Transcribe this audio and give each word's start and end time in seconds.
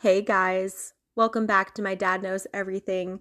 Hey 0.00 0.20
guys, 0.20 0.92
welcome 1.14 1.46
back 1.46 1.74
to 1.74 1.82
My 1.82 1.94
Dad 1.94 2.22
Knows 2.22 2.46
Everything. 2.52 3.20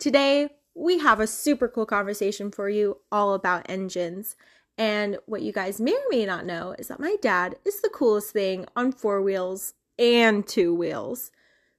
Today, 0.00 0.48
we 0.74 0.98
have 0.98 1.20
a 1.20 1.26
super 1.28 1.68
cool 1.68 1.86
conversation 1.86 2.50
for 2.50 2.68
you 2.68 2.98
all 3.12 3.32
about 3.32 3.70
engines. 3.70 4.34
And 4.76 5.18
what 5.26 5.42
you 5.42 5.52
guys 5.52 5.80
may 5.80 5.92
or 5.92 6.02
may 6.10 6.26
not 6.26 6.44
know 6.44 6.74
is 6.80 6.88
that 6.88 6.98
my 6.98 7.14
dad 7.22 7.54
is 7.64 7.80
the 7.80 7.88
coolest 7.90 8.32
thing 8.32 8.66
on 8.74 8.90
four 8.90 9.22
wheels 9.22 9.74
and 10.00 10.44
two 10.44 10.74
wheels. 10.74 11.30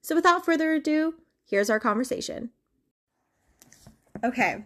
So, 0.02 0.16
without 0.16 0.46
further 0.46 0.76
ado, 0.76 1.16
here's 1.46 1.70
our 1.70 1.82
conversation. 1.82 2.52
Okay. 4.24 4.64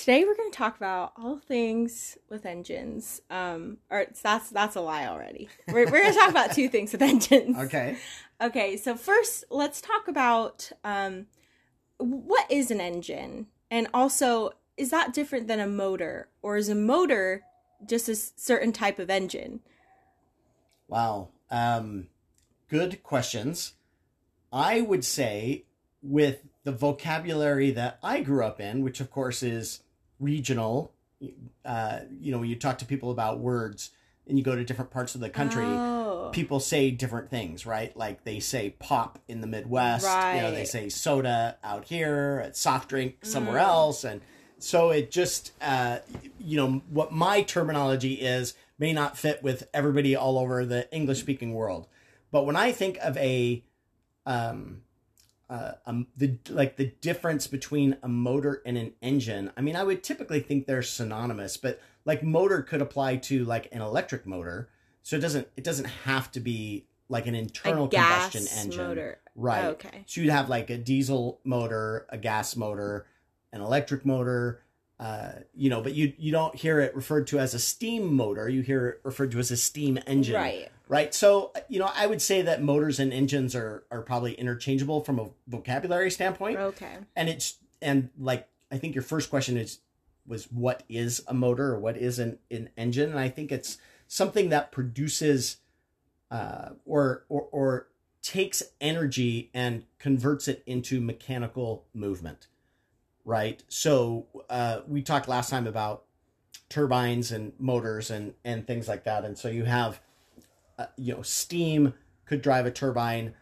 Today 0.00 0.24
we're 0.24 0.34
going 0.34 0.50
to 0.50 0.56
talk 0.56 0.78
about 0.78 1.12
all 1.18 1.36
things 1.36 2.16
with 2.30 2.46
engines. 2.46 3.20
Um, 3.28 3.76
or 3.90 4.06
that's 4.22 4.48
that's 4.48 4.74
a 4.74 4.80
lie 4.80 5.06
already. 5.06 5.50
We're, 5.68 5.84
we're 5.84 6.00
going 6.00 6.14
to 6.14 6.18
talk 6.18 6.30
about 6.30 6.54
two 6.54 6.68
things 6.74 6.92
with 6.92 7.02
engines. 7.02 7.54
Okay. 7.58 7.98
Okay, 8.40 8.78
so 8.78 8.96
first, 8.96 9.44
let's 9.50 9.82
talk 9.82 10.08
about 10.08 10.72
um, 10.84 11.26
what 11.98 12.50
is 12.50 12.70
an 12.70 12.80
engine, 12.80 13.48
and 13.70 13.88
also 13.92 14.52
is 14.78 14.88
that 14.88 15.12
different 15.12 15.48
than 15.48 15.60
a 15.60 15.66
motor, 15.66 16.30
or 16.40 16.56
is 16.56 16.70
a 16.70 16.74
motor 16.74 17.42
just 17.86 18.08
a 18.08 18.16
certain 18.16 18.72
type 18.72 18.98
of 18.98 19.10
engine? 19.10 19.60
Wow. 20.88 21.28
Um, 21.50 22.06
good 22.68 23.02
questions. 23.02 23.74
I 24.50 24.80
would 24.80 25.04
say, 25.04 25.66
with 26.02 26.38
the 26.64 26.72
vocabulary 26.72 27.70
that 27.72 27.98
I 28.02 28.22
grew 28.22 28.42
up 28.42 28.60
in, 28.62 28.82
which 28.82 29.00
of 29.00 29.10
course 29.10 29.42
is 29.42 29.82
regional, 30.20 30.92
uh, 31.64 32.00
you 32.20 32.30
know, 32.30 32.38
when 32.38 32.48
you 32.48 32.56
talk 32.56 32.78
to 32.78 32.84
people 32.84 33.10
about 33.10 33.38
words 33.40 33.90
and 34.28 34.38
you 34.38 34.44
go 34.44 34.54
to 34.54 34.64
different 34.64 34.90
parts 34.90 35.14
of 35.14 35.20
the 35.20 35.30
country, 35.30 35.64
Oh. 35.64 36.30
people 36.32 36.60
say 36.60 36.90
different 36.92 37.28
things, 37.30 37.66
right? 37.66 37.96
Like 37.96 38.22
they 38.24 38.38
say 38.38 38.70
pop 38.78 39.18
in 39.26 39.40
the 39.40 39.46
Midwest, 39.48 40.06
you 40.34 40.40
know, 40.42 40.50
they 40.52 40.64
say 40.64 40.88
soda 40.88 41.56
out 41.64 41.86
here, 41.86 42.48
soft 42.52 42.88
drink 42.90 43.24
somewhere 43.24 43.56
Mm. 43.58 43.62
else, 43.64 44.04
and 44.04 44.20
so 44.58 44.90
it 44.90 45.10
just, 45.10 45.52
uh, 45.62 45.98
you 46.38 46.56
know, 46.56 46.82
what 46.90 47.10
my 47.12 47.42
terminology 47.42 48.14
is 48.14 48.54
may 48.78 48.92
not 48.92 49.16
fit 49.18 49.42
with 49.42 49.68
everybody 49.74 50.14
all 50.14 50.38
over 50.38 50.64
the 50.64 50.92
English 50.94 51.20
speaking 51.20 51.52
world. 51.54 51.86
But 52.30 52.44
when 52.46 52.56
I 52.56 52.70
think 52.72 52.98
of 53.02 53.16
a, 53.16 53.64
um, 54.26 54.82
uh, 55.50 55.72
um, 55.84 56.06
the 56.16 56.38
like 56.48 56.76
the 56.76 56.92
difference 57.00 57.48
between 57.48 57.96
a 58.04 58.08
motor 58.08 58.62
and 58.64 58.78
an 58.78 58.92
engine. 59.02 59.50
I 59.56 59.60
mean, 59.60 59.74
I 59.74 59.82
would 59.82 60.04
typically 60.04 60.38
think 60.38 60.66
they're 60.66 60.80
synonymous, 60.80 61.56
but 61.56 61.80
like 62.04 62.22
motor 62.22 62.62
could 62.62 62.80
apply 62.80 63.16
to 63.16 63.44
like 63.44 63.68
an 63.72 63.82
electric 63.82 64.26
motor, 64.26 64.70
so 65.02 65.16
it 65.16 65.20
doesn't 65.20 65.48
it 65.56 65.64
doesn't 65.64 65.86
have 66.04 66.30
to 66.32 66.40
be 66.40 66.86
like 67.08 67.26
an 67.26 67.34
internal 67.34 67.88
combustion 67.88 68.46
engine, 68.56 68.86
motor. 68.86 69.18
right? 69.34 69.64
Okay. 69.64 70.04
So 70.06 70.20
you'd 70.20 70.30
have 70.30 70.48
like 70.48 70.70
a 70.70 70.78
diesel 70.78 71.40
motor, 71.42 72.06
a 72.10 72.16
gas 72.16 72.54
motor, 72.54 73.06
an 73.52 73.60
electric 73.60 74.06
motor. 74.06 74.62
Uh, 75.00 75.32
you 75.54 75.68
know, 75.70 75.80
but 75.80 75.94
you 75.94 76.12
you 76.16 76.30
don't 76.30 76.54
hear 76.54 76.78
it 76.78 76.94
referred 76.94 77.26
to 77.26 77.40
as 77.40 77.54
a 77.54 77.58
steam 77.58 78.14
motor. 78.14 78.48
You 78.48 78.60
hear 78.60 78.86
it 78.86 79.00
referred 79.02 79.32
to 79.32 79.40
as 79.40 79.50
a 79.50 79.56
steam 79.56 79.98
engine 80.06 80.36
Right. 80.36 80.70
Right? 80.90 81.14
So 81.14 81.52
you 81.68 81.78
know 81.78 81.90
i 81.94 82.06
would 82.06 82.20
say 82.20 82.42
that 82.42 82.62
motors 82.62 82.98
and 82.98 83.12
engines 83.12 83.54
are 83.54 83.84
are 83.90 84.02
probably 84.02 84.34
interchangeable 84.34 85.02
from 85.02 85.18
a 85.18 85.28
vocabulary 85.46 86.10
standpoint. 86.10 86.58
Okay. 86.58 86.98
and 87.16 87.28
it's 87.28 87.56
and 87.80 88.10
like 88.18 88.48
i 88.70 88.76
think 88.76 88.94
your 88.94 89.04
first 89.04 89.30
question 89.30 89.56
is 89.56 89.78
was 90.26 90.44
what 90.50 90.82
is 90.88 91.22
a 91.26 91.32
motor 91.32 91.72
or 91.72 91.78
what 91.78 91.96
is 91.96 92.18
an, 92.18 92.38
an 92.50 92.68
engine? 92.76 93.10
And 93.10 93.18
i 93.18 93.28
think 93.28 93.52
it's 93.52 93.78
something 94.08 94.48
that 94.50 94.72
produces 94.72 95.58
uh 96.30 96.70
or 96.84 97.24
or 97.28 97.42
or 97.52 97.86
takes 98.20 98.62
energy 98.80 99.50
and 99.54 99.84
converts 99.98 100.46
it 100.48 100.62
into 100.66 101.00
mechanical 101.00 101.84
movement. 101.94 102.48
Right? 103.24 103.62
So 103.68 104.26
uh 104.48 104.80
we 104.88 105.02
talked 105.02 105.28
last 105.28 105.50
time 105.50 105.68
about 105.68 106.02
turbines 106.68 107.30
and 107.30 107.52
motors 107.58 108.10
and 108.10 108.34
and 108.44 108.66
things 108.66 108.88
like 108.88 109.04
that. 109.04 109.24
And 109.24 109.38
so 109.38 109.48
you 109.48 109.64
have 109.66 110.00
uh, 110.80 110.86
you 110.96 111.14
know 111.14 111.22
steam 111.22 111.94
could 112.24 112.42
drive 112.42 112.66
a 112.66 112.70
turbine 112.70 113.34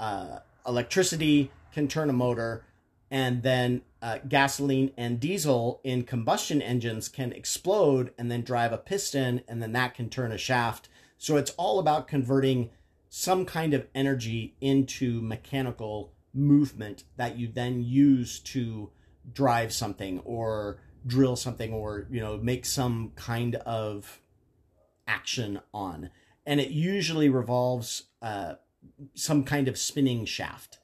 uh, 0.00 0.38
electricity 0.66 1.50
can 1.72 1.88
turn 1.88 2.08
a 2.08 2.12
motor 2.12 2.64
and 3.10 3.42
then 3.42 3.82
uh, 4.02 4.18
gasoline 4.28 4.92
and 4.96 5.18
diesel 5.18 5.80
in 5.82 6.04
combustion 6.04 6.62
engines 6.62 7.08
can 7.08 7.32
explode 7.32 8.12
and 8.18 8.30
then 8.30 8.42
drive 8.42 8.72
a 8.72 8.78
piston 8.78 9.42
and 9.48 9.62
then 9.62 9.72
that 9.72 9.94
can 9.94 10.08
turn 10.08 10.30
a 10.30 10.38
shaft. 10.38 10.88
So 11.16 11.36
it's 11.36 11.50
all 11.52 11.78
about 11.78 12.06
converting 12.06 12.70
some 13.08 13.44
kind 13.44 13.74
of 13.74 13.86
energy 13.94 14.54
into 14.60 15.20
mechanical 15.20 16.12
movement 16.34 17.04
that 17.16 17.38
you 17.38 17.48
then 17.48 17.82
use 17.82 18.38
to 18.38 18.90
drive 19.32 19.72
something 19.72 20.20
or 20.20 20.78
drill 21.06 21.36
something 21.36 21.72
or 21.72 22.06
you 22.10 22.20
know 22.20 22.36
make 22.36 22.66
some 22.66 23.12
kind 23.16 23.54
of 23.56 24.20
action 25.06 25.60
on 25.72 26.10
and 26.48 26.58
it 26.60 26.70
usually 26.70 27.28
revolves 27.28 28.04
uh, 28.22 28.54
some 29.14 29.44
kind 29.44 29.68
of 29.68 29.78
spinning 29.78 30.24
shaft 30.24 30.78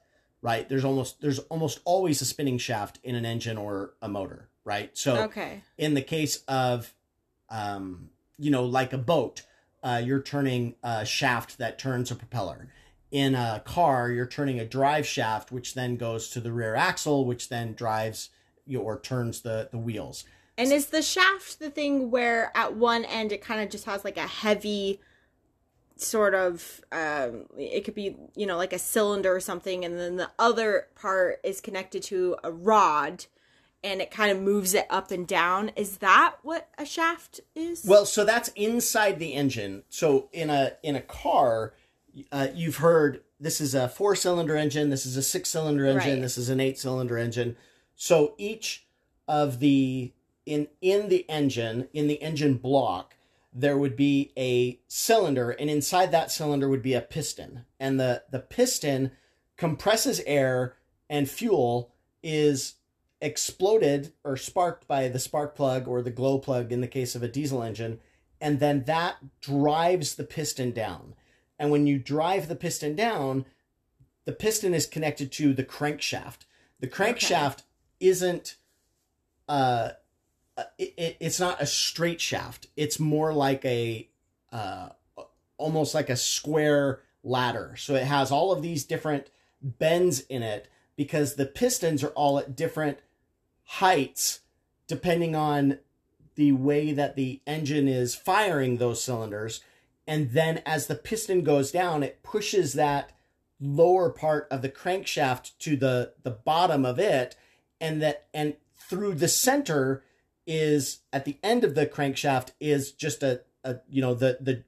right? 0.45 0.69
There's 0.69 0.85
almost 0.85 1.21
there's 1.21 1.39
almost 1.39 1.79
always 1.85 2.21
a 2.21 2.25
spinning 2.25 2.59
shaft 2.59 2.99
in 3.03 3.15
an 3.15 3.25
engine 3.25 3.57
or 3.57 3.95
a 4.01 4.07
motor 4.07 4.49
right? 4.63 4.95
So 4.95 5.23
Okay. 5.23 5.61
in 5.77 5.95
the 5.95 6.01
case 6.01 6.43
of 6.47 6.93
um, 7.49 8.09
you 8.37 8.51
know 8.51 8.63
like 8.63 8.93
a 8.93 8.97
boat 8.97 9.41
uh, 9.83 10.01
you're 10.03 10.21
turning 10.21 10.75
a 10.83 11.05
shaft 11.05 11.57
that 11.57 11.79
turns 11.79 12.11
a 12.11 12.15
propeller. 12.15 12.67
In 13.09 13.33
a 13.33 13.61
car 13.65 14.11
you're 14.11 14.27
turning 14.27 14.59
a 14.59 14.65
drive 14.65 15.07
shaft 15.07 15.51
which 15.51 15.73
then 15.73 15.97
goes 15.97 16.29
to 16.29 16.39
the 16.39 16.51
rear 16.53 16.75
axle 16.75 17.25
which 17.25 17.49
then 17.49 17.73
drives 17.73 18.29
you 18.67 18.77
know, 18.77 18.83
or 18.83 18.99
turns 18.99 19.41
the 19.41 19.69
the 19.71 19.79
wheels. 19.79 20.25
And 20.59 20.71
is 20.71 20.87
the 20.87 21.01
shaft 21.01 21.57
the 21.59 21.71
thing 21.71 22.11
where 22.11 22.51
at 22.55 22.75
one 22.75 23.03
end 23.03 23.31
it 23.31 23.41
kind 23.41 23.61
of 23.61 23.69
just 23.69 23.85
has 23.85 24.05
like 24.05 24.17
a 24.17 24.27
heavy 24.27 25.01
sort 25.97 26.35
of 26.35 26.81
um 26.91 27.45
it 27.57 27.85
could 27.85 27.95
be 27.95 28.15
you 28.35 28.45
know 28.45 28.57
like 28.57 28.73
a 28.73 28.79
cylinder 28.79 29.33
or 29.33 29.39
something 29.39 29.85
and 29.85 29.97
then 29.97 30.17
the 30.17 30.29
other 30.37 30.87
part 30.95 31.39
is 31.43 31.61
connected 31.61 32.03
to 32.03 32.35
a 32.43 32.51
rod 32.51 33.25
and 33.83 34.01
it 34.01 34.09
kind 34.11 34.31
of 34.31 34.41
moves 34.41 34.73
it 34.73 34.87
up 34.89 35.11
and 35.11 35.27
down 35.27 35.71
is 35.75 35.97
that 35.97 36.35
what 36.41 36.67
a 36.77 36.85
shaft 36.85 37.39
is 37.53 37.85
Well, 37.85 38.05
so 38.05 38.25
that's 38.25 38.49
inside 38.55 39.19
the 39.19 39.33
engine. 39.33 39.83
So 39.89 40.27
in 40.33 40.49
a 40.49 40.73
in 40.81 40.95
a 40.95 41.01
car, 41.01 41.73
uh, 42.31 42.47
you've 42.53 42.77
heard 42.77 43.21
this 43.39 43.61
is 43.61 43.75
a 43.75 43.87
four 43.87 44.15
cylinder 44.15 44.55
engine, 44.55 44.89
this 44.89 45.05
is 45.05 45.17
a 45.17 45.21
six 45.21 45.49
cylinder 45.49 45.85
engine, 45.85 46.13
Right. 46.13 46.21
this 46.21 46.37
is 46.37 46.49
an 46.49 46.59
eight 46.59 46.79
cylinder 46.79 47.17
engine. 47.17 47.55
So 47.93 48.33
each 48.39 48.87
of 49.27 49.59
the 49.59 50.13
in 50.47 50.67
in 50.81 51.09
the 51.09 51.29
engine 51.29 51.87
in 51.93 52.07
the 52.07 52.21
engine 52.23 52.55
block 52.55 53.14
there 53.57 53.77
would 53.77 53.95
be 53.95 54.33
a 54.37 54.81
cylinder 54.87 55.51
and 55.51 55.69
inside 55.69 56.11
that 56.11 56.29
cylinder 56.29 56.67
would 56.67 56.81
be 56.81 56.93
a 56.93 57.01
piston. 57.01 57.65
And 57.79 57.97
the 57.97 58.23
the 58.29 58.39
piston 58.39 59.11
compresses 59.55 60.21
air 60.27 60.75
and 61.09 61.29
fuel 61.29 61.93
is 62.21 62.75
exploded 63.21 64.11
or 64.25 64.35
sparked 64.35 64.87
by 64.87 65.07
the 65.07 65.19
spark 65.19 65.55
plug 65.55 65.87
or 65.87 66.01
the 66.01 66.11
glow 66.11 66.37
plug 66.37 66.73
in 66.73 66.81
the 66.81 66.87
case 66.87 67.15
of 67.15 67.23
a 67.23 67.29
diesel 67.29 67.63
engine 67.63 67.99
and 68.41 68.59
then 68.59 68.83
that 68.83 69.15
drives 69.39 70.15
the 70.15 70.25
piston 70.25 70.71
down. 70.71 71.15
And 71.57 71.71
when 71.71 71.87
you 71.87 71.97
drive 71.97 72.49
the 72.49 72.55
piston 72.57 72.93
down 72.93 73.45
the 74.25 74.33
piston 74.33 74.73
is 74.73 74.85
connected 74.85 75.31
to 75.33 75.53
the 75.53 75.63
crankshaft. 75.63 76.39
The 76.79 76.87
crankshaft 76.87 77.59
isn't 78.01 78.57
uh 79.47 79.51
uh, 79.51 79.89
it, 80.77 80.93
it, 80.97 81.17
it's 81.19 81.39
not 81.39 81.61
a 81.61 81.65
straight 81.65 82.21
shaft. 82.21 82.67
It's 82.75 82.99
more 82.99 83.33
like 83.33 83.63
a 83.65 84.09
uh 84.51 84.89
almost 85.57 85.95
like 85.95 86.09
a 86.09 86.17
square 86.17 87.01
ladder. 87.23 87.75
So 87.77 87.95
it 87.95 88.03
has 88.03 88.31
all 88.31 88.51
of 88.51 88.61
these 88.61 88.83
different 88.83 89.29
bends 89.61 90.21
in 90.21 90.43
it 90.43 90.67
because 90.95 91.35
the 91.35 91.45
pistons 91.45 92.03
are 92.03 92.09
all 92.09 92.39
at 92.39 92.55
different 92.55 92.99
heights 93.63 94.41
depending 94.87 95.35
on 95.35 95.79
the 96.35 96.51
way 96.51 96.91
that 96.91 97.15
the 97.15 97.41
engine 97.47 97.87
is 97.87 98.13
firing 98.13 98.77
those 98.77 99.01
cylinders. 99.01 99.61
And 100.05 100.31
then 100.31 100.61
as 100.65 100.87
the 100.87 100.95
piston 100.95 101.43
goes 101.43 101.71
down 101.71 102.03
it 102.03 102.21
pushes 102.21 102.73
that 102.73 103.11
lower 103.59 104.09
part 104.09 104.47
of 104.51 104.61
the 104.61 104.69
crankshaft 104.69 105.57
to 105.59 105.75
the 105.75 106.13
the 106.23 106.31
bottom 106.31 106.85
of 106.85 106.99
it 106.99 107.35
and 107.79 108.01
that 108.01 108.27
and 108.33 108.55
through 108.75 109.15
the 109.15 109.27
center 109.27 110.03
is 110.47 110.99
at 111.11 111.25
the 111.25 111.37
end 111.43 111.63
of 111.63 111.75
the 111.75 111.85
crankshaft 111.85 112.49
is 112.59 112.91
just 112.91 113.23
a, 113.23 113.41
a 113.63 113.77
you 113.89 114.01
know 114.01 114.13
the 114.13 114.37
the 114.39 114.63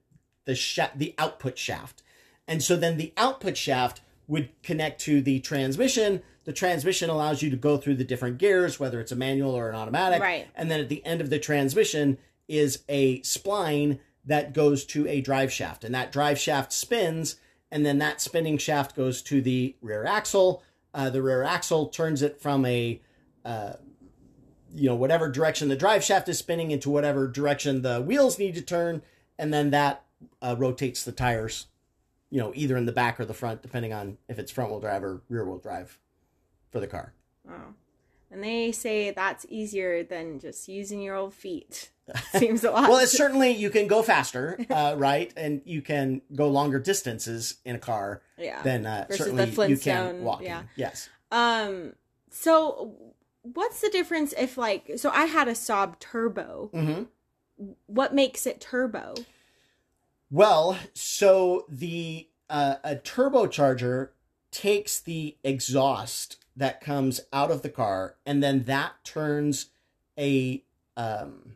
the 0.46 0.56
shaft 0.56 0.98
the 0.98 1.14
output 1.18 1.58
shaft 1.58 2.02
and 2.48 2.64
so 2.64 2.76
then 2.76 2.98
the 2.98 3.14
output 3.18 3.58
shaft 3.58 4.02
would 4.28 4.50
connect 4.64 5.00
to 5.02 5.22
the 5.22 5.40
transmission 5.40 6.22
the 6.46 6.54
transmission 6.54 7.10
allows 7.10 7.42
you 7.42 7.50
to 7.50 7.58
go 7.58 7.78
through 7.78 7.96
the 7.96 8.04
different 8.04 8.38
gears 8.38 8.80
whether 8.80 9.00
it's 9.00 9.12
a 9.12 9.16
manual 9.16 9.52
or 9.52 9.70
an 9.70 9.76
automatic 9.76 10.22
Right. 10.22 10.48
and 10.56 10.72
then 10.72 10.80
at 10.80 10.90
the 10.90 11.06
end 11.06 11.22
of 11.22 11.30
the 11.30 11.40
transmission 11.40 12.18
is 12.48 12.84
a 12.90 13.20
spline 13.22 14.00
that 14.26 14.54
goes 14.54 14.84
to 14.86 15.08
a 15.08 15.22
drive 15.22 15.52
shaft 15.52 15.84
and 15.84 15.94
that 15.94 16.12
drive 16.12 16.40
shaft 16.40 16.74
spins 16.74 17.36
and 17.72 17.86
then 17.86 17.98
that 18.00 18.22
spinning 18.22 18.58
shaft 18.58 18.96
goes 18.96 19.22
to 19.24 19.42
the 19.42 19.76
rear 19.82 20.06
axle. 20.06 20.64
Uh, 20.94 21.10
the 21.10 21.22
rear 21.22 21.44
axle 21.44 21.88
turns 21.88 22.22
it 22.22 22.40
from 22.42 22.66
a 22.66 23.02
uh, 23.44 23.74
you 24.74 24.90
know 24.90 24.96
whatever 24.96 25.30
direction 25.30 25.70
the 25.70 25.76
drive 25.76 26.04
shaft 26.04 26.30
is 26.30 26.38
spinning 26.38 26.72
into 26.72 26.90
whatever 26.90 27.28
direction 27.28 27.82
the 27.82 28.02
wheels 28.02 28.40
need 28.40 28.56
to 28.56 28.62
turn, 28.62 29.02
and 29.38 29.54
then 29.54 29.72
that 29.72 30.04
uh, 30.42 30.56
rotates 30.58 31.04
the 31.04 31.12
tires. 31.12 31.68
You 32.30 32.40
know, 32.40 32.52
either 32.56 32.76
in 32.76 32.86
the 32.86 32.92
back 32.92 33.20
or 33.20 33.26
the 33.26 33.34
front, 33.34 33.62
depending 33.62 33.94
on 33.94 34.18
if 34.28 34.38
it's 34.38 34.52
front 34.52 34.70
wheel 34.70 34.82
drive 34.82 35.04
or 35.04 35.22
rear 35.30 35.46
wheel 35.46 35.60
drive 35.60 35.98
for 36.70 36.82
the 36.82 36.88
car. 36.88 37.14
Oh. 37.50 37.74
And 38.30 38.44
they 38.44 38.72
say 38.72 39.12
that's 39.12 39.46
easier 39.50 40.04
than 40.04 40.40
just 40.40 40.68
using 40.68 41.02
your 41.02 41.16
old 41.16 41.34
feet. 41.34 41.92
Seems 42.34 42.64
a 42.64 42.72
lot. 42.72 42.90
well, 42.90 43.00
it's 43.00 43.18
certainly 43.18 43.52
you 43.52 43.70
can 43.70 43.88
go 43.88 44.02
faster, 44.02 44.58
uh, 44.70 44.96
right, 44.98 45.34
and 45.36 45.62
you 45.66 45.82
can 45.82 46.22
go 46.36 46.50
longer 46.50 46.80
distances 46.80 47.58
in 47.66 47.76
a 47.76 47.80
car 47.80 48.22
yeah. 48.38 48.62
than 48.62 48.86
uh, 48.86 49.06
Versus 49.10 49.26
certainly 49.26 49.70
you 49.70 49.78
can 49.78 50.24
walking. 50.24 50.48
yeah. 50.48 50.64
Yes. 50.76 51.10
Um. 51.32 51.94
So, 52.30 52.96
what's 53.54 53.82
the 53.82 53.90
difference 53.90 54.34
if 54.38 54.58
like 54.58 54.92
so 54.98 55.10
I 55.10 55.26
had 55.26 55.48
a 55.48 55.54
Saab 55.54 56.00
Turbo. 56.00 56.70
hmm 56.74 57.04
What 57.86 58.14
makes 58.14 58.46
it 58.46 58.62
turbo? 58.62 59.16
Well, 60.30 60.78
so 60.94 61.66
the 61.70 62.28
uh, 62.50 62.76
a 62.84 62.96
turbocharger 62.96 64.10
takes 64.52 65.00
the 65.00 65.38
exhaust 65.44 66.38
that 66.56 66.82
comes 66.82 67.22
out 67.32 67.52
of 67.52 67.62
the 67.62 67.70
car, 67.70 68.16
and 68.26 68.44
then 68.44 68.64
that 68.64 68.94
turns 69.04 69.68
a 70.18 70.64
um, 70.98 71.54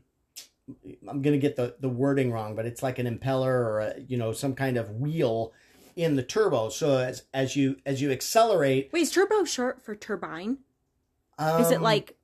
I'm 1.07 1.21
gonna 1.21 1.38
get 1.38 1.55
the 1.55 1.75
the 1.79 1.89
wording 1.89 2.31
wrong, 2.31 2.55
but 2.55 2.65
it's 2.65 2.83
like 2.83 2.99
an 2.99 3.07
impeller 3.07 3.47
or 3.47 3.79
a, 3.79 3.99
you 4.07 4.17
know 4.17 4.31
some 4.31 4.55
kind 4.55 4.77
of 4.77 4.91
wheel 4.91 5.53
in 5.95 6.15
the 6.15 6.23
turbo. 6.23 6.69
So 6.69 6.97
as 6.97 7.23
as 7.33 7.55
you 7.55 7.77
as 7.85 8.01
you 8.01 8.11
accelerate, 8.11 8.89
Wait, 8.93 9.01
is 9.01 9.11
turbo 9.11 9.43
short 9.43 9.81
for 9.81 9.95
turbine? 9.95 10.59
Is 11.59 11.71
it 11.71 11.77
um, 11.77 11.83
like 11.83 12.17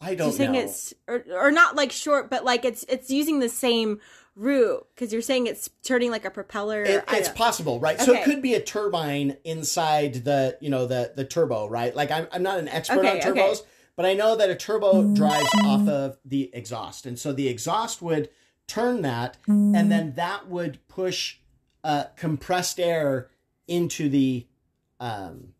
I 0.00 0.10
you're 0.10 0.16
don't 0.16 0.32
saying 0.32 0.52
know. 0.52 0.60
it's 0.60 0.94
or, 1.08 1.24
or 1.32 1.50
not 1.50 1.76
like 1.76 1.92
short, 1.92 2.30
but 2.30 2.44
like 2.44 2.64
it's 2.64 2.84
it's 2.88 3.10
using 3.10 3.40
the 3.40 3.48
same 3.48 4.00
route 4.36 4.86
because 4.94 5.12
you're 5.12 5.22
saying 5.22 5.46
it's 5.46 5.70
turning 5.82 6.10
like 6.10 6.24
a 6.24 6.30
propeller. 6.30 6.82
It, 6.82 7.04
it's 7.12 7.28
possible, 7.28 7.80
right? 7.80 8.00
So 8.00 8.12
it 8.12 8.24
could 8.24 8.42
be 8.42 8.54
a 8.54 8.60
turbine 8.60 9.36
inside 9.44 10.24
the, 10.24 10.58
you 10.60 10.70
know, 10.70 10.86
the 10.86 11.12
the 11.14 11.24
turbo, 11.24 11.68
right? 11.68 11.94
Like 11.94 12.10
I'm 12.10 12.26
I'm 12.32 12.42
not 12.42 12.58
an 12.58 12.68
expert 12.68 12.98
Okay, 12.98 13.10
on 13.10 13.16
okay. 13.18 13.28
turbos, 13.30 13.62
but 13.96 14.06
I 14.06 14.14
know 14.14 14.36
that 14.36 14.50
a 14.50 14.56
turbo 14.56 15.14
drives 15.14 15.48
off 15.64 15.88
of 15.88 16.18
the 16.24 16.50
exhaust, 16.52 17.06
and 17.06 17.18
so 17.18 17.32
the 17.32 17.48
exhaust 17.48 18.02
would 18.02 18.28
turn 18.66 19.02
that, 19.02 19.36
and 19.46 19.90
then 19.90 20.14
that 20.14 20.48
would 20.48 20.86
push 20.88 21.38
uh, 21.82 22.04
compressed 22.16 22.80
air 22.80 23.28
into 23.68 24.08
the 24.08 24.46
um, 25.00 25.54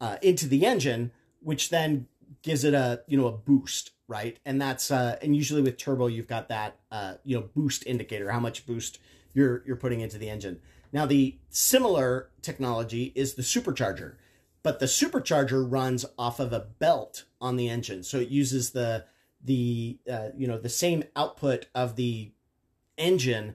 uh, 0.00 0.16
into 0.22 0.46
the 0.46 0.66
engine, 0.66 1.12
which 1.40 1.70
then 1.70 2.06
gives 2.42 2.64
it 2.64 2.74
a 2.74 3.02
you 3.06 3.16
know 3.16 3.26
a 3.26 3.32
boost, 3.32 3.92
right? 4.08 4.38
And 4.44 4.60
that's 4.60 4.90
uh, 4.90 5.18
and 5.22 5.36
usually 5.36 5.62
with 5.62 5.76
turbo, 5.76 6.06
you've 6.06 6.28
got 6.28 6.48
that 6.48 6.78
uh, 6.90 7.14
you 7.24 7.36
know 7.36 7.48
boost 7.54 7.86
indicator, 7.86 8.30
how 8.30 8.40
much 8.40 8.66
boost 8.66 8.98
you're 9.34 9.62
you're 9.66 9.76
putting 9.76 10.00
into 10.00 10.18
the 10.18 10.30
engine. 10.30 10.60
Now 10.92 11.06
the 11.06 11.38
similar 11.48 12.30
technology 12.42 13.12
is 13.14 13.34
the 13.34 13.42
supercharger, 13.42 14.16
but 14.62 14.80
the 14.80 14.86
supercharger 14.86 15.64
runs 15.70 16.04
off 16.18 16.40
of 16.40 16.52
a 16.52 16.60
belt 16.60 17.24
on 17.40 17.56
the 17.56 17.68
engine, 17.68 18.02
so 18.02 18.18
it 18.18 18.28
uses 18.28 18.70
the 18.70 19.04
the 19.42 19.98
uh, 20.10 20.28
you 20.36 20.46
know 20.46 20.58
the 20.58 20.68
same 20.68 21.04
output 21.16 21.66
of 21.74 21.96
the 21.96 22.32
engine 22.98 23.54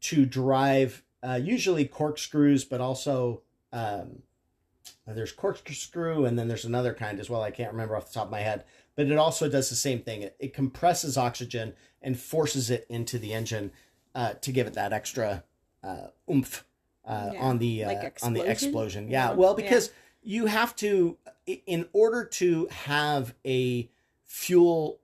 to 0.00 0.24
drive 0.24 1.02
uh, 1.22 1.40
usually 1.42 1.84
corkscrews, 1.84 2.64
but 2.64 2.80
also 2.80 3.42
um, 3.72 4.22
there's 5.14 5.32
corkscrew 5.32 6.24
and 6.24 6.38
then 6.38 6.48
there's 6.48 6.64
another 6.64 6.92
kind 6.92 7.20
as 7.20 7.30
well. 7.30 7.42
I 7.42 7.50
can't 7.50 7.70
remember 7.72 7.96
off 7.96 8.08
the 8.08 8.14
top 8.14 8.26
of 8.26 8.30
my 8.30 8.40
head, 8.40 8.64
but 8.96 9.06
it 9.06 9.16
also 9.16 9.48
does 9.48 9.70
the 9.70 9.76
same 9.76 10.00
thing. 10.00 10.22
It, 10.22 10.36
it 10.40 10.54
compresses 10.54 11.16
oxygen 11.16 11.74
and 12.02 12.18
forces 12.18 12.70
it 12.70 12.86
into 12.88 13.18
the 13.18 13.32
engine 13.32 13.70
uh, 14.14 14.34
to 14.40 14.52
give 14.52 14.66
it 14.66 14.74
that 14.74 14.92
extra 14.92 15.44
uh, 15.84 16.08
oomph 16.30 16.64
uh, 17.06 17.30
Yeah, 17.34 17.40
on 17.40 17.58
the 17.58 17.84
uh, 17.84 17.88
like 17.88 18.18
on 18.22 18.32
the 18.32 18.42
explosion? 18.42 19.08
Yeah, 19.08 19.30
Yeah. 19.30 19.34
well, 19.34 19.54
Yeah. 19.56 19.64
because 19.64 19.90
you 20.22 20.46
have 20.46 20.74
to, 20.76 21.18
in 21.46 21.88
order 21.92 22.24
to 22.24 22.66
have 22.66 23.34
a 23.46 23.88
fuel 24.24 25.00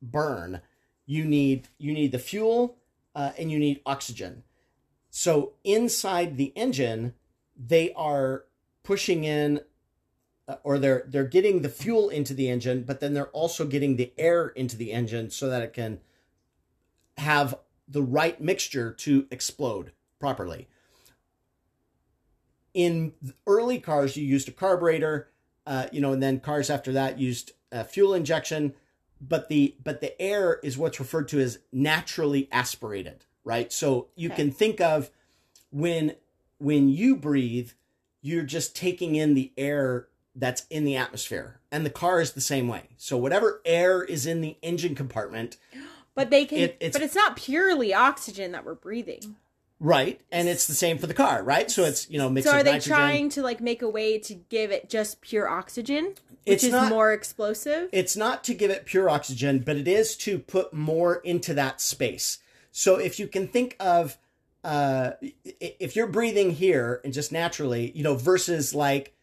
burn, 0.00 0.62
you 1.04 1.24
need 1.26 1.68
you 1.76 1.92
need 1.92 2.12
the 2.12 2.18
fuel 2.18 2.78
uh, 3.14 3.32
and 3.36 3.50
you 3.52 3.58
need 3.58 3.80
oxygen. 3.84 4.44
So 5.10 5.52
inside 5.62 6.38
the 6.38 6.52
engine, 6.56 7.12
they 7.54 7.92
are 7.92 8.44
pushing 8.82 9.24
in 9.24 9.60
uh, 10.48 10.56
or 10.64 10.78
they're 10.78 11.04
they're 11.06 11.24
getting 11.24 11.62
the 11.62 11.68
fuel 11.68 12.08
into 12.08 12.34
the 12.34 12.48
engine, 12.48 12.82
but 12.82 13.00
then 13.00 13.14
they're 13.14 13.28
also 13.28 13.64
getting 13.64 13.96
the 13.96 14.12
air 14.18 14.48
into 14.48 14.76
the 14.76 14.92
engine 14.92 15.30
so 15.30 15.48
that 15.48 15.62
it 15.62 15.72
can 15.72 16.00
have 17.16 17.54
the 17.86 18.02
right 18.02 18.40
mixture 18.40 18.92
to 18.92 19.26
explode 19.30 19.92
properly. 20.18 20.68
In 22.74 23.12
early 23.46 23.78
cars, 23.78 24.16
you 24.16 24.26
used 24.26 24.48
a 24.48 24.52
carburetor, 24.52 25.28
uh, 25.66 25.86
you 25.92 26.00
know, 26.00 26.12
and 26.12 26.22
then 26.22 26.40
cars 26.40 26.70
after 26.70 26.92
that 26.92 27.18
used 27.18 27.52
uh, 27.70 27.84
fuel 27.84 28.14
injection. 28.14 28.74
But 29.20 29.48
the 29.48 29.76
but 29.82 30.00
the 30.00 30.20
air 30.20 30.58
is 30.64 30.76
what's 30.76 30.98
referred 30.98 31.28
to 31.28 31.38
as 31.38 31.60
naturally 31.72 32.48
aspirated, 32.50 33.26
right? 33.44 33.72
So 33.72 34.08
you 34.16 34.30
Okay. 34.30 34.36
can 34.36 34.50
think 34.50 34.80
of 34.80 35.10
when 35.70 36.16
when 36.58 36.88
you 36.88 37.14
breathe, 37.14 37.70
you're 38.22 38.44
just 38.44 38.74
taking 38.74 39.16
in 39.16 39.34
the 39.34 39.52
air 39.58 40.06
that's 40.34 40.64
in 40.70 40.84
the 40.86 40.96
atmosphere, 40.96 41.60
and 41.70 41.84
the 41.84 41.90
car 41.90 42.20
is 42.20 42.32
the 42.32 42.40
same 42.40 42.66
way. 42.68 42.84
So 42.96 43.18
whatever 43.18 43.60
air 43.66 44.02
is 44.02 44.24
in 44.26 44.40
the 44.40 44.56
engine 44.62 44.94
compartment, 44.94 45.56
But 46.14 46.30
they 46.30 46.44
can. 46.46 46.58
It- 46.58 46.76
it's- 46.80 46.92
but 46.92 47.02
it's 47.02 47.14
not 47.14 47.36
purely 47.36 47.92
oxygen 47.94 48.52
that 48.52 48.64
we're 48.64 48.74
breathing. 48.74 49.36
right, 49.80 50.20
and 50.30 50.46
it's 50.48 50.66
the 50.66 50.74
same 50.74 50.96
for 50.98 51.06
the 51.06 51.14
car, 51.14 51.42
right? 51.42 51.70
So 51.70 51.84
it's 51.84 52.08
you 52.10 52.18
know 52.18 52.28
mix 52.30 52.46
So 52.46 52.52
are 52.54 52.62
they 52.62 52.72
nitrogen. 52.72 52.96
trying 52.96 53.28
to 53.30 53.42
like 53.42 53.60
make 53.60 53.82
a 53.82 53.88
way 53.88 54.18
to 54.20 54.34
give 54.34 54.70
it 54.70 54.88
just 54.88 55.20
pure 55.22 55.48
oxygen, 55.48 56.04
which 56.06 56.16
It's 56.46 56.64
is 56.64 56.72
not- 56.72 56.88
more 56.90 57.12
explosive? 57.12 57.88
It's 57.92 58.16
not 58.16 58.44
to 58.44 58.54
give 58.54 58.70
it 58.70 58.84
pure 58.86 59.08
oxygen, 59.10 59.60
but 59.60 59.76
it 59.76 59.88
is 59.88 60.16
to 60.18 60.38
put 60.38 60.72
more 60.72 61.16
into 61.16 61.52
that 61.54 61.80
space. 61.80 62.38
So 62.70 62.96
if 62.96 63.18
you 63.18 63.26
can 63.26 63.48
think 63.48 63.74
of 63.80 64.16
uh, 64.64 65.12
if 65.60 65.96
you're 65.96 66.06
breathing 66.06 66.50
here 66.50 67.00
and 67.04 67.12
just 67.12 67.32
naturally, 67.32 67.90
you 67.94 68.02
know, 68.02 68.14
versus 68.14 68.74
like 68.74 69.14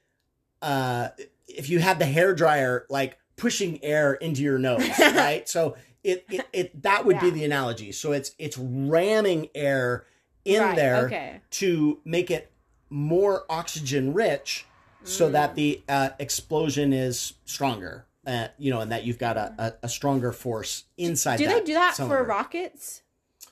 uh, 0.61 1.09
if 1.47 1.69
you 1.69 1.79
had 1.79 1.99
the 1.99 2.05
hair 2.05 2.33
dryer 2.35 2.85
like 2.89 3.17
pushing 3.35 3.83
air 3.83 4.13
into 4.15 4.41
your 4.41 4.59
nose, 4.59 4.99
right? 4.99 5.47
So 5.47 5.75
it, 6.03 6.25
it, 6.29 6.47
it 6.53 6.81
that 6.83 7.05
would 7.05 7.19
be 7.19 7.29
the 7.29 7.43
analogy. 7.45 7.91
So 7.91 8.11
it's 8.11 8.31
it's 8.37 8.57
ramming 8.57 9.49
air 9.55 10.05
in 10.45 10.61
Right, 10.61 10.75
there 10.75 11.05
Okay. 11.07 11.41
to 11.51 11.99
make 12.05 12.31
it 12.31 12.51
more 12.89 13.45
oxygen 13.49 14.13
rich 14.13 14.65
so 15.03 15.29
Mm. 15.29 15.31
that 15.31 15.55
the 15.55 15.83
uh, 15.87 16.09
explosion 16.19 16.91
is 16.91 17.33
stronger 17.45 18.05
uh, 18.27 18.47
you 18.57 18.69
know 18.71 18.81
and 18.81 18.91
that 18.91 19.05
you've 19.05 19.17
got 19.17 19.37
a, 19.37 19.53
a, 19.57 19.73
a 19.83 19.89
stronger 19.89 20.31
force 20.31 20.83
inside 20.97 21.37
Do 21.37 21.47
they 21.47 21.61
do 21.61 21.73
that 21.73 21.95
for 21.95 22.23
rockets 22.23 23.01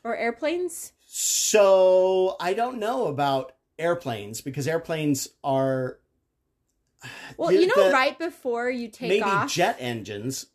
or 0.04 0.16
airplanes? 0.16 0.92
So 1.10 2.36
i 2.40 2.54
don't 2.54 2.78
know 2.78 3.08
about 3.08 3.54
airplanes 3.80 4.42
because 4.42 4.68
airplanes 4.68 5.30
are 5.44 6.00
Well, 7.38 7.50
The- 7.50 7.62
you 7.62 7.68
know, 7.68 7.86
the- 7.88 7.92
right 7.94 8.18
before 8.20 8.70
you 8.70 8.90
take 8.90 9.08
maybe 9.10 9.24
off. 9.24 9.52
jet 9.52 9.78
engines 9.80 10.48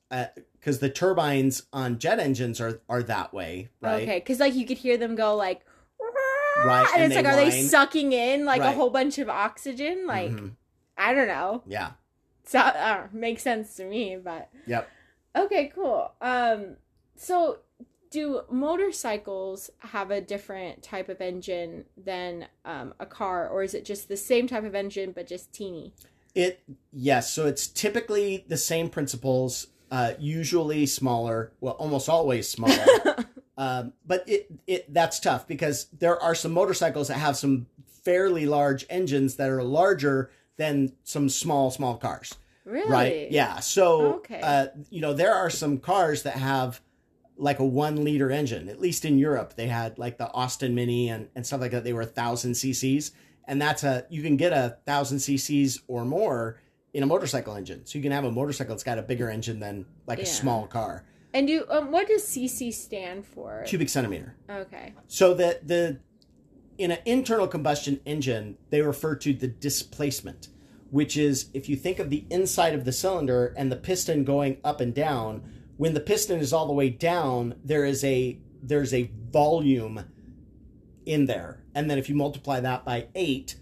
because 0.58 0.78
the 0.80 0.90
turbines 0.90 1.62
on 1.72 1.98
jet 1.98 2.18
engines 2.18 2.60
are 2.60 2.80
are 2.88 3.02
that 3.04 3.32
way 3.32 3.70
right 3.80 4.02
Okay, 4.02 4.18
because 4.18 4.40
like 4.40 4.54
you 4.54 4.66
could 4.66 4.78
hear 4.78 4.96
them 4.96 5.14
go 5.14 5.34
like. 5.36 5.62
Right, 6.66 6.86
and, 6.92 7.04
and 7.04 7.12
it's 7.12 7.16
like, 7.16 7.32
are 7.32 7.36
they 7.36 7.62
sucking 7.62 8.12
in 8.12 8.44
like 8.44 8.60
a 8.60 8.72
whole 8.72 8.90
bunch 8.90 9.16
of 9.18 9.30
oxygen? 9.30 10.06
Like, 10.06 10.30
Mhm. 10.32 10.50
I 10.98 11.14
don't 11.14 11.26
know. 11.26 11.62
yeah 11.66 11.92
So 12.44 12.58
uh, 12.58 13.06
makes 13.10 13.42
sense 13.42 13.74
to 13.76 13.84
me, 13.86 14.18
but 14.22 14.50
yep 14.66 14.86
okay, 15.34 15.72
cool. 15.74 16.12
Um, 16.20 16.76
so 17.16 17.60
do 18.12 18.42
motorcycles 18.50 19.70
have 19.78 20.10
a 20.10 20.20
different 20.20 20.82
type 20.82 21.08
of 21.08 21.20
engine 21.20 21.86
than 21.96 22.46
um, 22.64 22.94
a 23.00 23.06
car, 23.06 23.48
or 23.48 23.62
is 23.62 23.74
it 23.74 23.84
just 23.84 24.08
the 24.08 24.16
same 24.16 24.46
type 24.46 24.64
of 24.64 24.74
engine 24.74 25.12
but 25.12 25.26
just 25.26 25.52
teeny? 25.52 25.92
It 26.34 26.62
yes, 26.92 27.32
so 27.32 27.46
it's 27.46 27.66
typically 27.66 28.44
the 28.46 28.56
same 28.56 28.88
principles, 28.88 29.66
uh, 29.90 30.12
usually 30.20 30.86
smaller. 30.86 31.52
Well, 31.60 31.74
almost 31.74 32.08
always 32.08 32.48
smaller. 32.48 32.86
um, 33.56 33.94
but 34.06 34.28
it 34.28 34.46
it 34.66 34.92
that's 34.92 35.18
tough 35.18 35.48
because 35.48 35.86
there 35.98 36.22
are 36.22 36.34
some 36.34 36.52
motorcycles 36.52 37.08
that 37.08 37.18
have 37.18 37.36
some 37.36 37.66
fairly 38.04 38.46
large 38.46 38.84
engines 38.90 39.36
that 39.36 39.50
are 39.50 39.62
larger 39.62 40.30
than 40.56 40.92
some 41.02 41.28
small 41.28 41.70
small 41.70 41.96
cars. 41.96 42.34
Really? 42.64 42.90
Right? 42.90 43.30
Yeah. 43.30 43.60
So 43.60 44.14
Okay. 44.16 44.40
uh, 44.42 44.66
you 44.90 45.00
know 45.00 45.14
there 45.14 45.34
are 45.34 45.50
some 45.50 45.78
cars 45.78 46.22
that 46.22 46.34
have 46.34 46.80
like 47.36 47.58
a 47.58 47.64
one 47.64 48.04
liter 48.04 48.30
engine. 48.30 48.68
At 48.68 48.80
least 48.80 49.04
in 49.04 49.18
Europe, 49.18 49.54
they 49.56 49.68
had 49.68 49.98
like 49.98 50.18
the 50.18 50.30
Austin 50.32 50.74
Mini 50.74 51.08
and 51.08 51.28
and 51.34 51.46
stuff 51.46 51.60
like 51.60 51.70
that. 51.72 51.84
They 51.84 51.92
were 51.92 52.02
a 52.02 52.06
thousand 52.06 52.52
cc's, 52.52 53.12
and 53.46 53.60
that's 53.60 53.84
a 53.84 54.06
you 54.10 54.22
can 54.22 54.36
get 54.36 54.52
a 54.52 54.78
thousand 54.86 55.18
cc's 55.18 55.80
or 55.88 56.04
more 56.04 56.60
in 56.94 57.02
a 57.02 57.06
motorcycle 57.06 57.54
engine. 57.54 57.86
So 57.86 57.98
you 57.98 58.02
can 58.02 58.12
have 58.12 58.24
a 58.24 58.32
motorcycle 58.32 58.74
that's 58.74 58.84
got 58.84 58.98
a 58.98 59.02
bigger 59.02 59.30
engine 59.30 59.60
than 59.60 59.86
like 60.06 60.18
a 60.18 60.26
small 60.26 60.66
car. 60.66 61.04
And 61.34 61.48
you, 61.48 61.64
um, 61.70 61.90
what 61.90 62.08
does 62.08 62.22
CC 62.24 62.72
stand 62.72 63.26
for? 63.26 63.64
Cubic 63.66 63.88
centimeter. 63.88 64.36
Okay. 64.50 64.92
So 65.08 65.32
that 65.34 65.66
the 65.66 66.00
in 66.78 66.90
an 66.90 66.98
internal 67.04 67.46
combustion 67.46 68.00
engine, 68.04 68.58
they 68.70 68.82
refer 68.82 69.14
to 69.16 69.32
the 69.32 69.48
displacement, 69.48 70.48
which 70.90 71.16
is 71.16 71.48
if 71.54 71.68
you 71.68 71.76
think 71.76 71.98
of 71.98 72.10
the 72.10 72.24
inside 72.30 72.74
of 72.74 72.84
the 72.84 72.92
cylinder 72.92 73.54
and 73.56 73.70
the 73.70 73.76
piston 73.76 74.24
going 74.24 74.58
up 74.64 74.80
and 74.80 74.94
down, 74.94 75.42
when 75.82 75.94
the 75.94 76.00
piston 76.00 76.38
is 76.38 76.52
all 76.52 76.68
the 76.68 76.72
way 76.72 76.88
down, 76.88 77.56
there 77.64 77.84
is 77.84 78.04
a 78.04 78.38
there's 78.62 78.94
a 78.94 79.10
volume 79.32 80.04
in 81.04 81.26
there. 81.26 81.64
And 81.74 81.90
then 81.90 81.98
if 81.98 82.08
you 82.08 82.14
multiply 82.14 82.60
that 82.60 82.84
by 82.84 83.08
8 83.16 83.56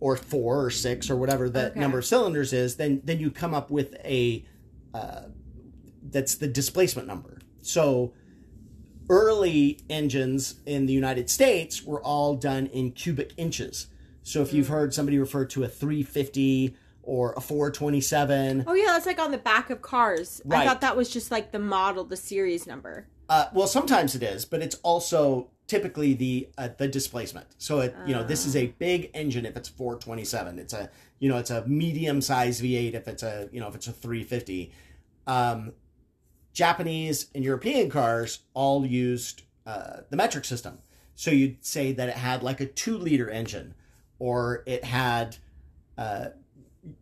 or 0.00 0.16
4 0.16 0.64
or 0.64 0.70
6 0.70 1.08
or 1.10 1.14
whatever 1.14 1.48
the 1.48 1.70
Okay. 1.70 1.78
number 1.78 1.98
of 2.00 2.04
cylinders 2.04 2.52
is, 2.52 2.74
then 2.74 3.02
then 3.04 3.20
you 3.20 3.30
come 3.30 3.54
up 3.54 3.70
with 3.70 3.94
a 4.04 4.44
uh, 4.92 5.26
that's 6.02 6.34
the 6.34 6.48
displacement 6.48 7.06
number. 7.06 7.38
So 7.60 8.14
early 9.08 9.78
engines 9.88 10.56
in 10.66 10.86
the 10.86 10.92
United 10.92 11.30
States 11.30 11.84
were 11.84 12.02
all 12.02 12.34
done 12.34 12.66
in 12.66 12.90
cubic 12.90 13.32
inches. 13.36 13.86
So 14.24 14.42
if 14.42 14.52
you've 14.52 14.66
heard 14.66 14.92
somebody 14.92 15.20
refer 15.20 15.44
to 15.44 15.62
a 15.62 15.68
350 15.68 16.74
or 17.10 17.32
a 17.36 17.40
427, 17.40 18.64
Oh 18.68 18.74
yeah, 18.74 18.86
that's 18.92 19.04
like 19.06 19.18
on 19.18 19.32
the 19.32 19.38
back 19.38 19.68
of 19.68 19.82
cars. 19.82 20.40
I 20.48 20.64
thought 20.64 20.80
that 20.82 20.96
was 20.96 21.10
just 21.10 21.32
like 21.32 21.50
the 21.50 21.58
model, 21.58 22.04
the 22.04 22.16
series 22.16 22.68
number. 22.68 23.08
uh, 23.28 23.46
well, 23.52 23.66
sometimes 23.66 24.14
it 24.14 24.22
is, 24.22 24.44
but 24.44 24.62
it's 24.62 24.76
also 24.84 25.50
typically 25.66 26.14
the 26.14 26.48
uh, 26.56 26.68
the 26.78 26.86
displacement. 26.86 27.46
So 27.58 27.80
it 27.80 27.94
you 28.06 28.14
know 28.14 28.22
this 28.22 28.46
is 28.46 28.54
a 28.54 28.68
big 28.78 29.10
engine 29.12 29.44
if 29.44 29.56
it's 29.56 29.68
427. 29.68 30.58
It's 30.60 30.72
a 30.72 30.88
you 31.18 31.28
know 31.28 31.38
it's 31.38 31.50
a 31.50 31.66
medium 31.66 32.20
size 32.20 32.60
V8 32.60 32.94
if 32.94 33.08
it's 33.08 33.24
a 33.24 33.48
you 33.52 33.58
know 33.60 33.66
if 33.68 33.74
it's 33.74 33.88
a 33.88 33.92
350. 33.92 34.72
Um, 35.26 35.72
Japanese 36.52 37.26
and 37.34 37.44
European 37.44 37.90
cars 37.90 38.40
all 38.54 38.84
used 38.86 39.42
uh, 39.66 39.98
the 40.10 40.16
metric 40.16 40.44
system. 40.44 40.78
So 41.14 41.30
you'd 41.30 41.64
say 41.64 41.92
that 41.92 42.08
it 42.08 42.16
had 42.16 42.42
like 42.42 42.60
a 42.60 42.66
two 42.66 42.96
liter 42.98 43.28
engine, 43.30 43.74
or 44.18 44.62
it 44.66 44.84
had, 44.84 45.36
uh, 45.98 46.28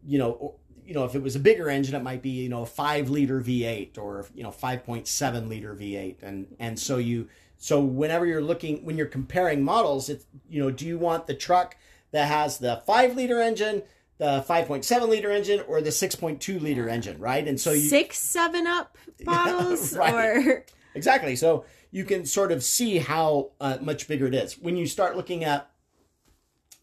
you 0.06 0.18
know, 0.18 0.54
you 0.85 0.94
know, 0.94 1.04
if 1.04 1.14
it 1.14 1.23
was 1.23 1.37
a 1.37 1.40
bigger 1.40 1.68
engine, 1.68 1.94
it 1.94 2.02
might 2.02 2.23
be 2.23 2.30
you 2.30 2.49
know 2.49 2.62
a 2.62 2.66
five 2.66 3.11
liter 3.11 3.40
V8 3.40 3.99
or 3.99 4.26
you 4.35 4.42
know 4.42 4.50
5.7 4.50 5.49
liter 5.49 5.75
V8, 5.75 6.23
and 6.23 6.56
and 6.58 6.78
so 6.78 6.97
you 6.97 7.28
so 7.58 7.80
whenever 7.80 8.25
you're 8.25 8.42
looking 8.42 8.85
when 8.85 8.97
you're 8.97 9.06
comparing 9.06 9.62
models, 9.62 10.08
it's 10.08 10.25
you 10.49 10.62
know, 10.62 10.70
do 10.70 10.87
you 10.87 10.99
want 10.99 11.26
the 11.26 11.35
truck 11.35 11.76
that 12.12 12.28
has 12.28 12.58
the 12.58 12.82
five 12.87 13.16
liter 13.16 13.40
engine? 13.40 13.82
The 14.18 14.44
5.7 14.49 15.08
liter 15.08 15.30
engine 15.30 15.62
or 15.68 15.80
the 15.80 15.90
6.2 15.90 16.61
liter 16.61 16.88
engine, 16.88 17.20
right? 17.20 17.47
And 17.47 17.61
so 17.61 17.70
you 17.70 17.88
Six 17.88 18.18
Seven 18.18 18.66
Up 18.66 18.99
bottles, 19.25 19.97
right. 19.97 20.12
or 20.12 20.66
Exactly. 20.97 21.37
So 21.37 21.64
you 21.92 22.04
can 22.04 22.26
sort 22.26 22.50
of 22.50 22.64
see 22.64 22.99
how 22.99 23.52
uh, 23.61 23.78
much 23.80 24.08
bigger 24.08 24.26
it 24.26 24.35
is. 24.35 24.58
When 24.58 24.76
you 24.76 24.87
start 24.87 25.16
looking 25.16 25.44
at 25.44 25.70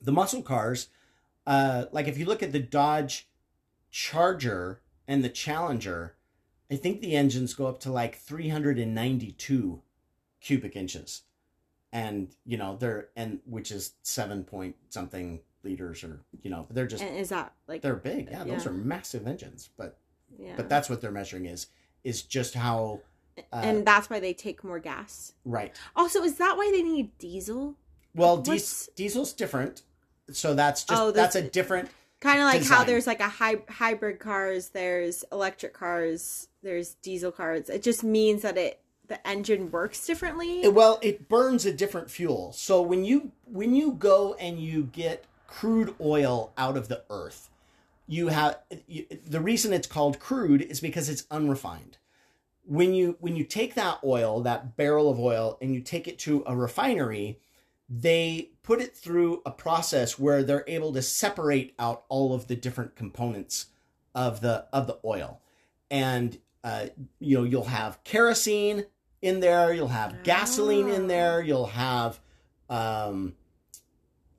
the 0.01 0.13
muscle 0.13 0.41
cars, 0.41 0.87
uh, 1.45 1.85
like 1.91 2.07
if 2.07 2.17
you 2.17 2.25
look 2.25 2.43
at 2.43 2.51
the 2.51 2.59
Dodge 2.59 3.29
Charger 3.91 4.81
and 5.07 5.23
the 5.23 5.29
Challenger, 5.29 6.15
I 6.71 6.75
think 6.75 7.01
the 7.01 7.15
engines 7.15 7.53
go 7.53 7.67
up 7.67 7.79
to 7.81 7.91
like 7.91 8.17
392 8.17 9.81
cubic 10.41 10.75
inches. 10.75 11.21
And, 11.91 12.35
you 12.45 12.57
know, 12.57 12.75
they're, 12.77 13.09
and 13.15 13.39
which 13.45 13.71
is 13.71 13.93
seven 14.01 14.43
point 14.43 14.75
something 14.89 15.39
liters 15.63 16.03
or, 16.03 16.21
you 16.41 16.49
know, 16.49 16.67
they're 16.69 16.87
just, 16.87 17.03
and 17.03 17.15
is 17.15 17.29
that 17.29 17.53
like 17.67 17.81
they're 17.81 17.95
big. 17.95 18.29
Yeah, 18.29 18.43
those 18.43 18.65
are 18.65 18.71
massive 18.71 19.27
engines. 19.27 19.69
But, 19.77 19.97
yeah. 20.37 20.53
but 20.57 20.67
that's 20.67 20.89
what 20.89 20.99
they're 21.01 21.11
measuring 21.11 21.45
is, 21.45 21.67
is 22.03 22.21
just 22.23 22.53
how, 22.53 23.01
uh, 23.37 23.61
and 23.63 23.85
that's 23.85 24.09
why 24.09 24.19
they 24.19 24.33
take 24.33 24.63
more 24.63 24.79
gas. 24.79 25.33
right. 25.45 25.75
Also, 25.95 26.23
is 26.23 26.35
that 26.35 26.57
why 26.57 26.69
they 26.71 26.83
need 26.83 27.17
diesel? 27.17 27.75
Well, 28.13 28.37
dies- 28.37 28.89
diesel's 28.95 29.33
different, 29.33 29.83
so 30.31 30.53
that's 30.53 30.83
just 30.83 31.01
Oh, 31.01 31.11
that's 31.11 31.35
a 31.35 31.41
different. 31.41 31.89
Kind 32.21 32.39
of 32.39 32.45
like 32.45 32.65
how 32.65 32.83
there's 32.83 33.05
like 33.05 33.19
a 33.19 33.27
hy- 33.29 33.61
hybrid 33.69 34.19
cars, 34.19 34.69
there's 34.69 35.23
electric 35.31 35.73
cars, 35.73 36.47
there's 36.63 36.95
diesel 36.95 37.31
cars. 37.31 37.69
It 37.69 37.83
just 37.83 38.03
means 38.03 38.41
that 38.41 38.57
it 38.57 38.79
the 39.07 39.25
engine 39.27 39.69
works 39.69 40.05
differently. 40.05 40.67
Well, 40.67 40.99
it 41.03 41.29
burns 41.29 41.65
a 41.65 41.71
different 41.71 42.09
fuel. 42.09 42.51
So 42.53 42.81
when 42.81 43.05
you 43.05 43.31
when 43.45 43.75
you 43.75 43.91
go 43.91 44.33
and 44.35 44.59
you 44.59 44.83
get 44.91 45.25
crude 45.47 45.93
oil 46.01 46.51
out 46.57 46.77
of 46.77 46.87
the 46.87 47.03
earth, 47.09 47.49
you 48.07 48.29
have 48.29 48.59
you, 48.87 49.05
the 49.25 49.41
reason 49.41 49.73
it's 49.73 49.87
called 49.87 50.19
crude 50.19 50.61
is 50.61 50.79
because 50.79 51.09
it's 51.09 51.25
unrefined. 51.29 51.97
When 52.65 52.93
you 52.95 53.17
when 53.19 53.35
you 53.35 53.43
take 53.43 53.75
that 53.75 53.99
oil, 54.03 54.41
that 54.41 54.75
barrel 54.75 55.09
of 55.09 55.19
oil, 55.19 55.57
and 55.61 55.73
you 55.75 55.81
take 55.81 56.07
it 56.07 56.17
to 56.19 56.43
a 56.47 56.55
refinery, 56.55 57.39
they 57.87 58.49
put 58.63 58.81
it 58.81 58.95
through 58.95 59.41
a 59.45 59.51
process 59.51 60.17
where 60.17 60.41
they're 60.43 60.63
able 60.67 60.91
to 60.93 61.01
separate 61.01 61.75
out 61.77 62.03
all 62.09 62.33
of 62.33 62.47
the 62.47 62.55
different 62.55 62.95
components 62.95 63.67
of 64.15 64.41
the 64.41 64.65
of 64.73 64.87
the 64.87 64.97
oil 65.05 65.39
and 65.91 66.39
uh, 66.63 66.87
you 67.19 67.37
know 67.37 67.43
you'll 67.43 67.65
have 67.65 68.03
kerosene 68.03 68.85
in 69.21 69.39
there 69.39 69.71
you'll 69.73 69.87
have 69.89 70.23
gasoline 70.23 70.89
in 70.89 71.03
Oh. 71.03 71.07
there 71.07 71.41
you'll 71.43 71.67
have 71.67 72.19
um 72.69 73.35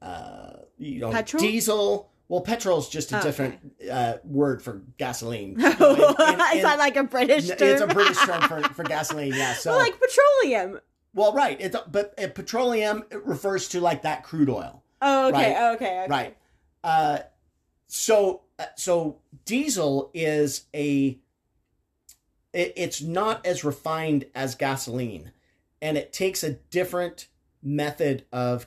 uh 0.02 0.50
you 0.78 1.00
know 1.00 1.10
Petrol? 1.10 1.40
diesel 1.40 2.10
well 2.28 2.40
petrol's 2.40 2.88
just 2.88 3.12
a 3.12 3.20
Oh, 3.20 3.22
different 3.22 3.58
uh, 3.90 4.14
word 4.24 4.60
for 4.62 4.82
gasoline 4.98 5.50
You 5.58 5.74
know, 5.78 5.94
in- 5.94 6.34
in- 6.34 6.56
is 6.56 6.62
that 6.62 6.76
like 6.78 6.96
a 6.96 7.04
British 7.04 7.48
term? 7.48 7.56
it's 7.60 7.80
a 7.80 7.86
british 7.86 8.18
term 8.18 8.42
for, 8.42 8.60
for 8.74 8.82
gasoline 8.82 9.32
yeah 9.34 9.54
so 9.54 9.70
well, 9.70 9.78
like 9.78 9.94
petroleum. 10.00 10.80
Well 11.16 11.32
right 11.32 11.60
it's 11.60 11.76
but 11.90 12.14
uh, 12.22 12.28
petroleum 12.28 13.02
it 13.10 13.24
refers 13.26 13.66
to 13.68 13.80
like 13.80 14.02
that 14.02 14.22
crude 14.22 14.48
oil 14.48 14.84
Oh, 15.02 15.28
okay, 15.28 15.52
Right. 15.52 15.74
okay, 15.74 16.00
okay. 16.02 16.06
Right. 16.08 16.36
Uh, 16.82 17.18
so 17.86 18.42
uh, 18.58 18.64
so 18.76 19.18
diesel 19.44 20.10
is 20.14 20.64
a 20.74 21.18
it, 22.52 22.72
it's 22.76 23.02
not 23.02 23.44
as 23.44 23.62
refined 23.64 24.24
as 24.34 24.54
gasoline, 24.54 25.32
and 25.82 25.98
it 25.98 26.12
takes 26.14 26.42
a 26.42 26.52
different 26.52 27.28
method 27.62 28.24
of 28.32 28.66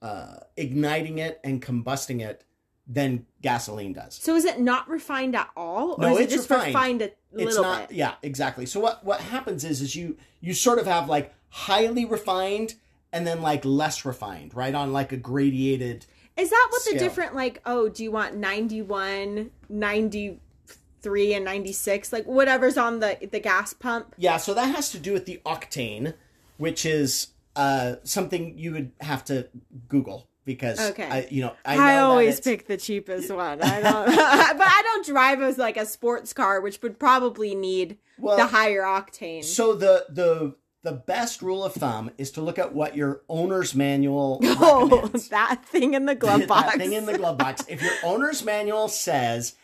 uh, 0.00 0.36
igniting 0.56 1.18
it 1.18 1.40
and 1.42 1.60
combusting 1.60 2.20
it 2.20 2.44
than 2.86 3.26
gasoline 3.42 3.92
does. 3.94 4.14
So 4.14 4.34
is 4.36 4.44
it 4.44 4.60
not 4.60 4.88
refined 4.88 5.34
at 5.34 5.50
all, 5.56 5.94
or 5.94 5.98
No, 5.98 6.12
is 6.14 6.20
it 6.20 6.22
it's 6.24 6.32
just 6.34 6.50
refined. 6.50 6.66
refined 6.68 7.02
a 7.02 7.04
It's 7.32 7.44
little 7.56 7.62
not. 7.64 7.88
bit? 7.88 7.96
Yeah, 7.96 8.14
exactly. 8.22 8.64
So 8.64 8.78
what 8.80 9.04
what 9.04 9.20
happens 9.20 9.64
is 9.64 9.80
is 9.82 9.96
you 9.96 10.16
you 10.40 10.54
sort 10.54 10.78
of 10.78 10.86
have 10.86 11.08
like 11.08 11.34
highly 11.50 12.04
refined 12.04 12.74
and 13.12 13.26
then 13.26 13.42
like 13.42 13.64
less 13.64 14.04
refined, 14.04 14.54
right 14.54 14.74
on 14.74 14.92
like 14.92 15.12
a 15.12 15.16
gradiated. 15.16 16.06
Is 16.36 16.50
that 16.50 16.68
what 16.70 16.82
the 16.84 16.98
different 16.98 17.34
like? 17.34 17.60
Oh, 17.66 17.88
do 17.88 18.04
you 18.04 18.12
want 18.12 18.36
91, 18.36 19.50
93, 19.68 21.34
and 21.34 21.44
ninety 21.44 21.72
six? 21.72 22.12
Like 22.12 22.26
whatever's 22.26 22.76
on 22.76 23.00
the 23.00 23.18
the 23.30 23.40
gas 23.40 23.72
pump. 23.72 24.14
Yeah, 24.18 24.36
so 24.36 24.54
that 24.54 24.74
has 24.74 24.90
to 24.92 24.98
do 24.98 25.12
with 25.12 25.26
the 25.26 25.40
octane, 25.44 26.14
which 26.56 26.86
is 26.86 27.28
uh, 27.56 27.96
something 28.04 28.56
you 28.56 28.72
would 28.72 28.92
have 29.00 29.24
to 29.24 29.48
Google 29.88 30.28
because 30.44 30.80
Okay. 30.80 31.04
I, 31.04 31.26
you 31.28 31.42
know 31.42 31.54
I, 31.64 31.74
I, 31.74 31.76
know 31.76 31.84
that 31.84 32.02
always 32.04 32.40
pick 32.40 32.66
the 32.68 32.76
cheapest 32.76 33.30
one. 33.30 33.60
I 33.60 33.80
don't, 33.80 34.06
but 34.58 34.66
I 34.66 34.82
don't 34.82 35.04
drive 35.04 35.42
as 35.42 35.58
like 35.58 35.76
a 35.76 35.84
sports 35.84 36.32
car, 36.32 36.60
which 36.60 36.80
would 36.82 36.98
probably 36.98 37.54
need 37.54 37.98
Well, 38.16 38.36
the 38.36 38.46
higher 38.46 38.82
octane. 38.82 39.44
So 39.44 39.74
the 39.74 40.06
the 40.08 40.54
the 40.82 40.92
best 40.92 41.42
rule 41.42 41.64
of 41.64 41.74
thumb 41.74 42.10
is 42.18 42.30
to 42.32 42.40
look 42.40 42.58
at 42.58 42.74
what 42.74 42.96
your 42.96 43.22
owner's 43.28 43.74
manual 43.74 44.38
oh, 44.44 45.08
that 45.30 45.64
thing 45.66 45.94
in 45.94 46.06
the 46.06 46.14
glove 46.14 46.46
box. 46.48 46.72
that 46.72 46.78
thing 46.78 46.92
in 46.92 47.06
the 47.06 47.18
glove 47.18 47.36
box. 47.38 47.64
If 47.68 47.82
your 47.82 47.92
owner's 48.04 48.44
manual 48.44 48.88
says 48.88 49.54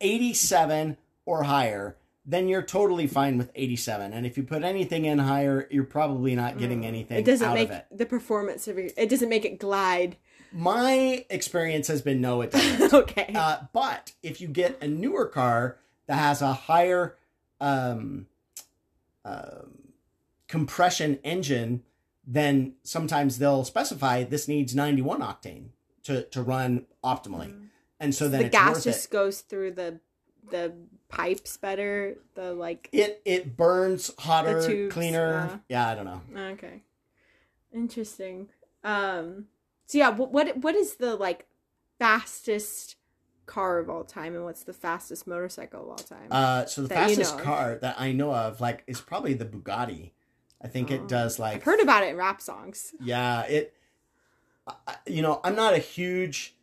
87 0.00 0.96
or 1.26 1.44
higher, 1.44 1.96
then 2.24 2.48
you're 2.48 2.62
totally 2.62 3.06
fine 3.06 3.36
with 3.38 3.50
87. 3.54 4.12
And 4.12 4.24
if 4.26 4.36
you 4.36 4.42
put 4.44 4.62
anything 4.64 5.04
in 5.04 5.18
higher, 5.18 5.66
you're 5.70 5.84
probably 5.84 6.34
not 6.34 6.58
getting 6.58 6.86
anything 6.86 7.16
Mm. 7.18 7.20
it 7.20 7.24
doesn't 7.26 7.48
out 7.48 7.54
make 7.54 7.68
of 7.70 7.76
it. 7.76 7.86
the 7.90 8.06
performance 8.06 8.66
of 8.68 8.78
your. 8.78 8.88
It 8.96 9.08
doesn't 9.08 9.28
make 9.28 9.44
it 9.44 9.58
glide. 9.58 10.16
My 10.52 11.24
experience 11.30 11.88
has 11.88 12.02
been 12.02 12.20
no, 12.20 12.40
it 12.42 12.50
doesn't. 12.52 12.92
okay. 13.02 13.32
Uh, 13.34 13.58
but 13.72 14.12
if 14.22 14.40
you 14.40 14.48
get 14.48 14.82
a 14.82 14.86
newer 14.88 15.26
car 15.26 15.78
that 16.06 16.16
has 16.16 16.42
a 16.42 16.52
higher 16.52 17.16
um, 17.60 18.26
um 19.24 19.78
compression 20.52 21.18
engine, 21.24 21.82
then 22.26 22.74
sometimes 22.82 23.38
they'll 23.38 23.64
specify 23.64 24.22
this 24.22 24.46
needs 24.46 24.74
91 24.74 25.22
octane 25.22 25.68
to, 26.04 26.24
to 26.24 26.42
run 26.42 26.84
optimally. 27.02 27.58
And 27.98 28.14
so 28.14 28.28
then 28.28 28.42
the 28.42 28.48
gas 28.50 28.84
just 28.84 29.06
it. 29.06 29.10
goes 29.10 29.40
through 29.40 29.72
the 29.72 30.00
the 30.50 30.74
pipes 31.08 31.56
better. 31.56 32.18
The 32.34 32.52
like. 32.52 32.90
It 32.92 33.22
it 33.24 33.56
burns 33.56 34.10
hotter, 34.18 34.66
tubes, 34.66 34.92
cleaner. 34.92 35.50
uh. 35.52 35.58
yeah, 35.70 35.88
I 35.88 35.94
don't 35.94 36.04
know. 36.04 36.20
Okay. 36.52 36.82
Interesting. 37.72 38.48
Um. 38.84 39.46
So 39.86 39.96
yeah, 39.96 40.10
what 40.10 40.32
what 40.32 40.58
what 40.58 40.74
is 40.74 40.96
the 40.96 41.14
like 41.16 41.46
fastest 41.98 42.96
car 43.46 43.78
of 43.78 43.88
all 43.88 44.04
time 44.04 44.34
and 44.34 44.44
what's 44.44 44.64
the 44.64 44.72
fastest 44.74 45.26
motorcycle 45.26 45.82
of 45.84 45.88
all 45.88 45.96
time? 45.96 46.26
Uh, 46.30 46.66
so 46.66 46.82
the 46.82 46.88
That 46.88 47.08
you 47.08 47.16
fastest 47.16 47.38
know 47.38 47.44
car 47.44 47.78
that 47.80 47.96
I 47.98 48.12
know 48.12 48.34
of, 48.34 48.60
like, 48.60 48.82
is 48.86 49.00
probably 49.00 49.34
the 49.34 49.44
Bugatti. 49.44 50.10
I 50.64 50.68
think 50.68 50.90
Oh. 50.90 50.94
it 50.94 51.08
does 51.08 51.38
like 51.38 51.56
I've 51.56 51.62
heard 51.64 51.80
about 51.80 52.04
it 52.04 52.10
in 52.10 52.16
rap 52.16 52.40
songs. 52.40 52.94
Yeah, 53.00 53.42
it. 53.42 53.74
I- 54.66 54.96
You 55.06 55.22
know, 55.22 55.40
I'm 55.44 55.56
not 55.56 55.74
a 55.74 55.78
huge. 55.78 56.54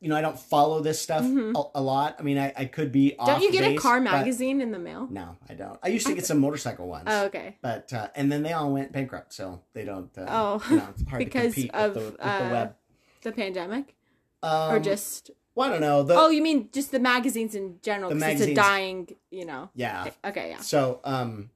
You 0.00 0.10
know, 0.10 0.16
I 0.16 0.20
don't 0.20 0.38
follow 0.38 0.80
this 0.80 1.00
stuff 1.00 1.22
Mhm. 1.24 1.54
a, 1.74 1.80
a 1.80 1.82
lot. 1.82 2.16
I 2.18 2.22
mean, 2.22 2.36
I, 2.38 2.52
I 2.56 2.64
could 2.66 2.92
be. 2.92 3.16
Don't 3.24 3.42
you 3.42 3.50
get 3.50 3.64
a 3.64 3.76
car 3.76 4.00
magazine 4.00 4.60
in 4.60 4.70
the 4.70 4.78
mail? 4.78 5.08
No, 5.10 5.36
I 5.48 5.54
don't. 5.54 5.78
I 5.82 5.88
used 5.88 6.06
to 6.06 6.14
get 6.14 6.26
some 6.26 6.38
motorcycle 6.38 6.86
ones, 6.86 7.04
Oh, 7.08 7.24
okay. 7.26 7.56
but 7.62 7.92
uh, 7.92 8.08
and 8.14 8.30
then 8.30 8.42
they 8.42 8.52
all 8.52 8.70
went 8.70 8.92
bankrupt, 8.92 9.32
so 9.32 9.62
they 9.72 9.84
don't. 9.84 10.16
Uh, 10.16 10.26
Oh, 10.28 10.62
you 10.70 10.76
know, 10.76 10.88
it's 10.90 11.02
hard 11.08 11.18
because 11.24 11.54
to 11.54 11.60
compete 11.62 11.74
of, 11.74 11.94
with 11.94 12.04
the, 12.04 12.10
with 12.10 12.20
uh, 12.20 12.44
the 12.48 12.54
web. 12.54 12.74
The 13.22 13.32
pandemic? 13.32 13.96
Um, 14.42 14.74
or 14.74 14.78
just. 14.80 15.30
well, 15.54 15.68
I 15.68 15.72
don't 15.72 15.80
know. 15.80 16.02
The, 16.02 16.14
oh, 16.14 16.28
you 16.28 16.42
mean 16.42 16.68
just 16.72 16.92
the 16.92 17.00
magazines 17.00 17.54
in 17.54 17.78
general? 17.82 18.10
The 18.10 18.16
Because 18.16 18.40
it's 18.42 18.50
a 18.52 18.54
dying, 18.54 19.08
you 19.30 19.46
know. 19.46 19.70
yeah. 19.74 20.10
Okay, 20.24 20.50
yeah. 20.50 20.60
So, 20.60 21.00
um, 21.04 21.50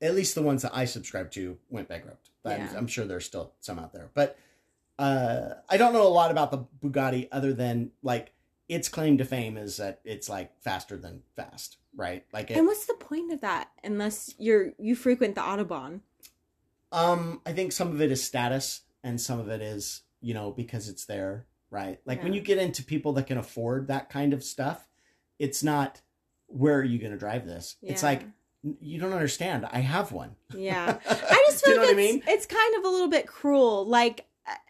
at 0.00 0.14
least 0.14 0.34
the 0.34 0.42
ones 0.42 0.62
that 0.62 0.72
I 0.74 0.84
subscribe 0.84 1.30
to 1.32 1.58
went 1.68 1.88
bankrupt, 1.88 2.30
but 2.42 2.58
Yeah. 2.58 2.72
I'm 2.76 2.86
sure 2.86 3.04
there's 3.04 3.26
still 3.26 3.54
some 3.60 3.78
out 3.78 3.92
there. 3.92 4.10
But 4.14 4.38
uh, 4.98 5.54
I 5.68 5.76
don't 5.76 5.92
know 5.92 6.06
a 6.06 6.08
lot 6.08 6.30
about 6.30 6.50
the 6.50 6.66
Bugatti 6.80 7.28
other 7.30 7.52
than 7.52 7.92
like 8.02 8.32
its 8.68 8.88
claim 8.88 9.16
to 9.18 9.24
fame 9.24 9.56
is 9.56 9.76
that 9.78 10.00
it's 10.04 10.28
like 10.28 10.60
faster 10.60 10.96
than 10.96 11.22
fast, 11.36 11.78
right? 11.96 12.24
Like 12.32 12.50
it, 12.50 12.56
And 12.56 12.66
what's 12.66 12.86
the 12.86 12.94
point 12.94 13.32
of 13.32 13.40
that 13.40 13.70
unless 13.84 14.34
you're 14.38 14.72
you 14.78 14.94
frequent 14.94 15.34
the 15.34 15.40
Autobahn? 15.40 16.00
um, 16.90 17.40
I 17.44 17.52
think 17.52 17.72
some 17.72 17.88
of 17.88 18.00
it 18.00 18.10
is 18.10 18.22
status 18.22 18.82
and 19.04 19.20
some 19.20 19.38
of 19.38 19.48
it 19.48 19.60
is 19.60 20.02
you 20.20 20.34
know 20.34 20.50
because 20.50 20.88
it's 20.88 21.04
there, 21.04 21.46
right? 21.70 22.00
Like 22.04 22.22
when 22.22 22.32
you 22.32 22.40
get 22.40 22.58
into 22.58 22.82
people 22.82 23.12
that 23.14 23.26
can 23.26 23.38
afford 23.38 23.88
that 23.88 24.10
kind 24.10 24.32
of 24.32 24.42
stuff, 24.42 24.88
it's 25.38 25.62
not 25.62 26.00
where 26.46 26.78
are 26.78 26.84
you 26.84 26.98
going 26.98 27.12
to 27.12 27.18
drive 27.18 27.46
this? 27.46 27.76
It's 27.82 28.02
like 28.02 28.24
you 28.80 29.00
don't 29.00 29.12
understand. 29.12 29.66
I 29.70 29.78
have 29.80 30.12
one. 30.12 30.36
Yeah. 30.54 30.98
I 31.08 31.44
just 31.48 31.64
feel 31.64 31.74
you 31.74 31.80
know 31.80 31.86
like 31.86 31.96
what 31.96 32.02
I 32.02 32.06
mean? 32.06 32.22
it's 32.26 32.46
kind 32.46 32.74
of 32.76 32.84
a 32.84 32.88
little 32.88 33.08
bit 33.08 33.26
cruel. 33.26 33.86
Like 33.86 34.26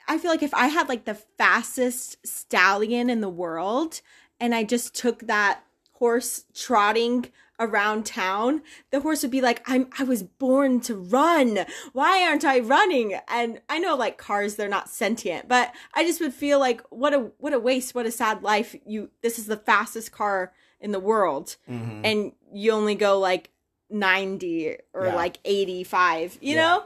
I- 0.08 0.18
feel 0.18 0.30
like 0.30 0.42
if 0.42 0.54
I 0.54 0.68
had 0.68 0.88
like 0.88 1.04
the 1.04 1.14
fastest 1.14 2.16
stallion 2.26 3.10
in 3.10 3.20
the 3.20 3.28
world 3.28 4.00
and 4.40 4.54
I 4.54 4.64
just 4.64 4.94
took 4.94 5.20
that 5.26 5.60
horse 5.92 6.44
trotting 6.54 7.26
around 7.60 8.06
town, 8.06 8.62
the 8.92 9.00
horse 9.00 9.22
would 9.22 9.32
be 9.32 9.40
like, 9.40 9.62
I'm 9.68 9.88
I 9.98 10.04
was 10.04 10.22
born 10.22 10.80
to 10.82 10.94
run. 10.94 11.66
Why 11.92 12.22
aren't 12.24 12.44
I 12.44 12.60
running? 12.60 13.18
And 13.28 13.60
I 13.68 13.78
know 13.80 13.96
like 13.96 14.16
cars, 14.16 14.54
they're 14.54 14.68
not 14.68 14.88
sentient, 14.88 15.48
but 15.48 15.74
I 15.92 16.04
just 16.04 16.20
would 16.20 16.32
feel 16.34 16.58
like 16.60 16.80
what 16.90 17.12
a 17.14 17.30
what 17.38 17.52
a 17.52 17.58
waste, 17.58 17.94
what 17.94 18.06
a 18.06 18.10
sad 18.12 18.42
life. 18.42 18.76
You 18.86 19.10
this 19.22 19.38
is 19.38 19.46
the 19.46 19.56
fastest 19.56 20.12
car 20.12 20.52
in 20.80 20.92
the 20.92 21.00
world 21.00 21.56
Mhm. 21.68 22.00
and 22.04 22.32
you 22.52 22.70
only 22.70 22.94
go 22.94 23.18
like 23.18 23.50
90 23.90 24.76
or 24.94 25.06
Yeah. 25.06 25.14
like 25.14 25.38
85 25.44 26.38
you 26.40 26.54
Yeah. 26.56 26.62
know 26.62 26.84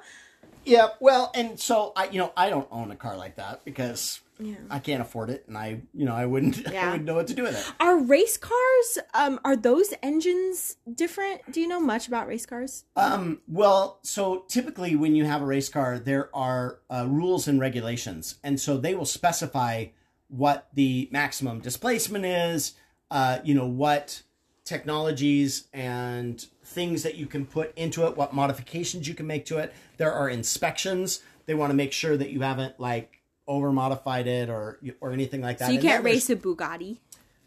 Yeah, 0.65 0.91
well, 1.01 1.33
and 1.35 1.59
so 1.59 1.93
I, 1.97 2.05
you 2.11 2.19
know, 2.19 2.33
I 2.37 2.49
don't 2.49 2.69
own 2.71 2.93
a 2.93 2.97
car 2.97 3.17
like 3.17 3.35
that 3.37 3.65
because 3.65 4.21
yeah 4.39 4.55
I 4.71 4.79
can't 4.79 5.03
afford 5.03 5.29
it, 5.31 5.45
and 5.49 5.59
I, 5.59 5.81
you 5.93 6.05
know, 6.05 6.15
I 6.15 6.25
wouldn't, 6.27 6.59
Yeah. 6.73 6.87
I 6.87 6.91
wouldn't 6.91 7.05
know 7.05 7.15
what 7.17 7.27
to 7.29 7.35
do 7.35 7.43
with 7.43 7.57
it. 7.59 7.65
are 7.81 7.99
race 7.99 8.37
cars 8.37 8.99
um 9.15 9.41
are 9.45 9.57
those 9.57 9.93
engines 10.05 10.77
different 10.95 11.41
do 11.51 11.61
you 11.61 11.67
know 11.67 11.81
much 11.81 12.07
about 12.07 12.29
race 12.29 12.47
cars 12.47 12.85
Um, 12.97 13.41
well, 13.49 13.99
so 14.03 14.45
typically 14.47 14.95
when 14.95 15.17
you 15.17 15.25
have 15.25 15.43
a 15.43 15.47
race 15.47 15.69
car, 15.69 15.99
there 15.99 16.31
are 16.35 16.79
uh, 16.89 17.07
rules 17.09 17.49
and 17.49 17.59
regulations, 17.59 18.37
and 18.45 18.61
so 18.61 18.77
they 18.77 18.95
will 18.95 19.05
specify 19.21 19.87
what 20.29 20.69
the 20.75 21.09
maximum 21.11 21.59
displacement 21.61 22.25
is. 22.25 22.75
Uh, 23.11 23.41
you 23.43 23.55
know 23.55 23.67
what 23.67 24.23
technologies 24.65 25.67
and 25.73 26.47
things 26.73 27.03
that 27.03 27.17
you 27.17 27.27
can 27.27 27.47
put 27.47 27.77
into 27.77 28.07
it, 28.07 28.17
what 28.17 28.33
modifications 28.35 29.07
you 29.07 29.15
can 29.15 29.27
make 29.27 29.47
to 29.47 29.59
it. 29.59 29.73
There 29.97 30.13
are 30.13 30.29
inspections. 30.29 31.21
They 31.47 31.55
want 31.55 31.71
to 31.71 31.75
make 31.75 31.93
sure 31.93 32.17
that 32.17 32.31
you 32.31 32.41
haven't 32.41 32.81
like 32.81 33.21
over 33.47 33.73
modified 33.73 34.27
it 34.27 34.49
or 34.49 34.79
or 35.01 35.13
anything 35.13 35.41
like 35.41 35.59
that. 35.59 35.67
so 35.67 35.73
you 35.73 35.79
And 35.79 35.87
can't 35.89 36.05
race 36.05 36.31
a 36.31 36.37
bugatti 36.37 36.99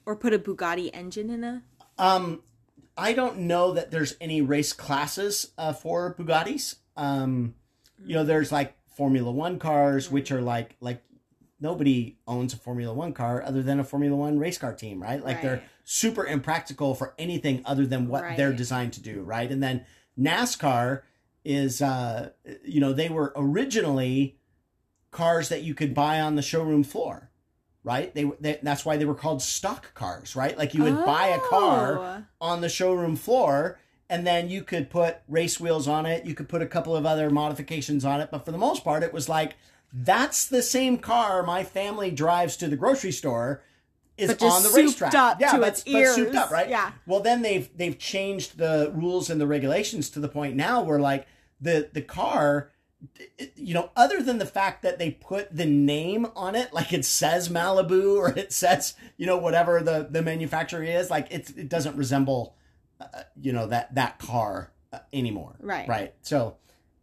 or 0.06 0.16
put 0.16 0.34
a 0.34 0.40
bugatti 0.40 0.90
engine 0.94 1.30
in 1.30 1.44
a 1.44 1.64
Um, 1.98 2.42
I 2.98 3.14
don't 3.14 3.40
know 3.40 3.74
that 3.74 3.92
there's 3.92 4.16
any 4.22 4.42
race 4.42 4.74
classes 4.74 5.52
uh, 5.58 5.74
for 5.74 6.16
Bugattis. 6.18 6.76
Um, 6.96 7.56
you 8.06 8.16
know, 8.16 8.24
there's 8.24 8.52
like 8.52 8.76
Formula 8.96 9.32
One 9.32 9.60
cars, 9.60 10.10
which 10.10 10.32
are 10.32 10.42
like 10.42 10.76
like 10.80 11.04
nobody 11.60 12.18
owns 12.28 12.54
a 12.54 12.58
Formula 12.58 12.94
One 12.94 13.14
car 13.14 13.42
other 13.44 13.62
than 13.64 13.80
a 13.80 13.84
Formula 13.84 14.16
One 14.16 14.40
race 14.40 14.58
car 14.58 14.74
team, 14.74 15.02
right? 15.02 15.24
Like 15.24 15.42
they're 15.42 15.64
super 15.84 16.26
impractical 16.26 16.96
for 16.96 17.14
anything 17.18 17.62
other 17.66 17.86
than 17.86 18.08
what 18.08 18.24
Right. 18.24 18.38
they're 18.38 18.54
designed 18.54 18.94
to 18.94 19.02
do, 19.02 19.22
right? 19.22 19.50
And 19.52 19.62
then 19.64 19.86
NASCAR 20.20 21.02
is, 21.44 21.82
uh, 21.82 22.32
you 22.64 22.80
know, 22.82 22.92
they 22.94 23.10
were 23.10 23.32
originally 23.36 24.38
cars 25.12 25.50
that 25.50 25.64
you 25.64 25.74
could 25.74 25.94
buy 25.94 26.20
on 26.20 26.36
the 26.36 26.42
showroom 26.42 26.84
floor, 26.84 27.30
right? 27.84 28.14
They, 28.14 28.24
they 28.40 28.60
that's 28.62 28.84
why 28.86 28.98
they 28.98 29.06
were 29.06 29.16
called 29.16 29.42
stock 29.42 29.94
cars, 29.94 30.36
right? 30.36 30.58
Like 30.58 30.74
you 30.74 30.84
would 30.84 31.06
buy 31.06 31.28
a 31.28 31.40
car 31.40 32.00
Oh. 32.00 32.24
on 32.42 32.62
the 32.62 32.70
showroom 32.70 33.16
floor 33.16 33.80
and 34.10 34.26
then 34.28 34.50
you 34.50 34.62
could 34.64 34.90
put 34.90 35.18
race 35.28 35.60
wheels 35.60 35.88
on 35.88 36.06
it 36.06 36.26
you 36.28 36.36
could 36.36 36.48
put 36.48 36.62
a 36.62 36.68
couple 36.68 36.96
of 36.96 37.08
other 37.08 37.32
modifications 37.32 38.06
on 38.06 38.22
it 38.22 38.30
but 38.32 38.46
for 38.46 38.52
the 38.52 38.58
most 38.58 38.84
part 38.84 39.02
it 39.02 39.12
was 39.12 39.28
like 39.28 39.56
that's 39.98 40.46
the 40.48 40.62
same 40.62 40.98
car 40.98 41.42
my 41.44 41.64
family 41.64 42.12
drives 42.12 42.58
to 42.58 42.68
the 42.68 42.76
grocery 42.76 43.12
store 43.12 43.64
is 44.18 44.30
But 44.34 44.44
on 44.44 44.64
the 44.64 44.70
racetrack. 44.70 45.14
up 45.14 45.40
yeah 45.40 45.52
to 45.52 45.60
but, 45.60 45.68
its 45.70 45.84
but 45.84 46.08
souped 46.16 46.36
up 46.36 46.52
right? 46.52 46.70
Yeah. 46.70 46.92
well 47.06 47.22
then 47.22 47.42
they've 47.42 47.70
they've 47.78 47.98
changed 47.98 48.58
the 48.58 48.92
rules 48.94 49.30
and 49.30 49.40
the 49.40 49.48
regulations 49.48 50.10
to 50.12 50.20
the 50.20 50.28
point 50.30 50.56
now 50.56 50.82
where 50.82 51.00
like 51.00 51.28
the 51.62 51.90
the 51.94 52.02
car 52.02 52.72
you 53.56 53.74
know 53.74 53.90
other 53.96 54.22
than 54.22 54.38
the 54.38 54.46
fact 54.46 54.82
that 54.84 55.00
they 55.00 55.12
put 55.12 55.56
the 55.56 55.66
name 55.66 56.28
on 56.36 56.56
it 56.56 56.74
like 56.74 56.92
it 56.94 57.06
says 57.06 57.50
malibu 57.50 58.18
or 58.18 58.30
it 58.38 58.52
says 58.52 58.96
you 59.18 59.26
know 59.26 59.38
whatever 59.38 59.82
the 59.82 60.08
the 60.10 60.22
manufacturer 60.22 60.84
is 60.84 61.10
like 61.10 61.28
it's 61.32 61.52
it 61.52 61.70
doesn't 61.70 61.96
resemble 61.96 62.56
uh, 63.00 63.24
you 63.40 63.52
know 63.52 63.68
that 63.68 63.94
that 63.96 64.20
car 64.20 64.72
uh, 64.94 65.00
anymore. 65.12 65.56
Right. 65.60 65.88
right. 65.88 66.14
So 66.22 66.56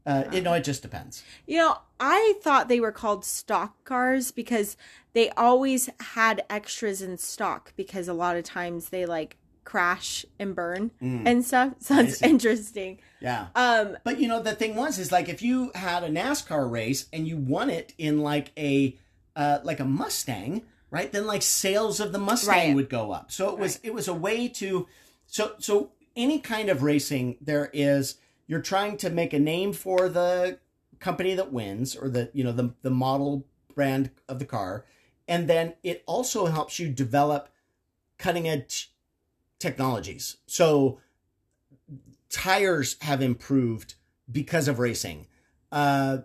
uh 0.07 0.25
you 0.33 0.41
know 0.41 0.53
it 0.55 0.65
just 0.65 0.83
depends 0.83 1.23
You 1.47 1.59
know, 1.59 1.79
I 2.01 2.35
thought 2.43 2.69
they 2.69 2.81
were 2.81 2.93
called 2.93 3.25
stock 3.25 3.73
cars 3.85 4.31
because 4.33 4.77
they 5.13 5.31
always 5.31 5.89
had 6.01 6.45
extras 6.51 7.03
in 7.03 7.19
stock 7.19 7.73
because 7.77 8.09
a 8.09 8.15
lot 8.15 8.37
of 8.37 8.45
times 8.45 8.89
they 8.89 9.07
like 9.07 9.37
crash 9.65 10.27
and 10.39 10.55
burn 10.57 10.91
Mm. 11.01 11.23
and 11.27 11.45
stuff. 11.45 11.75
So 11.81 11.95
I 11.97 12.13
interesting. 12.23 12.99
yeah 13.21 13.47
Um 13.55 13.97
But 14.05 14.19
you 14.21 14.27
know 14.29 14.43
the 14.43 14.55
thing 14.55 14.75
was 14.75 14.99
is 14.99 15.13
like 15.13 15.29
if 15.29 15.41
you 15.43 15.71
had 15.75 16.03
a 16.03 16.09
NASCAR 16.09 16.69
race 16.71 17.07
and 17.13 17.29
you 17.29 17.37
won 17.37 17.71
it 17.71 17.95
in 17.99 18.21
like 18.23 18.51
a 18.59 18.97
uh, 19.37 19.59
like 19.65 19.81
a 19.81 19.85
Mustang, 19.85 20.63
right? 20.91 21.11
Then 21.11 21.27
like 21.27 21.43
sales 21.43 22.01
of 22.01 22.13
the 22.13 22.19
Mustang 22.19 22.53
Right. 22.69 22.75
would 22.75 22.91
go 22.91 23.13
up. 23.13 23.31
So 23.33 23.51
it 23.53 23.59
was 23.59 23.79
it 23.83 23.95
was 23.95 24.09
a 24.09 24.15
way 24.15 24.49
to 24.61 24.87
so 25.27 25.55
so 25.59 25.93
any 26.17 26.39
kind 26.41 26.69
of 26.69 26.83
racing 26.83 27.37
there 27.41 27.71
is 27.73 28.17
you're 28.47 28.61
trying 28.61 28.97
to 28.99 29.11
make 29.11 29.33
a 29.33 29.39
name 29.39 29.73
for 29.73 30.09
the 30.09 30.59
company 30.99 31.35
that 31.35 31.53
wins 31.53 31.97
or 31.97 32.09
the 32.09 32.31
you 32.33 32.45
know 32.45 32.53
the 32.53 32.75
the 32.83 32.91
model 32.91 33.47
brand 33.75 34.11
of 34.29 34.39
the 34.39 34.45
car 34.45 34.85
and 35.29 35.49
then 35.49 35.75
it 35.83 36.03
also 36.07 36.47
helps 36.47 36.79
you 36.79 36.89
develop 36.89 37.49
cutting 38.19 38.49
edge 38.49 38.93
technologies. 39.59 40.37
So 40.47 41.01
tires 42.29 42.97
have 43.03 43.23
improved 43.23 43.95
because 44.31 44.69
of 44.69 44.79
racing. 44.79 45.27
Uh, 45.71 46.19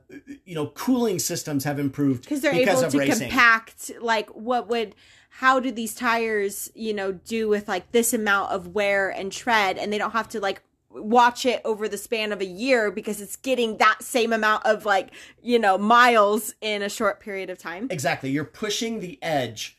you 0.43 0.56
know, 0.56 0.67
cooling 0.67 1.19
systems 1.19 1.63
have 1.63 1.80
improved 1.80 2.23
because 2.23 2.41
they're 2.41 2.51
because 2.51 2.80
able 2.80 2.86
of 2.88 2.91
to 2.91 2.99
racing. 2.99 3.30
compact 3.30 3.91
like 4.01 4.30
what 4.32 4.67
would 4.67 4.93
how 5.30 5.60
do 5.60 5.71
these 5.71 5.95
tires 5.95 6.69
you 6.75 6.93
know 6.93 7.13
do 7.13 7.47
with 7.47 7.65
like 7.65 7.89
this 7.93 8.13
amount 8.13 8.51
of 8.51 8.67
wear 8.75 9.10
and 9.10 9.32
tread 9.32 9.77
and 9.77 9.93
they 9.93 9.97
don't 9.97 10.12
have 10.12 10.27
to 10.27 10.41
like 10.41 10.62
watch 10.89 11.45
it 11.45 11.62
over 11.65 11.88
the 11.88 11.97
span 11.97 12.32
of 12.32 12.41
a 12.41 12.45
year 12.45 12.91
because 12.91 13.21
it's 13.21 13.36
getting 13.36 13.78
that 13.78 14.02
same 14.02 14.32
amount 14.32 14.65
of 14.65 14.86
like 14.86 15.10
you 15.41 15.60
know 15.60 15.78
miles 15.78 16.54
in 16.62 16.82
a 16.82 16.89
short 16.89 17.19
period 17.19 17.50
of 17.50 17.58
time 17.58 17.88
Exactly. 17.89 18.30
You're 18.30 18.45
pushing 18.45 19.00
the 19.00 19.19
edge 19.21 19.78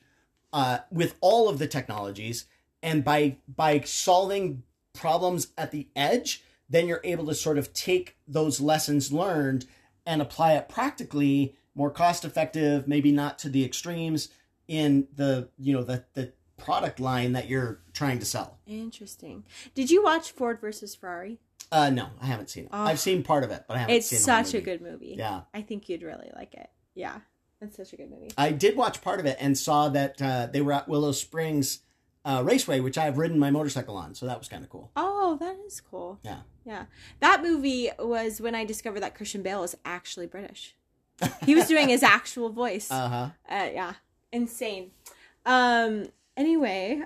uh, 0.52 0.78
with 0.90 1.14
all 1.20 1.48
of 1.48 1.58
the 1.58 1.66
technologies, 1.66 2.46
and 2.82 3.04
by 3.04 3.36
by 3.54 3.80
solving 3.80 4.62
problems 4.94 5.48
at 5.56 5.70
the 5.70 5.88
edge, 5.94 6.42
then 6.68 6.88
you're 6.88 7.00
able 7.04 7.26
to 7.26 7.34
sort 7.34 7.58
of 7.58 7.72
take 7.72 8.16
those 8.26 8.60
lessons 8.60 9.12
learned 9.12 9.66
and 10.06 10.22
apply 10.22 10.54
it 10.54 10.68
practically, 10.68 11.54
more 11.74 11.90
cost 11.90 12.24
effective, 12.24 12.88
maybe 12.88 13.12
not 13.12 13.38
to 13.38 13.48
the 13.48 13.64
extremes 13.64 14.30
in 14.66 15.08
the 15.14 15.48
you 15.58 15.72
know 15.72 15.82
the 15.82 16.04
the 16.14 16.32
product 16.58 17.00
line 17.00 17.32
that 17.32 17.48
you're 17.48 17.80
trying 17.94 18.18
to 18.18 18.24
sell. 18.26 18.58
interesting 18.66 19.44
did 19.74 19.90
you 19.90 20.02
watch 20.02 20.30
ford 20.32 20.60
versus 20.60 20.94
ferrari 20.94 21.38
Uh, 21.72 21.90
no, 21.90 22.08
I 22.22 22.26
haven't 22.26 22.50
seen 22.50 22.64
it. 22.64 22.70
Oh. 22.72 22.82
I've 22.84 22.98
seen 23.00 23.22
part 23.22 23.44
of 23.44 23.50
it, 23.50 23.64
but 23.68 23.76
I 23.76 23.80
haven't 23.80 23.94
it's 23.96 24.06
seen 24.08 24.18
whole 24.18 24.44
such 24.44 24.54
a 24.54 24.60
good 24.60 24.80
movie 24.80 25.14
Yeah. 25.18 25.42
i 25.54 25.62
think 25.62 25.88
you'd 25.88 26.02
really 26.02 26.30
like 26.34 26.54
it 26.54 26.70
yeah 26.94 27.18
That's 27.60 27.76
such 27.76 27.92
a 27.92 27.96
good 27.96 28.10
movie. 28.10 28.30
I 28.38 28.52
did 28.52 28.76
watch 28.76 29.00
part 29.02 29.20
of 29.20 29.26
it 29.26 29.36
and 29.40 29.56
saw 29.58 29.88
that 29.90 30.20
uh, 30.22 30.46
they 30.52 30.60
were 30.60 30.72
at 30.72 30.88
Willow 30.88 31.12
Springs 31.12 31.80
uh, 32.24 32.42
Raceway, 32.44 32.78
which 32.80 32.98
I've 32.98 33.16
ridden 33.18 33.38
my 33.38 33.50
motorcycle 33.50 33.96
on, 33.96 34.14
so 34.14 34.26
that 34.26 34.38
was 34.38 34.48
kind 34.48 34.62
of 34.62 34.68
cool. 34.70 34.90
Oh, 34.96 35.36
that 35.40 35.56
is 35.66 35.80
cool. 35.80 36.18
Yeah. 36.22 36.40
Yeah. 36.64 36.84
That 37.20 37.42
movie 37.42 37.90
was 37.98 38.40
when 38.40 38.54
I 38.54 38.64
discovered 38.64 39.00
that 39.00 39.14
Christian 39.14 39.42
Bale 39.42 39.62
is 39.64 39.74
actually 39.84 40.26
British. 40.26 40.76
He 41.46 41.54
was 41.54 41.66
doing 41.66 41.88
his 41.88 42.02
actual 42.18 42.50
voice. 42.50 42.90
Uh 42.90 43.08
huh. 43.08 43.28
Uh, 43.48 43.68
yeah. 43.72 43.92
Insane. 44.32 44.90
Um 45.46 46.06
anyway, 46.38 47.02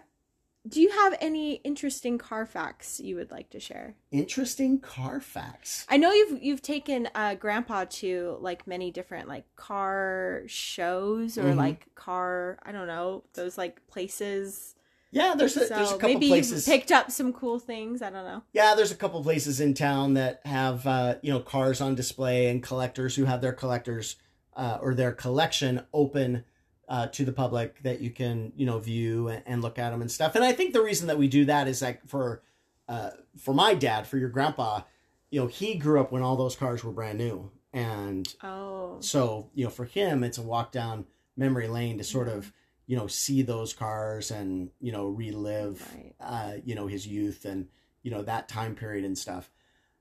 do 0.69 0.81
you 0.81 0.91
have 0.91 1.17
any 1.21 1.55
interesting 1.55 2.19
car 2.19 2.47
facts 2.47 3.01
you 3.01 3.17
would 3.17 3.33
like 3.33 3.51
to 3.51 3.59
share? 3.59 3.97
Interesting 4.13 4.79
car 4.79 5.21
facts. 5.21 5.85
I 5.89 5.97
know 5.97 6.13
you've 6.13 6.41
you've 6.43 6.63
taken 6.63 7.09
uh 7.17 7.35
grandpa 7.35 7.87
to 8.01 8.37
like 8.41 8.67
many 8.67 8.93
different 8.93 9.27
like 9.27 9.45
car 9.57 10.43
shows 10.47 11.37
or 11.37 11.43
Mhm. 11.45 11.57
like 11.57 11.93
car 11.97 12.59
I 12.63 12.71
don't 12.71 12.87
know, 12.87 13.25
those 13.35 13.59
like 13.59 13.85
places. 13.89 14.77
Yeah, 15.11 15.35
there's 15.37 15.57
a, 15.57 15.67
so 15.67 15.75
there's 15.75 15.91
a 15.91 15.95
couple 15.99 16.09
maybe 16.15 16.29
places. 16.29 16.67
you've 16.67 16.75
picked 16.75 16.93
up 16.93 17.11
some 17.11 17.33
cool 17.33 17.59
things. 17.59 18.01
I 18.01 18.11
don't 18.11 18.25
know. 18.25 18.43
Yeah, 18.55 18.75
there's 18.75 18.93
a 18.93 18.97
couple 18.97 19.23
places 19.23 19.61
in 19.61 19.75
town 19.75 20.15
that 20.15 20.41
have 20.47 20.87
uh, 20.87 21.17
you 21.23 21.33
know 21.33 21.41
cars 21.41 21.81
on 21.81 21.95
display 21.97 22.49
and 22.49 22.63
collectors 22.63 23.17
who 23.17 23.25
have 23.25 23.41
their 23.41 23.53
collectors 23.53 24.17
uh, 24.57 24.79
or 24.81 24.95
their 24.95 25.13
collection 25.13 25.85
open 25.93 26.45
uh, 26.93 27.07
to 27.09 27.25
the 27.25 27.33
public 27.33 27.83
that 27.83 28.01
you 28.01 28.11
can 28.11 28.53
you 28.55 28.67
know 28.67 28.79
view 28.79 29.27
and, 29.29 29.43
and 29.47 29.63
look 29.63 29.79
at 29.79 29.91
them 29.91 30.01
and 30.03 30.11
stuff. 30.11 30.35
And 30.37 30.45
I 30.45 30.53
think 30.53 30.73
the 30.75 30.83
reason 30.83 31.07
that 31.09 31.19
we 31.19 31.27
do 31.27 31.45
that 31.47 31.67
is 31.67 31.83
like 31.83 32.07
for 32.07 32.43
uh, 32.89 33.11
for 33.39 33.55
my 33.55 33.75
dad, 33.75 34.07
for 34.07 34.19
your 34.19 34.29
grandpa, 34.29 34.83
you 35.31 35.41
know, 35.41 35.47
he 35.47 35.75
grew 35.77 36.01
up 36.01 36.13
when 36.13 36.23
all 36.23 36.37
those 36.37 36.55
cars 36.55 36.85
were 36.85 36.93
brand 36.93 37.17
new, 37.19 37.51
and 37.73 38.29
Oh. 38.43 38.97
so 39.01 39.49
you 39.55 39.65
know 39.65 39.71
for 39.71 39.87
him 39.87 40.23
it's 40.23 40.39
a 40.39 40.43
walk 40.43 40.71
down 40.73 41.07
memory 41.37 41.67
lane 41.69 41.97
to 41.99 42.05
sort 42.05 42.29
of 42.29 42.53
you 42.87 42.97
know 42.97 43.07
see 43.07 43.41
those 43.43 43.73
cars 43.73 44.31
and 44.31 44.69
you 44.81 44.93
know 44.93 45.07
relive 45.09 45.81
Right. 45.95 46.13
uh 46.21 46.53
you 46.65 46.75
know 46.75 46.87
his 46.89 47.07
youth 47.07 47.47
and 47.47 47.69
you 48.03 48.11
know 48.11 48.21
that 48.23 48.49
time 48.49 48.75
period 48.75 49.05
and 49.07 49.17
stuff 49.17 49.51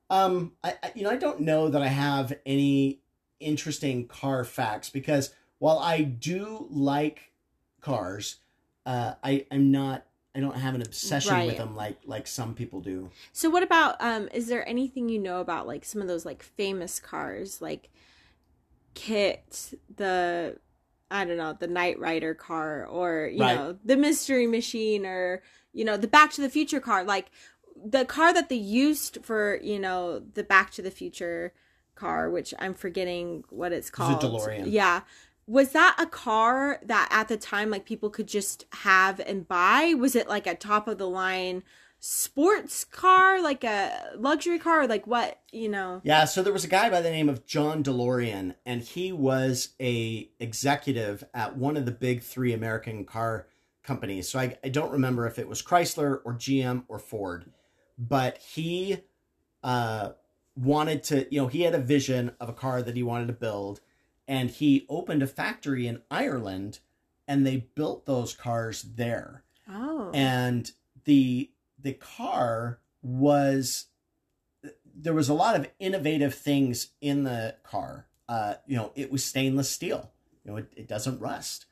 um 0.10 0.51
I, 0.62 0.73
I 0.84 0.91
you 0.95 1.04
know 1.04 1.10
i 1.10 1.15
don't 1.15 1.39
know 1.39 1.69
that 1.69 1.82
i 1.82 1.88
have 1.88 2.34
any 2.45 2.99
interesting 3.39 4.08
car 4.08 4.43
facts 4.43 4.89
because 4.89 5.34
while 5.62 5.80
i 5.80 6.02
do 6.02 6.67
like 6.71 7.32
cars 7.82 8.38
uh 8.86 9.13
i 9.24 9.45
i'm 9.52 9.71
not 9.71 10.06
i 10.36 10.39
don't 10.39 10.58
have 10.58 10.76
an 10.76 10.82
obsession 10.82 11.30
Right. 11.38 11.47
with 11.47 11.58
them 11.58 11.76
like 11.76 11.97
like 12.06 12.28
some 12.28 12.54
people 12.56 12.82
do 12.82 13.10
So 13.32 13.50
what 13.50 13.63
about 13.63 13.95
um 14.02 14.28
is 14.34 14.47
there 14.47 14.67
anything 14.67 15.08
you 15.08 15.19
know 15.19 15.39
about 15.39 15.67
like 15.67 15.86
some 15.86 16.02
of 16.02 16.08
those 16.08 16.26
like 16.26 16.41
famous 16.43 17.00
cars 17.00 17.62
like 17.62 17.89
KITT, 18.93 19.80
the 19.95 20.58
I 21.10 21.26
don't 21.26 21.38
know, 21.38 21.54
the 21.58 21.67
Knight 21.67 22.00
Rider 22.00 22.34
car 22.34 22.86
or 22.86 23.28
you 23.32 23.39
Right. 23.39 23.56
know, 23.58 23.78
the 23.84 23.97
Mystery 23.97 24.47
Machine 24.47 25.06
or 25.06 25.41
you 25.74 25.86
know, 25.86 25.97
the 25.97 26.08
Back 26.08 26.32
to 26.34 26.41
the 26.41 26.50
Future 26.50 26.80
car 26.80 27.04
like 27.04 27.32
the 27.84 28.06
car 28.06 28.34
that 28.34 28.50
they 28.50 28.56
used 28.56 29.19
for, 29.24 29.60
you 29.62 29.80
know, 29.80 30.19
the 30.19 30.43
Back 30.43 30.71
to 30.71 30.82
the 30.82 30.91
Future 30.91 31.54
car 31.95 32.30
which 32.30 32.54
I'm 32.60 32.74
forgetting 32.74 33.43
what 33.50 33.71
it's 33.71 33.89
It's 33.89 34.00
a 34.00 34.04
called. 34.04 34.24
DeLorean. 34.24 34.63
Yeah. 34.71 35.02
Was 35.52 35.72
that 35.74 35.98
a 36.00 36.06
car 36.06 36.80
that 36.86 37.10
at 37.12 37.28
the 37.28 37.36
time 37.36 37.70
like 37.70 37.84
people 37.84 38.10
could 38.10 38.28
just 38.28 38.66
have 38.72 39.20
and 39.20 39.46
buy? 39.46 39.94
Was 39.98 40.16
it 40.16 40.30
like 40.30 40.48
a 40.48 40.56
top 40.56 40.88
of 40.88 40.98
the 40.98 41.10
line 41.10 41.64
sports 42.00 42.86
car, 42.86 43.42
like 43.42 43.66
a 43.66 44.14
luxury 44.16 44.58
car, 44.60 44.84
or 44.84 44.88
like 44.88 45.06
what, 45.06 45.42
you 45.52 45.68
know? 45.68 46.00
Yeah, 46.06 46.24
so 46.24 46.42
there 46.42 46.54
was 46.54 46.64
a 46.64 46.70
guy 46.70 46.90
by 46.90 47.02
the 47.02 47.12
name 47.12 47.28
of 47.28 47.46
John 47.46 47.84
DeLorean, 47.84 48.56
and 48.66 48.82
he 48.82 49.12
was 49.12 49.76
a 49.82 50.30
executive 50.40 51.26
at 51.34 51.58
one 51.58 51.76
of 51.76 51.86
the 51.86 51.92
big 51.92 52.24
three 52.24 52.54
American 52.54 53.04
car 53.04 53.48
companies. 53.84 54.30
So 54.30 54.40
I, 54.40 54.58
I 54.64 54.70
don't 54.70 54.94
remember 54.94 55.28
if 55.28 55.38
it 55.38 55.50
was 55.50 55.62
Chrysler 55.62 56.22
or 56.24 56.34
GM 56.34 56.86
or 56.88 56.98
Ford, 56.98 57.52
but 57.98 58.38
he 58.38 59.00
uh, 59.64 60.12
wanted 60.56 61.04
to, 61.04 61.28
you 61.30 61.42
know, 61.42 61.48
he 61.48 61.64
had 61.64 61.76
a 61.76 61.80
vision 61.80 62.32
of 62.40 62.48
a 62.48 62.54
car 62.54 62.82
that 62.82 62.96
he 62.96 63.04
wanted 63.04 63.28
to 63.28 63.34
build, 63.34 63.82
and 64.32 64.50
he 64.50 64.86
opened 64.88 65.22
a 65.22 65.28
factory 65.28 65.86
in 65.88 66.02
Ireland, 66.10 66.80
and 67.28 67.46
they 67.46 67.67
built 67.76 68.06
those 68.06 68.34
cars 68.34 68.82
there 68.96 69.44
Oh. 69.70 70.10
and 70.13 70.72
the 71.06 71.52
the 71.78 71.94
car 71.94 72.80
was 73.04 73.88
there 74.96 75.13
was 75.13 75.30
a 75.30 75.34
lot 75.34 75.56
of 75.56 75.67
innovative 75.80 76.34
things 76.34 76.89
in 77.02 77.24
the 77.24 77.56
car 77.63 78.06
uh 78.30 78.56
you 78.67 78.76
know 78.78 78.91
it 78.96 79.12
was 79.12 79.24
stainless 79.24 79.70
steel 79.70 80.12
you 80.44 80.52
know 80.52 80.58
it, 80.58 80.72
it 80.76 80.88
doesn't 80.88 81.20
rust 81.20 81.65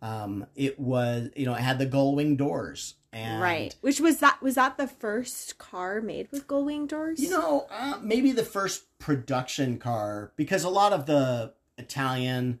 um 0.00 0.46
it 0.54 0.78
was 0.78 1.28
you 1.36 1.44
know 1.46 1.54
it 1.54 1.60
had 1.60 1.78
the 1.78 1.86
gull 1.86 2.14
wing 2.14 2.36
doors 2.36 2.94
and 3.12 3.42
right. 3.42 3.74
Which 3.80 3.98
was 4.00 4.18
that 4.20 4.40
was 4.40 4.54
that 4.54 4.76
the 4.78 4.86
first 4.86 5.58
car 5.58 6.00
made 6.00 6.28
with 6.30 6.46
gull 6.46 6.64
wing 6.64 6.86
doors? 6.86 7.20
you 7.20 7.30
know 7.30 7.66
uh, 7.70 7.98
maybe 8.00 8.30
the 8.32 8.44
first 8.44 8.84
production 9.00 9.78
car 9.78 10.32
because 10.36 10.62
a 10.62 10.70
lot 10.70 10.92
of 10.92 11.06
the 11.06 11.52
italian 11.80 12.60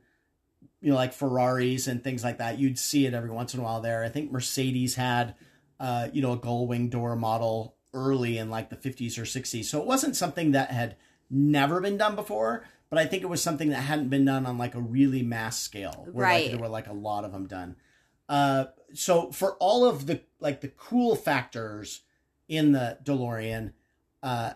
you 0.80 0.90
know 0.90 0.96
like 0.96 1.12
ferraris 1.12 1.86
and 1.86 2.02
things 2.02 2.24
like 2.24 2.38
that. 2.38 2.58
You'd 2.58 2.78
see 2.78 3.06
it 3.06 3.14
every 3.14 3.30
once 3.30 3.54
in 3.54 3.60
a 3.60 3.62
while 3.62 3.80
there. 3.80 4.02
I 4.02 4.08
think 4.08 4.32
mercedes 4.32 4.94
had 4.94 5.34
uh 5.78 6.08
you 6.12 6.22
know 6.22 6.32
a 6.32 6.36
gull 6.36 6.66
wing 6.66 6.88
door 6.88 7.16
model 7.16 7.76
early 7.92 8.38
in 8.38 8.50
like 8.50 8.70
the 8.70 8.76
50s 8.76 9.18
or 9.18 9.22
60s 9.22 9.64
so 9.64 9.80
it 9.80 9.86
wasn't 9.86 10.14
something 10.14 10.52
that 10.52 10.70
had 10.70 10.94
never 11.28 11.80
been 11.80 11.96
done 11.96 12.14
before 12.14 12.64
but 12.88 13.00
i 13.00 13.04
think 13.04 13.24
it 13.24 13.28
was 13.28 13.42
something 13.42 13.70
that 13.70 13.80
hadn't 13.80 14.08
been 14.08 14.24
done 14.24 14.46
on 14.46 14.56
like 14.56 14.76
a 14.76 14.80
really 14.80 15.24
mass 15.24 15.58
scale 15.58 16.06
where 16.12 16.24
like, 16.24 16.50
there 16.52 16.60
were 16.60 16.68
like 16.68 16.86
a 16.86 16.92
lot 16.92 17.24
of 17.24 17.32
them 17.32 17.48
done. 17.48 17.74
Uh 18.28 18.66
so 18.94 19.32
for 19.32 19.54
all 19.54 19.84
of 19.84 20.06
the 20.06 20.20
like 20.38 20.60
the 20.60 20.68
cool 20.68 21.16
factors 21.16 22.02
in 22.46 22.70
the 22.70 22.98
delorean 23.02 23.72
uh 24.22 24.52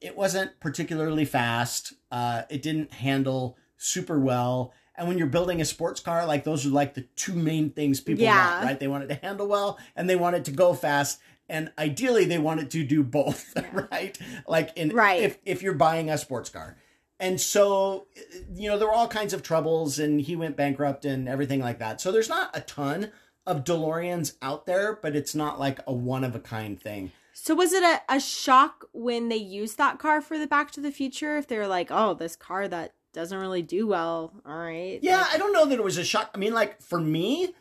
it 0.00 0.16
wasn't 0.16 0.58
particularly 0.60 1.24
fast. 1.24 1.94
Uh, 2.10 2.42
it 2.48 2.62
didn't 2.62 2.92
handle 2.92 3.56
super 3.76 4.18
well. 4.18 4.72
And 4.96 5.06
when 5.08 5.18
you're 5.18 5.26
building 5.26 5.60
a 5.60 5.64
sports 5.64 6.00
car, 6.00 6.24
like 6.26 6.44
those 6.44 6.64
are 6.64 6.70
like 6.70 6.94
the 6.94 7.02
two 7.16 7.34
main 7.34 7.70
things 7.70 8.00
people 8.00 8.24
Yeah. 8.24 8.54
want, 8.54 8.64
right? 8.64 8.80
They 8.80 8.88
want 8.88 9.04
it 9.04 9.08
to 9.08 9.14
handle 9.16 9.46
well 9.46 9.78
and 9.94 10.08
they 10.08 10.16
want 10.16 10.36
it 10.36 10.44
to 10.46 10.50
go 10.50 10.72
fast. 10.74 11.20
And 11.48 11.70
ideally 11.78 12.24
they 12.24 12.38
want 12.38 12.60
it 12.60 12.70
to 12.70 12.82
do 12.84 13.02
both, 13.02 13.52
Yeah. 13.56 13.86
right? 13.90 14.18
Like 14.48 14.70
in 14.76 14.90
Right. 14.90 15.22
if 15.22 15.38
if 15.44 15.62
you're 15.62 15.74
buying 15.74 16.08
a 16.10 16.16
sports 16.18 16.48
car. 16.50 16.76
And 17.20 17.40
so 17.40 18.06
you 18.54 18.68
know, 18.68 18.78
there 18.78 18.88
were 18.88 18.94
all 18.94 19.08
kinds 19.08 19.32
of 19.34 19.42
troubles 19.42 19.98
and 19.98 20.20
he 20.20 20.34
went 20.36 20.56
bankrupt 20.56 21.04
and 21.04 21.28
everything 21.28 21.60
like 21.60 21.78
that. 21.78 22.00
So 22.00 22.10
there's 22.10 22.28
not 22.28 22.50
a 22.56 22.60
ton 22.62 23.10
of 23.46 23.64
DeLoreans 23.64 24.34
out 24.42 24.66
there, 24.66 24.98
but 25.00 25.14
it's 25.14 25.34
not 25.34 25.60
like 25.60 25.78
a 25.86 25.92
one 25.92 26.24
of 26.24 26.34
a 26.34 26.40
kind 26.40 26.80
thing. 26.80 27.12
So 27.32 27.54
was 27.54 27.72
it 27.74 27.82
a, 27.84 28.00
a 28.08 28.18
shock 28.18 28.86
when 28.92 29.28
they 29.28 29.36
used 29.36 29.76
that 29.78 29.98
car 29.98 30.20
for 30.22 30.36
the 30.38 30.46
Back 30.46 30.70
to 30.72 30.80
the 30.80 30.90
Future? 30.90 31.36
If 31.36 31.46
they 31.46 31.58
were 31.58 31.66
like, 31.68 31.88
oh, 31.90 32.14
this 32.14 32.34
car 32.34 32.66
that 32.66 32.94
doesn't 33.16 33.36
really 33.38 33.62
do 33.62 33.88
well, 33.88 34.32
all 34.46 34.56
right. 34.56 35.00
Yeah, 35.02 35.18
Like, 35.22 35.34
I 35.34 35.38
don't 35.38 35.52
know 35.52 35.66
that 35.66 35.74
it 35.78 35.82
was 35.82 35.98
a 35.98 36.04
shock. 36.04 36.30
I 36.34 36.38
mean, 36.38 36.54
like 36.54 36.80
for 36.80 37.00
me, 37.00 37.52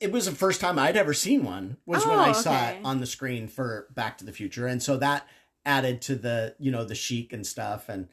it 0.00 0.10
was 0.10 0.24
the 0.26 0.32
first 0.32 0.60
time 0.60 0.78
I'd 0.78 0.96
ever 0.96 1.12
seen 1.12 1.44
one. 1.44 1.76
Was 1.84 2.06
when 2.06 2.18
Oh, 2.18 2.22
I 2.22 2.32
saw 2.32 2.68
it 2.70 2.78
on 2.84 3.00
the 3.00 3.06
screen 3.06 3.46
for 3.48 3.88
Back 3.94 4.18
to 4.18 4.24
the 4.24 4.32
Future, 4.32 4.66
and 4.66 4.82
so 4.82 4.96
that 4.96 5.26
added 5.66 6.00
to 6.02 6.14
the 6.16 6.54
you 6.58 6.70
know 6.70 6.84
the 6.84 6.94
chic 6.94 7.32
and 7.32 7.46
stuff, 7.46 7.88
and 7.88 8.08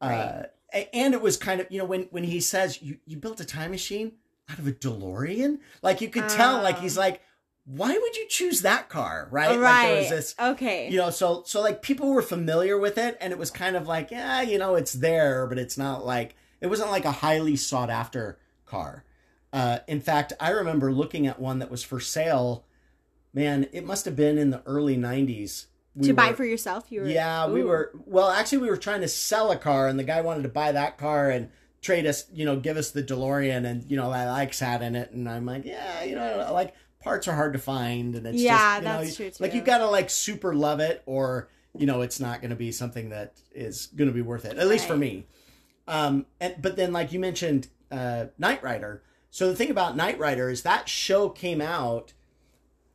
uh, 0.00 0.06
Right. 0.08 0.46
a- 0.72 0.94
and 0.96 1.12
it 1.14 1.20
was 1.20 1.36
kind 1.36 1.60
of 1.60 1.66
you 1.70 1.78
know 1.78 1.84
when 1.84 2.02
when 2.10 2.24
he 2.24 2.40
says 2.40 2.80
you 2.82 2.98
you 3.04 3.16
built 3.16 3.40
a 3.40 3.44
time 3.44 3.70
machine 3.72 4.12
out 4.50 4.58
of 4.58 4.66
a 4.66 4.72
DeLorean, 4.72 5.58
like 5.82 6.00
you 6.00 6.08
could 6.08 6.28
tell, 6.28 6.62
like 6.62 6.76
Oh. 6.78 6.80
he's 6.80 6.96
like, 6.98 7.22
why 7.66 7.96
would 7.96 8.16
you 8.16 8.26
choose 8.28 8.60
that 8.60 8.88
car, 8.90 9.26
right? 9.30 9.58
right. 9.58 9.58
Like 9.58 9.86
there 9.86 9.98
was 10.00 10.10
this 10.10 10.34
okay. 10.38 10.90
you 10.90 10.98
know 10.98 11.10
so 11.10 11.42
so 11.46 11.60
like 11.60 11.82
people 11.82 12.10
were 12.10 12.22
familiar 12.22 12.78
with 12.78 12.98
it 12.98 13.16
and 13.20 13.32
it 13.32 13.38
was 13.38 13.50
kind 13.50 13.76
of 13.76 13.86
like 13.86 14.10
yeah 14.10 14.42
you 14.42 14.58
know 14.58 14.74
it's 14.74 14.92
there 14.92 15.46
but 15.46 15.58
it's 15.58 15.78
not 15.78 16.04
like 16.04 16.36
it 16.60 16.66
wasn't 16.66 16.90
like 16.90 17.04
a 17.04 17.12
highly 17.12 17.56
sought 17.56 17.90
after 17.90 18.38
car 18.66 19.04
uh 19.52 19.78
in 19.86 20.00
fact 20.00 20.32
i 20.40 20.50
remember 20.50 20.92
looking 20.92 21.26
at 21.26 21.40
one 21.40 21.58
that 21.58 21.70
was 21.70 21.82
for 21.82 22.00
sale 22.00 22.64
man 23.32 23.66
it 23.72 23.84
must 23.84 24.04
have 24.04 24.16
been 24.16 24.36
in 24.36 24.50
the 24.50 24.62
early 24.66 24.96
90s 24.96 25.66
We 25.94 26.08
to 26.08 26.14
buy 26.14 26.32
for 26.32 26.44
yourself, 26.44 26.90
you 26.90 27.02
were 27.02 27.06
yeah 27.06 27.46
we 27.48 27.62
were 27.62 27.92
well 28.04 28.30
actually 28.30 28.58
we 28.58 28.68
were 28.68 28.76
trying 28.76 29.00
to 29.00 29.08
sell 29.08 29.50
a 29.50 29.56
car 29.56 29.88
and 29.88 29.98
the 29.98 30.04
guy 30.04 30.20
wanted 30.20 30.42
to 30.42 30.48
buy 30.48 30.72
that 30.72 30.98
car 30.98 31.30
and 31.30 31.50
trade 31.80 32.06
us 32.06 32.24
you 32.32 32.44
know 32.44 32.56
give 32.56 32.76
us 32.76 32.90
the 32.90 33.02
delorean 33.02 33.66
and 33.66 33.90
you 33.90 33.96
know 33.96 34.10
i 34.10 34.28
like 34.30 34.54
sat 34.54 34.80
in 34.80 34.96
it 34.96 35.10
and 35.12 35.28
i'm 35.28 35.44
like 35.44 35.64
yeah 35.66 36.02
you 36.02 36.14
know 36.14 36.50
like 36.52 36.74
parts 37.04 37.28
are 37.28 37.34
hard 37.34 37.52
to 37.52 37.58
find 37.58 38.16
and 38.16 38.26
it's 38.26 38.42
Yeah, 38.42 38.80
just 38.80 38.82
you 38.82 38.88
know, 38.88 39.04
that's 39.04 39.16
true, 39.16 39.30
like 39.40 39.52
too. 39.52 39.58
you 39.58 39.62
gotta 39.62 39.86
like 39.86 40.10
super 40.10 40.54
love 40.54 40.80
it 40.80 41.02
or 41.06 41.48
you 41.76 41.86
know 41.86 42.00
it's 42.00 42.18
not 42.18 42.40
gonna 42.42 42.56
be 42.56 42.72
something 42.72 43.10
that 43.10 43.34
is 43.52 43.86
gonna 43.94 44.10
be 44.12 44.22
worth 44.22 44.44
it 44.44 44.56
at 44.58 44.66
least 44.68 44.86
for 44.86 44.96
me 44.96 45.26
um 45.86 46.24
and 46.40 46.56
but 46.60 46.76
then 46.76 46.92
like 46.92 47.12
you 47.12 47.20
mentioned 47.20 47.68
uh 47.90 48.26
knight 48.38 48.62
rider 48.62 49.02
so 49.30 49.48
the 49.48 49.56
thing 49.56 49.70
about 49.70 49.96
knight 49.96 50.18
rider 50.18 50.48
is 50.48 50.62
that 50.62 50.88
show 50.88 51.28
came 51.28 51.60
out 51.60 52.12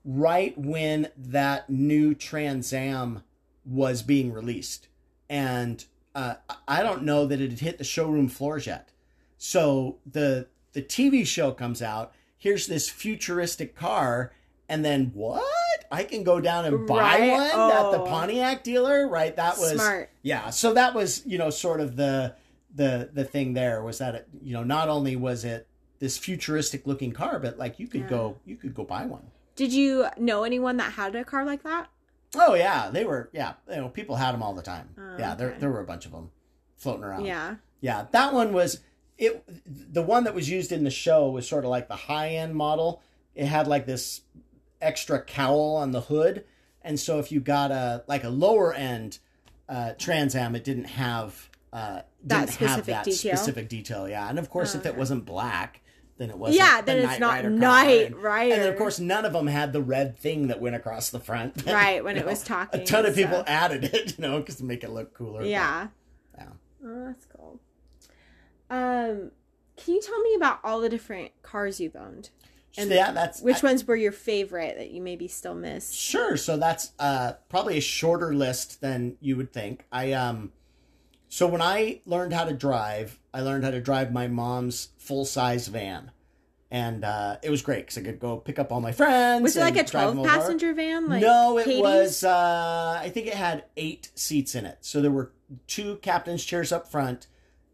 right 0.05 0.57
when 0.57 1.09
that 1.17 1.69
new 1.69 2.15
trans 2.15 2.73
am 2.73 3.23
was 3.65 4.01
being 4.01 4.31
released 4.33 4.87
and 5.29 5.85
uh, 6.15 6.35
i 6.67 6.81
don't 6.81 7.03
know 7.03 7.25
that 7.25 7.39
it 7.41 7.49
had 7.51 7.59
hit 7.59 7.77
the 7.77 7.83
showroom 7.83 8.27
floors 8.27 8.65
yet 8.65 8.89
So 9.37 9.97
the 10.05 10.47
the 10.73 10.81
TV 10.83 11.25
show 11.25 11.51
comes 11.51 11.81
out. 11.81 12.13
Here's 12.39 12.65
this 12.67 12.89
futuristic 12.89 13.75
car, 13.75 14.31
and 14.67 14.83
then 14.83 15.11
what? 15.13 15.43
I 15.91 16.03
can 16.03 16.23
go 16.23 16.39
down 16.39 16.65
and 16.65 16.87
buy 16.87 17.19
Right. 17.19 17.31
one 17.31 17.41
at 17.71 17.91
the 17.91 18.01
Oh. 18.01 18.05
Pontiac 18.07 18.63
dealer, 18.63 19.07
right? 19.07 19.35
That 19.35 19.57
was 19.57 19.73
Smart. 19.73 20.09
yeah. 20.23 20.49
So 20.49 20.73
that 20.73 20.93
was 20.95 21.23
you 21.25 21.37
know 21.37 21.49
sort 21.51 21.79
of 21.81 21.95
the 21.95 22.35
the 22.73 23.09
the 23.13 23.23
thing 23.23 23.53
there 23.53 23.83
was 23.83 23.97
that 23.97 24.15
it, 24.15 24.27
you 24.41 24.53
know 24.53 24.63
not 24.63 24.87
only 24.89 25.15
was 25.15 25.43
it 25.43 25.67
this 25.99 26.17
futuristic 26.17 26.87
looking 26.87 27.11
car, 27.11 27.39
but 27.39 27.57
like 27.57 27.79
you 27.79 27.87
could 27.87 28.01
Yeah. 28.01 28.07
go 28.09 28.37
you 28.45 28.55
could 28.55 28.73
go 28.73 28.83
buy 28.83 29.05
one. 29.05 29.31
Did 29.55 29.73
you 29.73 30.07
know 30.17 30.43
anyone 30.43 30.77
that 30.77 30.93
had 30.93 31.15
a 31.15 31.25
car 31.25 31.43
like 31.43 31.63
that? 31.63 31.89
Oh 32.35 32.53
yeah, 32.53 32.89
they 32.91 33.03
were 33.03 33.29
yeah. 33.33 33.53
You 33.69 33.77
know 33.77 33.89
people 33.89 34.15
had 34.17 34.33
them 34.33 34.43
all 34.43 34.53
the 34.53 34.61
time. 34.61 34.89
Oh, 34.97 35.15
yeah, 35.17 35.33
there 35.35 35.55
there 35.59 35.71
were 35.71 35.81
a 35.81 35.85
bunch 35.85 36.05
of 36.05 36.11
them 36.13 36.29
floating 36.77 37.03
around. 37.03 37.25
Yeah. 37.25 37.55
Yeah, 37.81 38.05
that 38.11 38.33
one 38.33 38.53
was 38.53 38.79
it. 39.19 39.43
The 39.93 40.01
one 40.01 40.23
that 40.23 40.33
was 40.33 40.49
used 40.49 40.71
in 40.71 40.83
the 40.83 40.89
show 40.91 41.29
was 41.29 41.47
sort 41.47 41.63
of 41.65 41.69
like 41.69 41.87
the 41.87 41.95
high 41.95 42.29
end 42.29 42.55
model. 42.55 43.01
It 43.35 43.45
had 43.45 43.67
like 43.67 43.85
this 43.85 44.21
extra 44.81 45.21
cowl 45.21 45.75
on 45.75 45.91
the 45.91 46.01
hood, 46.01 46.45
and 46.81 46.99
so 46.99 47.19
if 47.19 47.31
you 47.31 47.39
got 47.39 47.71
a 47.71 48.03
like 48.07 48.23
a 48.23 48.29
lower 48.29 48.73
end 48.73 49.19
uh, 49.67 49.93
Trans 49.97 50.35
Am, 50.35 50.55
it 50.55 50.63
didn't 50.63 50.85
have 50.85 51.49
uh, 51.71 52.01
That 52.23 52.47
didn't 52.47 52.49
have 52.49 52.49
specific 52.49 52.85
that 52.85 53.03
detail? 53.05 53.35
specific 53.37 53.69
detail. 53.69 54.09
Yeah, 54.09 54.27
and 54.29 54.39
of 54.39 54.49
course, 54.49 54.73
Oh, 54.75 54.79
if 54.79 54.85
it 54.87 54.95
wasn't 54.97 55.25
black, 55.25 55.81
then 56.17 56.29
it 56.31 56.37
wasn't. 56.37 56.57
Yeah, 56.57 56.81
the 56.81 56.85
then 56.87 56.97
it's 57.09 57.19
Knight 57.19 57.43
not 57.43 57.51
night 57.51 58.11
car. 58.13 58.21
Knight 58.21 58.51
And- 58.53 58.61
then 58.63 58.69
of 58.69 58.77
course, 58.77 58.99
none 58.99 59.25
of 59.25 59.33
them 59.33 59.47
had 59.47 59.73
the 59.73 59.81
red 59.81 60.17
thing 60.17 60.47
that 60.47 60.59
went 60.59 60.75
across 60.75 61.09
the 61.11 61.19
front. 61.19 61.65
Right, 61.67 62.03
when 62.03 62.17
it 62.17 62.25
was 62.25 62.41
know, 62.49 62.55
talking 62.55 62.81
A 62.81 62.85
ton 62.85 63.05
of 63.05 63.15
people 63.15 63.43
added 63.47 63.83
it, 63.83 64.15
you 64.17 64.21
know, 64.27 64.39
because 64.39 64.55
to 64.55 64.65
make 64.65 64.83
it 64.83 64.89
look 64.89 65.13
cooler. 65.13 65.41
but- 65.41 65.47
Yeah. 65.49 65.87
Yeah. 66.37 66.47
Oh, 66.83 67.05
that's 67.05 67.25
cool. 67.25 67.59
Um, 68.69 69.31
can 69.77 69.93
you 69.95 70.01
tell 70.01 70.19
me 70.21 70.35
about 70.35 70.59
all 70.63 70.81
the 70.81 70.89
different 70.89 71.31
cars 71.41 71.79
you've 71.79 71.95
owned? 71.95 72.29
So, 72.71 72.83
And 72.83 72.91
yeah, 72.91 73.11
that's 73.11 73.41
Which 73.41 73.63
I- 73.63 73.67
ones 73.67 73.87
were 73.87 73.95
your 73.95 74.11
favorite 74.11 74.77
that 74.77 74.91
you 74.91 75.01
maybe 75.01 75.27
still 75.27 75.55
miss? 75.55 75.91
Sure. 75.93 76.37
So 76.37 76.55
that's 76.57 76.91
uh, 76.99 77.33
probably 77.49 77.77
a 77.77 77.81
shorter 77.81 78.33
list 78.33 78.81
than 78.81 79.17
you 79.21 79.35
would 79.37 79.51
think. 79.51 79.85
I 79.91 80.11
um, 80.13 80.51
so 81.29 81.47
when 81.47 81.61
I 81.61 82.01
learned 82.05 82.33
how 82.33 82.45
to 82.45 82.53
drive, 82.53 83.19
I 83.33 83.41
learned 83.41 83.63
how 83.63 83.71
to 83.71 83.81
drive 83.81 84.11
my 84.11 84.27
mom's 84.27 84.89
full 84.97 85.25
size 85.25 85.67
van, 85.67 86.11
and 86.71 87.03
uh, 87.03 87.37
it 87.41 87.49
was 87.49 87.61
great 87.63 87.81
because 87.87 87.97
I 87.97 88.01
could 88.01 88.19
go 88.19 88.37
pick 88.37 88.59
up 88.59 88.71
all 88.71 88.81
my 88.81 88.91
friends. 88.91 89.41
Was 89.41 89.55
it 89.57 89.61
like 89.61 89.77
a 89.77 89.83
twelve 89.83 90.15
passenger 90.25 90.73
van? 90.73 91.07
Like 91.07 91.21
no, 91.21 91.57
it 91.57 91.65
Katie's? 91.65 91.81
was. 91.81 92.23
Uh, 92.23 92.99
I 93.01 93.09
think 93.09 93.25
it 93.27 93.33
had 93.35 93.65
eight 93.77 94.09
seats 94.15 94.53
in 94.55 94.65
it. 94.65 94.77
So 94.81 95.01
there 95.01 95.11
were 95.11 95.31
two 95.67 95.97
captain's 95.97 96.43
chairs 96.45 96.71
up 96.71 96.87
front, 96.91 97.27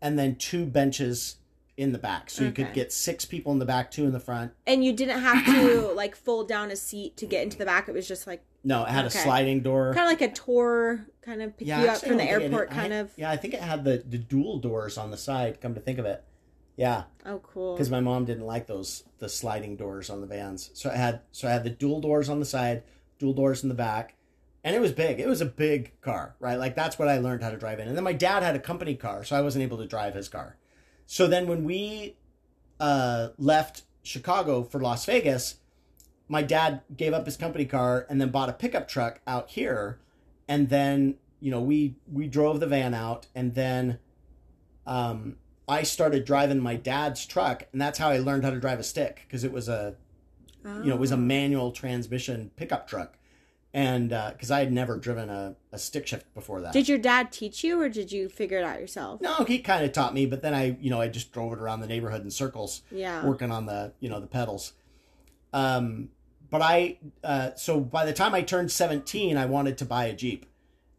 and 0.06 0.20
then 0.20 0.36
two 0.36 0.66
benches 0.66 1.38
in 1.78 1.92
the 1.92 1.98
back. 1.98 2.30
So 2.30 2.44
you 2.46 2.52
could 2.52 2.72
get 2.74 2.94
six 2.94 3.26
people 3.26 3.52
in 3.52 3.60
the 3.60 3.66
back, 3.66 3.92
two 3.92 4.06
in 4.06 4.14
the 4.14 4.20
front. 4.20 4.54
And 4.66 4.86
you 4.86 4.94
didn't 4.94 5.20
have 5.20 5.46
to 5.46 5.92
like 5.96 6.16
fold 6.16 6.48
down 6.48 6.72
a 6.72 6.76
seat 6.76 7.18
to 7.18 7.26
get 7.26 7.44
into 7.44 7.58
the 7.58 7.66
back. 7.66 7.90
It 7.90 7.94
was 7.94 8.08
just 8.08 8.28
like 8.28 8.44
No, 8.64 8.84
it 8.84 8.90
had 8.90 9.06
Okay. 9.06 9.20
a 9.20 9.22
sliding 9.24 9.62
door. 9.62 9.94
kind 9.94 10.06
of 10.12 10.20
like 10.22 10.30
a 10.30 10.34
tour, 10.34 11.06
kind 11.22 11.42
of 11.42 11.58
pick 11.58 11.68
you 11.68 11.74
up 11.74 11.98
from 11.98 12.18
the 12.18 12.24
I 12.24 12.28
it 12.28 12.44
airport, 12.44 12.72
I- 12.72 12.76
kind 12.76 12.94
of. 12.94 13.12
Yeah, 13.18 13.30
I 13.32 13.36
think 13.38 13.54
it 13.56 13.60
had 13.62 13.84
the, 13.84 14.04
the 14.08 14.18
dual 14.20 14.60
doors 14.60 14.98
on 14.98 15.12
the 15.12 15.18
side. 15.18 15.60
Come 15.60 15.74
to 15.74 15.82
think 15.82 15.98
of 16.00 16.06
it, 16.06 16.24
yeah, 16.78 17.04
Oh, 17.26 17.40
cool. 17.40 17.74
because 17.76 17.90
my 17.90 18.00
mom 18.00 18.24
didn't 18.26 18.46
like 18.46 18.68
those 18.68 19.04
the 19.20 19.28
sliding 19.28 19.76
doors 19.76 20.10
on 20.10 20.22
the 20.22 20.28
vans. 20.28 20.70
So 20.76 20.90
I 20.90 20.96
had 20.96 21.22
so 21.32 21.48
I 21.48 21.52
had 21.52 21.64
the 21.66 21.70
dual 21.72 22.00
doors 22.00 22.30
on 22.30 22.40
the 22.40 22.46
side, 22.46 22.84
dual 23.20 23.34
doors 23.34 23.64
in 23.64 23.70
the 23.70 23.76
back, 23.76 24.15
and 24.66 24.76
it 24.76 24.80
was 24.82 24.92
big. 24.92 25.20
It 25.22 25.28
was 25.28 25.40
a 25.42 25.46
big 25.46 25.94
car, 26.02 26.36
right? 26.42 26.56
Like 26.58 26.76
that's 26.76 27.00
what 27.00 27.08
I 27.08 27.20
learned 27.20 27.42
how 27.44 27.52
to 27.52 27.58
drive 27.58 27.80
in. 27.80 27.88
And 27.88 27.96
then 27.96 28.04
my 28.04 28.14
dad 28.14 28.44
had 28.44 28.56
a 28.56 28.60
company 28.60 28.96
car, 28.96 29.24
so 29.24 29.36
I 29.36 29.42
wasn't 29.42 29.64
able 29.64 29.78
to 29.78 29.86
drive 29.88 30.14
his 30.16 30.28
car. 30.28 30.58
So 31.06 31.28
then 31.28 31.48
when 31.48 31.64
we 31.64 32.18
uh, 32.80 33.30
left 33.38 33.84
Chicago 34.04 34.64
for 34.64 34.80
Las 34.82 35.06
Vegas, 35.06 35.58
my 36.28 36.42
dad 36.42 36.82
gave 36.98 37.14
up 37.14 37.26
his 37.26 37.38
company 37.38 37.66
car 37.66 38.06
and 38.10 38.20
then 38.20 38.30
bought 38.30 38.50
a 38.50 38.54
pickup 38.54 38.88
truck 38.88 39.22
out 39.28 39.52
here, 39.52 40.00
and 40.48 40.70
then 40.70 41.16
you 41.40 41.52
know 41.52 41.62
we 41.62 41.96
we 42.12 42.28
drove 42.28 42.60
the 42.60 42.66
van 42.68 42.94
out, 42.96 43.28
and 43.36 43.54
then 43.54 44.00
um, 44.88 45.36
I 45.68 45.84
started 45.84 46.26
driving 46.26 46.60
my 46.60 46.76
dad's 46.76 47.26
truck, 47.26 47.68
and 47.72 47.80
that's 47.80 48.00
how 48.00 48.10
I 48.10 48.18
learned 48.18 48.44
how 48.44 48.50
to 48.52 48.60
drive 48.60 48.80
a 48.80 48.84
stick 48.84 49.22
because 49.28 49.44
it 49.44 49.52
was 49.52 49.70
a 49.70 49.96
you 50.64 50.86
know 50.90 50.96
it 50.96 51.00
was 51.00 51.12
a 51.12 51.16
Oh. 51.16 51.18
manual 51.18 51.72
transmission 51.72 52.50
pickup 52.56 52.88
truck, 52.88 53.18
and 53.76 54.10
because 54.10 54.50
I 54.52 54.60
had 54.60 54.72
never 54.72 54.98
driven 54.98 55.30
a, 55.30 55.56
a 55.74 55.78
stick 55.78 56.08
shift 56.08 56.34
before 56.34 56.62
that. 56.62 56.72
Did 56.72 56.88
your 56.88 56.98
dad 56.98 57.32
teach 57.32 57.62
you, 57.64 57.80
or 57.82 57.90
did 57.90 58.10
you 58.12 58.30
figure 58.30 58.58
it 58.58 58.64
out 58.64 58.80
yourself? 58.80 59.20
no, 59.22 59.44
he 59.44 59.60
kind 59.60 59.84
of 59.84 59.92
taught 59.92 60.14
me, 60.14 60.26
but 60.26 60.42
then 60.42 60.54
I, 60.54 60.78
you 60.80 60.90
know, 60.90 61.02
I 61.02 61.10
just 61.10 61.32
drove 61.34 61.52
it 61.52 61.60
around 61.60 61.82
the 61.82 61.88
neighborhood 61.88 62.24
in 62.24 62.32
circles 62.32 62.82
Yeah. 62.90 63.26
working 63.26 63.52
on 63.52 63.66
the 63.66 63.92
you 64.00 64.10
know 64.10 64.20
the 64.22 64.28
pedals 64.28 64.74
um 65.54 66.10
but 66.50 66.62
i 66.62 66.98
uh 67.24 67.52
so 67.56 67.80
by 67.80 68.06
the 68.06 68.12
time 68.14 68.34
i 68.34 68.42
turned 68.42 68.72
17 68.72 69.38
i 69.38 69.46
wanted 69.46 69.78
to 69.78 69.86
buy 69.86 70.06
a 70.06 70.14
jeep 70.14 70.46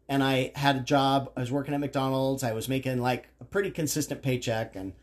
and 0.09 0.23
i 0.23 0.51
had 0.55 0.75
a 0.77 0.79
job 0.79 1.31
i 1.37 1.41
was 1.41 1.51
working 1.51 1.73
at 1.75 1.79
mcdonald's 1.79 2.43
i 2.43 2.53
was 2.53 2.67
making 2.67 2.99
like 2.99 3.27
a 3.39 3.43
pretty 3.45 3.69
consistent 3.69 4.21
paycheck 4.23 4.75
and 4.75 4.93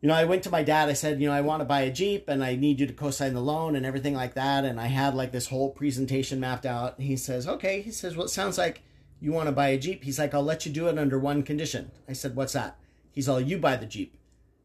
you 0.00 0.08
know 0.08 0.14
i 0.14 0.24
went 0.24 0.42
to 0.42 0.50
my 0.50 0.62
dad 0.62 0.88
i 0.88 0.92
said 0.92 1.20
you 1.20 1.28
know 1.28 1.34
i 1.34 1.40
want 1.40 1.60
to 1.60 1.64
buy 1.64 1.80
a 1.80 1.92
jeep 1.92 2.28
and 2.28 2.44
i 2.44 2.54
need 2.54 2.80
you 2.80 2.86
to 2.86 2.92
co-sign 2.92 3.34
the 3.34 3.40
loan 3.40 3.74
and 3.74 3.84
everything 3.84 4.14
like 4.14 4.34
that 4.34 4.64
and 4.64 4.80
i 4.80 4.86
had 4.86 5.14
like 5.14 5.32
this 5.32 5.48
whole 5.48 5.70
presentation 5.70 6.40
mapped 6.40 6.66
out. 6.66 6.98
And 6.98 7.06
he 7.06 7.16
says 7.16 7.46
okay 7.48 7.80
he 7.82 7.90
says 7.90 8.16
well 8.16 8.26
it 8.26 8.30
sounds 8.30 8.58
like 8.58 8.82
you 9.20 9.32
want 9.32 9.48
to 9.48 9.52
buy 9.52 9.68
a 9.68 9.78
jeep. 9.78 10.04
He's 10.04 10.18
like 10.18 10.32
i'll 10.34 10.42
let 10.42 10.64
you 10.64 10.72
do 10.72 10.88
it 10.88 10.98
under 10.98 11.18
one 11.18 11.42
condition. 11.42 11.90
I 12.08 12.12
said 12.12 12.36
what's 12.36 12.52
that? 12.52 12.78
He's 13.10 13.28
all 13.28 13.40
you 13.40 13.58
buy 13.58 13.74
the 13.74 13.86
jeep. 13.86 14.18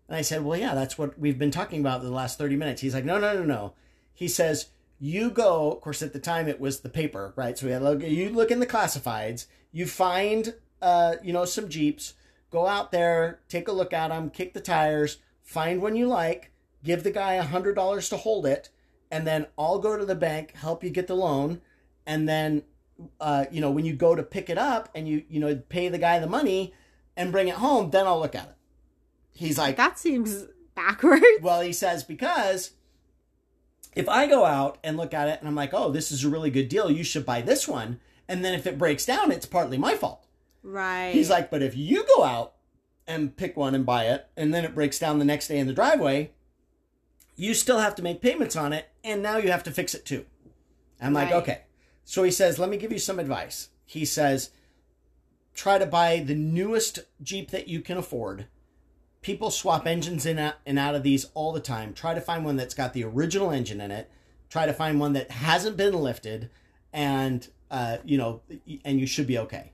And 0.07 0.17
I 0.17 0.21
said, 0.21 0.43
Well, 0.43 0.59
yeah, 0.59 0.75
that's 0.75 0.97
what 0.97 1.17
we've 1.17 1.39
been 1.39 1.51
talking 1.51 1.79
about 1.79 2.01
the 2.01 2.11
last 2.11 2.37
30 2.37 2.55
minutes. 2.55 2.81
He's 2.81 2.93
like, 2.93 3.05
No, 3.05 3.17
no, 3.17 3.33
no, 3.33 3.43
no. 3.43 3.73
He 4.13 4.27
says, 4.27 4.67
You 4.99 5.31
go, 5.31 5.71
of 5.71 5.81
course, 5.81 6.01
at 6.01 6.13
the 6.13 6.19
time 6.19 6.47
it 6.47 6.59
was 6.59 6.81
the 6.81 6.89
paper, 6.89 7.33
right? 7.35 7.57
So 7.57 7.65
we 7.65 7.71
had 7.71 8.03
you 8.03 8.29
look 8.29 8.51
in 8.51 8.59
the 8.59 8.67
classifieds, 8.67 9.47
you 9.71 9.85
find, 9.87 10.53
uh, 10.81 11.15
you 11.23 11.33
know, 11.33 11.45
some 11.45 11.69
Jeeps, 11.69 12.13
go 12.53 12.67
out 12.67 12.91
there, 12.91 13.41
take 13.49 13.67
a 13.67 13.71
look 13.71 13.91
at 13.91 14.09
them, 14.09 14.29
kick 14.29 14.53
the 14.53 14.61
tires, 14.61 15.17
find 15.41 15.81
one 15.81 15.95
you 15.95 16.07
like, 16.07 16.51
give 16.83 17.03
the 17.03 17.11
guy 17.11 17.33
a 17.33 17.43
$100 17.43 18.09
to 18.09 18.17
hold 18.17 18.45
it, 18.45 18.69
and 19.09 19.25
then 19.25 19.47
I'll 19.57 19.79
go 19.79 19.97
to 19.97 20.05
the 20.05 20.15
bank, 20.15 20.53
help 20.53 20.83
you 20.83 20.91
get 20.91 21.07
the 21.07 21.15
loan, 21.15 21.61
and 22.05 22.29
then, 22.29 22.61
uh, 23.19 23.45
you 23.51 23.59
know, 23.59 23.71
when 23.71 23.85
you 23.85 23.93
go 23.93 24.13
to 24.13 24.21
pick 24.21 24.51
it 24.51 24.59
up 24.59 24.89
and 24.93 25.07
you, 25.07 25.23
you 25.27 25.39
know, 25.39 25.55
pay 25.67 25.89
the 25.89 25.97
guy 25.97 26.19
the 26.19 26.27
money 26.27 26.75
and 27.17 27.31
bring 27.31 27.47
it 27.47 27.55
home, 27.55 27.89
then 27.89 28.05
I'll 28.05 28.19
look 28.19 28.35
at 28.35 28.49
it. 28.49 28.55
He's 29.31 29.57
like, 29.57 29.75
that 29.77 29.97
seems 29.97 30.45
backwards. 30.75 31.25
well, 31.41 31.61
he 31.61 31.73
says, 31.73 32.03
because 32.03 32.71
if 33.95 34.07
I 34.07 34.27
go 34.27 34.45
out 34.45 34.77
and 34.83 34.95
look 34.95 35.15
at 35.15 35.27
it 35.27 35.39
and 35.39 35.47
I'm 35.47 35.55
like, 35.55 35.73
oh, 35.73 35.91
this 35.91 36.11
is 36.11 36.23
a 36.23 36.29
really 36.29 36.51
good 36.51 36.69
deal, 36.69 36.91
you 36.91 37.03
should 37.03 37.25
buy 37.25 37.41
this 37.41 37.67
one. 37.67 37.99
And 38.27 38.45
then 38.45 38.53
if 38.53 38.67
it 38.67 38.77
breaks 38.77 39.07
down, 39.07 39.31
it's 39.31 39.47
partly 39.47 39.79
my 39.79 39.95
fault. 39.95 40.27
Right. 40.63 41.11
He's 41.11 41.29
like, 41.29 41.51
but 41.51 41.61
if 41.61 41.75
you 41.75 42.05
go 42.15 42.23
out 42.23 42.53
and 43.05 43.35
pick 43.35 43.57
one 43.57 43.75
and 43.75 43.85
buy 43.85 44.05
it, 44.05 44.27
and 44.37 44.53
then 44.53 44.63
it 44.63 44.73
breaks 44.73 44.97
down 44.97 45.19
the 45.19 45.25
next 45.25 45.49
day 45.49 45.59
in 45.59 45.67
the 45.67 45.73
driveway, 45.73 46.31
you 47.35 47.53
still 47.53 47.79
have 47.79 47.95
to 47.95 48.03
make 48.03 48.21
payments 48.21 48.55
on 48.55 48.71
it, 48.73 48.87
and 49.03 49.21
now 49.21 49.37
you 49.37 49.51
have 49.51 49.63
to 49.63 49.71
fix 49.71 49.93
it 49.93 50.05
too. 50.05 50.25
I'm 51.01 51.13
like, 51.13 51.31
okay. 51.31 51.61
So 52.05 52.23
he 52.23 52.31
says, 52.31 52.59
let 52.59 52.69
me 52.69 52.77
give 52.77 52.91
you 52.91 52.99
some 52.99 53.19
advice. 53.19 53.69
He 53.85 54.05
says, 54.05 54.51
try 55.53 55.77
to 55.77 55.85
buy 55.85 56.19
the 56.19 56.35
newest 56.35 56.99
Jeep 57.21 57.51
that 57.51 57.67
you 57.67 57.81
can 57.81 57.97
afford. 57.97 58.47
People 59.21 59.51
swap 59.51 59.85
engines 59.85 60.25
in 60.25 60.53
and 60.65 60.79
out 60.79 60.95
of 60.95 61.03
these 61.03 61.25
all 61.33 61.51
the 61.51 61.59
time. 61.59 61.93
Try 61.93 62.13
to 62.13 62.21
find 62.21 62.45
one 62.45 62.55
that's 62.55 62.73
got 62.73 62.93
the 62.93 63.03
original 63.03 63.51
engine 63.51 63.81
in 63.81 63.91
it. 63.91 64.09
Try 64.49 64.65
to 64.65 64.73
find 64.73 64.99
one 64.99 65.13
that 65.13 65.31
hasn't 65.31 65.77
been 65.77 65.93
lifted, 65.93 66.49
and 66.93 67.47
uh, 67.71 67.97
you 68.05 68.17
know, 68.17 68.41
and 68.85 68.99
you 68.99 69.07
should 69.07 69.27
be 69.27 69.39
okay. 69.39 69.72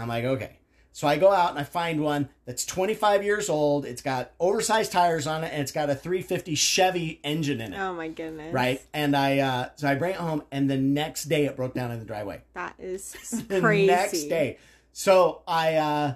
I'm 0.00 0.08
like, 0.08 0.24
okay. 0.24 0.56
So 0.92 1.06
I 1.06 1.16
go 1.16 1.30
out 1.30 1.50
and 1.50 1.58
I 1.58 1.62
find 1.62 2.00
one 2.02 2.28
that's 2.46 2.66
25 2.66 3.22
years 3.22 3.48
old. 3.48 3.84
It's 3.86 4.02
got 4.02 4.32
oversized 4.40 4.90
tires 4.90 5.26
on 5.28 5.44
it, 5.44 5.52
and 5.52 5.62
it's 5.62 5.70
got 5.70 5.88
a 5.88 5.94
350 5.94 6.54
Chevy 6.56 7.20
engine 7.22 7.60
in 7.60 7.72
it. 7.72 7.78
oh 7.78 7.92
my 7.94 8.08
goodness. 8.08 8.52
Right, 8.52 8.82
and 8.92 9.16
I 9.16 9.38
uh, 9.38 9.68
so 9.76 9.86
I 9.88 9.94
bring 9.94 10.14
it 10.14 10.16
home, 10.16 10.42
and 10.50 10.68
the 10.68 10.76
next 10.76 11.24
day 11.24 11.44
it 11.46 11.54
broke 11.56 11.74
down 11.74 11.92
in 11.92 12.00
the 12.00 12.04
driveway 12.04 12.42
That 12.54 12.74
is 12.78 13.12
the 13.48 13.60
crazy. 13.60 13.86
next 13.86 14.24
day. 14.24 14.58
So 14.92 15.42
I 15.46 15.76
uh 15.76 16.14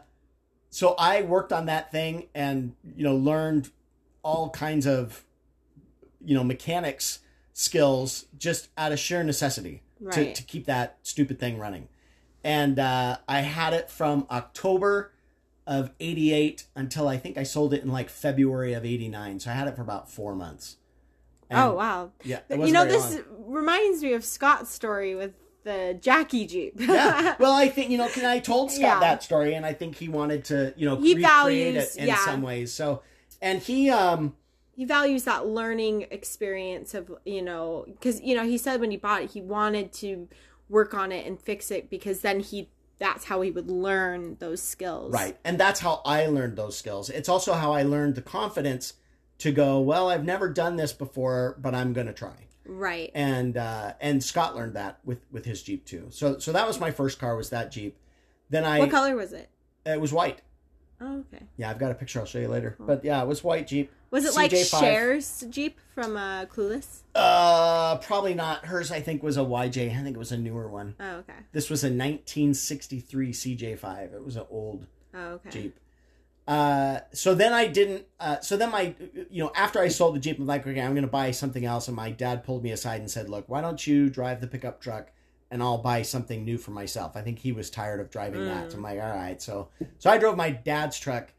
so 0.71 0.97
I 0.99 1.23
worked 1.23 1.53
on 1.53 1.67
that 1.67 1.93
thing 1.93 2.27
and 2.35 2.75
you 2.97 3.05
know 3.05 3.15
learned 3.15 3.71
all 4.25 4.51
kinds 4.51 4.87
of 4.89 5.25
you 6.25 6.35
know 6.35 6.43
mechanics 6.43 7.21
skills 7.53 8.25
just 8.37 8.69
out 8.77 8.91
of 8.91 8.99
sheer 8.99 9.23
necessity 9.23 9.83
to, 10.11 10.35
to 10.35 10.43
keep 10.43 10.67
that 10.67 10.99
stupid 11.05 11.39
thing 11.39 11.59
running. 11.59 11.89
And 12.45 12.79
uh, 12.79 13.17
I 13.27 13.41
had 13.41 13.73
it 13.73 13.89
from 13.91 14.27
October 14.31 15.13
of 15.67 15.91
88 15.99 16.67
until 16.77 17.09
I 17.09 17.17
think 17.17 17.39
I 17.39 17.43
sold 17.43 17.73
it 17.73 17.83
in 17.83 17.91
like 17.91 18.11
February 18.11 18.75
of 18.75 18.85
89. 18.85 19.41
So 19.41 19.51
I 19.51 19.55
had 19.55 19.67
it 19.67 19.75
for 19.77 19.83
about 19.83 20.11
four 20.11 20.35
months. 20.35 20.77
And, 21.49 21.59
oh 21.59 21.75
wow. 21.75 22.11
Yeah. 22.23 22.41
You 22.51 22.73
know, 22.73 22.85
this 22.85 23.15
long. 23.15 23.25
reminds 23.47 24.03
me 24.03 24.13
of 24.13 24.25
Scott's 24.25 24.71
story 24.71 25.15
with 25.15 25.33
the 25.65 25.97
Jackie 26.01 26.47
Jeep. 26.47 26.75
yeah. 26.77 27.37
Well, 27.39 27.53
I 27.55 27.69
think 27.69 27.91
you 27.91 27.97
know, 27.97 28.09
I 28.23 28.39
told 28.41 28.71
Scott 28.71 28.83
Yeah. 28.83 29.01
that 29.01 29.23
story, 29.23 29.55
and 29.55 29.65
I 29.65 29.73
think 29.73 29.97
he 29.97 30.09
wanted 30.11 30.45
to, 30.47 30.75
you 30.77 30.85
know, 30.87 30.97
He 30.97 31.15
recreate 31.15 31.23
values- 31.23 31.97
it 31.97 32.03
in 32.03 32.09
yeah. 32.09 32.25
some 32.25 32.43
ways. 32.43 32.73
So, 32.75 33.03
and 33.41 33.61
he 33.63 33.89
um 33.89 34.37
he 34.77 34.85
values 34.85 35.25
that 35.25 35.47
learning 35.47 36.07
experience 36.11 36.93
of 36.95 37.11
you 37.25 37.41
know 37.43 37.85
because 37.87 38.21
you 38.21 38.35
know 38.35 38.45
he 38.45 38.59
said 38.59 38.81
when 38.81 38.91
he 38.91 38.97
bought 38.99 39.23
it 39.23 39.31
he 39.31 39.41
wanted 39.41 39.93
to 39.95 40.29
work 40.69 40.95
on 40.95 41.13
it 41.13 41.27
and 41.27 41.41
fix 41.41 41.71
it 41.71 41.91
because 41.91 42.21
then 42.21 42.41
he 42.41 42.69
that's 42.99 43.25
how 43.25 43.41
he 43.41 43.51
would 43.51 43.71
learn 43.71 44.37
those 44.39 44.63
skills. 44.63 45.13
Right. 45.13 45.37
And 45.45 45.59
that's 45.59 45.81
how 45.81 46.01
i 46.05 46.27
learned 46.27 46.57
those 46.57 46.77
skills. 46.77 47.11
It's 47.11 47.29
also 47.29 47.55
how 47.55 47.73
i 47.73 47.83
learned 47.83 48.15
the 48.15 48.23
confidence 48.23 48.95
to 49.39 49.51
go 49.51 49.81
well 49.81 50.11
i've 50.11 50.25
never 50.25 50.49
done 50.49 50.77
this 50.77 50.93
before 50.93 51.57
but 51.61 51.75
i'm 51.75 51.93
going 51.93 52.07
to 52.07 52.13
try. 52.13 52.47
Right. 52.67 53.11
And 53.15 53.57
uh 53.57 53.95
and 54.01 54.23
scott 54.23 54.55
learned 54.55 54.75
that 54.75 55.01
with 55.05 55.21
with 55.31 55.45
his 55.45 55.63
jeep 55.63 55.85
too. 55.85 56.07
So 56.11 56.39
so 56.39 56.53
that 56.53 56.67
was 56.67 56.81
my 56.81 56.91
first 56.91 57.19
car 57.19 57.37
was 57.37 57.51
that 57.51 57.71
jeep. 57.71 57.99
Then 58.51 58.65
i 58.65 58.79
what 58.79 58.91
color 58.91 59.17
was 59.17 59.33
it? 59.33 59.51
It 59.85 60.01
was 60.01 60.13
white. 60.13 60.41
Oh 61.01 61.25
okay. 61.33 61.45
Yeah 61.57 61.71
i've 61.71 61.79
got 61.79 61.91
a 61.91 61.95
picture 61.95 62.21
i'll 62.21 62.27
show 62.27 62.39
you 62.39 62.49
later. 62.49 62.77
But 62.79 63.05
yeah 63.05 63.23
it 63.23 63.29
was 63.29 63.45
white 63.45 63.67
jeep 63.67 63.91
was 64.15 64.25
it 64.25 64.35
like 64.35 64.51
CJ5. 64.53 64.81
Cher's 64.81 65.45
Jeep 65.51 65.79
from 65.95 66.17
uh, 66.17 66.47
Clueless? 66.47 67.01
uh 67.15 67.97
probably 67.99 68.35
not 68.35 68.67
hers 68.67 68.91
i 68.91 69.01
think 69.01 69.23
was 69.23 69.37
a 69.37 69.41
yj 69.41 69.91
i 69.97 70.03
think 70.03 70.17
it 70.17 70.19
was 70.19 70.33
a 70.33 70.37
newer 70.37 70.69
one 70.69 70.97
Oh, 70.99 71.17
okay. 71.19 71.35
this 71.53 71.71
was 71.71 71.85
a 71.85 71.87
1963 71.89 73.33
cj5 73.33 74.15
it 74.15 74.25
was 74.25 74.37
an 74.37 74.47
old 74.51 74.87
Oh, 75.17 75.35
okay. 75.35 75.51
Jeep. 75.51 75.79
Uh, 76.49 76.99
so 77.13 77.35
then 77.37 77.53
I 77.53 77.69
didn't. 77.69 78.05
Uh, 78.19 78.41
so 78.41 78.57
then 78.57 78.73
my, 78.73 78.95
you 79.31 79.45
know, 79.45 79.53
after 79.55 79.79
I 79.79 79.87
sold 79.87 80.17
the 80.17 80.19
Jeep, 80.19 80.41
I'm 80.41 80.47
like, 80.47 80.67
okay, 80.67 80.81
I'm 80.81 80.93
going 80.93 81.05
to 81.05 81.09
buy 81.11 81.31
something 81.31 81.65
else. 81.65 81.87
And 81.87 81.97
my 81.97 82.11
dad 82.11 82.43
pulled 82.43 82.65
me 82.65 82.73
aside 82.73 83.01
and 83.01 83.09
said, 83.09 83.31
look, 83.31 83.49
why 83.49 83.61
don't 83.61 83.87
you 83.87 84.11
drive 84.11 84.41
the 84.41 84.49
pickup 84.49 84.81
truck, 84.81 85.13
and 85.53 85.63
I'll 85.63 85.79
buy 85.79 86.03
something 86.03 86.45
new 86.45 86.59
for 86.59 86.73
myself. 86.73 87.13
I 87.17 87.23
think 87.23 87.39
he 87.39 87.53
was 87.53 87.71
tired 87.71 88.01
of 88.01 88.11
driving 88.11 88.45
that. 88.47 88.73
So 88.73 88.79
I'm 88.79 88.83
like, 88.83 89.01
all 89.01 89.09
right. 89.15 89.41
So 89.41 89.69
so 90.01 90.11
I 90.11 90.19
drove 90.19 90.37
my 90.37 90.51
dad's 90.51 90.99
truck, 90.99 91.33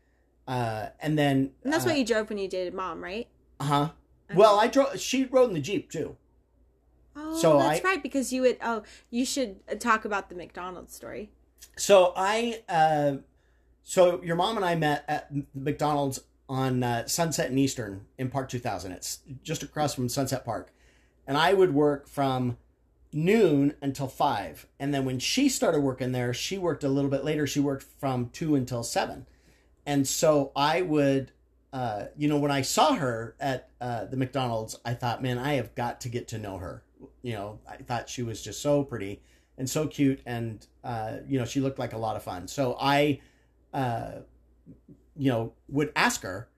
uh, 0.47 0.87
and 1.01 1.17
then 1.17 1.51
And 1.63 1.73
that's 1.73 1.85
uh, 1.85 1.89
what 1.89 1.97
you 1.97 2.05
drove 2.05 2.29
when 2.29 2.37
you 2.37 2.47
dated 2.47 2.73
mom, 2.73 3.03
right? 3.03 3.27
uh-huh. 3.59 3.89
Well, 4.33 4.59
I 4.59 4.67
drove. 4.67 4.99
She 4.99 5.25
rode 5.25 5.49
in 5.49 5.53
the 5.53 5.61
Jeep 5.61 5.91
too. 5.91 6.15
Oh, 7.15 7.37
So 7.39 7.57
that's 7.59 7.79
I- 7.81 7.83
right. 7.83 8.03
Because 8.03 8.33
you 8.33 8.41
would. 8.41 8.57
Oh, 8.61 8.83
you 9.11 9.23
should 9.25 9.59
uh, 9.71 9.75
talk 9.75 10.03
about 10.05 10.29
the 10.29 10.35
McDonald's 10.35 10.93
story. 10.95 11.29
So 11.77 12.13
I, 12.15 12.61
uh, 12.69 13.17
so 13.83 14.21
your 14.23 14.35
mom 14.35 14.55
and 14.57 14.65
I 14.65 14.75
met 14.75 15.03
at 15.07 15.29
McDonald's 15.53 16.21
on 16.49 16.83
uh, 16.83 17.07
Sunset 17.07 17.49
and 17.49 17.59
Eastern 17.59 18.05
in 18.17 18.29
Park 18.29 18.49
2000. 18.49 18.91
It's 18.93 19.19
just 19.43 19.61
across 19.63 19.93
from 19.95 20.09
Sunset 20.09 20.43
Park, 20.45 20.71
and 21.27 21.37
I 21.37 21.53
would 21.53 21.73
work 21.73 22.07
from 22.07 22.57
noon 23.13 23.75
until 23.81 24.07
five, 24.07 24.67
and 24.79 24.93
then 24.93 25.05
when 25.05 25.19
she 25.19 25.47
started 25.49 25.79
working 25.81 26.11
there, 26.11 26.33
she 26.33 26.57
worked 26.57 26.83
a 26.83 26.89
little 26.89 27.09
bit 27.09 27.23
later. 27.23 27.45
She 27.47 27.59
worked 27.59 27.83
from 27.99 28.29
two 28.29 28.55
until 28.55 28.83
seven, 28.83 29.25
and 29.85 30.07
so 30.07 30.51
I 30.55 30.81
would. 30.81 31.31
Uh, 31.73 32.05
you 32.15 32.29
know, 32.29 32.37
when 32.37 32.51
I 32.51 32.61
saw 32.61 32.93
her 32.95 33.35
at 33.37 33.67
uh, 33.81 34.05
the 34.05 34.15
McDonald's, 34.15 34.79
I 34.85 34.93
thought, 34.93 35.21
man, 35.21 35.37
I 35.37 35.55
have 35.55 35.75
got 35.75 35.99
to 36.01 36.09
get 36.09 36.29
to 36.29 36.37
know 36.37 36.57
her. 36.57 36.83
You 37.21 37.33
know, 37.33 37.59
I 37.69 37.75
thought 37.75 38.07
she 38.07 38.23
was 38.23 38.41
just 38.41 38.61
so 38.61 38.85
pretty 38.85 39.19
and 39.57 39.69
so 39.69 39.87
cute 39.87 40.21
and 40.25 40.65
uh, 40.83 41.17
you 41.27 41.39
know 41.39 41.45
she 41.45 41.59
looked 41.59 41.79
like 41.79 41.93
a 41.93 41.97
lot 41.97 42.15
of 42.15 42.23
fun 42.23 42.47
so 42.47 42.75
i 42.79 43.19
uh, 43.73 44.11
you 45.15 45.31
know 45.31 45.53
would 45.69 45.91
ask 45.95 46.21
her 46.23 46.49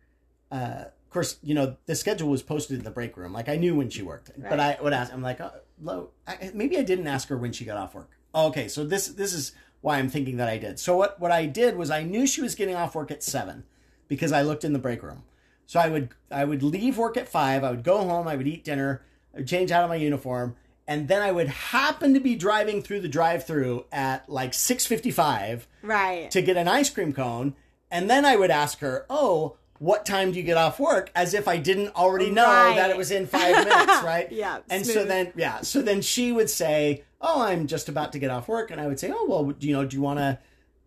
uh, 0.51 0.85
of 0.85 1.09
course 1.09 1.37
you 1.43 1.53
know 1.53 1.75
the 1.85 1.95
schedule 1.95 2.29
was 2.29 2.41
posted 2.41 2.77
in 2.77 2.83
the 2.83 2.91
break 2.91 3.17
room 3.17 3.33
like 3.33 3.49
i 3.49 3.55
knew 3.55 3.75
when 3.75 3.89
she 3.89 4.01
worked 4.01 4.31
but 4.49 4.59
i 4.59 4.77
would 4.81 4.93
ask 4.93 5.13
i'm 5.13 5.21
like 5.21 5.39
oh, 5.41 5.51
Lo, 5.81 6.09
I, 6.27 6.51
maybe 6.53 6.77
i 6.77 6.83
didn't 6.83 7.07
ask 7.07 7.27
her 7.29 7.37
when 7.37 7.51
she 7.51 7.65
got 7.65 7.77
off 7.77 7.93
work 7.93 8.11
oh, 8.33 8.47
okay 8.47 8.67
so 8.67 8.83
this 8.83 9.07
this 9.09 9.33
is 9.33 9.53
why 9.87 9.97
i'm 9.97 10.09
thinking 10.09 10.37
that 10.37 10.49
i 10.49 10.57
did 10.57 10.77
so 10.79 10.95
what 10.97 11.19
what 11.19 11.31
i 11.31 11.45
did 11.45 11.75
was 11.77 11.89
i 11.89 12.03
knew 12.03 12.27
she 12.27 12.41
was 12.41 12.55
getting 12.55 12.75
off 12.75 12.93
work 12.95 13.09
at 13.09 13.23
seven 13.23 13.63
because 14.07 14.31
i 14.31 14.41
looked 14.41 14.63
in 14.65 14.73
the 14.73 14.79
break 14.79 15.01
room 15.01 15.23
so 15.65 15.79
i 15.79 15.87
would 15.87 16.09
i 16.29 16.43
would 16.43 16.61
leave 16.61 16.97
work 16.97 17.15
at 17.17 17.27
five 17.29 17.63
i 17.63 17.71
would 17.71 17.83
go 17.83 17.97
home 17.99 18.27
i 18.27 18.35
would 18.35 18.47
eat 18.47 18.63
dinner 18.63 19.01
i 19.33 19.37
would 19.37 19.47
change 19.47 19.71
out 19.71 19.83
of 19.83 19.89
my 19.89 19.95
uniform 19.95 20.55
and 20.89 21.09
then 21.09 21.21
I 21.21 21.33
would 21.33 21.49
happen 21.49 22.13
to 22.13 22.19
be 22.21 22.35
driving 22.35 22.81
through 22.81 23.01
the 23.01 23.09
drive-through 23.09 23.83
at 23.91 24.29
like 24.29 24.53
6:55 24.53 25.67
Right. 25.81 26.31
to 26.31 26.41
get 26.41 26.55
an 26.55 26.69
ice 26.69 26.89
cream 26.89 27.11
cone, 27.11 27.55
and 27.91 28.09
then 28.09 28.23
I 28.23 28.37
would 28.37 28.51
ask 28.51 28.79
her, 28.79 29.05
"Oh, 29.09 29.57
what 29.79 30.05
time 30.05 30.31
do 30.31 30.37
you 30.37 30.43
get 30.43 30.57
off 30.57 30.79
work?" 30.79 31.11
As 31.15 31.33
if 31.33 31.47
I 31.47 31.57
didn't 31.57 31.95
already 31.95 32.29
know 32.29 32.45
Right. 32.45 32.75
that 32.75 32.89
it 32.89 32.97
was 32.97 33.11
in 33.11 33.27
5 33.27 33.65
minutes, 33.65 34.03
right? 34.03 34.31
Yeah, 34.31 34.59
And 34.69 34.85
so 34.85 35.03
then 35.05 35.33
yeah, 35.35 35.61
so 35.61 35.81
then 35.81 36.01
she 36.01 36.31
would 36.31 36.49
say, 36.49 37.03
"Oh, 37.21 37.41
I'm 37.41 37.67
just 37.67 37.89
about 37.89 38.11
to 38.13 38.19
get 38.19 38.29
off 38.31 38.47
work." 38.47 38.71
And 38.71 38.79
I 38.81 38.87
would 38.87 38.99
say, 38.99 39.11
"Oh, 39.13 39.25
well, 39.27 39.43
do 39.51 39.67
you 39.67 39.73
know, 39.73 39.85
do 39.85 39.95
you 39.95 40.01
want 40.01 40.19
to 40.19 40.39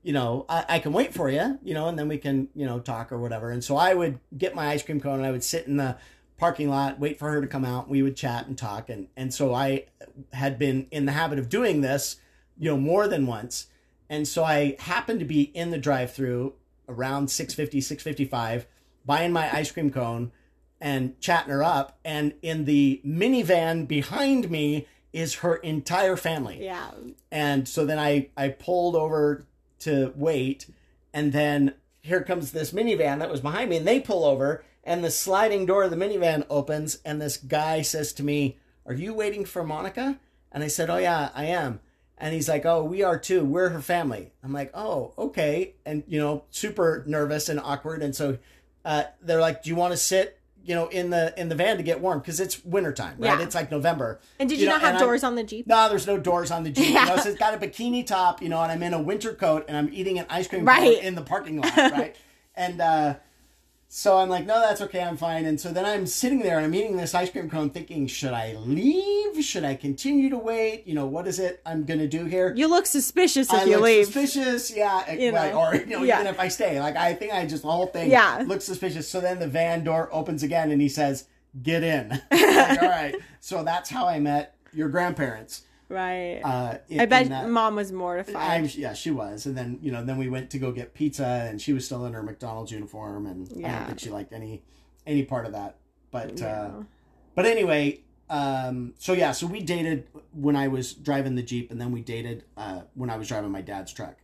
you 0.02 0.14
know, 0.14 0.46
I, 0.48 0.64
I 0.66 0.78
can 0.78 0.94
wait 0.94 1.12
for 1.12 1.28
you, 1.28 1.58
you 1.62 1.74
know, 1.74 1.86
and 1.86 1.98
then 1.98 2.08
we 2.08 2.16
can, 2.16 2.48
you 2.54 2.64
know, 2.64 2.80
talk 2.80 3.12
or 3.12 3.18
whatever. 3.18 3.50
And 3.50 3.62
so 3.62 3.76
I 3.76 3.92
would 3.92 4.18
get 4.34 4.54
my 4.54 4.68
ice 4.68 4.82
cream 4.82 4.98
cone 4.98 5.16
and 5.18 5.26
I 5.26 5.30
would 5.30 5.44
sit 5.44 5.66
in 5.66 5.76
the 5.76 5.98
parking 6.38 6.70
lot, 6.70 6.98
wait 6.98 7.18
for 7.18 7.30
her 7.30 7.42
to 7.42 7.46
come 7.46 7.66
out. 7.66 7.86
We 7.90 8.02
would 8.02 8.16
chat 8.16 8.46
and 8.46 8.56
talk. 8.56 8.88
And, 8.88 9.08
and 9.14 9.34
so 9.34 9.52
I 9.52 9.84
had 10.32 10.58
been 10.58 10.86
in 10.90 11.04
the 11.04 11.12
habit 11.12 11.38
of 11.38 11.50
doing 11.50 11.82
this, 11.82 12.16
you 12.58 12.70
know, 12.70 12.78
more 12.78 13.08
than 13.08 13.26
once. 13.26 13.66
And 14.08 14.26
so 14.26 14.42
I 14.42 14.76
happened 14.78 15.20
to 15.20 15.26
be 15.26 15.42
in 15.42 15.70
the 15.70 15.76
drive 15.76 16.14
through 16.14 16.54
around 16.88 17.30
650, 17.30 17.82
655, 17.82 18.66
buying 19.04 19.32
my 19.32 19.54
ice 19.54 19.70
cream 19.70 19.90
cone 19.90 20.32
and 20.80 21.18
chatting 21.20 21.52
her 21.52 21.62
up. 21.62 21.98
And 22.04 22.34
in 22.42 22.64
the 22.64 23.00
minivan 23.04 23.86
behind 23.86 24.50
me 24.50 24.86
is 25.12 25.36
her 25.36 25.56
entire 25.56 26.16
family. 26.16 26.64
yeah. 26.64 26.90
And 27.30 27.68
so 27.68 27.84
then 27.84 27.98
I, 27.98 28.28
I 28.36 28.48
pulled 28.48 28.96
over 28.96 29.44
to 29.80 30.12
wait. 30.16 30.66
And 31.12 31.32
then 31.32 31.74
here 32.02 32.22
comes 32.22 32.52
this 32.52 32.72
minivan 32.72 33.18
that 33.18 33.30
was 33.30 33.40
behind 33.40 33.70
me. 33.70 33.76
And 33.76 33.86
they 33.86 34.00
pull 34.00 34.24
over. 34.24 34.64
And 34.84 35.04
the 35.04 35.10
sliding 35.10 35.66
door 35.66 35.82
of 35.84 35.90
the 35.90 35.96
minivan 35.96 36.46
opens. 36.48 36.98
And 37.04 37.20
this 37.20 37.36
guy 37.36 37.82
says 37.82 38.12
to 38.14 38.22
me, 38.22 38.58
Are 38.86 38.94
you 38.94 39.12
waiting 39.12 39.44
for 39.44 39.62
Monica? 39.64 40.18
And 40.52 40.64
I 40.64 40.68
said, 40.68 40.88
Oh, 40.90 40.96
yeah, 40.96 41.30
I 41.34 41.44
am. 41.46 41.80
And 42.16 42.34
he's 42.34 42.48
like, 42.48 42.64
Oh, 42.64 42.82
we 42.84 43.02
are 43.02 43.18
too. 43.18 43.44
We're 43.44 43.70
her 43.70 43.82
family. 43.82 44.32
I'm 44.42 44.52
like, 44.52 44.70
Oh, 44.74 45.12
okay. 45.18 45.74
And, 45.84 46.04
you 46.06 46.18
know, 46.20 46.44
super 46.50 47.04
nervous 47.06 47.48
and 47.48 47.60
awkward. 47.60 48.02
And 48.02 48.14
so 48.14 48.38
uh, 48.84 49.04
they're 49.22 49.40
like, 49.40 49.62
Do 49.62 49.70
you 49.70 49.76
want 49.76 49.92
to 49.92 49.96
sit? 49.96 50.36
You 50.62 50.74
know, 50.74 50.88
in 50.88 51.08
the 51.08 51.32
in 51.40 51.48
the 51.48 51.54
van 51.54 51.78
to 51.78 51.82
get 51.82 52.00
warm 52.00 52.18
because 52.20 52.38
it's 52.38 52.62
wintertime, 52.64 53.16
right? 53.18 53.38
Yeah. 53.38 53.44
It's 53.44 53.54
like 53.54 53.70
November. 53.70 54.20
And 54.38 54.46
did 54.48 54.60
you, 54.60 54.66
know, 54.66 54.72
not 54.72 54.82
have 54.82 54.88
and 54.90 54.98
I'm- 54.98 55.06
doors 55.06 55.24
on 55.24 55.34
the 55.34 55.42
Jeep? 55.42 55.66
no, 55.66 55.88
there's 55.88 56.06
no 56.06 56.18
doors 56.18 56.50
on 56.50 56.64
the 56.64 56.70
Jeep. 56.70 56.90
Yeah. 56.92 57.04
You 57.04 57.16
know, 57.16 57.16
so 57.22 57.30
it's 57.30 57.38
got 57.38 57.54
a 57.54 57.56
bikini 57.56 58.06
top, 58.06 58.42
you 58.42 58.50
know, 58.50 58.60
and 58.60 58.70
I'm 58.70 58.82
in 58.82 58.92
a 58.92 59.00
winter 59.00 59.32
coat 59.32 59.64
and 59.68 59.76
I'm 59.76 59.88
eating 59.92 60.18
an 60.18 60.26
ice 60.28 60.46
cream 60.48 60.66
Right. 60.66 61.02
in 61.02 61.14
the 61.14 61.22
parking 61.22 61.62
lot, 61.62 61.74
right? 61.76 62.14
and 62.54 62.78
uh, 62.80 63.14
so 63.92 64.18
I'm 64.18 64.28
like, 64.28 64.46
no, 64.46 64.60
that's 64.60 64.80
okay, 64.82 65.02
I'm 65.02 65.16
fine. 65.16 65.44
And 65.46 65.60
so 65.60 65.72
then 65.72 65.84
I'm 65.84 66.06
sitting 66.06 66.38
there 66.38 66.58
and 66.58 66.64
I'm 66.64 66.74
eating 66.76 66.96
this 66.96 67.12
ice 67.12 67.28
cream 67.28 67.50
cone 67.50 67.70
thinking, 67.70 68.06
should 68.06 68.32
I 68.32 68.54
leave? 68.54 69.44
Should 69.44 69.64
I 69.64 69.74
continue 69.74 70.30
to 70.30 70.38
wait? 70.38 70.86
You 70.86 70.94
know, 70.94 71.06
what 71.06 71.26
is 71.26 71.40
it 71.40 71.60
I'm 71.66 71.84
going 71.84 71.98
to 71.98 72.06
do 72.06 72.24
here? 72.24 72.54
You 72.56 72.68
look 72.68 72.86
suspicious 72.86 73.48
if 73.52 73.58
I 73.60 73.64
you 73.64 73.72
look 73.72 73.82
leave. 73.82 74.04
suspicious, 74.06 74.70
yeah, 74.76 75.02
eh, 75.08 75.14
You 75.14 75.32
right, 75.34 75.52
know, 75.52 75.58
or 75.60 75.74
you 75.74 75.86
know, 75.86 76.02
yeah. 76.04 76.20
even 76.20 76.32
if 76.32 76.38
I 76.38 76.46
stay, 76.46 76.78
like 76.78 76.94
I 76.94 77.14
think 77.14 77.32
I 77.34 77.44
just 77.46 77.62
the 77.64 77.70
whole 77.70 77.86
thing, 77.86 78.12
Yeah. 78.12 78.44
looks 78.46 78.64
suspicious. 78.64 79.08
So 79.08 79.20
then 79.20 79.40
the 79.40 79.48
van 79.48 79.82
door 79.82 80.08
opens 80.12 80.44
again, 80.44 80.70
and 80.70 80.80
he 80.80 80.88
says, 80.88 81.24
"Get 81.60 81.82
in." 81.82 82.10
like, 82.30 82.82
All 82.82 82.88
right, 82.88 83.16
so 83.40 83.64
that's 83.64 83.90
how 83.90 84.06
I 84.06 84.20
met 84.20 84.54
your 84.72 84.88
grandparents. 84.88 85.62
Right. 85.90 86.40
Uh, 86.44 86.78
I 86.98 87.06
bet 87.06 87.28
that- 87.28 87.48
mom 87.50 87.74
was 87.74 87.90
mortified. 87.90 88.36
I'm, 88.36 88.68
yeah, 88.74 88.92
she 88.92 89.10
was, 89.10 89.44
and 89.44 89.56
then 89.58 89.80
you 89.82 89.90
know, 89.90 90.04
then 90.04 90.18
we 90.18 90.28
went 90.28 90.48
to 90.50 90.58
go 90.58 90.70
get 90.70 90.94
pizza, 90.94 91.26
and 91.26 91.60
she 91.60 91.72
was 91.72 91.84
still 91.84 92.06
in 92.06 92.12
her 92.12 92.22
McDonald's 92.22 92.70
uniform, 92.70 93.26
and 93.26 93.48
I 93.66 93.70
don't 93.78 93.86
think 93.88 93.98
she 93.98 94.08
liked 94.10 94.32
any 94.32 94.62
any 95.04 95.24
part 95.24 95.46
of 95.46 95.52
that. 95.52 95.78
But 96.12 96.40
uh, 96.40 96.70
but 97.34 97.44
anyway, 97.44 98.02
um, 98.30 98.94
so 98.98 99.12
yeah, 99.12 99.32
so 99.32 99.48
we 99.48 99.60
dated 99.62 100.06
when 100.32 100.54
I 100.54 100.68
was 100.68 100.94
driving 100.94 101.34
the 101.34 101.42
Jeep, 101.42 101.72
and 101.72 101.80
then 101.80 101.90
we 101.90 102.02
dated 102.02 102.44
uh, 102.56 102.82
when 102.94 103.10
I 103.10 103.16
was 103.16 103.26
driving 103.26 103.50
my 103.50 103.60
dad's 103.62 103.92
truck. 103.92 104.14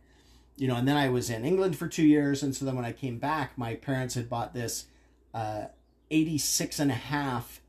You 0.55 0.69
know, 0.69 0.75
and 0.75 0.87
then 0.87 0.95
I 0.97 1.09
was 1.09 1.29
in 1.29 1.43
England 1.43 1.77
for 1.77 1.87
two 1.89 2.05
years, 2.05 2.41
and 2.43 2.55
so 2.55 2.63
then 2.63 2.75
when 2.77 2.85
I 2.85 2.93
came 2.93 3.19
back, 3.19 3.57
my 3.57 3.75
parents 3.75 4.15
had 4.15 4.29
bought 4.29 4.53
this 4.53 4.85
uh, 5.33 5.65
86 6.09 6.79
and 6.79 6.91
a 6.91 6.95
half 6.95 7.61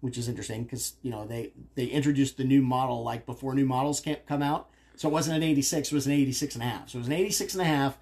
which 0.00 0.16
is 0.18 0.28
interesting 0.28 0.64
because 0.64 0.94
you 1.02 1.10
know 1.10 1.26
they 1.26 1.52
they 1.74 1.86
introduced 1.86 2.36
the 2.36 2.44
new 2.44 2.62
model 2.62 3.02
like 3.02 3.26
before 3.26 3.54
new 3.54 3.66
models 3.66 4.00
can't 4.00 4.26
come 4.26 4.42
out. 4.42 4.68
So 4.96 5.08
it 5.08 5.12
wasn't 5.12 5.36
an 5.38 5.42
86 5.42 5.90
it 5.90 5.94
was 5.94 6.06
an 6.06 6.12
86 6.12 6.54
and 6.54 6.62
a 6.62 6.66
half. 6.66 6.88
So 6.90 6.96
it 6.96 7.00
was 7.00 7.06
an 7.08 7.12
86 7.14 7.54
and 7.54 7.62
a 7.62 7.64
half 7.64 7.98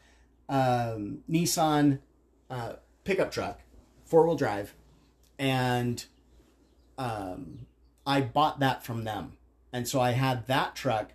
um, 0.49 1.19
nissan 1.31 1.99
uh, 2.51 2.75
pickup 3.05 3.31
truck 3.31 3.61
four-wheel 4.05 4.37
drive 4.37 4.75
and 5.39 6.07
um, 6.97 7.67
i 8.07 8.21
bought 8.21 8.61
that 8.61 8.83
from 8.85 9.05
them. 9.05 9.33
And 9.73 9.87
so 9.87 10.01
i 10.01 10.13
had 10.13 10.47
that 10.47 10.75
truck 10.75 11.13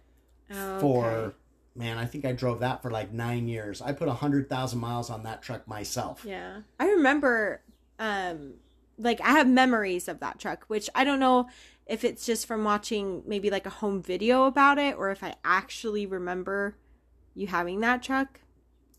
Oh, 0.56 0.80
for 0.80 1.06
okay. 1.10 1.36
man 1.76 1.98
i 1.98 2.06
think 2.06 2.26
i 2.26 2.32
drove 2.34 2.60
that 2.60 2.82
for 2.84 2.92
like 2.92 3.12
nine 3.12 3.48
years. 3.48 3.82
I 3.82 3.92
put 3.94 4.08
100000 4.08 4.80
miles 4.80 5.10
on 5.10 5.24
that 5.24 5.42
truck 5.42 5.68
myself. 5.68 6.24
Yeah. 6.26 6.62
I 6.80 6.90
remember 6.92 7.62
um 7.98 8.54
like 8.98 9.20
I 9.22 9.32
have 9.32 9.48
memories 9.48 10.08
of 10.08 10.20
that 10.20 10.40
truck, 10.40 10.66
which 10.68 10.90
I 10.96 11.04
don't 11.04 11.20
know 11.20 11.48
if 11.88 12.04
it's 12.04 12.26
just 12.26 12.46
from 12.48 12.64
watching 12.64 13.24
maybe 13.26 13.50
like 13.50 13.66
a 13.66 13.70
home 13.72 14.02
video 14.02 14.46
about 14.46 14.78
it 14.78 14.96
or 14.98 15.12
if 15.12 15.24
I 15.24 15.36
actually 15.44 16.06
remember 16.06 16.78
you 17.36 17.48
having 17.48 17.80
that 17.82 18.02
truck. 18.04 18.40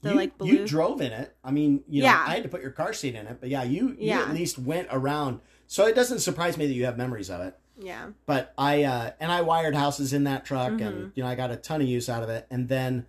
The 0.02 0.10
you, 0.10 0.16
like 0.16 0.36
blue. 0.36 0.48
you 0.48 0.66
drove 0.66 1.00
in 1.00 1.12
it. 1.12 1.34
I 1.42 1.50
mean, 1.50 1.82
you 1.88 2.02
know, 2.02 2.08
Yeah. 2.08 2.24
I 2.26 2.34
had 2.34 2.42
to 2.42 2.48
put 2.50 2.60
your 2.60 2.72
car 2.72 2.92
seat 2.92 3.14
in 3.14 3.26
it, 3.26 3.38
but 3.40 3.48
yeah, 3.48 3.62
you, 3.62 3.88
you 3.90 4.08
Yeah. 4.08 4.20
at 4.22 4.34
least 4.34 4.58
went 4.58 4.88
around. 4.90 5.40
So 5.66 5.86
it 5.86 5.94
doesn't 5.94 6.18
surprise 6.18 6.58
me 6.58 6.66
that 6.66 6.74
you 6.74 6.84
have 6.84 6.98
memories 6.98 7.30
of 7.30 7.40
it. 7.40 7.56
yeah. 7.78 8.08
But 8.26 8.52
I 8.58 8.82
uh 8.84 9.12
and 9.18 9.32
I 9.32 9.40
wired 9.40 9.74
houses 9.74 10.12
in 10.12 10.24
that 10.24 10.44
truck 10.44 10.72
Mm-hmm. 10.72 10.82
and 10.86 11.12
you 11.14 11.22
know, 11.22 11.28
I 11.28 11.34
got 11.36 11.50
a 11.50 11.56
ton 11.56 11.80
of 11.80 11.88
use 11.88 12.08
out 12.10 12.22
of 12.22 12.28
it. 12.28 12.46
And 12.50 12.68
then 12.68 13.06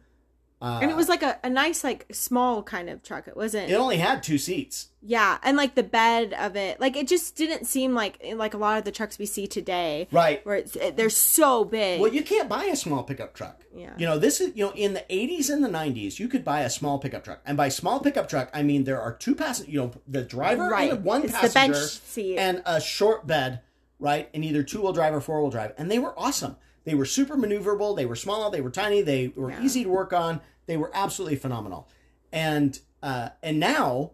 uh 0.61 0.79
And 0.81 0.89
it 0.89 0.95
was 0.97 1.09
like 1.09 1.21
a, 1.23 1.37
a 1.43 1.49
nice 1.49 1.83
like 1.83 2.05
small 2.11 2.63
kind 2.63 2.89
of 2.89 3.03
truck. 3.03 3.27
It 3.27 3.35
wasn't. 3.35 3.69
it 3.69 3.75
only 3.75 3.97
had 3.97 4.23
two 4.23 4.37
seats. 4.37 4.89
yeah, 5.01 5.37
and 5.43 5.55
like 5.57 5.75
the 5.75 5.83
bed 5.83 6.33
of 6.33 6.55
it, 6.55 6.79
like 6.79 6.95
it 6.95 7.07
just 7.07 7.35
didn't 7.35 7.65
seem 7.65 7.93
like 7.93 8.19
like 8.35 8.53
a 8.53 8.57
lot 8.57 8.77
of 8.77 8.85
the 8.85 8.91
trucks 8.91 9.19
we 9.19 9.25
see 9.25 9.47
today, 9.47 10.07
Right. 10.11 10.45
where 10.45 10.55
it's 10.55 10.75
it, 10.75 10.95
they're 10.97 11.09
so 11.09 11.65
big. 11.65 11.99
Well, 12.01 12.13
you 12.13 12.23
can't 12.23 12.47
buy 12.49 12.65
a 12.65 12.75
small 12.75 13.03
pickup 13.03 13.33
truck. 13.33 13.63
Yeah. 13.75 13.93
You 13.97 14.05
know, 14.05 14.17
this 14.17 14.39
is, 14.39 14.55
you 14.55 14.65
know, 14.65 14.71
in 14.73 14.93
the 14.93 15.03
80s 15.09 15.49
and 15.49 15.63
the 15.63 15.67
90s, 15.69 16.17
you 16.19 16.27
could 16.29 16.45
buy 16.45 16.61
a 16.61 16.69
small 16.69 16.97
pickup 16.99 17.23
truck. 17.25 17.41
And 17.45 17.57
by 17.57 17.67
small 17.69 17.99
pickup 17.99 18.29
truck, 18.29 18.49
I 18.53 18.63
mean 18.63 18.85
there 18.85 19.01
are 19.01 19.13
two 19.13 19.35
passengers, 19.35 19.73
you 19.73 19.79
know, 19.81 19.91
the 20.07 20.21
driver 20.23 20.69
Right. 20.69 20.91
and 20.91 21.03
one 21.03 21.23
It's 21.23 21.33
the 21.33 21.39
passenger 21.49 21.73
bench 21.73 21.91
seat. 21.99 22.37
and 22.37 22.61
a 22.65 22.79
short 22.79 23.27
bed, 23.27 23.59
right? 23.99 24.29
And 24.33 24.45
either 24.45 24.63
two-wheel 24.63 24.93
drive 24.93 25.13
or 25.13 25.19
four-wheel 25.21 25.51
drive. 25.51 25.73
And 25.77 25.91
they 25.91 25.99
were 25.99 26.17
awesome. 26.17 26.55
They 26.85 26.95
were 26.95 27.05
super 27.05 27.35
maneuverable, 27.35 27.95
they 27.95 28.05
were 28.05 28.15
small, 28.15 28.49
they 28.49 28.61
were 28.61 28.69
tiny, 28.71 29.01
they 29.01 29.27
were 29.35 29.51
Yeah. 29.51 29.63
easy 29.63 29.83
to 29.83 29.89
work 29.89 30.13
on. 30.13 30.39
They 30.67 30.77
were 30.77 30.91
absolutely 30.93 31.35
phenomenal. 31.37 31.87
And 32.31 32.79
uh 33.03 33.29
and 33.43 33.59
now 33.59 34.11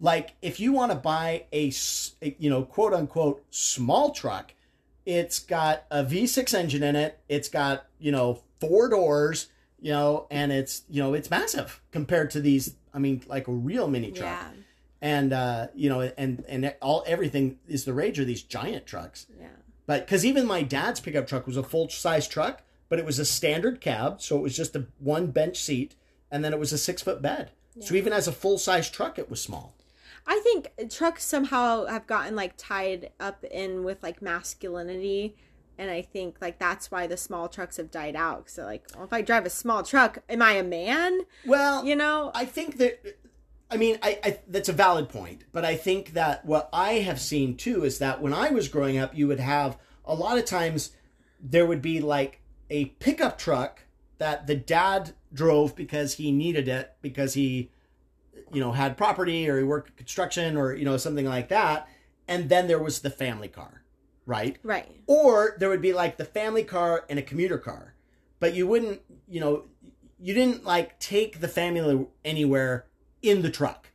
like 0.00 0.34
if 0.40 0.60
you 0.60 0.72
want 0.72 0.92
to 0.92 0.96
buy 0.98 1.44
a 1.52 1.72
you 2.38 2.48
know, 2.50 2.62
quote 2.62 2.94
unquote 2.94 3.44
small 3.50 4.12
truck, 4.12 4.54
it's 5.06 5.38
got 5.40 5.84
a 5.90 6.04
V6 6.04 6.54
engine 6.54 6.82
in 6.82 6.94
it. 6.96 7.18
It's 7.28 7.48
got, 7.48 7.86
you 7.98 8.12
know, 8.12 8.42
four 8.60 8.88
doors, 8.88 9.48
you 9.80 9.92
know, 9.92 10.26
and 10.30 10.52
it's, 10.52 10.82
you 10.88 11.02
know, 11.02 11.14
it's 11.14 11.30
massive 11.30 11.80
compared 11.90 12.30
to 12.32 12.40
these, 12.40 12.74
I 12.94 12.98
mean, 12.98 13.22
like 13.26 13.48
a 13.48 13.52
real 13.52 13.88
mini 13.88 14.10
truck. 14.12 14.24
yeah, 14.28 14.50
And, 15.02 15.32
uh, 15.32 15.68
you 15.74 15.88
know, 15.88 16.00
and, 16.16 16.44
and 16.48 16.74
all, 16.82 17.02
everything 17.06 17.58
is 17.68 17.84
the 17.84 17.92
rage 17.94 18.18
of 18.18 18.26
these 18.26 18.42
giant 18.42 18.86
trucks. 18.86 19.26
yeah, 19.38 19.48
But, 19.90 20.06
cause 20.06 20.24
even 20.24 20.46
my 20.46 20.62
dad's 20.62 21.00
pickup 21.00 21.26
truck 21.26 21.48
was 21.48 21.56
a 21.56 21.64
full 21.64 21.88
size 21.88 22.28
truck, 22.28 22.62
but 22.88 23.00
it 23.00 23.04
was 23.04 23.18
a 23.18 23.24
standard 23.24 23.80
cab. 23.80 24.22
So 24.22 24.36
it 24.36 24.40
was 24.40 24.56
just 24.56 24.76
a 24.76 24.86
one 25.00 25.32
bench 25.32 25.56
seat 25.56 25.96
and 26.30 26.44
then 26.44 26.52
it 26.52 26.60
was 26.60 26.72
a 26.72 26.78
six 26.78 27.02
foot 27.02 27.20
bed. 27.20 27.50
So 27.80 27.96
even 27.96 28.12
as 28.12 28.28
a 28.28 28.32
full 28.32 28.56
size 28.56 28.88
truck, 28.88 29.18
it 29.18 29.28
was 29.28 29.42
small. 29.42 29.74
I 30.28 30.38
think 30.44 30.70
trucks 30.90 31.24
somehow 31.24 31.86
have 31.86 32.06
gotten 32.06 32.36
like 32.36 32.52
tied 32.56 33.10
up 33.18 33.42
in 33.42 33.82
with 33.82 34.00
like 34.00 34.22
masculinity. 34.22 35.34
And 35.76 35.90
I 35.90 36.02
think 36.02 36.36
like 36.40 36.60
that's 36.60 36.92
why 36.92 37.08
the 37.08 37.16
small 37.16 37.48
trucks 37.48 37.76
have 37.78 37.90
died 37.90 38.14
out. 38.14 38.48
So 38.48 38.62
like, 38.62 38.84
well, 38.94 39.06
if 39.06 39.12
I 39.12 39.22
drive 39.22 39.44
a 39.44 39.50
small 39.50 39.82
truck, 39.82 40.18
am 40.28 40.40
I 40.40 40.52
a 40.52 40.62
man? 40.62 41.22
Well, 41.44 41.84
You 41.84 41.96
know? 41.96 42.30
I 42.32 42.44
think 42.44 42.76
that 42.76 43.18
I 43.70 43.76
mean 43.76 43.98
I, 44.02 44.18
I 44.24 44.38
that's 44.48 44.68
a 44.68 44.74
valid 44.74 45.08
point, 45.08 45.44
but 45.52 45.64
I 45.64 45.76
think 45.76 46.14
that 46.14 46.44
what 46.44 46.68
I 46.72 46.94
have 46.94 47.20
seen 47.20 47.56
too 47.56 47.84
is 47.84 47.98
that 47.98 48.20
when 48.20 48.32
I 48.32 48.50
was 48.50 48.68
growing 48.68 48.98
up, 48.98 49.16
you 49.16 49.26
would 49.28 49.40
have 49.40 49.78
a 50.04 50.14
lot 50.14 50.38
of 50.38 50.44
times 50.44 50.92
there 51.40 51.66
would 51.66 51.82
be 51.82 52.00
like 52.00 52.40
a 52.68 52.86
pickup 52.86 53.38
truck 53.38 53.82
that 54.18 54.46
the 54.46 54.54
dad 54.54 55.12
drove 55.32 55.74
because 55.74 56.14
he 56.14 56.32
needed 56.32 56.68
it 56.68 56.94
because 57.00 57.34
he 57.34 57.70
you 58.52 58.60
know 58.60 58.72
had 58.72 58.96
property 58.96 59.48
or 59.48 59.58
he 59.58 59.64
worked 59.64 59.96
construction 59.96 60.56
or 60.56 60.74
you 60.74 60.84
know 60.84 60.96
something 60.96 61.26
like 61.26 61.48
that, 61.48 61.88
and 62.28 62.48
then 62.48 62.68
there 62.68 62.82
was 62.82 63.00
the 63.00 63.10
family 63.10 63.48
car, 63.48 63.82
right? 64.26 64.58
Right. 64.62 64.88
Or 65.06 65.56
there 65.58 65.68
would 65.68 65.82
be 65.82 65.92
like 65.92 66.16
the 66.16 66.24
family 66.24 66.64
car 66.64 67.04
and 67.08 67.18
a 67.18 67.22
commuter 67.22 67.58
car. 67.58 67.94
But 68.38 68.54
you 68.54 68.66
wouldn't, 68.66 69.02
you 69.28 69.40
know, 69.40 69.64
you 70.18 70.32
didn't 70.34 70.64
like 70.64 70.98
take 70.98 71.40
the 71.40 71.48
family 71.48 72.06
anywhere 72.24 72.86
in 73.22 73.42
the 73.42 73.50
truck, 73.50 73.90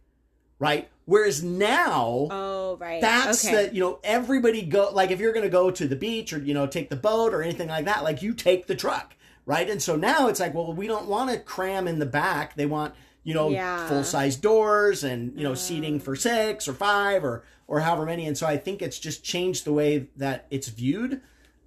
right? 0.59 0.89
Whereas 1.05 1.43
now, 1.43 2.27
Oh, 2.31 2.77
right. 2.79 2.99
that's 3.01 3.45
okay. 3.45 3.67
the, 3.67 3.75
you 3.75 3.79
know, 3.79 3.99
everybody 4.03 4.63
go, 4.63 4.89
like 4.91 5.11
if 5.11 5.19
you're 5.19 5.33
going 5.33 5.43
to 5.45 5.49
go 5.49 5.69
to 5.69 5.87
the 5.87 5.95
beach 5.95 6.33
or, 6.33 6.39
you 6.39 6.53
know, 6.53 6.65
take 6.67 6.89
the 6.89 6.95
boat 6.95 7.33
or 7.33 7.43
anything 7.43 7.67
like 7.67 7.85
that, 7.85 8.03
like 8.03 8.21
you 8.23 8.33
take 8.33 8.65
the 8.67 8.75
truck, 8.75 9.15
right? 9.45 9.69
And 9.69 9.81
so 9.81 9.95
now 9.95 10.27
it's 10.27 10.39
like, 10.39 10.53
well, 10.53 10.73
we 10.73 10.87
don't 10.87 11.07
want 11.07 11.29
to 11.31 11.39
cram 11.39 11.87
in 11.87 11.99
the 11.99 12.05
back. 12.07 12.55
They 12.55 12.65
want, 12.65 12.95
you 13.23 13.33
know, 13.35 13.49
Yeah. 13.49 13.87
full 13.87 14.03
size 14.03 14.35
doors 14.35 15.03
and, 15.03 15.37
you 15.37 15.43
know, 15.43 15.53
seating 15.53 15.99
for 15.99 16.15
six 16.15 16.67
or 16.67 16.73
five 16.73 17.23
or, 17.23 17.43
or 17.67 17.81
however 17.81 18.05
many. 18.05 18.25
And 18.25 18.35
so 18.37 18.47
I 18.47 18.57
think 18.57 18.81
it's 18.81 18.97
just 18.99 19.23
changed 19.23 19.63
the 19.65 19.73
way 19.73 20.07
that 20.17 20.47
it's 20.49 20.69
viewed. 20.69 21.21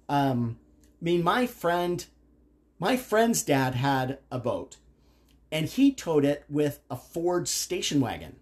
Um, 0.09 0.57
I 1.01 1.05
mean, 1.05 1.23
my 1.23 1.45
friend, 1.47 2.05
my 2.77 2.97
friend's 2.97 3.41
dad 3.43 3.75
had 3.75 4.19
a 4.31 4.39
boat, 4.39 4.77
and 5.51 5.65
he 5.65 5.91
towed 5.91 6.25
it 6.25 6.43
with 6.49 6.79
a 6.89 6.95
Ford 6.95 7.47
station 7.47 7.99
wagon. 7.99 8.35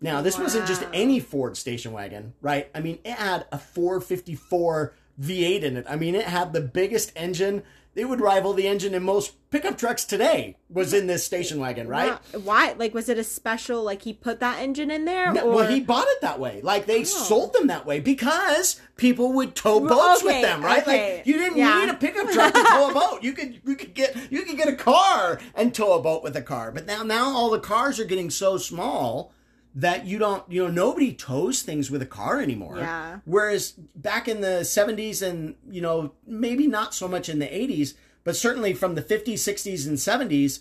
Now, 0.00 0.20
this 0.20 0.38
wasn't 0.38 0.66
just 0.66 0.84
any 0.92 1.20
Ford 1.20 1.56
station 1.56 1.92
wagon, 1.92 2.34
right? 2.42 2.70
I 2.74 2.80
mean, 2.80 2.98
it 3.04 3.14
had 3.14 3.46
a 3.50 3.58
454 3.58 4.94
V8 5.20 5.62
in 5.62 5.76
it. 5.78 5.86
I 5.88 5.96
mean, 5.96 6.14
it 6.14 6.26
had 6.26 6.52
the 6.52 6.60
biggest 6.60 7.12
engine. 7.16 7.62
It 7.96 8.10
would 8.10 8.20
rival 8.20 8.52
the 8.52 8.68
engine 8.68 8.92
in 8.94 9.02
most 9.02 9.32
pickup 9.50 9.78
trucks 9.78 10.04
today. 10.04 10.56
Was 10.68 10.92
in 10.92 11.06
this 11.06 11.24
station 11.24 11.58
wagon, 11.58 11.88
right? 11.88 12.10
Wow. 12.34 12.40
Why? 12.44 12.74
Like, 12.76 12.92
was 12.92 13.08
it 13.08 13.16
a 13.18 13.24
special? 13.24 13.82
Like, 13.82 14.02
he 14.02 14.12
put 14.12 14.38
that 14.40 14.60
engine 14.60 14.90
in 14.90 15.06
there, 15.06 15.32
No, 15.32 15.40
or 15.48 15.54
well, 15.54 15.70
he 15.70 15.80
bought 15.80 16.06
it 16.06 16.20
that 16.20 16.38
way. 16.38 16.60
Like 16.62 16.84
they 16.84 17.00
Oh. 17.00 17.04
sold 17.04 17.54
them 17.54 17.68
that 17.68 17.86
way 17.86 17.98
because 18.00 18.78
people 18.96 19.32
would 19.32 19.54
tow 19.54 19.80
boats 19.80 20.22
okay, 20.22 20.26
with 20.40 20.42
them, 20.42 20.62
right? 20.62 20.82
okay. 20.82 21.16
Like 21.18 21.26
you 21.26 21.38
didn't 21.38 21.56
Yeah. 21.56 21.80
need 21.80 21.88
a 21.88 21.94
pickup 21.94 22.28
truck 22.30 22.52
to 22.52 22.62
tow 22.64 22.90
a 22.90 22.94
boat. 22.94 23.22
You 23.22 23.32
could 23.32 23.60
you 23.64 23.74
could 23.76 23.94
get 23.94 24.14
you 24.30 24.42
could 24.42 24.58
get 24.58 24.68
a 24.68 24.74
car 24.76 25.40
and 25.54 25.74
tow 25.74 25.94
a 25.94 26.02
boat 26.02 26.22
with 26.22 26.36
a 26.36 26.42
car. 26.42 26.70
But 26.72 26.84
now 26.86 27.02
now 27.02 27.30
all 27.34 27.48
the 27.48 27.58
cars 27.60 27.98
are 27.98 28.04
getting 28.04 28.28
so 28.28 28.58
small 28.58 29.32
that 29.76 30.06
you 30.06 30.18
don't 30.18 30.50
you 30.50 30.64
know 30.64 30.70
nobody 30.70 31.12
tows 31.12 31.60
things 31.60 31.90
with 31.90 32.02
a 32.02 32.06
car 32.06 32.40
anymore. 32.40 32.78
Yeah. 32.78 33.20
Whereas 33.26 33.72
back 33.94 34.26
in 34.26 34.40
the 34.40 34.62
70s 34.62 35.22
and 35.22 35.54
you 35.70 35.82
know 35.82 36.12
maybe 36.26 36.66
not 36.66 36.94
so 36.94 37.06
much 37.06 37.28
in 37.28 37.38
the 37.38 37.46
80s, 37.46 37.94
but 38.24 38.34
certainly 38.34 38.72
from 38.72 38.94
the 38.94 39.02
50s, 39.02 39.34
60s 39.34 39.86
and 39.86 39.98
70s, 39.98 40.60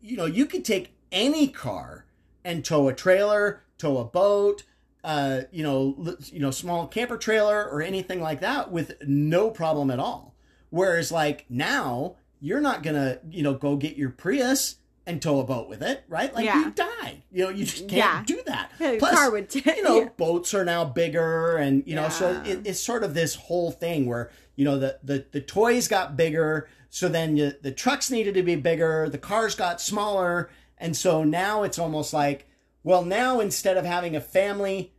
you 0.00 0.16
know, 0.16 0.24
you 0.24 0.46
could 0.46 0.64
take 0.64 0.96
any 1.12 1.46
car 1.48 2.06
and 2.42 2.64
tow 2.64 2.88
a 2.88 2.94
trailer, 2.94 3.62
tow 3.76 3.98
a 3.98 4.04
boat, 4.04 4.64
uh, 5.04 5.42
you 5.52 5.62
know, 5.62 6.16
you 6.32 6.40
know, 6.40 6.50
small 6.50 6.86
camper 6.86 7.18
trailer 7.18 7.68
or 7.68 7.82
anything 7.82 8.22
like 8.22 8.40
that 8.40 8.72
with 8.72 8.94
no 9.06 9.50
problem 9.50 9.90
at 9.90 9.98
all. 9.98 10.34
Whereas 10.70 11.12
like 11.12 11.44
now, 11.50 12.16
you're 12.40 12.60
not 12.60 12.82
gonna, 12.82 13.18
you 13.30 13.42
know, 13.42 13.52
go 13.52 13.76
get 13.76 13.96
your 13.96 14.08
Prius 14.08 14.76
and 15.06 15.20
tow 15.20 15.40
a 15.40 15.44
boat 15.44 15.68
with 15.68 15.82
it, 15.82 16.04
right? 16.08 16.32
Like 16.34 16.44
Yeah. 16.44 16.64
you 16.64 16.70
die. 16.70 17.22
You 17.32 17.44
know, 17.44 17.50
you 17.50 17.64
just 17.64 17.88
can't 17.88 17.92
Yeah. 17.92 18.22
do 18.26 18.40
that. 18.46 18.70
Yeah, 18.78 18.90
your 18.92 19.00
car 19.00 19.30
would 19.30 19.48
t- 19.48 19.62
you 19.76 19.82
know, 19.82 20.06
boats 20.16 20.52
are 20.54 20.64
now 20.64 20.84
bigger 20.84 21.56
and 21.56 21.82
you 21.86 21.94
know, 21.94 22.08
so 22.08 22.42
it, 22.44 22.60
it's 22.66 22.80
sort 22.80 23.02
of 23.02 23.14
this 23.14 23.34
whole 23.34 23.70
thing 23.70 24.06
where, 24.06 24.30
you 24.56 24.64
know, 24.64 24.78
the 24.78 24.98
the, 25.02 25.24
the 25.32 25.40
toys 25.40 25.88
got 25.88 26.16
bigger, 26.16 26.68
so 26.90 27.08
then 27.08 27.36
you, 27.36 27.52
the 27.62 27.72
trucks 27.72 28.10
needed 28.10 28.34
to 28.34 28.42
be 28.42 28.56
bigger, 28.56 29.08
the 29.08 29.18
cars 29.18 29.54
got 29.54 29.80
smaller, 29.80 30.50
and 30.78 30.96
so 30.96 31.24
now 31.24 31.62
it's 31.62 31.78
almost 31.78 32.12
like, 32.12 32.46
well, 32.82 33.04
now 33.04 33.40
instead 33.40 33.76
of 33.76 33.84
having 33.84 34.14
a 34.14 34.20
family 34.20 34.92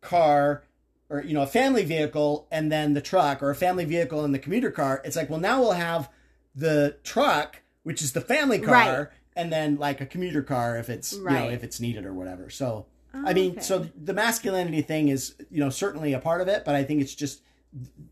car 0.00 0.64
or 1.08 1.22
you 1.22 1.34
know, 1.34 1.42
a 1.42 1.46
family 1.46 1.84
vehicle 1.84 2.48
and 2.50 2.72
then 2.72 2.94
the 2.94 3.00
truck 3.02 3.42
or 3.42 3.50
a 3.50 3.54
family 3.54 3.84
vehicle 3.84 4.24
and 4.24 4.34
the 4.34 4.38
commuter 4.38 4.70
car, 4.70 5.02
it's 5.04 5.14
like, 5.16 5.28
well, 5.28 5.38
now 5.40 5.60
we'll 5.60 5.72
have 5.72 6.08
the 6.54 6.96
truck, 7.04 7.60
which 7.82 8.00
is 8.02 8.12
the 8.12 8.20
family 8.20 8.58
car, 8.58 8.72
Right. 8.98 9.08
And 9.36 9.52
then 9.52 9.76
like 9.76 10.00
a 10.00 10.06
commuter 10.06 10.42
car 10.42 10.76
if 10.78 10.88
it's 10.88 11.12
you 11.12 11.20
know, 11.20 11.24
Right. 11.24 11.52
if 11.52 11.62
it's 11.64 11.80
needed 11.80 12.04
or 12.04 12.12
whatever. 12.12 12.50
So 12.50 12.86
Oh, 13.14 13.24
I 13.26 13.34
mean, 13.34 13.52
okay. 13.52 13.60
so 13.60 13.86
the 14.02 14.14
masculinity 14.14 14.80
thing 14.80 15.08
is, 15.08 15.34
you 15.50 15.60
know, 15.60 15.68
certainly 15.68 16.14
a 16.14 16.18
part 16.18 16.40
of 16.40 16.48
it, 16.48 16.64
but 16.64 16.74
I 16.74 16.82
think 16.82 17.02
it's 17.02 17.14
just 17.14 17.42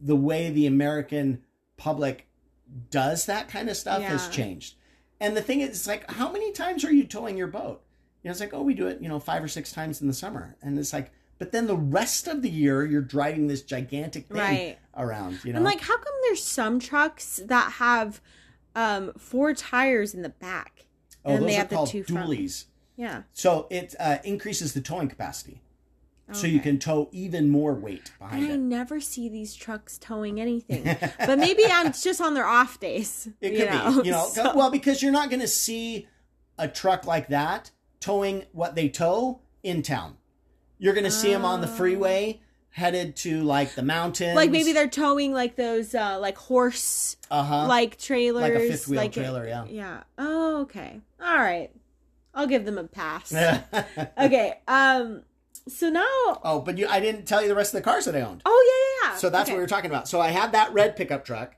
the 0.01 0.17
way 0.17 0.51
the 0.51 0.67
American 0.67 1.41
public 1.79 2.27
does 2.91 3.27
that 3.27 3.49
kind 3.49 3.69
of 3.71 3.77
stuff 3.77 4.03
has 4.03 4.29
changed. 4.29 4.75
And 5.19 5.37
the 5.37 5.43
thing 5.43 5.61
is, 5.61 5.71
it's 5.71 5.87
like, 5.87 6.11
how 6.11 6.31
many 6.31 6.53
times 6.53 6.85
are 6.85 6.93
you 6.93 7.05
towing 7.05 7.37
your 7.39 7.47
boat? 7.47 7.83
You 8.23 8.29
know, 8.29 8.33
it's 8.33 8.41
like, 8.41 8.53
oh, 8.53 8.63
we 8.63 8.75
do 8.75 8.87
it, 8.89 9.01
you 9.01 9.09
know, 9.09 9.19
five 9.19 9.43
or 9.43 9.49
six 9.49 9.73
times 9.73 10.01
in 10.03 10.07
the 10.07 10.13
summer. 10.13 10.57
And 10.63 10.79
it's 10.79 10.93
like, 10.93 11.11
but 11.39 11.53
then 11.53 11.67
the 11.67 11.77
rest 11.77 12.29
of 12.29 12.43
the 12.43 12.51
year, 12.51 12.85
you're 12.85 13.01
driving 13.01 13.47
this 13.47 13.63
gigantic 13.63 14.29
thing 14.29 14.37
Right. 14.37 14.79
around, 14.95 15.43
you 15.45 15.53
know? 15.55 15.57
And 15.57 15.65
like, 15.65 15.81
how 15.81 15.97
come 15.97 16.13
there's 16.25 16.45
some 16.45 16.79
trucks 16.79 17.41
that 17.47 17.73
have 17.73 18.21
um 18.77 19.13
four 19.19 19.55
tires 19.55 20.13
in 20.15 20.21
the 20.23 20.29
back? 20.29 20.85
Oh, 21.25 21.33
and 21.35 21.43
those 21.43 21.49
they 21.51 21.57
are 21.57 21.59
have 21.61 21.71
called 21.71 21.89
dualies. 21.91 22.65
Yeah. 22.97 23.23
So 23.33 23.67
it 23.71 23.95
uh, 23.99 24.19
increases 24.25 24.75
the 24.75 24.81
towing 24.81 25.09
capacity. 25.09 25.63
So 26.33 26.47
you 26.47 26.61
can 26.61 26.79
tow 26.79 27.09
even 27.11 27.49
more 27.51 27.75
weight 27.75 28.13
And 28.21 28.31
behind 28.31 28.47
I 28.53 28.55
it. 28.55 28.59
never 28.61 29.01
see 29.01 29.29
these 29.29 29.53
trucks 29.57 29.99
towing 29.99 30.41
anything. 30.41 30.85
but 31.27 31.41
maybe 31.41 31.65
I'm 31.69 31.93
just 31.93 32.21
on 32.21 32.35
their 32.35 32.47
off 32.47 32.79
days. 32.79 33.29
It 33.41 33.57
could 33.57 33.69
know? 33.69 34.01
be, 34.03 34.07
you 34.07 34.13
know, 34.13 34.27
So- 34.33 34.55
well, 34.55 34.71
because 34.71 35.03
you're 35.03 35.11
not 35.11 35.29
going 35.29 35.41
to 35.41 35.49
see 35.49 36.07
a 36.57 36.69
truck 36.69 37.05
like 37.05 37.27
that 37.31 37.73
towing 37.99 38.45
what 38.53 38.77
they 38.77 38.89
tow 38.89 39.41
in 39.65 39.83
town. 39.83 40.19
You're 40.79 40.95
going 40.95 41.03
to 41.05 41.11
see 41.11 41.33
them 41.33 41.45
on 41.45 41.63
the 41.63 41.67
Oh. 41.67 41.71
freeway 41.75 42.41
headed 42.71 43.17
to 43.17 43.43
like 43.43 43.75
the 43.75 43.83
mountains. 43.83 44.37
like 44.37 44.51
maybe 44.51 44.73
they're 44.73 44.89
towing 44.89 45.33
like 45.33 45.57
those 45.57 45.95
uh 45.95 46.19
like 46.21 46.39
horse 46.39 47.17
uh 47.31 47.43
huh 47.43 47.67
like 47.67 47.99
trailers 47.99 48.71
fifth 48.71 48.89
wheel 48.89 49.01
like 49.01 49.13
trailer, 49.13 49.47
yeah. 49.47 49.65
yeah 49.69 50.03
oh 50.19 50.63
okay 50.63 51.01
all 51.21 51.37
right 51.37 51.71
I'll 52.35 52.47
give 52.47 52.65
them 52.65 52.79
a 52.79 52.85
pass. 52.85 53.35
okay. 54.19 54.59
Um. 54.69 55.23
So 55.69 55.91
now. 55.91 56.41
Oh, 56.43 56.63
but 56.65 56.79
you, 56.79 56.87
I 56.89 57.01
didn't 57.01 57.27
tell 57.27 57.43
you 57.43 57.49
the 57.49 57.55
rest 57.55 57.75
of 57.75 57.83
the 57.83 57.85
cars 57.85 58.05
that 58.07 58.17
I 58.17 58.23
owned. 58.23 58.43
Oh 58.45 59.01
yeah, 59.03 59.11
yeah. 59.11 59.17
So 59.17 59.31
that's 59.31 59.49
okay. 59.49 59.53
what 59.53 59.59
we 59.59 59.63
were 59.63 59.69
talking 59.69 59.91
about. 59.91 60.09
So 60.09 60.21
I 60.21 60.29
had 60.29 60.53
that 60.53 60.73
red 60.73 60.97
pickup 60.97 61.25
truck. 61.25 61.57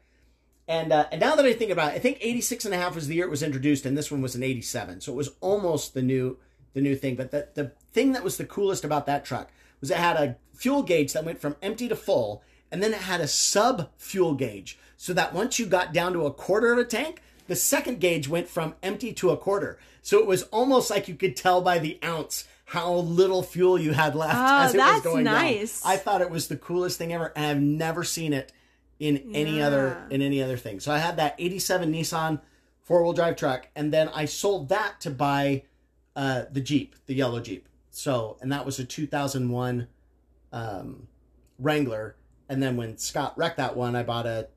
And, 0.68 0.92
uh, 0.92 1.06
and 1.10 1.20
now 1.20 1.34
that 1.34 1.44
I 1.44 1.52
think 1.54 1.72
about 1.72 1.92
it, 1.92 1.96
I 1.96 1.98
think 1.98 2.18
86 2.20 2.64
and 2.66 2.72
a 2.72 2.76
half 2.78 2.94
was 2.94 3.08
the 3.08 3.16
year 3.16 3.26
it 3.26 3.30
was 3.30 3.42
introduced, 3.42 3.84
and 3.84 3.98
this 3.98 4.12
one 4.12 4.22
was 4.22 4.36
an 4.36 4.44
87. 4.44 5.00
So 5.00 5.12
it 5.12 5.16
was 5.16 5.30
almost 5.40 5.92
the 5.92 6.02
new 6.02 6.38
the 6.72 6.80
new 6.80 6.96
thing. 6.96 7.16
But 7.16 7.30
the, 7.30 7.48
the 7.54 7.72
thing 7.92 8.12
that 8.12 8.24
was 8.24 8.36
the 8.36 8.44
coolest 8.44 8.84
about 8.84 9.06
that 9.06 9.24
truck 9.24 9.50
was 9.82 9.90
it 9.90 9.98
had 9.98 10.16
a 10.16 10.36
fuel 10.54 10.82
gauge 10.82 11.12
that 11.12 11.24
went 11.26 11.40
from 11.40 11.56
empty 11.60 11.88
to 11.88 11.96
full, 11.96 12.42
and 12.70 12.82
then 12.82 12.94
it 12.94 13.00
had 13.02 13.20
a 13.20 13.28
sub 13.28 13.90
fuel 13.98 14.32
gauge. 14.34 14.78
So 14.96 15.12
that 15.12 15.34
once 15.34 15.58
you 15.58 15.66
got 15.66 15.92
down 15.92 16.14
to 16.14 16.24
a 16.24 16.32
quarter 16.32 16.72
of 16.72 16.78
a 16.78 16.84
tank, 16.84 17.20
the 17.48 17.56
second 17.56 18.00
gauge 18.00 18.28
went 18.28 18.48
from 18.48 18.76
empty 18.82 19.12
to 19.14 19.30
a 19.30 19.36
quarter. 19.36 19.78
So 20.00 20.18
it 20.20 20.26
was 20.26 20.44
almost 20.44 20.88
like 20.88 21.08
you 21.08 21.14
could 21.16 21.36
tell 21.36 21.60
by 21.60 21.78
the 21.80 21.98
ounce 22.04 22.46
how 22.66 22.94
little 22.94 23.42
fuel 23.42 23.78
you 23.78 23.92
had 23.92 24.14
left 24.14 24.34
Oh, 24.36 24.62
as 24.64 24.74
it 24.74 24.78
was 24.78 25.02
going 25.02 25.24
nice. 25.24 25.82
down. 25.82 25.92
I 25.92 25.96
thought 25.96 26.22
it 26.22 26.30
was 26.30 26.46
the 26.48 26.56
coolest 26.56 26.96
thing 26.98 27.12
ever, 27.12 27.32
and 27.36 27.44
I've 27.44 27.60
never 27.60 28.04
seen 28.04 28.32
it 28.32 28.52
in 29.00 29.32
any 29.34 29.60
other 29.60 30.06
in 30.10 30.22
any 30.22 30.40
other 30.40 30.56
thing. 30.56 30.78
So 30.80 30.92
I 30.92 30.98
had 30.98 31.16
that 31.16 31.34
'87 31.38 31.92
Nissan 31.92 32.40
four 32.82 33.02
wheel 33.02 33.12
drive 33.12 33.36
truck, 33.36 33.68
and 33.74 33.92
then 33.92 34.08
I 34.14 34.24
sold 34.26 34.68
that 34.68 35.00
to 35.00 35.10
buy 35.10 35.64
uh, 36.14 36.44
the 36.50 36.60
Jeep, 36.60 36.94
the 37.06 37.14
yellow 37.14 37.40
Jeep. 37.40 37.68
So, 37.92 38.38
and 38.40 38.50
that 38.50 38.64
was 38.66 38.78
a 38.78 38.84
2001 38.84 39.86
um, 40.52 41.06
Wrangler. 41.58 42.16
And 42.48 42.62
then 42.62 42.76
when 42.76 42.98
Scott 42.98 43.34
wrecked 43.36 43.58
that 43.58 43.76
one, 43.76 43.94
I 43.94 44.02
bought 44.02 44.26
a, 44.26 44.48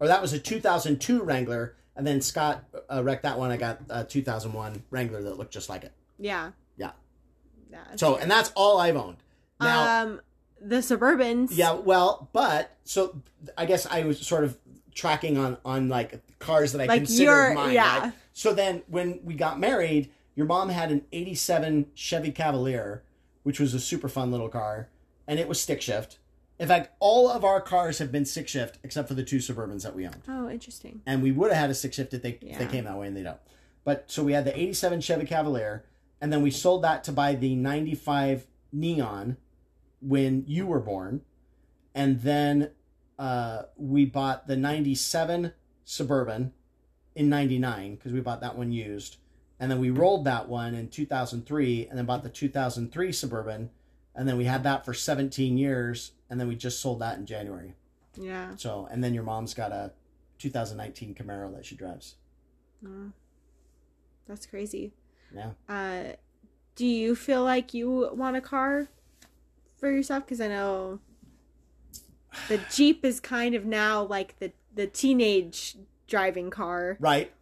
or 0.00 0.06
that 0.06 0.22
was 0.22 0.32
a 0.32 0.38
2002 0.38 1.22
Wrangler. 1.22 1.74
And 1.96 2.06
then 2.06 2.20
Scott 2.20 2.64
uh, 2.92 3.02
wrecked 3.02 3.22
that 3.22 3.38
one. 3.38 3.50
I 3.50 3.56
got 3.56 3.80
a 3.88 4.04
2001 4.04 4.82
Wrangler 4.90 5.22
that 5.22 5.38
looked 5.38 5.52
just 5.52 5.68
like 5.68 5.84
it. 5.84 5.92
Yeah. 6.18 6.50
Yeah. 6.76 6.90
Yeah. 7.70 7.84
So, 7.96 8.16
and 8.16 8.30
that's 8.30 8.52
all 8.54 8.78
I've 8.78 8.96
owned. 8.96 9.16
Now, 9.60 10.02
um, 10.02 10.20
the 10.60 10.76
Suburbans. 10.76 11.48
yeah, 11.52 11.72
well, 11.72 12.28
but 12.32 12.76
so 12.84 13.22
I 13.56 13.66
guess 13.66 13.86
I 13.86 14.02
was 14.04 14.18
sort 14.20 14.44
of 14.44 14.58
tracking 14.94 15.38
on 15.38 15.56
on 15.64 15.88
like 15.88 16.20
cars 16.38 16.72
that 16.72 16.80
I 16.82 16.86
Like 16.86 17.00
considered 17.00 17.54
mine. 17.54 17.72
yeah. 17.74 17.98
right? 18.00 18.12
So 18.32 18.52
then 18.52 18.82
when 18.88 19.20
we 19.24 19.34
got 19.34 19.58
married, 19.60 20.10
your 20.34 20.46
mom 20.46 20.68
had 20.70 20.90
an 20.90 21.04
'87 21.12 21.86
Chevy 21.94 22.30
Cavalier, 22.32 23.02
which 23.42 23.60
was 23.60 23.74
a 23.74 23.80
super 23.80 24.08
fun 24.08 24.30
little 24.30 24.48
car, 24.48 24.88
and 25.26 25.38
it 25.38 25.48
was 25.48 25.60
stick 25.60 25.80
shift. 25.82 26.18
In 26.58 26.68
fact, 26.68 26.90
all 27.00 27.28
of 27.28 27.44
our 27.44 27.60
cars 27.60 27.98
have 27.98 28.12
been 28.12 28.24
stick 28.24 28.46
shift 28.48 28.78
except 28.84 29.08
for 29.08 29.14
the 29.14 29.24
two 29.24 29.38
Suburbans 29.38 29.82
that 29.82 29.94
we 29.96 30.06
owned, 30.06 30.22
Oh, 30.28 30.48
interesting. 30.48 31.02
and 31.04 31.22
we 31.22 31.32
would 31.32 31.50
have 31.50 31.60
had 31.60 31.70
a 31.70 31.74
stick 31.74 31.92
shift 31.94 32.14
if 32.14 32.22
they 32.22 32.38
if 32.40 32.58
they 32.58 32.66
came 32.66 32.84
that 32.84 32.96
way, 32.98 33.06
and 33.08 33.16
they 33.16 33.22
don't. 33.22 33.38
But 33.84 34.04
so 34.10 34.22
we 34.22 34.32
had 34.32 34.44
the 34.44 34.58
'87 34.58 35.00
Chevy 35.00 35.26
Cavalier, 35.26 35.84
and 36.20 36.32
then 36.32 36.42
we 36.42 36.50
sold 36.50 36.82
that 36.82 37.04
to 37.04 37.12
buy 37.12 37.34
the 37.34 37.54
'95 37.56 38.46
Neon 38.72 39.36
when 40.00 40.44
you 40.46 40.66
were 40.66 40.80
born, 40.80 41.22
and 41.94 42.20
then 42.22 42.70
uh, 43.18 43.62
we 43.76 44.04
bought 44.04 44.46
the 44.48 44.56
97 44.56 45.52
Suburban 45.84 46.52
in 47.14 47.28
99 47.28 47.94
because 47.96 48.12
we 48.12 48.20
bought 48.20 48.40
that 48.40 48.56
one 48.58 48.72
used. 48.72 49.16
And 49.64 49.70
then 49.70 49.80
we 49.80 49.88
rolled 49.88 50.26
that 50.26 50.46
one 50.46 50.74
in 50.74 50.88
2003 50.88 51.86
and 51.88 51.96
then 51.96 52.04
bought 52.04 52.22
the 52.22 52.28
2003 52.28 53.12
Suburban. 53.12 53.70
And 54.14 54.28
then 54.28 54.36
we 54.36 54.44
had 54.44 54.62
that 54.64 54.84
for 54.84 54.92
17 54.92 55.56
years. 55.56 56.12
And 56.28 56.38
then 56.38 56.48
we 56.48 56.54
just 56.54 56.80
sold 56.80 56.98
that 56.98 57.16
in 57.16 57.24
January. 57.24 57.72
Yeah. 58.14 58.56
So, 58.56 58.86
and 58.90 59.02
then 59.02 59.14
your 59.14 59.22
mom's 59.22 59.54
got 59.54 59.72
a 59.72 59.92
2019 60.38 61.14
Camaro 61.14 61.50
that 61.54 61.64
she 61.64 61.76
drives. 61.76 62.16
Oh, 62.86 63.12
that's 64.28 64.44
crazy. 64.44 64.92
Yeah. 65.34 65.52
Uh, 65.66 66.12
do 66.76 66.84
you 66.84 67.16
feel 67.16 67.42
like 67.42 67.72
you 67.72 68.10
want 68.12 68.36
a 68.36 68.42
car 68.42 68.88
for 69.78 69.90
yourself? 69.90 70.26
Because 70.26 70.42
I 70.42 70.48
know 70.48 71.00
the 72.48 72.60
Jeep 72.70 73.02
is 73.02 73.18
kind 73.18 73.54
of 73.54 73.64
now 73.64 74.02
like 74.02 74.38
the 74.40 74.52
the 74.74 74.86
teenage 74.86 75.78
driving 76.06 76.50
car. 76.50 76.98
Right. 77.00 77.32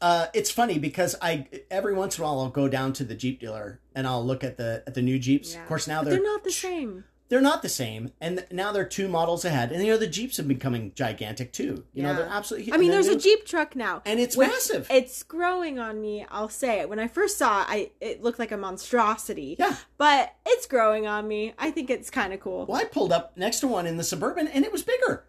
Uh, 0.00 0.26
it's 0.34 0.50
funny 0.50 0.78
because 0.78 1.14
I 1.22 1.46
every 1.70 1.94
once 1.94 2.18
in 2.18 2.24
a 2.24 2.26
while 2.26 2.40
I'll 2.40 2.48
go 2.50 2.68
down 2.68 2.92
to 2.94 3.04
the 3.04 3.14
Jeep 3.14 3.40
dealer 3.40 3.80
and 3.94 4.06
I'll 4.06 4.24
look 4.24 4.44
at 4.44 4.56
the 4.56 4.82
at 4.86 4.94
the 4.94 5.02
new 5.02 5.18
Jeeps. 5.18 5.54
Yeah. 5.54 5.62
Of 5.62 5.68
course, 5.68 5.86
now 5.86 6.02
they're 6.02 6.14
they're 6.14 6.22
not 6.22 6.44
the 6.44 6.52
same. 6.52 7.04
they're 7.28 7.40
not 7.40 7.60
the 7.62 7.68
same 7.68 8.12
and 8.20 8.46
now 8.52 8.70
they're 8.70 8.84
two 8.84 9.08
models 9.08 9.44
ahead 9.44 9.72
and 9.72 9.84
you 9.84 9.90
know 9.90 9.98
the 9.98 10.06
jeeps 10.06 10.36
have 10.36 10.46
becoming 10.46 10.92
gigantic 10.94 11.52
too 11.52 11.84
you 11.92 12.00
know 12.00 12.14
they're 12.14 12.28
absolutely 12.28 12.72
I 12.72 12.76
mean, 12.76 12.92
there's 12.92 13.06
they're 13.06 13.16
a 13.16 13.18
Jeep 13.18 13.44
truck 13.44 13.74
now. 13.74 14.00
and 14.06 14.20
it's 14.20 14.36
massive 14.36 14.86
It's 14.90 15.24
growing 15.24 15.80
on 15.80 16.00
me. 16.00 16.24
I'll 16.30 16.48
say 16.48 16.78
it. 16.80 16.88
When 16.88 17.00
I 17.00 17.08
first 17.08 17.36
saw 17.36 17.62
it, 17.62 17.66
I 17.68 17.90
it 18.00 18.22
looked 18.22 18.38
like 18.38 18.52
a 18.52 18.56
monstrosity. 18.56 19.56
yeah 19.58 19.76
But 19.98 20.34
it's 20.46 20.66
growing 20.66 21.06
on 21.08 21.26
me. 21.26 21.52
I 21.58 21.70
think 21.72 21.90
it's 21.90 22.10
kind 22.10 22.32
of 22.32 22.38
cool. 22.40 22.66
well 22.66 22.80
i 22.80 22.84
pulled 22.84 23.12
up 23.12 23.36
next 23.36 23.58
to 23.60 23.66
one 23.66 23.86
in 23.86 23.96
the 23.96 24.04
suburban 24.04 24.46
and 24.46 24.64
it 24.64 24.70
was 24.72 24.82
bigger 24.84 25.24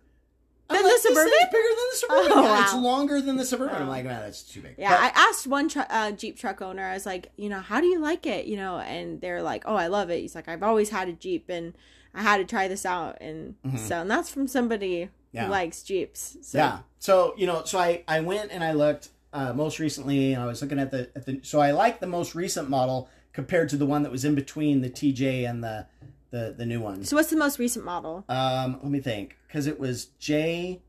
Than 0.69 0.77
like, 0.77 0.83
the 0.83 0.89
"This 0.89 1.03
Suburban?" 1.03 1.31
bigger 1.51 1.63
than 1.67 1.87
the 1.91 1.97
suburban 1.97 2.31
Oh, 2.33 2.43
yeah, 2.43 2.63
it's 2.63 2.75
longer 2.75 3.21
than 3.21 3.37
the 3.37 3.45
suburban 3.45 3.75
i'm 3.75 3.87
Oh. 3.87 3.91
like 3.91 4.05
man 4.05 4.21
that's 4.21 4.43
too 4.43 4.61
big 4.61 4.75
Yeah, 4.77 4.89
But- 4.89 4.99
I 5.15 5.27
asked 5.29 5.47
one 5.47 5.69
tr- 5.69 5.79
uh, 5.89 6.11
Jeep 6.11 6.37
truck 6.37 6.61
owner. 6.61 6.83
I 6.83 6.93
was 6.93 7.05
like, 7.05 7.31
you 7.37 7.49
know, 7.49 7.59
how 7.59 7.79
do 7.81 7.87
you 7.87 7.99
like 7.99 8.25
it? 8.25 8.45
You 8.45 8.57
know, 8.57 8.79
and 8.79 9.21
they're 9.21 9.41
like, 9.41 9.63
oh, 9.65 9.75
I 9.75 9.87
love 9.87 10.09
it. 10.09 10.19
He's 10.21 10.35
like, 10.35 10.47
I've 10.49 10.63
always 10.63 10.89
had 10.89 11.07
a 11.07 11.13
Jeep, 11.13 11.49
and 11.49 11.73
I 12.13 12.21
had 12.21 12.37
to 12.37 12.45
try 12.45 12.67
this 12.67 12.85
out, 12.85 13.17
and 13.21 13.55
Mhm. 13.65 13.79
so 13.79 14.01
and 14.01 14.09
that's 14.11 14.29
from 14.29 14.47
somebody 14.47 15.09
Yeah. 15.31 15.45
who 15.45 15.51
likes 15.51 15.83
Jeeps. 15.83 16.37
So, 16.41 16.57
yeah 16.57 16.79
so 16.99 17.33
you 17.37 17.45
know 17.45 17.63
so 17.63 17.77
i 17.77 18.03
i 18.07 18.19
went 18.21 18.49
and 18.51 18.63
i 18.63 18.71
looked 18.71 19.09
uh 19.33 19.53
most 19.53 19.77
recently 19.77 20.33
and 20.33 20.41
i 20.41 20.47
was 20.47 20.63
looking 20.63 20.79
at 20.79 20.89
the 20.89 21.09
at 21.15 21.25
the 21.27 21.39
so 21.43 21.59
i 21.59 21.69
like 21.69 21.99
the 21.99 22.07
most 22.07 22.33
recent 22.33 22.69
model 22.71 23.07
compared 23.33 23.69
to 23.69 23.77
the 23.77 23.85
one 23.85 24.01
that 24.01 24.11
was 24.11 24.25
in 24.25 24.33
between 24.33 24.81
the 24.81 24.89
tj 24.89 25.47
and 25.47 25.63
the 25.63 25.85
the 26.31 26.53
the 26.57 26.65
new 26.65 26.81
one 26.81 27.03
So 27.03 27.15
what's 27.15 27.29
the 27.29 27.37
most 27.37 27.57
recent 27.59 27.85
model? 27.85 28.25
Um, 28.29 28.79
let 28.81 28.91
me 28.91 28.99
think, 28.99 29.37
because 29.47 29.67
it 29.67 29.79
was 29.79 30.05
J 30.19 30.81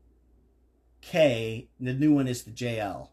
K. 1.01 1.69
The 1.79 1.93
new 1.93 2.13
one 2.13 2.27
is 2.27 2.43
the 2.43 2.51
JL, 2.51 3.09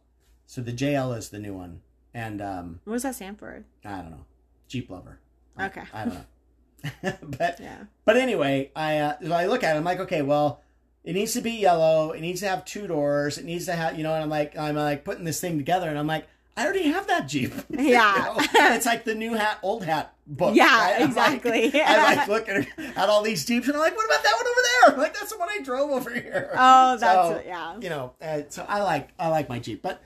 so 0.46 0.60
the 0.60 0.72
JL 0.72 1.16
is 1.16 1.28
the 1.30 1.38
new 1.38 1.54
one, 1.54 1.80
and 2.12 2.42
um, 2.42 2.80
What 2.84 2.94
does 2.94 3.02
that 3.04 3.14
stand 3.14 3.38
for? 3.38 3.64
I 3.84 3.96
don't 4.02 4.10
know, 4.10 4.24
Jeep 4.68 4.90
lover. 4.90 5.20
Okay. 5.60 5.82
I 5.92 6.04
don't 6.04 6.14
know, 6.14 7.12
but 7.38 7.60
Yeah. 7.60 7.84
but 8.04 8.16
anyway, 8.16 8.70
I 8.74 8.98
uh, 8.98 9.14
so 9.22 9.32
I 9.32 9.46
look 9.46 9.62
at 9.62 9.74
it, 9.74 9.78
I'm 9.78 9.84
like, 9.84 10.00
okay, 10.00 10.22
well, 10.22 10.62
it 11.04 11.12
needs 11.14 11.32
to 11.34 11.40
be 11.40 11.52
yellow, 11.52 12.10
it 12.12 12.20
needs 12.20 12.40
to 12.40 12.48
have 12.48 12.64
two 12.64 12.86
doors, 12.88 13.38
it 13.38 13.44
needs 13.44 13.66
to 13.66 13.72
have, 13.74 13.96
you 13.96 14.02
know, 14.02 14.12
and 14.14 14.22
I'm 14.24 14.30
like, 14.30 14.58
I'm 14.58 14.74
like 14.74 15.04
putting 15.04 15.24
this 15.24 15.40
thing 15.40 15.58
together, 15.58 15.88
and 15.88 15.98
I'm 15.98 16.06
like. 16.08 16.26
I 16.56 16.64
already 16.64 16.84
have 16.88 17.06
that 17.08 17.28
Jeep. 17.28 17.52
You 17.70 17.80
Yeah. 17.90 18.34
know? 18.36 18.44
it's 18.74 18.86
like 18.86 19.04
the 19.04 19.14
new 19.14 19.34
hat, 19.34 19.58
old 19.62 19.84
hat 19.84 20.14
book. 20.26 20.54
Yeah, 20.56 20.64
right? 20.66 21.00
Like- 21.00 21.08
exactly. 21.08 21.80
I 21.82 22.14
like 22.16 22.28
looking 22.28 22.66
at 22.78 23.08
all 23.08 23.22
these 23.22 23.44
Jeeps, 23.44 23.66
and 23.66 23.76
I'm 23.76 23.82
like, 23.82 23.94
what 23.96 24.06
about 24.06 24.22
that 24.22 24.34
one 24.36 24.46
over 24.46 24.60
there? 24.62 24.94
I'm 24.94 25.00
like, 25.00 25.14
that's 25.18 25.32
the 25.32 25.38
one 25.38 25.48
I 25.50 25.60
drove 25.62 25.90
over 25.90 26.10
here. 26.12 26.50
Oh, 26.56 26.96
that's 26.96 27.28
So, 27.28 27.42
yeah. 27.46 27.76
you 27.80 27.88
know, 27.90 28.14
uh, 28.22 28.42
so 28.48 28.64
I 28.68 28.82
like 28.82 29.10
I 29.18 29.28
like 29.28 29.48
my 29.48 29.58
Jeep, 29.58 29.82
but 29.82 30.02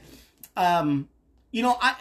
um, 0.56 1.08
you 1.52 1.62
know, 1.62 1.76
I 1.80 1.94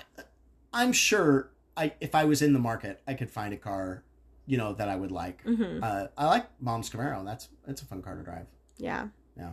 I'm 0.74 0.92
sure 0.94 1.50
I 1.78 1.94
if 2.02 2.16
I 2.16 2.26
was 2.26 2.42
in 2.42 2.54
the 2.54 2.60
market, 2.60 3.02
I 3.08 3.14
could 3.14 3.30
find 3.32 3.54
a 3.54 3.58
car, 3.58 4.04
you 4.48 4.58
know, 4.58 4.74
that 4.74 4.90
I 4.90 4.96
would 4.96 5.12
like. 5.12 5.44
hmm 5.44 5.80
Uh, 5.84 6.08
I 6.18 6.26
like 6.26 6.48
Mom's 6.60 6.90
Camaro. 6.90 7.24
That's 7.24 7.50
that's 7.66 7.82
a 7.82 7.86
fun 7.86 8.02
car 8.02 8.16
to 8.16 8.24
drive. 8.24 8.48
Yeah. 8.78 9.08
Yeah. 9.38 9.52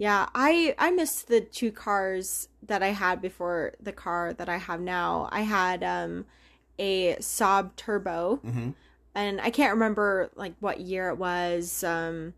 Yeah, 0.00 0.30
I 0.34 0.74
I 0.78 0.90
miss 0.92 1.20
the 1.20 1.42
two 1.42 1.70
cars 1.70 2.48
that 2.62 2.82
I 2.82 2.88
had 2.88 3.20
before 3.20 3.74
the 3.78 3.92
car 3.92 4.32
that 4.32 4.48
I 4.48 4.56
have 4.56 4.80
now. 4.80 5.28
I 5.30 5.42
had 5.42 5.84
um 5.84 6.24
a 6.78 7.16
Saab 7.16 7.76
Turbo 7.76 8.40
Mm-hmm. 8.42 8.70
and 9.14 9.42
I 9.42 9.50
can't 9.50 9.74
remember 9.74 10.30
like 10.36 10.54
what 10.58 10.80
year 10.80 11.10
it 11.10 11.18
was 11.18 11.84
um 11.84 12.32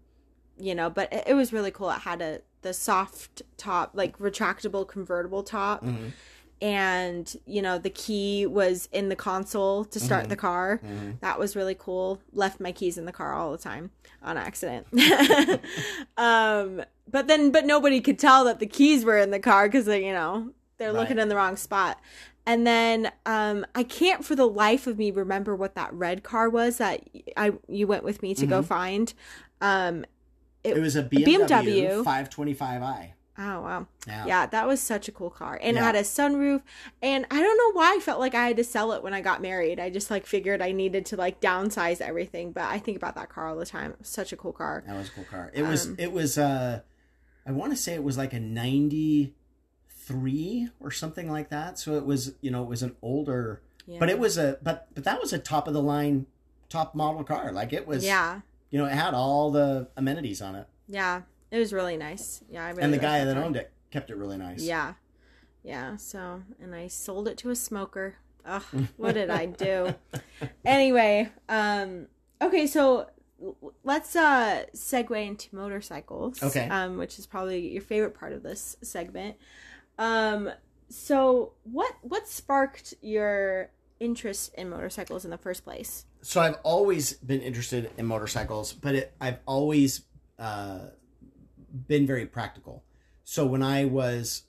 you 0.58 0.74
know, 0.74 0.90
but 0.90 1.12
it, 1.12 1.22
it 1.28 1.34
was 1.34 1.52
really 1.52 1.70
cool. 1.70 1.90
It 1.90 2.00
had 2.00 2.20
a 2.20 2.40
the 2.62 2.74
soft 2.74 3.42
top, 3.56 3.92
like 3.94 4.18
retractable 4.18 4.86
convertible 4.88 5.44
top 5.44 5.84
Mm-hmm. 5.84 6.08
And 6.62 7.36
you 7.44 7.60
know, 7.60 7.76
the 7.76 7.90
key 7.90 8.46
was 8.46 8.88
in 8.92 9.08
the 9.10 9.16
console 9.16 9.84
to 9.86 10.00
start 10.00 10.26
Mhm. 10.26 10.28
the 10.30 10.36
car. 10.36 10.80
Mm-hmm. 10.82 11.10
That 11.20 11.38
was 11.38 11.54
really 11.56 11.74
cool. 11.74 12.20
Left 12.32 12.60
my 12.60 12.72
keys 12.72 12.96
in 12.96 13.04
the 13.04 13.12
car 13.12 13.34
all 13.34 13.50
the 13.52 13.58
time 13.58 13.90
on 14.22 14.38
accident. 14.38 14.86
um, 16.16 16.82
but 17.10 17.26
then, 17.26 17.50
but 17.50 17.66
nobody 17.66 18.00
could 18.00 18.18
tell 18.18 18.44
that 18.44 18.60
the 18.60 18.66
keys 18.66 19.04
were 19.04 19.18
in 19.18 19.30
the 19.30 19.40
car 19.40 19.68
because 19.68 19.86
you 19.88 20.12
know 20.12 20.52
they're 20.78 20.92
Right. 20.92 21.00
looking 21.00 21.18
in 21.18 21.28
the 21.28 21.36
wrong 21.36 21.56
spot. 21.56 22.00
And 22.44 22.66
then 22.66 23.12
um, 23.24 23.64
I 23.74 23.84
can't 23.84 24.24
for 24.24 24.34
the 24.34 24.48
life 24.48 24.86
of 24.88 24.98
me 24.98 25.10
remember 25.12 25.54
what 25.54 25.74
that 25.76 25.92
red 25.94 26.22
car 26.24 26.48
was 26.50 26.78
that 26.78 27.00
I 27.36 27.52
you 27.68 27.86
went 27.86 28.02
with 28.04 28.22
me 28.22 28.34
to 28.34 28.46
go 28.46 28.62
Mhm. 28.62 28.66
find. 28.66 29.14
Um, 29.60 30.04
It 30.64 30.76
was 30.80 30.96
a 30.96 31.02
BMW. 31.02 31.46
BMW, 31.48 32.04
525i. 32.04 33.12
Oh 33.43 33.61
wow, 33.62 33.86
Yeah. 34.07 34.26
yeah, 34.26 34.47
that 34.47 34.66
was 34.66 34.80
such 34.80 35.09
a 35.09 35.12
cool 35.12 35.30
car, 35.30 35.59
and 35.62 35.76
it 35.76 35.80
had 35.80 35.95
a 35.97 36.03
sunroof. 36.03 36.62
And 37.03 37.26
I 37.30 37.40
don't 37.43 37.57
know 37.57 37.72
why 37.78 37.97
I 37.97 38.01
felt 38.01 38.20
like 38.20 38.34
I 38.34 38.47
had 38.47 38.57
to 38.59 38.64
sell 38.64 38.93
it 38.93 39.03
when 39.03 39.12
I 39.14 39.20
got 39.20 39.43
married. 39.43 39.80
I 39.80 39.90
just 39.90 40.11
like 40.11 40.26
figured 40.26 40.62
I 40.62 40.72
needed 40.72 41.05
to 41.07 41.16
like 41.16 41.40
downsize 41.40 42.01
everything. 42.01 42.53
But 42.53 42.64
I 42.64 42.78
think 42.78 42.97
about 42.97 43.14
that 43.16 43.28
car 43.28 43.49
all 43.49 43.57
the 43.57 43.66
time. 43.66 43.95
Such 44.03 44.32
a 44.32 44.36
cool 44.36 44.53
car. 44.53 44.84
That 44.86 44.97
was 44.97 45.09
a 45.09 45.12
cool 45.12 45.24
car. 45.24 45.51
It 45.55 45.62
was 45.62 45.86
Um, 45.86 45.97
it 45.99 46.12
was 46.12 46.38
uh 46.38 46.80
I 47.47 47.53
want 47.53 47.72
to 47.72 47.76
say 47.76 47.95
it 47.95 48.05
was 48.05 48.16
like 48.16 48.32
a 48.32 48.40
93 48.40 49.34
three 50.05 50.68
or 50.80 50.90
something 50.90 51.30
like 51.30 51.49
that. 51.51 51.78
So 51.78 51.95
it 51.97 52.05
was, 52.05 52.34
you 52.40 52.51
know, 52.51 52.62
it 52.64 52.68
was 52.68 52.82
an 52.82 52.97
older, 53.03 53.62
Yeah. 53.86 53.99
but 54.01 54.11
it 54.11 54.18
was 54.18 54.36
a, 54.36 54.59
but 54.62 54.88
but 54.95 55.05
that 55.05 55.20
was 55.20 55.32
a 55.32 55.38
top 55.38 55.68
of 55.68 55.74
the 55.74 55.82
line, 55.82 56.26
top 56.68 56.95
model 56.95 57.22
car. 57.24 57.53
Like 57.53 57.72
it 57.72 57.86
was, 57.86 58.05
yeah, 58.05 58.40
you 58.70 58.78
know, 58.78 58.86
it 58.86 58.93
had 58.95 59.14
all 59.14 59.53
the 59.53 59.88
amenities 59.97 60.43
on 60.43 60.57
it, 60.57 60.66
yeah. 60.88 61.22
It 61.53 61.59
was 61.59 61.72
really 61.72 61.96
nice. 61.96 62.42
Yeah, 62.50 62.64
I 62.64 62.70
really 62.70 62.82
and 62.82 62.92
the 62.92 62.98
guy 62.98 63.24
that 63.24 63.34
car. 63.34 63.44
owned 63.44 63.57
it 63.57 63.72
kept 63.92 64.11
it 64.11 64.16
really 64.16 64.38
nice. 64.38 64.62
Yeah, 64.62 64.94
yeah. 65.62 65.96
So, 65.96 66.42
and 66.61 66.74
I 66.74 66.88
sold 66.88 67.28
it 67.28 67.36
to 67.38 67.50
a 67.50 67.57
smoker. 67.57 68.16
Ugh, 68.44 68.64
what 68.96 69.14
did 69.14 69.30
I 69.30 69.46
do? 69.46 69.94
anyway, 70.64 71.30
um, 71.48 72.09
okay, 72.40 72.66
so 72.66 73.07
let's 73.84 74.16
uh 74.16 74.64
segue 74.74 75.26
into 75.26 75.55
motorcycles. 75.55 76.42
Okay. 76.42 76.66
Um, 76.68 76.96
which 76.96 77.18
is 77.20 77.26
probably 77.26 77.68
your 77.68 77.82
favorite 77.82 78.18
part 78.18 78.32
of 78.32 78.42
this 78.42 78.76
segment. 78.82 79.36
Um, 79.98 80.50
so 80.88 81.53
what 81.62 81.94
what 82.00 82.26
sparked 82.26 82.94
your 83.00 83.70
interest 84.00 84.55
in 84.55 84.70
motorcycles 84.70 85.24
in 85.24 85.30
the 85.30 85.38
first 85.38 85.62
place? 85.62 86.07
so 86.22 86.40
I've 86.40 86.59
always 86.62 87.14
been 87.14 87.40
interested 87.40 87.90
in 87.98 88.07
motorcycles, 88.07 88.72
but 88.72 88.94
it, 88.94 89.14
I've 89.20 89.38
always 89.44 90.03
uh, 90.38 90.78
been 91.72 92.06
very 92.06 92.26
practical. 92.26 92.84
So 93.24 93.46
when 93.46 93.62
I 93.62 93.84
was 93.84 94.44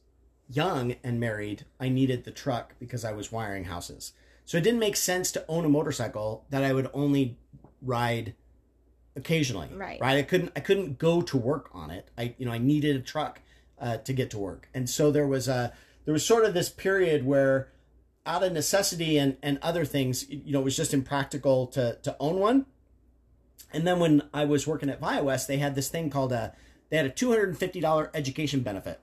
young 0.49 0.95
and 1.03 1.19
married, 1.19 1.65
I 1.80 1.89
needed 1.89 2.24
the 2.24 2.32
truck 2.32 2.76
because 2.80 3.05
I 3.05 3.13
was 3.13 3.32
wiring 3.32 3.65
houses. 3.65 4.13
So 4.45 4.57
it 4.57 4.63
didn't 4.63 4.80
make 4.80 4.95
sense 4.95 5.32
to 5.34 5.45
own 5.47 5.65
a 5.65 5.69
motorcycle 5.69 6.45
that 6.49 6.63
I 6.63 6.74
would 6.74 6.89
only 6.93 7.38
ride 7.82 8.36
occasionally. 9.15 9.69
Right. 9.74 10.01
Right. 10.01 10.17
I 10.17 10.24
couldn't. 10.24 10.51
I 10.55 10.59
couldn't 10.59 10.99
go 10.99 11.21
to 11.21 11.38
work 11.38 11.69
on 11.74 11.91
it. 11.91 12.09
I 12.17 12.36
you 12.38 12.45
know 12.45 12.51
I 12.51 12.57
needed 12.57 12.95
a 12.95 12.99
truck 12.99 13.41
uh, 13.80 13.97
to 13.97 14.13
get 14.13 14.32
to 14.32 14.39
work, 14.39 14.67
and 14.74 14.89
so 14.89 15.11
there 15.11 15.28
was 15.28 15.47
a 15.47 15.74
there 16.05 16.13
was 16.13 16.26
sort 16.26 16.43
of 16.45 16.53
this 16.53 16.69
period 16.69 17.26
where 17.26 17.69
out 18.26 18.43
of 18.43 18.53
necessity 18.53 19.17
and, 19.17 19.38
and 19.41 19.59
other 19.61 19.86
things, 19.86 20.30
you 20.30 20.53
know, 20.53 20.61
it 20.61 20.63
was 20.63 20.78
just 20.78 20.93
impractical 20.93 21.67
to, 21.67 21.97
to 22.03 22.15
own 22.19 22.39
one. 22.39 22.65
And 23.74 23.86
then 23.86 23.99
when 23.99 24.24
I 24.34 24.45
was 24.45 24.67
working 24.67 24.89
at 24.89 25.01
ViaWest, 25.01 25.47
they 25.47 25.57
had 25.57 25.76
this 25.76 25.89
thing 25.89 26.09
called 26.09 26.32
a, 26.32 26.55
they 26.94 26.98
had 26.98 27.08
a 27.08 27.10
$250 27.10 28.10
education 28.14 28.60
benefit. 28.60 29.00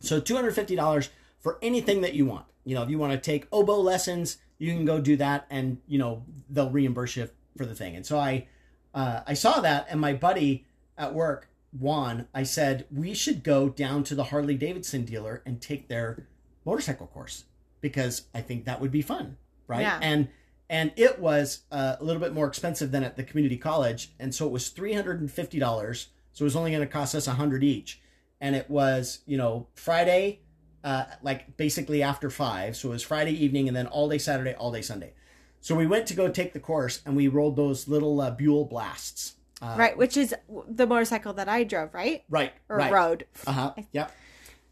So 0.00 0.22
$250 0.22 1.10
for 1.38 1.58
anything 1.60 2.00
that 2.00 2.14
you 2.14 2.24
want. 2.24 2.46
You 2.64 2.76
know, 2.76 2.82
if 2.82 2.88
you 2.88 2.98
want 2.98 3.12
to 3.12 3.18
take 3.18 3.46
oboe 3.52 3.78
lessons, 3.78 4.38
you 4.56 4.72
can 4.72 4.86
go 4.86 4.98
do 4.98 5.14
that 5.16 5.44
and, 5.50 5.82
you 5.86 5.98
know, 5.98 6.24
they'll 6.48 6.70
reimburse 6.70 7.16
you 7.16 7.28
for 7.58 7.66
the 7.66 7.74
thing. 7.74 7.94
And 7.94 8.06
so 8.06 8.18
I 8.18 8.46
uh, 8.94 9.20
I 9.26 9.34
saw 9.34 9.60
that 9.60 9.88
and 9.90 10.00
my 10.00 10.14
buddy 10.14 10.64
at 10.96 11.12
work, 11.12 11.50
Juan, 11.78 12.26
I 12.32 12.44
said, 12.44 12.86
we 12.90 13.12
should 13.12 13.44
go 13.44 13.68
down 13.68 14.02
to 14.04 14.14
the 14.14 14.24
Harley 14.24 14.54
Davidson 14.54 15.04
dealer 15.04 15.42
and 15.44 15.60
take 15.60 15.88
their 15.88 16.26
motorcycle 16.64 17.08
course 17.08 17.44
because 17.82 18.28
I 18.34 18.40
think 18.40 18.64
that 18.64 18.80
would 18.80 18.92
be 18.92 19.02
fun. 19.02 19.36
Right. 19.66 19.82
Yeah. 19.82 19.98
And 20.00 20.28
and 20.70 20.92
it 20.96 21.18
was 21.18 21.64
uh, 21.70 21.96
a 22.00 22.02
little 22.02 22.22
bit 22.22 22.32
more 22.32 22.46
expensive 22.46 22.92
than 22.92 23.04
at 23.04 23.16
the 23.16 23.24
community 23.24 23.58
college. 23.58 24.12
And 24.18 24.34
so 24.34 24.46
it 24.46 24.52
was 24.52 24.70
$350 24.70 26.06
so 26.38 26.44
it 26.44 26.46
was 26.46 26.54
only 26.54 26.70
going 26.70 26.82
to 26.82 26.86
cost 26.86 27.16
us 27.16 27.26
a 27.26 27.32
hundred 27.32 27.64
each, 27.64 28.00
and 28.40 28.54
it 28.54 28.70
was 28.70 29.22
you 29.26 29.36
know 29.36 29.66
Friday, 29.74 30.42
uh, 30.84 31.06
like 31.20 31.56
basically 31.56 32.00
after 32.00 32.30
five. 32.30 32.76
So 32.76 32.90
it 32.90 32.92
was 32.92 33.02
Friday 33.02 33.32
evening, 33.32 33.66
and 33.66 33.76
then 33.76 33.88
all 33.88 34.08
day 34.08 34.18
Saturday, 34.18 34.54
all 34.54 34.70
day 34.70 34.80
Sunday. 34.80 35.14
So 35.60 35.74
we 35.74 35.84
went 35.84 36.06
to 36.06 36.14
go 36.14 36.28
take 36.28 36.52
the 36.52 36.60
course, 36.60 37.02
and 37.04 37.16
we 37.16 37.26
rolled 37.26 37.56
those 37.56 37.88
little 37.88 38.20
uh, 38.20 38.30
Buell 38.30 38.66
Blasts. 38.66 39.34
Uh, 39.60 39.74
right, 39.76 39.98
which 39.98 40.16
is 40.16 40.32
the 40.68 40.86
motorcycle 40.86 41.32
that 41.32 41.48
I 41.48 41.64
drove, 41.64 41.92
right? 41.92 42.22
Right. 42.30 42.52
Or 42.68 42.76
right. 42.76 42.92
rode. 42.92 43.26
Uh 43.44 43.52
huh. 43.52 43.74
Yep. 43.90 44.12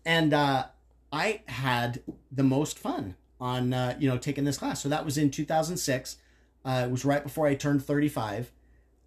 And 0.05 0.33
uh, 0.33 0.67
I 1.13 1.43
had 1.49 2.01
the 2.31 2.45
most 2.45 2.79
fun 2.79 3.17
on 3.41 3.75
uh, 3.75 3.97
you 3.99 4.09
know 4.09 4.19
taking 4.19 4.45
this 4.45 4.59
class. 4.59 4.81
So 4.81 4.89
that 4.89 5.05
was 5.05 5.19
in 5.19 5.33
2006. 5.33 6.17
Uh, 6.65 6.85
it 6.87 6.91
was 6.93 7.05
right 7.05 7.25
before 7.25 7.49
I 7.49 7.57
turned 7.57 7.85
35, 7.85 8.53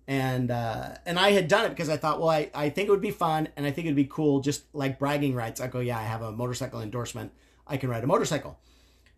and 0.10 0.50
uh, 0.50 0.96
and 1.06 1.20
I 1.20 1.32
had 1.32 1.48
done 1.48 1.66
it 1.66 1.70
because 1.70 1.88
I 1.88 1.96
thought, 1.96 2.20
well, 2.20 2.30
I, 2.30 2.50
I 2.56 2.70
think 2.72 2.88
it 2.88 2.92
would 2.92 3.00
be 3.00 3.12
fun, 3.12 3.48
and 3.56 3.64
I 3.64 3.70
think 3.72 3.86
it'd 3.86 3.96
be 3.96 4.06
cool, 4.06 4.40
just 4.42 4.64
like 4.74 4.98
bragging 4.98 5.36
rights. 5.36 5.62
I 5.62 5.68
go, 5.68 5.80
yeah, 5.82 6.00
I 6.00 6.04
have 6.04 6.24
a 6.24 6.32
motorcycle 6.32 6.82
endorsement. 6.82 7.32
I 7.68 7.78
can 7.78 7.92
ride 7.92 8.04
a 8.04 8.08
motorcycle. 8.08 8.58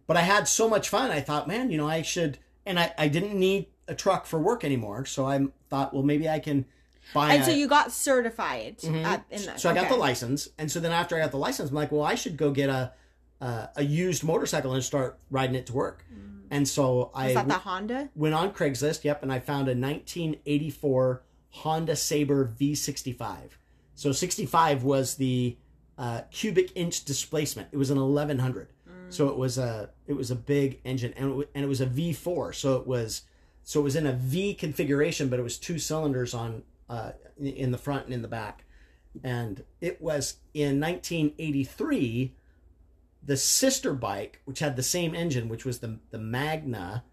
But 0.05 0.17
I 0.17 0.21
had 0.21 0.49
so 0.49 0.67
much 0.67 0.89
fun. 0.89 1.09
I 1.09 1.21
thought, 1.21 1.47
man, 1.47 1.71
you 1.71 1.77
know, 1.77 1.87
I 1.87 2.01
should. 2.01 2.39
And 2.65 2.77
I, 2.77 2.93
I 2.97 3.07
didn't 3.07 3.39
need 3.39 3.67
a 3.87 3.95
truck 3.95 4.25
for 4.25 4.37
work 4.37 4.65
anymore, 4.65 5.05
so 5.05 5.25
I 5.25 5.47
thought, 5.69 5.93
well, 5.93 6.03
maybe 6.03 6.27
I 6.27 6.39
can 6.39 6.65
buy. 7.13 7.35
And 7.35 7.43
a, 7.43 7.45
so 7.45 7.51
you 7.51 7.69
got 7.69 7.93
certified 7.93 8.79
Mhm. 8.79 9.05
at, 9.05 9.23
in 9.31 9.45
that. 9.45 9.61
so 9.61 9.69
I 9.69 9.73
got 9.73 9.85
okay. 9.85 9.93
the 9.93 9.99
license, 9.99 10.49
and 10.57 10.69
so 10.69 10.81
then 10.81 10.91
after 10.91 11.15
I 11.15 11.19
got 11.19 11.31
the 11.31 11.37
license, 11.37 11.69
I'm 11.69 11.75
like, 11.75 11.93
well, 11.93 12.03
I 12.03 12.15
should 12.15 12.35
go 12.35 12.51
get 12.51 12.69
a 12.69 12.91
uh, 13.39 13.67
a 13.77 13.83
used 13.83 14.23
motorcycle 14.25 14.73
and 14.73 14.83
start 14.83 15.17
riding 15.31 15.55
it 15.55 15.65
to 15.67 15.73
work. 15.73 16.05
And 16.51 16.67
so 16.67 17.11
I 17.15 17.27
Was 17.27 17.33
that 17.35 17.47
the 17.47 17.53
Honda? 17.55 18.09
went 18.13 18.35
on 18.35 18.51
Craigslist, 18.51 19.03
yep, 19.03 19.23
and 19.23 19.31
I 19.31 19.39
found 19.39 19.67
a 19.67 19.71
1984 19.71 21.23
Honda 21.49 21.95
Sabre 21.95 22.45
V65. 22.45 23.37
So 23.95 24.11
65 24.11 24.83
was 24.83 25.15
the 25.15 25.57
uh, 25.97 26.21
cubic 26.29 26.71
inch 26.75 27.05
displacement. 27.05 27.69
It 27.71 27.77
was 27.77 27.89
an 27.89 27.97
1100. 27.97 28.67
So 29.09 29.27
it 29.27 29.37
was 29.37 29.57
a 29.57 29.89
it 30.07 30.13
was 30.13 30.31
a 30.31 30.35
big 30.35 30.79
engine, 30.85 31.13
and 31.17 31.41
it, 31.41 31.49
and 31.53 31.65
it 31.65 31.67
was 31.67 31.81
a 31.81 31.85
V4. 31.85 32.55
So 32.55 32.77
it 32.77 32.87
was 32.87 33.23
so 33.63 33.81
it 33.81 33.83
was 33.83 33.97
in 33.97 34.07
a 34.07 34.13
V 34.13 34.53
configuration, 34.53 35.27
but 35.27 35.37
it 35.37 35.41
was 35.43 35.57
two 35.57 35.79
cylinders 35.79 36.33
on 36.33 36.63
uh, 36.89 37.11
in 37.37 37.71
the 37.71 37.77
front 37.77 38.05
and 38.05 38.13
in 38.13 38.21
the 38.21 38.29
back. 38.29 38.63
And 39.21 39.65
it 39.81 40.01
was 40.01 40.37
in 40.53 40.79
1983 40.79 42.33
the 43.23 43.37
sister 43.37 43.93
bike, 43.93 44.41
which 44.45 44.59
had 44.59 44.75
the 44.75 44.83
same 44.83 45.13
engine, 45.15 45.49
which 45.49 45.65
was 45.65 45.79
the 45.79 45.99
the 46.09 46.17
Magna, 46.17 47.03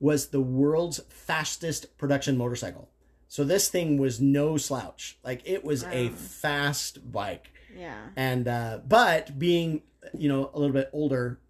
was 0.00 0.28
the 0.28 0.40
world's 0.40 1.00
fastest 1.08 1.96
production 1.98 2.36
motorcycle. 2.36 2.88
So 3.28 3.44
this 3.44 3.68
thing 3.68 3.98
was 3.98 4.20
no 4.20 4.56
slouch. 4.56 5.18
Like 5.22 5.42
it 5.44 5.64
was 5.64 5.84
a 5.84 6.08
fast 6.08 7.12
bike. 7.12 7.52
Yeah. 7.76 8.08
And 8.16 8.48
uh 8.48 8.80
but 8.86 9.38
being, 9.38 9.82
you 10.16 10.28
know, 10.28 10.50
a 10.54 10.58
little 10.58 10.74
bit 10.74 10.90
older, 10.92 11.40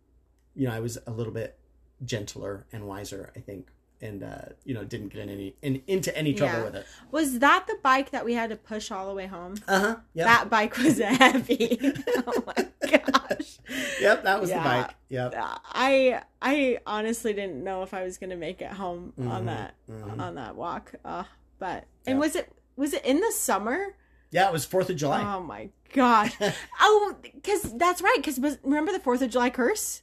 you 0.54 0.66
know, 0.66 0.74
I 0.74 0.80
was 0.80 0.98
a 1.06 1.10
little 1.10 1.32
bit 1.32 1.58
gentler 2.04 2.66
and 2.72 2.86
wiser, 2.86 3.32
I 3.36 3.40
think. 3.40 3.70
And 4.00 4.22
uh, 4.22 4.40
you 4.64 4.74
know, 4.74 4.84
didn't 4.84 5.08
get 5.08 5.22
in 5.22 5.28
any 5.28 5.54
in, 5.60 5.82
into 5.88 6.16
any 6.16 6.32
trouble 6.32 6.58
Yeah. 6.58 6.64
with 6.64 6.74
it. 6.76 6.86
Was 7.10 7.40
that 7.40 7.66
the 7.66 7.76
bike 7.82 8.10
that 8.10 8.24
we 8.24 8.34
had 8.34 8.50
to 8.50 8.56
push 8.56 8.92
all 8.92 9.08
the 9.08 9.14
way 9.14 9.26
home? 9.26 9.56
Uh-huh. 9.66 9.96
Yep. 10.14 10.26
That 10.26 10.50
bike 10.50 10.78
was 10.78 10.98
heavy. 11.00 11.80
oh 12.26 12.44
my 12.46 12.68
gosh. 12.88 13.58
yep, 14.00 14.22
that 14.22 14.40
was 14.40 14.50
Yeah. 14.50 14.58
the 14.58 14.64
bike. 14.68 14.94
Yep. 15.08 15.34
I 15.36 16.22
I 16.40 16.78
honestly 16.86 17.32
didn't 17.32 17.64
know 17.64 17.82
if 17.82 17.92
I 17.92 18.04
was 18.04 18.18
gonna 18.18 18.36
make 18.36 18.62
it 18.62 18.70
home 18.70 19.12
on 19.18 19.42
Mhm, 19.42 19.46
that 19.46 19.74
mhm. 19.90 20.20
on 20.20 20.34
that 20.36 20.54
walk. 20.54 20.92
Uh, 21.04 21.24
but 21.58 21.84
and 22.06 22.16
Yeah. 22.16 22.20
was 22.20 22.36
it 22.36 22.52
was 22.76 22.92
it 22.94 23.04
in 23.04 23.18
the 23.20 23.32
summer? 23.32 23.96
Yeah, 24.30 24.46
it 24.46 24.52
was 24.52 24.64
4th 24.66 24.90
of 24.90 24.96
July. 24.96 25.22
Oh 25.24 25.40
my 25.42 25.70
gosh! 25.92 26.36
oh, 26.80 27.16
because 27.22 27.62
that's 27.76 28.00
right. 28.02 28.18
Because 28.18 28.38
remember 28.62 28.92
the 28.92 29.00
Fourth 29.00 29.22
of 29.22 29.30
July 29.30 29.50
curse? 29.50 30.02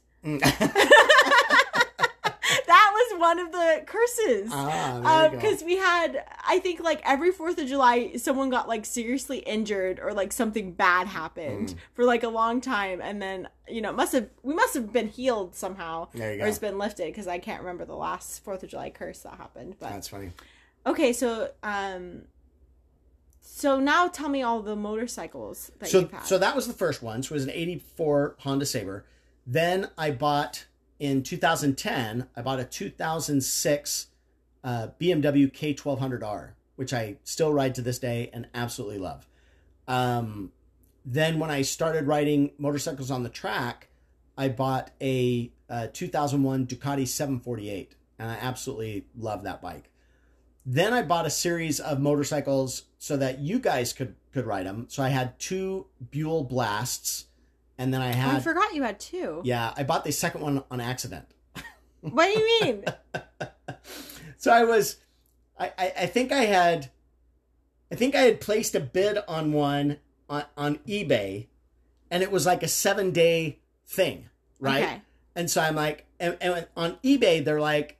One 3.18 3.38
of 3.38 3.50
the 3.52 3.82
curses. 3.86 4.50
ah, 4.52 5.28
because 5.30 5.62
we 5.64 5.76
had 5.76 6.24
i 6.46 6.58
think 6.58 6.80
like 6.80 7.00
every 7.04 7.32
fourth 7.32 7.58
of 7.58 7.66
july 7.66 8.12
someone 8.16 8.50
got 8.50 8.68
like 8.68 8.84
seriously 8.84 9.38
injured 9.38 9.98
or 10.00 10.12
like 10.12 10.32
something 10.32 10.72
bad 10.72 11.06
happened 11.06 11.68
Mm. 11.70 11.74
for 11.94 12.04
like 12.04 12.22
a 12.22 12.28
long 12.28 12.60
time 12.60 13.00
and 13.00 13.20
then 13.20 13.48
you 13.68 13.80
know 13.80 13.92
must 13.92 14.12
have 14.12 14.28
we 14.42 14.54
must 14.54 14.74
have 14.74 14.92
been 14.92 15.08
healed 15.08 15.54
somehow 15.54 16.08
There 16.14 16.34
you 16.34 16.42
or 16.42 16.46
it's 16.46 16.58
been 16.58 16.78
lifted 16.78 17.06
because 17.06 17.26
i 17.26 17.38
can't 17.38 17.60
remember 17.60 17.84
the 17.84 17.96
last 17.96 18.44
fourth 18.44 18.62
of 18.62 18.68
july 18.68 18.90
curse 18.90 19.20
that 19.20 19.34
happened 19.36 19.76
but 19.80 19.90
That's 19.90 20.08
funny. 20.08 20.30
okay 20.86 21.12
so 21.12 21.50
um 21.62 22.22
so 23.40 23.78
now 23.80 24.08
tell 24.08 24.28
me 24.28 24.42
all 24.42 24.60
the 24.60 24.76
motorcycles 24.76 25.70
that 25.78 25.88
so 25.88 26.00
you've 26.00 26.10
had 26.12 26.22
so 26.24 26.38
that 26.38 26.54
was 26.54 26.66
the 26.66 26.72
first 26.74 27.02
one. 27.02 27.22
So 27.22 27.32
it 27.32 27.36
was 27.36 27.44
an 27.44 27.50
84 27.50 28.36
Honda 28.40 28.66
Sabre. 28.66 29.04
Then 29.46 29.88
I 29.96 30.10
bought 30.10 30.66
in 30.98 31.22
2010, 31.22 32.28
I 32.36 32.42
bought 32.42 32.60
a 32.60 32.64
2006 32.64 34.06
uh, 34.64 34.88
BMW 35.00 35.52
K1200R, 35.52 36.50
which 36.76 36.92
I 36.92 37.16
still 37.24 37.52
ride 37.52 37.74
to 37.76 37.82
this 37.82 37.98
day 37.98 38.30
and 38.32 38.48
absolutely 38.54 38.98
love. 38.98 39.26
Um, 39.86 40.52
then 41.04 41.38
when 41.38 41.50
I 41.50 41.62
started 41.62 42.06
riding 42.06 42.50
motorcycles 42.58 43.10
on 43.10 43.22
the 43.22 43.28
track, 43.28 43.88
I 44.36 44.48
bought 44.48 44.90
a, 45.00 45.52
uh 45.70 45.88
2001 45.92 46.66
Ducati 46.66 47.06
748, 47.06 47.94
and 48.18 48.30
I 48.30 48.34
absolutely 48.34 49.06
love 49.16 49.44
that 49.44 49.62
bike. 49.62 49.90
Then 50.64 50.92
I 50.92 51.02
bought 51.02 51.26
a 51.26 51.30
series 51.30 51.78
of 51.78 52.00
motorcycles 52.00 52.84
so 52.98 53.16
that 53.18 53.38
you 53.38 53.60
guys 53.60 53.92
could 53.92 54.16
could 54.32 54.46
ride 54.46 54.66
them. 54.66 54.86
So 54.88 55.02
I 55.02 55.10
had 55.10 55.38
two 55.38 55.86
Buell 56.10 56.42
Blasts, 56.42 57.26
and 57.78 57.92
then 57.92 58.00
I 58.00 58.12
Oh, 58.12 58.36
i 58.36 58.40
forgot 58.40 58.74
you 58.74 58.82
had 58.82 58.98
two 58.98 59.42
yeah, 59.44 59.72
I 59.76 59.82
bought 59.82 60.04
the 60.04 60.12
second 60.12 60.40
one 60.40 60.64
on 60.70 60.80
accident. 60.80 61.26
what 62.00 62.26
do 62.26 62.40
you 62.40 62.60
mean 62.62 62.84
So 64.38 64.52
I 64.52 64.64
was, 64.64 64.98
I, 65.58 65.72
I, 65.78 65.92
I 66.02 66.06
think 66.06 66.30
I 66.30 66.44
had, 66.44 66.90
I 67.90 67.94
think 67.94 68.14
I 68.14 68.20
had 68.20 68.40
placed 68.40 68.74
a 68.74 68.80
bid 68.80 69.18
on 69.26 69.52
one 69.52 69.98
on, 70.28 70.44
on 70.56 70.76
eBay, 70.86 71.46
and 72.10 72.22
it 72.22 72.30
was 72.30 72.46
like 72.46 72.62
a 72.62 72.68
seven 72.68 73.10
day 73.10 73.58
thing, 73.86 74.28
right? 74.60 74.84
Okay. 74.84 75.02
And 75.34 75.50
so 75.50 75.60
I'm 75.60 75.74
like, 75.74 76.06
and, 76.20 76.36
and 76.40 76.66
on 76.76 76.98
eBay, 77.04 77.44
they're 77.44 77.60
like, 77.60 77.98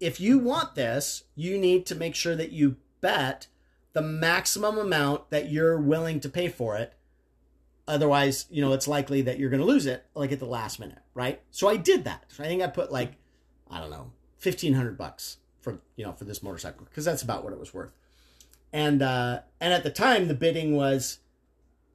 if 0.00 0.20
you 0.20 0.38
want 0.38 0.74
this, 0.74 1.24
you 1.34 1.58
need 1.58 1.86
to 1.86 1.94
make 1.94 2.14
sure 2.14 2.36
that 2.36 2.52
you 2.52 2.76
bet 3.00 3.48
the 3.92 4.02
maximum 4.02 4.78
amount 4.78 5.30
that 5.30 5.50
you're 5.50 5.78
willing 5.78 6.20
to 6.20 6.28
pay 6.28 6.48
for 6.48 6.76
it. 6.76 6.94
Otherwise, 7.88 8.46
you 8.50 8.60
know, 8.60 8.72
it's 8.74 8.86
likely 8.86 9.22
that 9.22 9.38
you're 9.38 9.50
going 9.50 9.60
to 9.60 9.66
lose 9.66 9.86
it 9.86 10.04
like 10.14 10.30
at 10.30 10.38
the 10.38 10.46
last 10.46 10.78
minute, 10.78 10.98
right? 11.14 11.40
So 11.50 11.68
I 11.68 11.76
did 11.76 12.04
that. 12.04 12.24
So 12.28 12.44
I 12.44 12.46
think 12.46 12.62
I 12.62 12.66
put 12.66 12.92
like, 12.92 13.14
I 13.70 13.80
don't 13.80 13.90
know, 13.90 14.12
1500 14.42 14.96
bucks 14.96 15.38
for, 15.60 15.80
you 15.96 16.04
know, 16.04 16.12
for 16.12 16.24
this 16.24 16.42
motorcycle 16.42 16.84
because 16.84 17.04
that's 17.04 17.22
about 17.22 17.42
what 17.44 17.52
it 17.52 17.58
was 17.58 17.72
worth. 17.72 17.92
And, 18.72 19.02
uh, 19.02 19.40
and 19.60 19.72
at 19.72 19.82
the 19.82 19.90
time 19.90 20.28
the 20.28 20.34
bidding 20.34 20.76
was, 20.76 21.18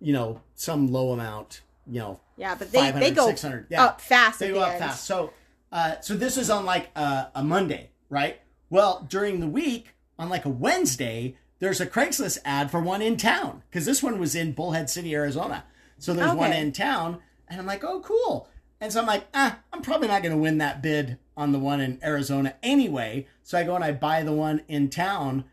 you 0.01 0.11
know, 0.13 0.41
some 0.55 0.91
low 0.91 1.11
amount, 1.11 1.61
you 1.87 1.99
know, 1.99 2.19
Yeah, 2.37 2.55
but 2.55 2.71
they, 2.71 2.91
they 2.91 3.11
go 3.11 3.27
600, 3.27 3.67
yeah. 3.69 3.85
up 3.85 4.01
fast. 4.01 4.39
They 4.39 4.49
go 4.49 4.55
the 4.55 4.65
up 4.65 4.71
end. 4.71 4.79
fast. 4.79 5.05
So, 5.05 5.31
uh, 5.71 5.99
so 6.01 6.15
this 6.15 6.37
is 6.37 6.49
on 6.49 6.65
like 6.65 6.89
a, 6.95 7.27
a 7.35 7.43
Monday, 7.43 7.91
right? 8.09 8.41
Well, 8.69 9.05
during 9.07 9.39
the 9.39 9.47
week, 9.47 9.89
on 10.17 10.29
like 10.29 10.45
a 10.45 10.49
Wednesday, 10.49 11.37
there's 11.59 11.79
a 11.79 11.85
Craigslist 11.85 12.39
ad 12.43 12.71
for 12.71 12.79
one 12.81 13.01
in 13.01 13.15
town 13.17 13.61
because 13.69 13.85
this 13.85 14.01
one 14.03 14.19
was 14.19 14.35
in 14.35 14.53
Bullhead 14.53 14.89
City, 14.89 15.13
Arizona. 15.15 15.65
So 15.97 16.13
there's 16.13 16.33
one 16.33 16.53
in 16.53 16.71
town, 16.71 17.19
and 17.47 17.59
I'm 17.59 17.65
like, 17.65 17.83
oh, 17.83 18.01
cool. 18.01 18.49
And 18.81 18.91
so 18.91 18.99
I'm 18.99 19.07
like, 19.07 19.25
ah, 19.33 19.59
I'm 19.71 19.81
probably 19.81 20.09
not 20.09 20.23
going 20.23 20.35
to 20.35 20.41
win 20.41 20.57
that 20.57 20.81
bid 20.81 21.17
on 21.37 21.51
the 21.53 21.59
one 21.59 21.79
in 21.79 21.99
Arizona 22.03 22.55
anyway. 22.61 23.27
So 23.41 23.57
I 23.57 23.63
go 23.63 23.75
and 23.75 23.83
I 23.83 23.93
buy 23.93 24.23
the 24.23 24.33
one 24.33 24.61
in 24.67 24.89
town. 24.89 25.45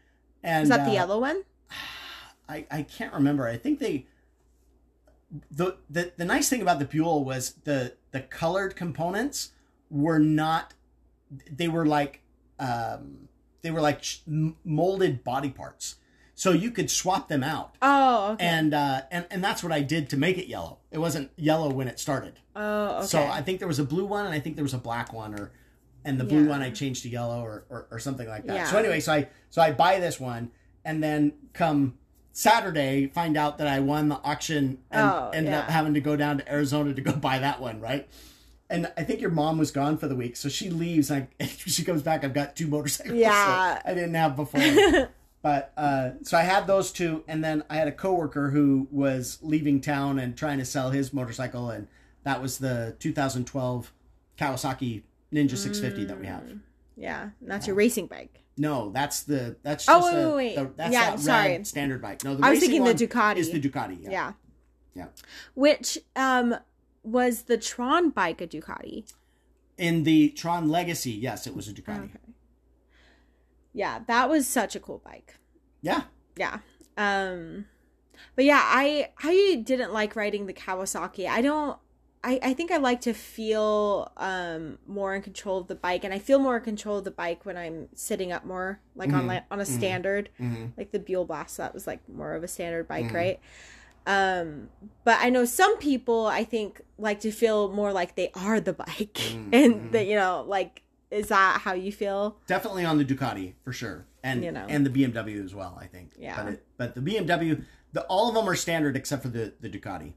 And 0.43 0.65
Is 0.65 0.69
that 0.69 0.85
the 0.85 0.91
uh, 0.91 0.95
yellow 0.95 1.21
one? 1.21 1.45
I, 2.49 2.67
I 2.71 2.83
can't 2.83 3.15
remember. 3.15 3.47
I 3.47 3.57
think 3.57 3.79
they 3.79 4.07
the, 5.51 5.77
the 5.89 6.13
the 6.17 6.25
nice 6.25 6.49
thing 6.49 6.61
about 6.61 6.81
the 6.81 6.85
Buell 6.85 7.25
was 7.25 7.53
the 7.65 7.95
the 8.11 8.21
colored 8.21 8.75
components 8.75 9.51
were 9.89 10.19
not 10.19 10.75
they 11.49 11.69
were 11.69 11.87
like 11.87 12.23
um 12.59 13.29
they 13.63 13.71
were 13.71 13.81
like 13.81 14.03
molded 14.65 15.23
body 15.23 15.51
parts. 15.51 15.97
So 16.41 16.53
you 16.53 16.71
could 16.71 16.91
swap 16.91 17.29
them 17.29 17.43
out. 17.45 17.75
Oh, 17.83 18.33
okay. 18.33 18.47
And 18.47 18.73
uh 18.73 19.03
and 19.11 19.27
and 19.31 19.45
that's 19.45 19.63
what 19.63 19.73
I 19.73 19.83
did 19.83 20.09
to 20.09 20.17
make 20.17 20.39
it 20.39 20.47
yellow. 20.47 20.79
It 20.91 20.97
wasn't 20.97 21.31
yellow 21.37 21.69
when 21.71 21.87
it 21.87 22.01
started. 22.01 22.41
oh, 22.57 22.97
okay. 22.97 23.07
So 23.09 23.23
I 23.23 23.43
think 23.43 23.59
there 23.59 23.69
was 23.69 23.79
a 23.79 23.85
blue 23.85 24.07
one 24.07 24.25
and 24.25 24.35
I 24.35 24.41
think 24.41 24.57
there 24.57 24.65
was 24.65 24.73
a 24.73 24.79
black 24.79 25.13
one 25.13 25.35
or 25.39 25.53
and 26.03 26.19
the 26.19 26.25
blue 26.25 26.45
Yeah. 26.45 26.49
one 26.49 26.63
I 26.63 26.71
changed 26.71 27.03
to 27.03 27.11
yellow 27.11 27.43
or, 27.43 27.67
or, 27.69 27.89
or 27.91 27.99
something 27.99 28.27
like 28.27 28.47
that. 28.47 28.55
Yeah. 28.57 28.65
So 28.65 28.79
anyway, 28.79 29.01
so 29.01 29.13
I 29.13 29.29
so 29.51 29.61
I 29.61 29.73
buy 29.73 30.01
this 30.01 30.19
one 30.19 30.51
and 30.83 31.03
then 31.03 31.35
come 31.53 31.99
Saturday 32.33 33.09
find 33.09 33.37
out 33.37 33.59
that 33.59 33.67
I 33.67 33.81
won 33.81 34.09
the 34.09 34.17
auction 34.25 34.79
and 34.91 35.11
Oh, 35.11 35.31
ended 35.35 35.53
up 35.53 35.69
having 35.69 35.93
to 35.93 36.01
go 36.01 36.17
down 36.17 36.39
to 36.39 36.51
Arizona 36.51 36.95
to 36.95 37.03
go 37.03 37.13
buy 37.13 37.39
that 37.41 37.61
one, 37.61 37.81
right? 37.83 38.09
And 38.71 38.91
I 38.97 39.03
think 39.03 39.21
your 39.21 39.31
mom 39.31 39.59
was 39.59 39.73
gone 39.73 39.99
for 39.99 40.09
the 40.09 40.17
week, 40.17 40.37
so 40.37 40.49
she 40.49 40.71
leaves. 40.71 41.11
And 41.11 41.27
I, 41.39 41.45
she 41.67 41.85
comes 41.85 42.03
back. 42.03 42.25
I've 42.25 42.33
got 42.33 42.57
two 42.57 42.67
motorcycles. 42.69 43.19
Yeah. 43.19 43.83
I 43.85 43.93
didn't 43.95 44.15
have 44.15 44.37
before. 44.37 44.63
but 45.43 45.73
uh, 45.77 46.11
so 46.23 46.37
I 46.37 46.43
had 46.43 46.67
those 46.67 46.93
two, 46.93 47.25
and 47.29 47.43
then 47.43 47.65
I 47.71 47.77
had 47.77 47.89
a 47.89 47.93
coworker 47.93 48.51
who 48.51 48.89
was 48.91 49.39
leaving 49.43 49.81
town 49.81 50.19
and 50.19 50.37
trying 50.37 50.59
to 50.59 50.65
sell 50.65 50.91
his 50.91 51.13
motorcycle, 51.13 51.71
and 51.71 51.89
that 52.25 52.43
was 52.43 52.59
the 52.59 52.97
2012 52.99 53.93
Kawasaki 54.39 55.03
Ninja 55.33 55.57
650 55.57 56.05
that 56.07 56.21
we 56.21 56.27
have. 56.27 56.45
yeah, 56.97 57.31
that's 57.41 57.67
your 57.67 57.77
racing 57.77 58.07
bike. 58.07 58.43
No, 58.57 58.91
that's 58.91 59.23
the 59.23 59.57
that's 59.63 59.87
Oh, 59.89 60.01
wait, 60.05 60.13
a- 60.13 60.27
wait, 60.29 60.35
wait. 60.35 60.57
the- 60.57 60.73
that's 60.77 60.93
Yeah, 60.93 61.11
that 61.13 61.21
sorry. 61.21 61.65
standard 61.65 62.03
bike. 62.03 62.23
No, 62.25 62.35
the 62.37 62.45
I 62.45 62.51
was 62.51 62.61
thinking 62.61 62.85
the 62.85 62.93
Ducati. 62.95 63.37
Is 63.37 63.51
the 63.51 63.61
Ducati? 63.61 64.03
Yeah. 64.03 64.11
Yeah. 64.11 64.33
Yeah. 64.95 65.07
Which 65.55 65.97
um 66.17 66.57
was 67.03 67.43
the 67.43 67.57
Tron 67.57 68.11
bike 68.11 68.43
a 68.43 68.47
Ducati? 68.47 69.11
In 69.79 70.03
the 70.03 70.29
Tron 70.31 70.69
Legacy, 70.69 71.13
yes, 71.13 71.47
it 71.47 71.57
was 71.57 71.69
a 71.69 71.73
Ducati. 71.73 72.05
Okay. 72.05 72.19
Yeah, 73.73 74.01
that 74.07 74.29
was 74.29 74.47
such 74.47 74.75
a 74.77 74.81
cool 74.81 75.01
bike. 75.05 75.37
Yeah, 75.83 76.03
Yeah. 76.37 76.59
Um 76.97 77.67
but 78.37 78.45
yeah, 78.45 78.61
I 78.63 79.11
I 79.23 79.63
didn't 79.65 79.93
like 79.93 80.15
riding 80.17 80.47
the 80.47 80.53
Kawasaki. 80.53 81.27
I 81.29 81.41
don't 81.41 81.79
I, 82.23 82.39
I 82.43 82.53
think 82.53 82.71
I 82.71 82.77
like 82.77 83.01
to 83.03 83.15
feel 83.15 84.13
um 84.19 84.79
more 84.87 85.15
in 85.15 85.23
control 85.23 85.59
of 85.59 85.69
the 85.69 85.75
bike 85.75 86.05
and 86.05 86.13
I 86.13 86.19
feel 86.19 86.39
more 86.39 86.59
in 86.59 86.63
control 86.63 86.99
of 86.99 87.05
the 87.05 87.11
bike 87.11 87.47
when 87.47 87.57
I'm 87.57 87.89
sitting 87.95 88.31
up 88.31 88.45
more 88.45 88.81
like 88.95 89.13
on 89.15 89.25
Mhm. 89.25 89.29
like 89.29 89.45
on 89.51 89.61
a 89.61 89.65
Mhm. 89.65 89.67
standard 89.67 90.29
hmm 90.37 90.67
like 90.77 90.91
the 90.93 90.99
Buell 90.99 91.25
Blast 91.25 91.57
that 91.57 91.73
was 91.73 91.87
like 91.87 92.07
more 92.09 92.35
of 92.35 92.43
a 92.45 92.49
standard 92.49 92.87
bike, 92.89 93.07
Mhm. 93.07 93.15
right? 93.15 93.41
Um 94.07 94.69
but 95.05 95.19
I 95.21 95.31
know 95.31 95.45
some 95.47 95.79
people 95.79 96.27
I 96.27 96.45
think 96.45 96.83
like 96.99 97.21
to 97.21 97.31
feel 97.31 97.71
more 97.73 97.93
like 97.93 98.17
they 98.17 98.31
are 98.35 98.61
the 98.61 98.73
bike 98.75 99.15
Mhm. 99.19 99.49
and 99.55 99.93
that 99.93 100.07
you 100.07 100.17
know 100.17 100.45
like 100.47 100.83
is 101.11 101.29
that 101.29 101.61
how 101.63 101.73
you 101.75 101.93
feel? 101.93 102.37
definitely 102.47 102.85
on 102.85 102.99
the 102.99 103.05
Ducati 103.05 103.55
for 103.65 103.73
sure, 103.73 104.07
and 104.23 104.45
You 104.45 104.53
know. 104.53 104.67
and 104.69 104.85
the 104.87 104.91
BMW 104.91 105.45
as 105.45 105.55
well. 105.55 105.77
I 105.81 105.87
think. 105.87 106.13
Yeah. 106.19 106.37
But 106.43 106.53
it, 106.55 106.67
but 106.77 106.95
the 106.95 107.01
BMW, 107.01 107.65
the 107.93 108.03
all 108.03 108.29
of 108.29 108.35
them 108.35 108.49
are 108.49 108.55
standard 108.55 108.97
except 108.97 109.23
for 109.23 109.29
the 109.29 109.53
the 109.61 109.69
Ducati. 109.69 110.13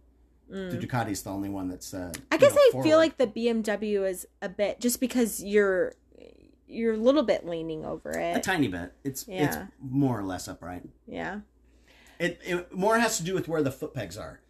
The 0.50 0.78
Ducati's 0.78 1.24
the 1.24 1.32
only 1.32 1.50
one 1.50 1.68
that's. 1.70 1.94
Uh, 1.94 2.12
Mm. 2.14 2.22
I 2.32 2.38
guess 2.38 2.52
know, 2.54 2.60
I 2.62 2.70
forward. 2.74 2.84
feel 2.86 2.98
like 2.98 3.18
the 3.18 3.26
BMW 3.28 4.08
is 4.08 4.28
a 4.42 4.50
bit 4.50 4.80
just 4.80 5.00
because 5.00 5.44
you're 5.44 5.94
you're 6.68 6.94
a 6.94 6.98
little 6.98 7.24
bit 7.24 7.46
leaning 7.46 7.86
over 7.86 8.12
it. 8.12 8.38
a 8.38 8.40
tiny 8.40 8.68
bit. 8.68 8.94
It's 9.04 9.28
Yeah. 9.28 9.46
it's 9.46 9.58
more 9.82 10.20
or 10.20 10.24
less 10.24 10.48
upright. 10.48 10.84
Yeah. 11.08 11.40
It, 12.20 12.40
it 12.46 12.74
more 12.74 12.98
has 13.00 13.18
to 13.18 13.24
do 13.24 13.34
with 13.34 13.48
where 13.48 13.64
the 13.64 13.72
foot 13.72 13.94
pegs 13.96 14.18
are. 14.18 14.42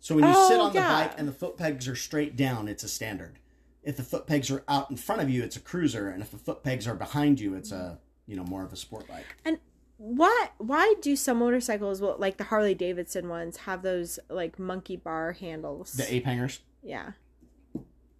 So 0.00 0.14
when 0.16 0.24
you 0.24 0.32
sit 0.48 0.58
Oh, 0.58 0.66
on 0.66 0.72
the 0.74 0.80
bike 0.80 1.12
and 1.16 1.26
the 1.28 1.32
foot 1.32 1.56
pegs 1.56 1.86
are 1.88 1.96
straight 1.96 2.36
down, 2.36 2.66
it's 2.68 2.82
a 2.84 2.88
standard. 2.88 3.38
If 3.84 3.96
the 3.96 4.02
foot 4.02 4.26
pegs 4.26 4.50
are 4.50 4.64
out 4.68 4.90
in 4.90 4.96
front 4.96 5.22
of 5.22 5.30
you, 5.30 5.42
it's 5.42 5.56
a 5.56 5.60
cruiser, 5.60 6.08
and 6.08 6.22
if 6.22 6.30
the 6.30 6.38
foot 6.38 6.62
pegs 6.62 6.88
are 6.88 6.94
behind 6.94 7.40
you, 7.40 7.54
it's 7.54 7.72
a 7.72 7.98
you 8.26 8.36
know 8.36 8.44
more 8.44 8.64
of 8.64 8.72
a 8.72 8.76
sport 8.76 9.06
bike. 9.06 9.36
And 9.44 9.58
why 9.96 10.50
why 10.58 10.94
do 11.00 11.14
some 11.16 11.38
motorcycles 11.38 12.00
well, 12.00 12.16
like 12.18 12.36
the 12.38 12.44
Harley 12.44 12.74
Davidson 12.74 13.28
ones 13.28 13.58
have 13.58 13.82
those 13.82 14.18
like 14.28 14.58
monkey 14.58 14.96
bar 14.96 15.32
handles? 15.32 15.92
The 15.92 16.12
ape 16.12 16.24
hangers 16.24 16.60
yeah. 16.84 17.12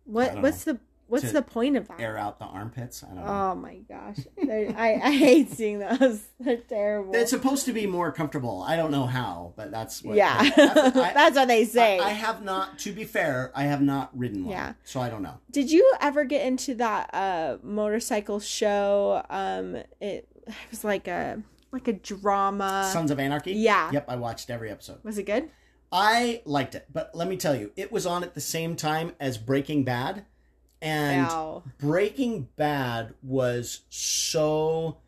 What 0.04 0.40
what's 0.40 0.64
the 0.64 0.80
what's 1.08 1.32
the 1.32 1.42
point 1.42 1.76
of 1.76 1.88
that? 1.88 2.00
air 2.00 2.16
out 2.18 2.38
the 2.38 2.44
armpits. 2.44 3.02
I 3.04 3.08
don't 3.08 3.16
know. 3.16 3.24
Oh 3.26 3.54
my 3.54 3.76
gosh. 3.88 4.18
I, 4.42 5.00
I 5.02 5.10
hate 5.12 5.50
seeing 5.50 5.78
those. 5.78 6.22
They're 6.40 6.56
terrible. 6.58 7.14
It's 7.14 7.30
supposed 7.30 7.64
to 7.66 7.72
be 7.72 7.86
more 7.86 8.10
comfortable. 8.12 8.62
I 8.66 8.76
don't 8.76 8.90
know 8.90 9.06
how, 9.06 9.52
but 9.56 9.70
that's 9.70 10.02
what. 10.02 10.16
yeah. 10.16 10.36
I- 10.38 10.52
I- 10.56 11.12
That's 11.14 11.36
what 11.36 11.48
they 11.48 11.64
say. 11.64 11.98
I, 11.98 12.06
I 12.06 12.10
have 12.10 12.42
not. 12.42 12.78
To 12.80 12.92
be 12.92 13.04
fair, 13.04 13.52
I 13.54 13.64
have 13.64 13.80
not 13.82 14.16
ridden 14.18 14.44
one. 14.44 14.52
Yeah. 14.52 14.72
So 14.84 15.00
I 15.00 15.08
don't 15.08 15.22
know. 15.22 15.38
Did 15.50 15.70
you 15.70 15.92
ever 16.00 16.24
get 16.24 16.46
into 16.46 16.74
that 16.76 17.10
uh 17.14 17.58
motorcycle 17.62 18.40
show? 18.40 19.22
Um 19.30 19.76
it, 19.76 19.86
it 20.00 20.28
was 20.70 20.84
like 20.84 21.08
a 21.08 21.42
like 21.72 21.88
a 21.88 21.92
drama. 21.92 22.88
Sons 22.92 23.10
of 23.10 23.18
Anarchy. 23.18 23.52
Yeah. 23.52 23.90
Yep, 23.92 24.04
I 24.08 24.16
watched 24.16 24.50
every 24.50 24.70
episode. 24.70 24.98
Was 25.04 25.18
it 25.18 25.24
good? 25.24 25.50
I 25.92 26.42
liked 26.44 26.74
it, 26.74 26.86
but 26.92 27.12
let 27.14 27.28
me 27.28 27.36
tell 27.36 27.54
you, 27.54 27.70
it 27.76 27.92
was 27.92 28.04
on 28.06 28.24
at 28.24 28.34
the 28.34 28.40
same 28.40 28.74
time 28.74 29.12
as 29.20 29.38
Breaking 29.38 29.84
Bad, 29.84 30.24
and 30.84 31.26
Ow. 31.26 31.62
Breaking 31.78 32.48
Bad 32.56 33.14
was 33.22 33.80
so 33.88 34.98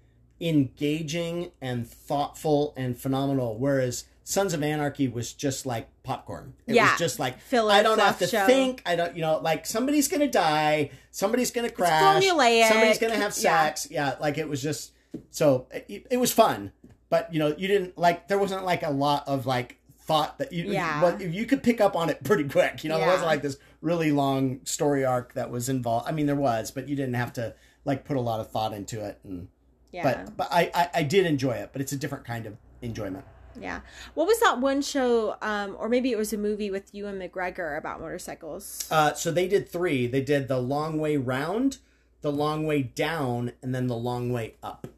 engaging 0.41 1.51
and 1.61 1.87
thoughtful 1.89 2.73
and 2.77 2.99
phenomenal, 2.99 3.59
whereas 3.59 4.05
Sons 4.25 4.53
of 4.55 4.63
Anarchy 4.63 5.07
was 5.07 5.33
just 5.33 5.67
like 5.67 5.89
popcorn. 6.03 6.55
It 6.67 6.75
Yeah. 6.75 6.91
was 6.91 6.99
just 6.99 7.19
like 7.21 7.35
I 7.53 7.83
don't 7.83 7.99
have 8.01 8.19
to 8.19 8.27
show. 8.27 8.47
think. 8.47 8.83
I 8.85 8.97
don't, 8.97 9.15
you 9.15 9.23
know, 9.23 9.39
like 9.39 9.67
somebody's 9.67 10.09
gonna 10.09 10.27
die, 10.31 10.91
somebody's 11.13 11.51
gonna 11.51 11.71
crash, 11.71 12.25
somebody's 12.25 12.99
gonna 12.99 13.15
have 13.17 13.33
sex. 13.35 13.87
Yeah, 13.91 14.17
like 14.21 14.39
it 14.39 14.49
was 14.49 14.61
just 14.63 14.93
so 15.31 15.67
it, 15.73 16.07
it 16.11 16.17
was 16.17 16.33
fun, 16.33 16.73
but 17.09 17.33
you 17.33 17.39
know, 17.39 17.55
you 17.57 17.69
didn't 17.69 17.97
like 17.97 18.29
there 18.29 18.39
wasn't 18.39 18.65
like 18.65 18.83
a 18.83 18.91
lot 18.91 19.29
of 19.29 19.47
like 19.47 19.79
thought 20.01 20.39
that 20.39 20.53
you 20.53 20.65
Yeah. 20.73 21.01
but 21.01 21.21
you 21.21 21.47
could 21.47 21.63
pick 21.63 21.81
up 21.81 21.95
on 21.97 22.11
it 22.11 22.23
pretty 22.25 22.45
quick. 22.49 22.83
You 22.85 22.91
know, 22.91 22.97
there 22.99 23.07
Yeah. 23.07 23.13
wasn't 23.13 23.29
like 23.29 23.43
this 23.43 23.57
really 23.87 24.11
long 24.13 24.61
story 24.65 25.05
arc 25.05 25.33
that 25.35 25.51
was 25.51 25.69
involved. 25.69 26.09
I 26.09 26.13
mean, 26.13 26.27
there 26.27 26.35
was, 26.51 26.71
but 26.71 26.89
you 26.89 26.97
didn't 26.97 27.15
have 27.15 27.33
to 27.35 27.55
like 27.85 28.05
put 28.05 28.17
a 28.17 28.21
lot 28.21 28.41
of 28.41 28.51
thought 28.51 28.73
into 28.73 29.05
it. 29.09 29.19
And 29.25 29.49
Yeah. 29.93 30.03
but 30.03 30.37
but 30.37 30.49
I, 30.51 30.63
I 30.75 30.85
I 31.01 31.03
did 31.05 31.25
enjoy 31.27 31.53
it, 31.63 31.71
but 31.73 31.81
it's 31.83 31.93
a 31.93 31.97
different 31.97 32.25
kind 32.25 32.45
of 32.47 32.55
enjoyment. 32.83 33.25
yeah. 33.59 33.81
What 34.15 34.27
was 34.27 34.39
that 34.41 34.61
one 34.61 34.83
show 34.83 35.37
um 35.41 35.77
or 35.79 35.89
maybe 35.89 36.11
it 36.11 36.19
was 36.19 36.33
a 36.33 36.39
movie 36.49 36.71
with 36.71 36.93
Ewan 36.95 37.17
McGregor 37.19 37.79
about 37.79 38.01
motorcycles? 38.01 38.87
Uh, 38.91 39.15
so 39.15 39.31
they 39.31 39.49
did 39.49 39.69
three. 39.69 40.07
They 40.07 40.21
did 40.33 40.49
the 40.49 40.59
long 40.59 40.99
way 40.99 41.17
round, 41.17 41.79
the 42.23 42.33
long 42.33 42.67
way 42.67 42.83
down, 42.83 43.53
and 43.63 43.75
then 43.75 43.87
the 43.87 43.97
long 43.97 44.33
way 44.33 44.57
up. 44.63 44.89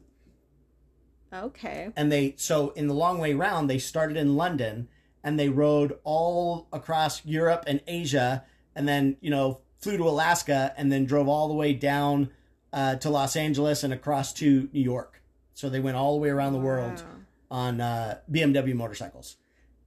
Okay. 1.31 1.91
and 1.95 2.11
they 2.11 2.33
so 2.37 2.71
in 2.71 2.87
the 2.87 2.93
long 2.95 3.19
way 3.19 3.35
round 3.35 3.69
they 3.69 3.77
started 3.77 4.17
in 4.17 4.35
london 4.35 4.87
and 5.23 5.37
they 5.39 5.47
rode 5.47 5.99
all 6.03 6.67
across 6.73 7.23
europe 7.23 7.63
and 7.67 7.81
asia 7.85 8.43
and 8.75 8.87
then 8.87 9.17
you 9.21 9.29
know 9.29 9.61
flew 9.77 9.97
to 9.97 10.03
alaska 10.03 10.73
and 10.77 10.91
then 10.91 11.05
drove 11.05 11.27
all 11.27 11.47
the 11.47 11.53
way 11.53 11.73
down 11.73 12.29
uh, 12.73 12.95
to 12.95 13.09
los 13.09 13.35
angeles 13.35 13.83
and 13.83 13.93
across 13.93 14.33
to 14.33 14.69
new 14.73 14.81
york. 14.81 15.21
So 15.53 15.69
they 15.69 15.79
went 15.79 15.97
all 15.97 16.13
the 16.13 16.21
way 16.21 16.29
around 16.29 16.53
the 16.53 16.59
world 16.59 17.03
on 17.51 17.81
uh, 17.81 18.19
bmw 18.31 18.73
motorcycles. 18.75 19.37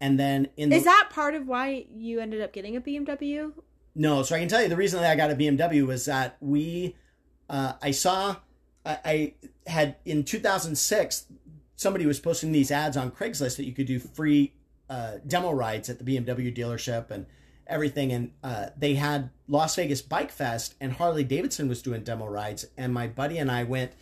And 0.02 0.18
then 0.18 0.48
in 0.56 0.68
the 0.68 0.76
Is 0.76 0.84
that 0.84 1.10
part 1.10 1.34
of 1.34 1.46
why 1.46 1.86
you 1.94 2.18
ended 2.18 2.40
up 2.42 2.52
getting 2.52 2.74
a 2.74 2.80
BMW? 2.80 3.52
No, 3.94 4.24
so 4.24 4.34
I 4.34 4.40
can 4.40 4.48
tell 4.48 4.60
you 4.60 4.68
the 4.68 4.76
reason 4.76 5.00
that 5.00 5.10
I 5.10 5.14
got 5.14 5.30
a 5.30 5.36
BMW 5.36 5.86
was 5.86 6.06
that 6.06 6.36
we, 6.40 6.96
uh, 7.48 7.74
I 7.80 7.92
saw, 7.92 8.36
I, 8.84 8.98
I 9.04 9.34
had 9.70 9.96
in 10.04 10.24
2006, 10.24 11.26
somebody 11.76 12.04
was 12.04 12.18
posting 12.18 12.50
these 12.50 12.72
ads 12.72 12.96
on 12.96 13.12
Craigslist 13.12 13.56
that 13.58 13.64
you 13.64 13.72
could 13.72 13.86
do 13.86 14.00
free 14.00 14.52
uh, 14.90 15.18
demo 15.24 15.52
rides 15.52 15.88
at 15.88 16.04
the 16.04 16.04
BMW 16.04 16.54
dealership 16.54 17.12
and 17.12 17.26
everything. 17.66 18.12
And 18.12 18.32
uh, 18.42 18.66
they 18.76 18.94
had 18.94 19.30
Las 19.48 19.74
Vegas 19.76 20.02
Bike 20.02 20.30
Fest, 20.30 20.74
and 20.80 20.92
Harley 20.92 21.24
Davidson 21.24 21.68
was 21.68 21.82
doing 21.82 22.02
demo 22.02 22.26
rides. 22.26 22.66
And 22.76 22.92
my 22.92 23.06
buddy 23.06 23.38
and 23.38 23.50
I 23.50 23.64
went 23.64 23.92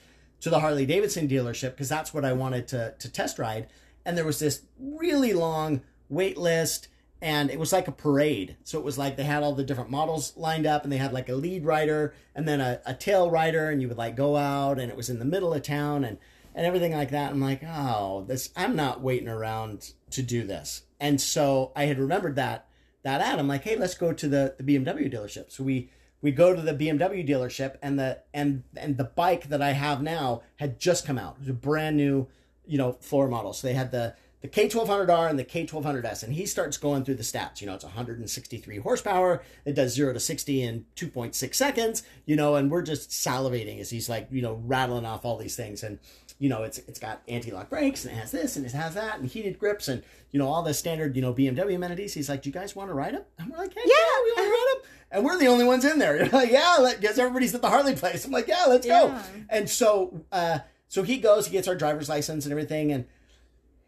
to 0.41 0.51
the 0.51 0.61
Harley 0.61 0.87
Davidson 0.87 1.29
dealership 1.29 1.71
because 1.71 1.89
that's 1.89 2.15
what 2.15 2.25
I 2.25 2.33
wanted 2.33 2.69
to, 2.69 2.95
to 2.99 3.13
test 3.13 3.39
ride. 3.39 3.69
And 4.05 4.17
there 4.17 4.25
was 4.25 4.39
this 4.39 4.63
really 4.79 5.33
long 5.35 5.83
wait 6.09 6.39
list 6.39 6.89
and 7.23 7.51
it 7.51 7.59
was 7.59 7.73
like 7.73 7.89
a 7.89 7.93
parade. 7.93 8.57
So 8.65 8.79
it 8.79 8.85
was 8.85 8.97
like 8.97 9.17
they 9.17 9.25
had 9.25 9.43
all 9.43 9.55
the 9.55 9.65
different 9.65 9.91
models 9.91 10.37
lined 10.37 10.67
up, 10.67 10.85
and 10.85 10.93
they 10.93 10.97
had 10.97 11.13
like 11.13 11.29
a 11.29 11.35
lead 11.35 11.65
rider 11.65 12.15
and 12.35 12.49
then 12.49 12.61
a, 12.61 12.81
a 12.87 12.95
tail 12.95 13.31
rider, 13.31 13.69
and 13.69 13.83
you 13.83 13.89
would 13.89 13.99
like 13.99 14.17
go 14.17 14.37
out, 14.37 14.79
and 14.79 14.91
it 14.91 14.97
was 14.97 15.11
in 15.11 15.19
the 15.19 15.25
middle 15.25 15.53
of 15.53 15.63
town, 15.63 16.05
and 16.05 16.19
and 16.55 16.67
everything 16.67 16.93
like 16.93 17.11
that. 17.11 17.31
I'm 17.31 17.41
like, 17.41 17.63
oh, 17.65 18.25
this 18.27 18.51
I'm 18.57 18.75
not 18.75 19.03
waiting 19.03 19.29
around 19.29 19.93
to 20.11 20.23
do 20.23 20.45
this. 20.45 20.83
And 20.99 21.21
so 21.21 21.73
I 21.77 21.85
had 21.85 21.99
remembered 21.99 22.37
that 22.37 22.67
that 23.03 23.21
ad. 23.21 23.39
I'm 23.39 23.49
like, 23.49 23.65
hey, 23.65 23.77
let's 23.77 23.95
go 23.95 24.13
to 24.13 24.29
the 24.29 24.55
the 24.59 24.65
BMW 24.65 25.13
dealership. 25.13 25.51
So 25.51 25.65
we 25.65 25.91
we 26.23 26.31
go 26.31 26.55
to 26.55 26.61
the 26.61 26.75
BMW 26.75 27.27
dealership, 27.27 27.77
and 27.83 27.99
the 27.99 28.23
and 28.35 28.65
and 28.77 28.97
the 28.97 29.05
bike 29.05 29.49
that 29.49 29.63
I 29.63 29.73
have 29.73 30.03
now 30.03 30.43
had 30.57 30.79
just 30.79 31.07
come 31.07 31.19
out. 31.19 31.37
It 31.37 31.41
was 31.41 31.49
a 31.49 31.55
brand 31.55 31.97
new, 31.97 32.29
you 32.67 32.79
know, 32.79 32.93
floor 32.93 33.29
model. 33.29 33.53
So 33.53 33.67
they 33.67 33.75
had 33.75 33.91
the 33.91 34.15
the 34.43 34.49
K1200R 34.49 35.29
and 35.29 35.39
the 35.39 35.45
K1200S, 35.45 36.23
and 36.23 36.33
he 36.33 36.47
starts 36.47 36.79
going 36.79 37.05
through 37.05 37.17
the 37.17 37.23
stats. 37.23 37.61
You 37.61 37.67
know, 37.67 37.75
it's 37.75 37.85
163 37.85 38.79
horsepower. 38.79 39.43
It 39.67 39.75
does 39.75 39.93
zero 39.93 40.15
to 40.15 40.21
60 40.21 40.63
in 40.63 40.87
2.6 40.97 41.55
seconds. 41.55 42.03
You 42.25 42.37
know, 42.37 42.55
and 42.55 42.71
we're 42.71 42.83
just 42.83 43.11
salivating 43.11 43.81
as 43.81 43.91
he's 43.91 44.09
like, 44.09 44.29
you 44.31 44.41
know, 44.41 44.61
rattling 44.65 45.05
off 45.05 45.25
all 45.25 45.37
these 45.37 45.57
things. 45.57 45.83
And 45.83 45.99
you 46.41 46.49
know, 46.49 46.65
it's 46.65 46.79
it's 46.79 46.99
got 46.99 47.23
anti-lock 47.29 47.69
brakes 47.69 48.05
and 48.05 48.17
it 48.17 48.19
has 48.19 48.33
this 48.33 48.57
and 48.57 48.67
it 48.67 48.73
has 48.73 48.95
that 48.95 49.21
and 49.21 49.29
heated 49.29 49.59
grips 49.59 49.89
and 49.89 50.03
you 50.33 50.39
know 50.39 50.49
all 50.49 50.63
the 50.63 50.75
standard 50.75 51.15
you 51.15 51.23
know 51.23 51.33
BMW 51.33 51.77
amenities. 51.77 52.15
He's 52.15 52.29
like, 52.29 52.43
"Do 52.43 52.49
you 52.49 52.53
guys 52.53 52.75
want 52.75 52.91
to 52.91 52.95
ride 52.95 53.15
them?" 53.15 53.23
And 53.39 53.51
we're 53.51 53.59
like, 53.59 53.75
hey, 53.75 53.83
"Yeah, 53.85 53.93
yeah 53.95 54.25
we 54.25 54.33
want 54.33 54.47
to 54.47 54.51
ride 54.51 54.75
them." 54.75 54.91
And 55.13 55.25
we're 55.25 55.39
the 55.39 55.49
only 55.49 55.65
ones 55.65 55.85
in 55.85 55.99
there. 55.99 56.17
You're 56.25 56.29
like, 56.29 56.51
"Yeah," 56.51 56.93
because 56.99 57.19
everybody's 57.19 57.55
at 57.55 57.61
the 57.61 57.69
Harley 57.69 57.95
place. 57.95 58.25
I'm 58.25 58.33
like, 58.33 58.49
"Yeah, 58.49 58.65
let's 58.67 58.87
yeah. 58.87 59.01
go." 59.01 59.43
And 59.51 59.69
so, 59.69 60.25
uh, 60.33 60.61
so 60.89 61.03
he 61.03 61.19
goes, 61.19 61.47
he 61.47 61.53
gets 61.53 61.69
our 61.69 61.77
driver's 61.77 62.09
license 62.09 62.47
and 62.47 62.53
everything, 62.53 62.91
and 62.91 63.05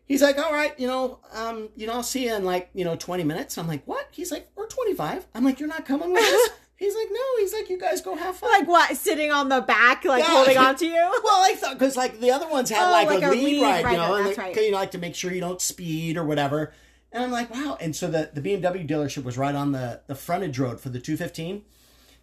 he's 0.05 0.23
like, 0.23 0.39
all 0.39 0.53
right, 0.53 0.79
you 0.79 0.87
know, 0.87 1.19
um, 1.35 1.71
you 1.75 1.87
know, 1.87 1.95
I'll 1.95 2.03
see 2.03 2.27
you 2.27 2.35
in 2.35 2.45
like, 2.45 2.71
you 2.75 2.85
know, 2.85 2.97
20 2.97 3.25
minutes. 3.25 3.57
I'm 3.57 3.67
like, 3.67 3.83
what? 3.87 4.09
He's 4.11 4.31
like, 4.31 4.51
or 4.57 4.67
25. 4.67 5.27
I'm 5.35 5.45
like, 5.45 5.59
you're 5.59 5.69
not 5.69 5.87
coming 5.87 6.13
with 6.13 6.23
us? 6.23 6.51
He's 6.83 6.97
like, 6.97 7.09
no. 7.13 7.21
He's 7.39 7.53
like, 7.53 7.71
you 7.71 7.79
guys 7.79 8.01
go 8.01 8.17
have 8.17 8.37
fun. 8.37 8.51
Like 8.51 8.67
what? 8.67 8.97
Sitting 8.97 9.31
on 9.31 9.49
the 9.49 9.61
back, 9.61 10.05
like 10.05 10.25
yeah. 10.25 10.31
holding 10.31 10.59
on 10.59 10.75
to 10.77 10.87
you? 10.87 10.93
Well, 11.23 11.45
I 11.45 11.55
thought 11.55 11.79
because 11.79 11.97
like 11.97 12.19
the 12.19 12.33
other 12.33 12.49
ones 12.49 12.71
had 12.71 12.89
oh, 12.89 12.91
like, 12.91 13.07
like, 13.07 13.23
a, 13.23 13.29
lead, 13.29 13.45
lead 13.45 13.63
ride, 13.63 13.93
you 13.93 13.97
know, 13.97 14.11
like, 14.11 14.37
right. 14.37 14.57
you 14.57 14.73
know, 14.73 14.79
like 14.79 14.91
to 14.91 14.99
make 14.99 15.15
sure 15.15 15.33
you 15.33 15.41
don't 15.41 15.61
speed 15.61 16.17
or 16.17 16.25
whatever. 16.25 16.73
And 17.13 17.23
I'm 17.23 17.31
like, 17.31 17.55
wow. 17.55 17.79
And 17.81 17.95
so 17.95 18.09
the 18.09 18.31
the 18.35 18.41
BMW 18.41 18.89
dealership 18.89 19.23
was 19.23 19.39
right 19.39 19.55
on 19.55 19.71
the 19.71 20.01
the 20.09 20.17
frontage 20.17 20.59
road 20.59 20.81
for 20.81 20.89
the 20.89 20.99
215. 20.99 21.63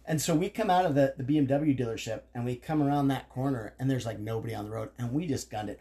And 0.04 0.20
so 0.20 0.34
we 0.34 0.50
come 0.50 0.68
out 0.68 0.84
of 0.84 0.94
the 0.94 1.14
the 1.16 1.24
BMW 1.24 1.78
dealership 1.78 2.22
and 2.34 2.44
we 2.44 2.56
come 2.56 2.82
around 2.82 3.08
that 3.08 3.30
corner 3.30 3.72
and 3.78 3.90
there's 3.90 4.04
like 4.04 4.18
nobody 4.18 4.54
on 4.54 4.66
the 4.66 4.70
road 4.70 4.90
and 4.98 5.10
we 5.10 5.26
just 5.26 5.50
gunned 5.50 5.70
it. 5.70 5.80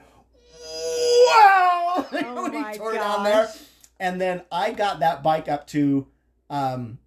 Wow! 0.62 2.08
oh 2.14 2.50
my 2.54 2.78
tore 2.78 2.94
gosh. 2.94 3.02
down 3.02 3.24
there. 3.26 3.50
And 4.00 4.22
then 4.22 4.44
I 4.50 4.72
got 4.72 5.02
that 5.02 5.22
bike 5.22 5.50
up 5.50 5.68
to, 5.68 6.08
um, 6.50 7.00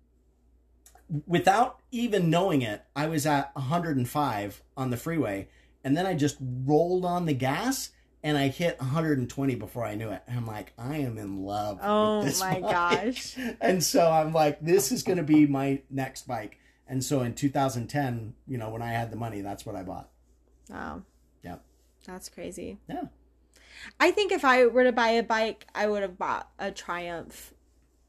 without 1.26 1.80
even 1.90 2.30
knowing 2.30 2.62
it, 2.62 2.82
I 2.96 3.08
was 3.08 3.26
at 3.26 3.54
105 3.54 4.62
on 4.76 4.90
the 4.90 4.96
freeway, 4.96 5.48
and 5.84 5.96
then 5.96 6.06
I 6.06 6.14
just 6.14 6.36
rolled 6.40 7.04
on 7.04 7.26
the 7.26 7.34
gas 7.34 7.90
and 8.22 8.38
I 8.38 8.48
hit 8.48 8.78
120 8.78 9.54
before 9.56 9.84
I 9.84 9.94
knew 9.94 10.10
it. 10.10 10.22
And 10.28 10.38
I'm 10.38 10.46
like, 10.46 10.72
I 10.78 10.98
am 10.98 11.18
in 11.18 11.42
love. 11.42 11.80
Oh 11.82 12.22
my 12.38 12.60
bike. 12.60 12.62
gosh! 12.62 13.36
And 13.60 13.82
so 13.82 14.10
I'm 14.10 14.32
like, 14.32 14.60
this 14.60 14.92
is 14.92 15.02
going 15.02 15.18
to 15.18 15.24
be 15.24 15.46
my 15.46 15.82
next 15.90 16.26
bike. 16.28 16.58
And 16.86 17.02
so 17.02 17.22
in 17.22 17.34
2010, 17.34 18.34
you 18.46 18.58
know, 18.58 18.70
when 18.70 18.82
I 18.82 18.90
had 18.90 19.10
the 19.10 19.16
money, 19.16 19.40
that's 19.40 19.66
what 19.66 19.74
I 19.74 19.82
bought. 19.82 20.10
Wow. 20.68 21.02
Yep. 21.42 21.64
That's 22.06 22.28
crazy. 22.28 22.78
Yeah. 22.88 23.04
I 23.98 24.10
think 24.10 24.30
if 24.30 24.44
I 24.44 24.66
were 24.66 24.84
to 24.84 24.92
buy 24.92 25.08
a 25.08 25.22
bike, 25.22 25.66
I 25.74 25.86
would 25.86 26.02
have 26.02 26.18
bought 26.18 26.50
a 26.58 26.70
Triumph. 26.70 27.54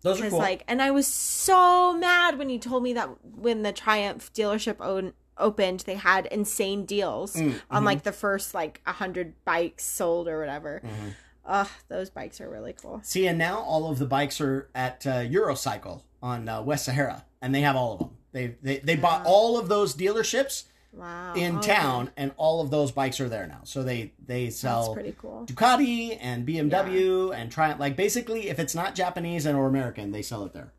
Those 0.04 0.22
are 0.22 0.30
cool. 0.30 0.40
Like, 0.40 0.64
and 0.68 0.82
I 0.82 0.92
was 0.92 1.08
so 1.08 1.98
mad 1.98 2.38
when 2.38 2.50
you 2.50 2.60
told 2.60 2.84
me 2.84 2.94
that 2.94 3.10
when 3.24 3.64
the 3.64 3.72
Triumph 3.72 4.32
dealership 4.34 4.76
owned, 4.80 5.14
opened, 5.38 5.82
they 5.82 5.96
had 5.96 6.26
insane 6.28 6.86
deals 6.86 7.36
mm, 7.36 7.46
on 7.46 7.52
mm-hmm. 7.52 7.86
like 7.86 8.04
the 8.04 8.12
first 8.12 8.54
like 8.54 8.82
a 8.86 8.92
hundred 8.92 9.34
bikes 9.46 9.86
sold 9.86 10.28
or 10.28 10.40
whatever. 10.40 10.82
Mm-hmm. 10.86 11.10
Ugh, 11.46 11.70
those 11.88 12.10
bikes 12.10 12.40
are 12.42 12.50
really 12.50 12.74
cool. 12.74 13.02
See, 13.04 13.28
and 13.28 13.38
now 13.38 13.60
all 13.60 13.90
of 13.90 13.98
the 13.98 14.06
bikes 14.06 14.40
are 14.40 14.70
at 14.76 15.08
uh, 15.08 15.22
Eurocycle 15.22 16.04
on 16.22 16.48
uh, 16.48 16.62
West 16.62 16.86
Sahara, 16.86 17.26
and 17.42 17.56
they 17.56 17.62
have 17.62 17.76
all 17.76 17.94
of 17.94 18.00
them. 18.00 18.10
They 18.34 18.56
they, 18.62 18.80
they 18.80 18.96
bought 18.96 19.26
all 19.26 19.58
of 19.58 19.70
those 19.70 19.96
dealerships 19.96 20.66
Wow. 20.96 21.34
In 21.34 21.58
okay. 21.58 21.74
town, 21.74 22.12
and 22.16 22.34
all 22.38 22.62
of 22.62 22.70
those 22.70 22.92
bikes 22.92 23.20
are 23.20 23.28
there 23.28 23.48
now. 23.48 23.62
So 23.64 23.82
they 23.82 24.14
they 24.24 24.52
sell 24.52 24.94
pretty 24.94 25.16
cool. 25.18 25.46
Ducati 25.48 26.18
and 26.22 26.48
BMW 26.48 27.30
yeah. 27.30 27.36
and 27.36 27.52
Triumph. 27.52 27.80
Like 27.80 27.96
basically, 27.96 28.50
if 28.50 28.60
it's 28.60 28.76
not 28.76 28.94
Japanese 28.94 29.48
and 29.48 29.58
or 29.58 29.68
American, 29.68 30.12
they 30.12 30.22
sell 30.22 30.46
it 30.46 30.54
there. 30.54 30.72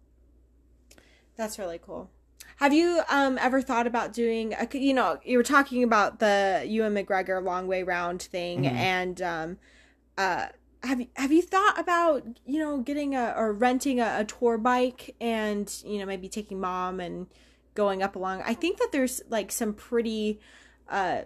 That's 1.37 1.59
really 1.59 1.81
cool. 1.85 2.11
Have 2.59 2.73
you 2.73 3.03
um 3.11 3.39
ever 3.41 3.61
thought 3.61 3.87
about 3.87 4.13
doing 4.13 4.55
a, 4.55 4.69
you 4.79 4.95
know 4.95 5.19
you 5.25 5.37
were 5.37 5.45
talking 5.45 5.83
about 5.83 6.21
the 6.21 6.65
Ewan 6.67 6.95
McGregor 6.95 7.43
long 7.43 7.67
way 7.67 7.83
round 7.83 8.23
thing 8.23 8.63
mm-hmm. 8.63 8.77
and 8.77 9.23
um 9.23 9.59
uh 10.17 10.47
have 10.85 11.01
you 11.01 11.09
have 11.17 11.33
you 11.33 11.43
thought 11.43 11.79
about 11.79 12.25
you 12.47 12.61
know 12.61 12.79
getting 12.79 13.15
a 13.15 13.35
or 13.37 13.53
renting 13.53 14.01
a, 14.01 14.19
a 14.21 14.25
tour 14.25 14.59
bike 14.59 15.17
and 15.21 15.83
you 15.85 15.99
know 15.99 16.07
maybe 16.07 16.29
taking 16.29 16.61
mom 16.61 17.01
and 17.01 17.27
going 17.75 18.03
up 18.03 18.17
along. 18.17 18.43
I 18.43 18.55
think 18.55 18.79
that 18.79 18.91
there's 18.93 19.23
like 19.29 19.53
some 19.53 19.75
pretty 19.75 20.41
uh 20.89 21.23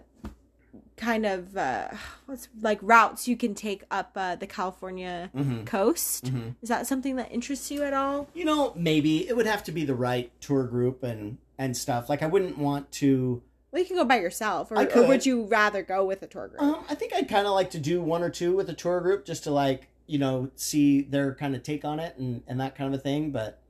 kind 0.95 1.25
of 1.25 1.55
uh 1.55 1.89
what's 2.25 2.49
like 2.61 2.79
routes 2.81 3.27
you 3.27 3.37
can 3.37 3.55
take 3.55 3.83
up 3.89 4.11
uh 4.15 4.35
the 4.35 4.47
California 4.47 5.29
mm-hmm. 5.35 5.63
coast. 5.63 6.25
Mm-hmm. 6.25 6.49
Is 6.61 6.69
that 6.69 6.87
something 6.87 7.15
that 7.15 7.31
interests 7.31 7.71
you 7.71 7.83
at 7.83 7.93
all? 7.93 8.27
You 8.33 8.45
know, 8.45 8.73
maybe 8.75 9.27
it 9.27 9.35
would 9.35 9.47
have 9.47 9.63
to 9.65 9.71
be 9.71 9.85
the 9.85 9.95
right 9.95 10.31
tour 10.41 10.63
group 10.63 11.03
and 11.03 11.37
and 11.57 11.75
stuff. 11.75 12.09
Like 12.09 12.21
I 12.21 12.27
wouldn't 12.27 12.57
want 12.57 12.91
to 12.93 13.41
well, 13.71 13.81
you 13.81 13.87
can 13.87 13.97
go 13.97 14.05
by 14.05 14.19
yourself, 14.19 14.71
or, 14.71 14.91
or 14.97 15.07
would 15.07 15.27
you 15.27 15.43
rather 15.43 15.83
go 15.83 16.03
with 16.03 16.23
a 16.23 16.27
tour 16.27 16.47
group? 16.47 16.61
Um, 16.61 16.83
I 16.89 16.95
think 16.95 17.13
I'd 17.13 17.29
kind 17.29 17.45
of 17.45 17.53
like 17.53 17.69
to 17.71 17.79
do 17.79 18.01
one 18.01 18.23
or 18.23 18.31
two 18.31 18.55
with 18.55 18.67
a 18.69 18.73
tour 18.73 18.99
group, 18.99 19.25
just 19.25 19.43
to 19.43 19.51
like 19.51 19.89
you 20.07 20.17
know 20.17 20.49
see 20.55 21.01
their 21.01 21.35
kind 21.35 21.55
of 21.55 21.61
take 21.61 21.85
on 21.85 21.99
it 21.99 22.17
and 22.17 22.41
and 22.47 22.59
that 22.59 22.75
kind 22.75 22.91
of 22.91 22.99
a 22.99 23.03
thing. 23.03 23.31
But 23.31 23.61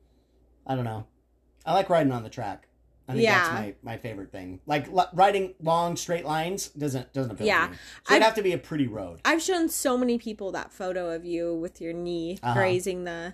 I 0.66 0.76
don't 0.76 0.86
know. 0.86 1.06
I 1.66 1.74
like 1.74 1.90
riding 1.90 2.14
on 2.14 2.24
the 2.24 2.30
track. 2.30 2.69
I 3.10 3.14
think 3.14 3.24
yeah. 3.24 3.40
that's 3.40 3.54
my, 3.54 3.76
my 3.82 3.98
favorite 3.98 4.32
thing. 4.32 4.60
Like 4.68 4.88
l- 4.88 5.10
riding 5.14 5.56
long 5.60 5.96
straight 5.96 6.26
lines 6.26 6.68
doesn't 6.68 7.12
doesn't 7.12 7.32
appeal 7.32 7.48
yeah. 7.48 7.66
to 7.66 7.72
me. 7.72 7.78
So 8.08 8.14
it'd 8.14 8.24
have 8.24 8.36
to 8.36 8.44
be 8.44 8.54
a 8.54 8.58
pretty 8.60 8.86
road. 8.86 9.20
I've 9.26 9.42
shown 9.42 9.68
so 9.68 9.98
many 9.98 10.20
people 10.20 10.52
that 10.52 10.72
photo 10.72 11.10
of 11.10 11.26
you 11.26 11.56
with 11.56 11.82
your 11.82 11.92
knee 11.92 12.38
uh-huh. 12.44 12.54
grazing 12.54 13.06
the 13.06 13.34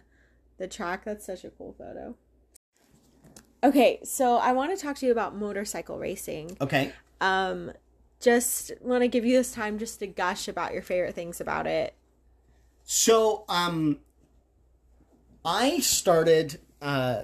the 0.58 0.70
track. 0.70 1.04
That's 1.04 1.26
such 1.26 1.44
a 1.44 1.50
cool 1.50 1.76
photo. 1.78 2.16
Okay, 3.66 4.00
so 4.04 4.38
I 4.38 4.54
want 4.54 4.78
to 4.78 4.82
talk 4.82 4.96
to 4.98 5.06
you 5.06 5.12
about 5.12 5.36
motorcycle 5.36 6.00
racing. 6.00 6.56
Okay. 6.62 6.94
Um 7.20 7.74
just 8.22 8.72
want 8.80 9.02
to 9.02 9.10
give 9.10 9.26
you 9.26 9.36
this 9.36 9.52
time 9.52 9.78
just 9.78 10.00
to 10.00 10.08
gush 10.08 10.48
about 10.48 10.72
your 10.72 10.84
favorite 10.84 11.16
things 11.16 11.42
about 11.42 11.68
it. 11.68 11.96
So, 12.86 13.44
um 13.50 14.00
I 15.44 15.80
started 15.80 16.62
uh 16.82 17.24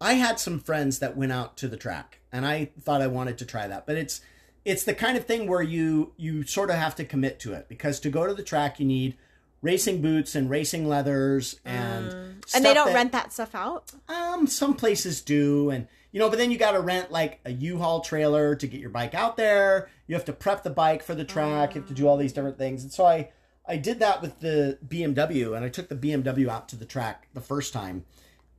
I 0.00 0.14
had 0.14 0.38
some 0.38 0.60
friends 0.60 0.98
that 1.00 1.16
went 1.16 1.32
out 1.32 1.56
to 1.58 1.68
the 1.68 1.76
track 1.76 2.20
and 2.32 2.46
I 2.46 2.70
thought 2.80 3.02
I 3.02 3.06
wanted 3.06 3.38
to 3.38 3.46
try 3.46 3.66
that. 3.66 3.86
But 3.86 3.96
it's 3.96 4.20
it's 4.64 4.84
the 4.84 4.94
kind 4.94 5.16
of 5.16 5.24
thing 5.24 5.48
where 5.48 5.62
you 5.62 6.12
you 6.16 6.44
sort 6.44 6.70
of 6.70 6.76
have 6.76 6.94
to 6.96 7.04
commit 7.04 7.40
to 7.40 7.52
it 7.52 7.68
because 7.68 8.00
to 8.00 8.10
go 8.10 8.26
to 8.26 8.34
the 8.34 8.42
track 8.42 8.78
you 8.78 8.86
need 8.86 9.16
racing 9.62 10.00
boots 10.00 10.34
and 10.34 10.48
racing 10.48 10.88
leathers 10.88 11.58
and 11.64 12.12
mm. 12.12 12.54
and 12.54 12.64
they 12.64 12.74
don't 12.74 12.88
that, 12.88 12.94
rent 12.94 13.12
that 13.12 13.32
stuff 13.32 13.54
out. 13.54 13.90
Um, 14.08 14.46
some 14.46 14.74
places 14.74 15.20
do, 15.20 15.70
and 15.70 15.88
you 16.12 16.20
know, 16.20 16.28
but 16.28 16.38
then 16.38 16.50
you 16.50 16.58
got 16.58 16.72
to 16.72 16.80
rent 16.80 17.10
like 17.10 17.40
a 17.44 17.52
U-Haul 17.52 18.00
trailer 18.00 18.54
to 18.54 18.66
get 18.66 18.80
your 18.80 18.90
bike 18.90 19.14
out 19.14 19.36
there. 19.36 19.90
You 20.06 20.14
have 20.14 20.24
to 20.26 20.32
prep 20.32 20.62
the 20.62 20.70
bike 20.70 21.02
for 21.02 21.14
the 21.14 21.24
track. 21.24 21.70
Mm. 21.70 21.74
You 21.74 21.80
have 21.82 21.88
to 21.88 21.94
do 21.94 22.08
all 22.08 22.16
these 22.16 22.32
different 22.32 22.58
things, 22.58 22.82
and 22.82 22.92
so 22.92 23.06
I 23.06 23.30
I 23.66 23.76
did 23.76 23.98
that 24.00 24.22
with 24.22 24.40
the 24.40 24.78
BMW, 24.86 25.54
and 25.54 25.64
I 25.64 25.68
took 25.68 25.88
the 25.88 25.96
BMW 25.96 26.48
out 26.48 26.68
to 26.70 26.76
the 26.76 26.86
track 26.86 27.28
the 27.34 27.40
first 27.40 27.72
time, 27.72 28.04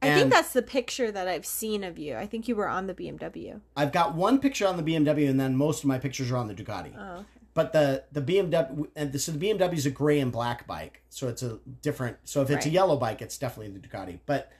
I 0.01 0.13
think 0.13 0.31
that's 0.31 0.53
the 0.53 0.61
picture 0.61 1.11
that 1.11 1.27
I've 1.27 1.45
seen 1.45 1.83
of 1.83 1.97
you. 1.97 2.15
I 2.15 2.25
think 2.25 2.47
you 2.47 2.55
were 2.55 2.67
on 2.69 2.87
the 2.87 2.93
BMW. 2.93 3.59
I've 3.75 3.91
got 3.91 4.15
one 4.15 4.39
picture 4.39 4.67
on 4.67 4.77
the 4.77 4.83
BMW, 4.83 5.29
and 5.29 5.39
then 5.39 5.55
most 5.55 5.83
of 5.83 5.87
my 5.87 5.99
pictures 5.99 6.31
are 6.31 6.37
on 6.37 6.47
the 6.47 6.53
Ducati. 6.53 6.93
Oh. 6.97 7.15
Okay. 7.15 7.25
but 7.53 7.73
the 7.73 8.03
the 8.11 8.21
BMW 8.21 8.87
and 8.95 9.11
the, 9.11 9.19
so 9.19 9.31
the 9.31 9.39
BMW 9.49 9.73
is 9.73 9.85
a 9.85 9.91
gray 9.91 10.19
and 10.19 10.31
black 10.31 10.65
bike, 10.67 11.01
so 11.09 11.27
it's 11.27 11.43
a 11.43 11.59
different. 11.81 12.17
So 12.23 12.41
if 12.41 12.49
it's 12.49 12.65
a 12.65 12.69
yellow 12.69 12.95
bike, 12.95 13.21
it's 13.21 13.37
definitely 13.37 13.77
the 13.77 13.85
Ducati. 13.85 14.19
But 14.25 14.51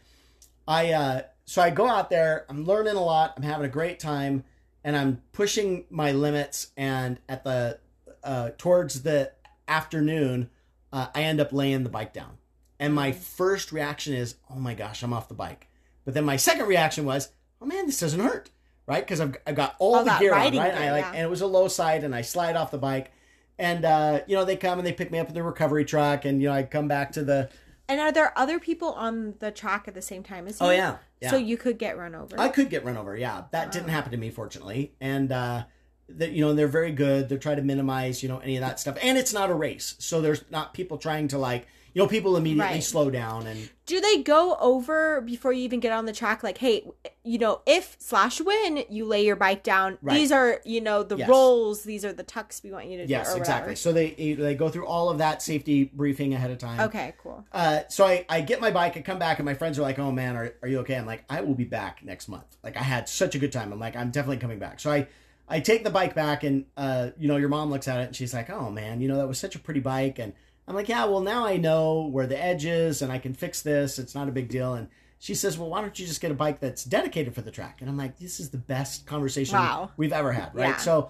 I 0.68 0.92
uh, 0.92 1.22
so 1.46 1.62
I 1.62 1.70
go 1.70 1.88
out 1.88 2.10
there, 2.10 2.46
I'm 2.50 2.66
learning 2.66 2.96
a 2.96 3.04
lot, 3.04 3.34
I'm 3.38 3.44
having 3.44 3.66
a 3.66 3.70
great 3.70 4.00
time, 4.00 4.44
and 4.84 4.96
I'm 4.98 5.22
pushing 5.32 5.86
my 5.90 6.12
limits. 6.12 6.72
And 6.76 7.20
at 7.30 7.44
the 7.44 7.80
uh, 8.24 8.50
towards 8.58 9.04
the 9.04 9.32
afternoon, 9.68 10.50
uh, 10.92 11.08
I 11.16 11.22
end 11.22 11.40
up 11.40 11.54
laying 11.54 11.84
the 11.84 11.90
bike 11.90 12.12
down, 12.14 12.38
and 12.80 12.94
my 12.94 13.12
first 13.12 13.72
reaction 13.72 14.14
is, 14.14 14.36
"Oh 14.50 14.60
my 14.60 14.74
gosh, 14.74 15.04
I'm 15.04 15.14
off 15.14 15.28
the 15.28 15.34
bike." 15.34 15.68
But 16.06 16.14
then 16.14 16.26
my 16.26 16.38
second 16.38 16.68
reaction 16.68 17.06
was, 17.06 17.30
"Oh 17.62 17.66
man, 17.66 17.86
this 17.86 18.00
doesn't 18.00 18.20
hurt." 18.20 18.50
Right, 18.88 19.06
because 19.06 19.22
I've, 19.22 19.38
I've 19.46 19.54
got 19.56 19.76
all, 19.78 19.98
All 19.98 20.04
the 20.04 20.18
gear 20.18 20.34
on, 20.34 20.40
right? 20.40 20.54
And 20.56 20.60
I 20.60 20.92
like, 20.92 21.04
yeah. 21.04 21.12
and 21.12 21.22
it 21.22 21.30
was 21.30 21.42
a 21.42 21.46
low 21.48 21.68
side, 21.68 22.04
and 22.04 22.16
I 22.16 22.24
slide 22.24 22.56
off 22.56 22.72
the 22.72 22.80
bike, 22.80 23.12
and 23.60 23.86
uh, 23.86 24.22
you 24.26 24.36
know 24.36 24.46
they 24.46 24.56
come 24.56 24.80
and 24.80 24.88
they 24.88 24.94
pick 24.94 25.12
me 25.12 25.20
up 25.20 25.28
in 25.28 25.36
the 25.36 25.44
recovery 25.44 25.86
truck, 25.86 26.26
and 26.26 26.42
you 26.42 26.48
know 26.48 26.56
I 26.56 26.64
come 26.64 26.88
back 26.88 27.12
to 27.12 27.24
the. 27.24 27.52
And 27.88 28.00
are 28.00 28.12
there 28.12 28.36
other 28.36 28.60
people 28.60 28.94
on 28.94 29.36
the 29.40 29.52
track 29.52 29.88
at 29.88 29.94
the 29.94 30.02
same 30.02 30.24
time 30.24 30.48
as 30.48 30.60
you? 30.60 30.66
Oh 30.66 30.72
yeah, 30.72 30.98
yeah. 31.22 31.30
So 31.30 31.38
you 31.38 31.56
could 31.56 31.78
get 31.78 32.00
run 32.00 32.16
over. 32.16 32.40
I 32.40 32.50
could 32.50 32.72
get 32.72 32.84
run 32.84 32.98
over. 32.98 33.16
Yeah, 33.16 33.44
that 33.52 33.72
didn't 33.72 33.90
happen 33.90 34.12
to 34.12 34.18
me, 34.18 34.32
fortunately. 34.32 34.94
And 35.00 35.32
uh, 35.32 35.66
that 36.08 36.32
you 36.32 36.42
know 36.42 36.56
they're 36.56 36.68
very 36.68 36.92
good. 36.92 37.30
They're 37.30 37.38
trying 37.38 37.58
to 37.58 37.64
minimize 37.64 38.24
you 38.24 38.30
know 38.30 38.40
any 38.40 38.58
of 38.58 38.62
that 38.62 38.80
stuff. 38.80 38.98
And 39.04 39.20
it's 39.20 39.34
not 39.34 39.52
a 39.52 39.54
race, 39.54 39.96
so 40.00 40.20
there's 40.20 40.44
not 40.50 40.74
people 40.74 40.98
trying 40.98 41.28
to 41.28 41.38
like 41.38 41.68
you 42.00 42.06
know 42.06 42.10
people 42.10 42.38
immediately 42.38 42.76
Right. 42.76 42.84
slow 42.84 43.10
down 43.10 43.46
and 43.48 43.70
Do 43.86 44.00
they 44.00 44.22
go 44.22 44.56
over 44.60 45.20
before 45.22 45.52
you 45.52 45.64
even 45.64 45.80
get 45.80 45.92
on 45.92 46.06
the 46.06 46.14
track? 46.14 46.44
Like, 46.44 46.60
hey, 46.60 46.86
you 47.24 47.40
know, 47.40 47.62
if 47.66 47.96
slash 48.00 48.40
win, 48.40 48.84
you 48.88 49.04
lay 49.06 49.26
your 49.26 49.36
bike 49.36 49.64
down. 49.64 49.98
Right. 50.04 50.14
These 50.14 50.32
are, 50.32 50.62
you 50.64 50.80
know, 50.80 51.02
the 51.02 51.18
Yes. 51.18 51.28
rolls. 51.28 51.84
These 51.84 52.06
are 52.06 52.14
the 52.14 52.22
tucks 52.24 52.62
we 52.64 52.72
want 52.72 52.86
you 52.86 52.98
to 53.00 53.08
do. 53.08 53.12
yes, 53.12 53.36
exactly. 53.36 53.42
whatever. 53.72 53.76
So 53.76 53.92
they 53.92 54.12
they 54.34 54.54
go 54.56 54.70
through 54.70 54.86
all 54.86 55.10
of 55.10 55.18
that 55.18 55.42
safety 55.42 55.86
briefing 55.86 56.34
ahead 56.36 56.52
of 56.52 56.60
time. 56.60 56.80
Okay, 56.82 57.14
cool. 57.22 57.44
Uh, 57.52 57.80
so 57.90 58.06
I, 58.06 58.26
I 58.30 58.42
get 58.42 58.62
my 58.62 58.70
bike, 58.72 58.96
I 58.96 59.02
come 59.02 59.18
back, 59.20 59.40
and 59.40 59.46
my 59.46 59.56
friends 59.56 59.80
are 59.80 59.82
like, 59.82 59.98
"Oh 60.00 60.12
man, 60.12 60.36
are, 60.36 60.54
are 60.62 60.68
you 60.70 60.80
okay?" 60.82 60.96
I'm 60.96 61.08
like, 61.08 61.24
"I 61.30 61.42
will 61.42 61.56
be 61.56 61.66
back 61.66 62.04
next 62.06 62.28
month." 62.30 62.58
Like 62.64 62.78
I 62.78 62.84
had 62.84 63.10
such 63.10 63.34
a 63.36 63.40
good 63.40 63.52
time. 63.52 63.74
I'm 63.74 63.80
like, 63.80 63.96
I'm 63.96 64.12
definitely 64.12 64.38
coming 64.38 64.60
back. 64.60 64.80
So 64.80 64.92
I 64.92 65.08
I 65.48 65.62
take 65.62 65.84
the 65.84 65.90
bike 65.90 66.14
back, 66.14 66.44
and 66.44 66.66
uh, 66.78 67.10
you 67.18 67.28
know, 67.28 67.38
your 67.38 67.50
mom 67.50 67.72
looks 67.72 67.88
at 67.88 68.00
it 68.02 68.04
and 68.04 68.16
she's 68.16 68.36
like, 68.36 68.52
"Oh 68.52 68.70
man, 68.70 69.02
you 69.02 69.08
know 69.08 69.18
that 69.18 69.28
was 69.28 69.40
such 69.40 69.56
a 69.56 69.60
pretty 69.60 69.80
bike." 69.80 70.20
And 70.20 70.34
I'm 70.70 70.76
like, 70.76 70.88
"Yeah, 70.88 71.06
well 71.06 71.22
now 71.22 71.46
I 71.46 71.58
know 71.58 72.04
where 72.12 72.28
the 72.28 72.42
edge 72.42 72.64
is, 72.66 73.02
and 73.02 73.12
I 73.12 73.18
can 73.18 73.34
fix 73.34 73.62
this. 73.62 74.00
It's 74.00 74.16
not 74.16 74.30
a 74.30 74.32
big 74.32 74.48
deal." 74.50 74.76
And 74.76 74.88
she 75.18 75.36
says, 75.36 75.58
"Well, 75.58 75.70
why 75.70 75.82
don't 75.82 75.98
you 76.00 76.06
just 76.06 76.22
get 76.22 76.32
a 76.32 76.36
bike 76.36 76.60
that's 76.60 76.86
dedicated 76.86 77.34
for 77.36 77.42
the 77.42 77.52
track?" 77.52 77.82
And 77.82 77.90
I'm 77.90 77.98
like, 77.98 78.20
"This 78.20 78.40
is 78.40 78.52
the 78.52 78.58
best 78.58 79.06
conversation 79.06 79.56
Wow. 79.58 79.92
we've 79.98 80.14
ever 80.14 80.32
had." 80.32 80.54
Right? 80.56 80.70
Yeah. 80.70 80.78
So 80.78 81.10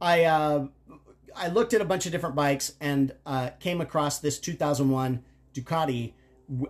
I. 0.00 0.24
Uh, 0.24 0.68
I 1.36 1.46
looked 1.46 1.74
at 1.74 1.80
a 1.80 1.84
bunch 1.84 2.06
of 2.06 2.12
different 2.12 2.34
bikes 2.34 2.72
and 2.80 3.14
uh, 3.24 3.50
came 3.60 3.80
across 3.80 4.18
this 4.18 4.40
2001 4.40 5.22
Ducati 5.54 6.14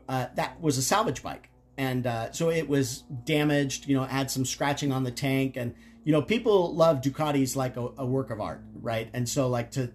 uh, 0.07 0.27
that 0.35 0.61
was 0.61 0.77
a 0.77 0.83
salvage 0.83 1.23
bike, 1.23 1.49
and 1.79 2.07
uh, 2.07 2.31
so 2.33 2.51
it 2.51 2.69
was 2.69 3.05
damaged. 3.25 3.89
You 3.89 3.97
know, 3.97 4.05
had 4.05 4.31
some 4.31 4.45
scratching 4.45 4.93
on 4.93 5.05
the 5.05 5.11
tank, 5.11 5.57
and 5.57 5.75
you 6.05 6.13
know, 6.13 6.21
people 6.23 6.75
love 6.75 7.01
Ducatis 7.01 7.57
like 7.57 7.77
a, 7.77 7.89
a 7.99 8.05
work 8.07 8.31
of 8.31 8.41
art, 8.41 8.63
right? 8.81 9.09
And 9.15 9.29
so, 9.29 9.49
like 9.49 9.71
to 9.73 9.91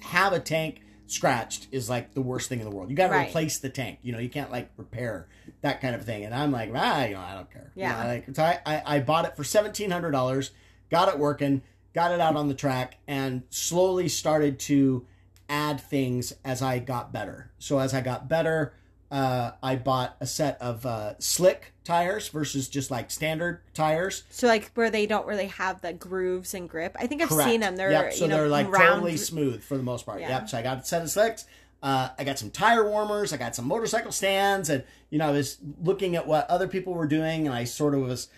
have 0.00 0.32
a 0.32 0.40
tank 0.40 0.82
scratched 1.12 1.66
is 1.72 1.88
like 1.90 2.14
the 2.14 2.20
worst 2.20 2.48
thing 2.48 2.60
in 2.60 2.68
the 2.68 2.74
world. 2.74 2.90
You 2.90 2.96
got 2.96 3.08
to 3.08 3.12
Right. 3.14 3.28
replace 3.28 3.58
the 3.58 3.68
tank. 3.68 3.98
You 4.02 4.12
know, 4.12 4.18
you 4.18 4.28
can't 4.28 4.50
like 4.50 4.70
repair 4.76 5.26
that 5.62 5.80
kind 5.80 5.94
of 5.94 6.04
thing. 6.04 6.24
And 6.24 6.34
I'm 6.34 6.52
like, 6.52 6.70
ah, 6.74 7.04
you 7.04 7.14
know, 7.14 7.20
I 7.20 7.34
don't 7.34 7.50
care. 7.50 7.72
You 7.74 7.82
Yeah. 7.82 8.02
know, 8.02 8.08
like 8.08 8.24
so 8.34 8.42
I, 8.44 8.58
I, 8.64 8.82
I 8.96 9.00
bought 9.00 9.24
it 9.24 9.36
for 9.36 9.44
seventeen 9.44 9.90
hundred 9.90 10.12
dollars, 10.12 10.50
got 10.90 11.08
it 11.08 11.18
working, 11.18 11.62
got 11.94 12.12
it 12.12 12.20
out 12.20 12.36
on 12.36 12.48
the 12.48 12.54
track, 12.54 12.98
and 13.08 13.42
slowly 13.50 14.08
started 14.08 14.58
to 14.60 15.06
add 15.48 15.80
things 15.80 16.32
as 16.44 16.62
I 16.62 16.78
got 16.78 17.12
better. 17.12 17.50
So 17.58 17.78
as 17.80 17.92
I 17.92 18.00
got 18.02 18.28
better, 18.28 18.72
uh, 19.10 19.52
I 19.62 19.76
bought 19.76 20.16
a 20.20 20.26
set 20.26 20.60
of 20.60 20.86
uh, 20.86 21.14
slick 21.18 21.72
tires 21.84 22.28
versus 22.28 22.68
just 22.68 22.90
like 22.90 23.10
standard 23.10 23.60
tires. 23.74 24.22
So 24.30 24.46
like 24.46 24.70
where 24.74 24.90
they 24.90 25.06
don't 25.06 25.26
really 25.26 25.48
have 25.48 25.80
the 25.80 25.92
grooves 25.92 26.54
and 26.54 26.68
grip. 26.68 26.96
I 26.98 27.06
think 27.06 27.20
I've 27.20 27.28
Correct. 27.28 27.50
seen 27.50 27.60
them. 27.60 27.76
They're 27.76 27.90
yep. 27.90 28.12
So 28.12 28.24
you 28.24 28.30
know 28.30 28.38
they're 28.38 28.48
like 28.48 28.70
round. 28.70 28.94
totally 28.94 29.16
smooth 29.16 29.62
for 29.62 29.76
the 29.76 29.82
most 29.82 30.06
part. 30.06 30.20
Yeah. 30.20 30.28
Yep. 30.28 30.48
So 30.50 30.58
I 30.58 30.62
got 30.62 30.78
a 30.78 30.84
set 30.84 31.02
of 31.02 31.10
slicks. 31.10 31.46
Uh, 31.82 32.10
I 32.18 32.24
got 32.24 32.38
some 32.38 32.50
tire 32.50 32.88
warmers. 32.88 33.32
I 33.32 33.36
got 33.36 33.56
some 33.56 33.66
motorcycle 33.66 34.12
stands, 34.12 34.68
and 34.68 34.84
you 35.08 35.18
know 35.18 35.28
I 35.28 35.32
was 35.32 35.58
looking 35.82 36.14
at 36.14 36.26
what 36.26 36.48
other 36.48 36.68
people 36.68 36.94
were 36.94 37.06
doing, 37.06 37.46
and 37.46 37.54
I 37.54 37.64
sort 37.64 37.94
of 37.94 38.02
was 38.02 38.28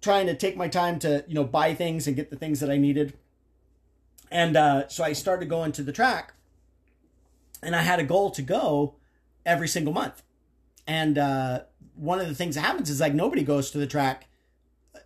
trying 0.00 0.26
to 0.26 0.34
take 0.34 0.56
my 0.56 0.68
time 0.68 0.98
to 1.00 1.24
you 1.28 1.34
know 1.34 1.44
buy 1.44 1.74
things 1.74 2.06
and 2.06 2.16
get 2.16 2.30
the 2.30 2.36
things 2.36 2.60
that 2.60 2.70
I 2.70 2.78
needed. 2.78 3.14
And 4.30 4.56
uh, 4.56 4.88
so 4.88 5.04
I 5.04 5.12
started 5.12 5.48
going 5.48 5.72
to 5.72 5.82
the 5.82 5.92
track, 5.92 6.32
and 7.62 7.76
I 7.76 7.82
had 7.82 7.98
a 7.98 8.04
goal 8.04 8.30
to 8.30 8.42
go 8.42 8.94
every 9.48 9.66
single 9.66 9.92
month. 9.92 10.22
And 10.86 11.18
uh, 11.18 11.62
one 11.94 12.20
of 12.20 12.28
the 12.28 12.34
things 12.34 12.54
that 12.54 12.60
happens 12.60 12.90
is 12.90 13.00
like 13.00 13.14
nobody 13.14 13.42
goes 13.42 13.70
to 13.72 13.78
the 13.78 13.86
track 13.86 14.28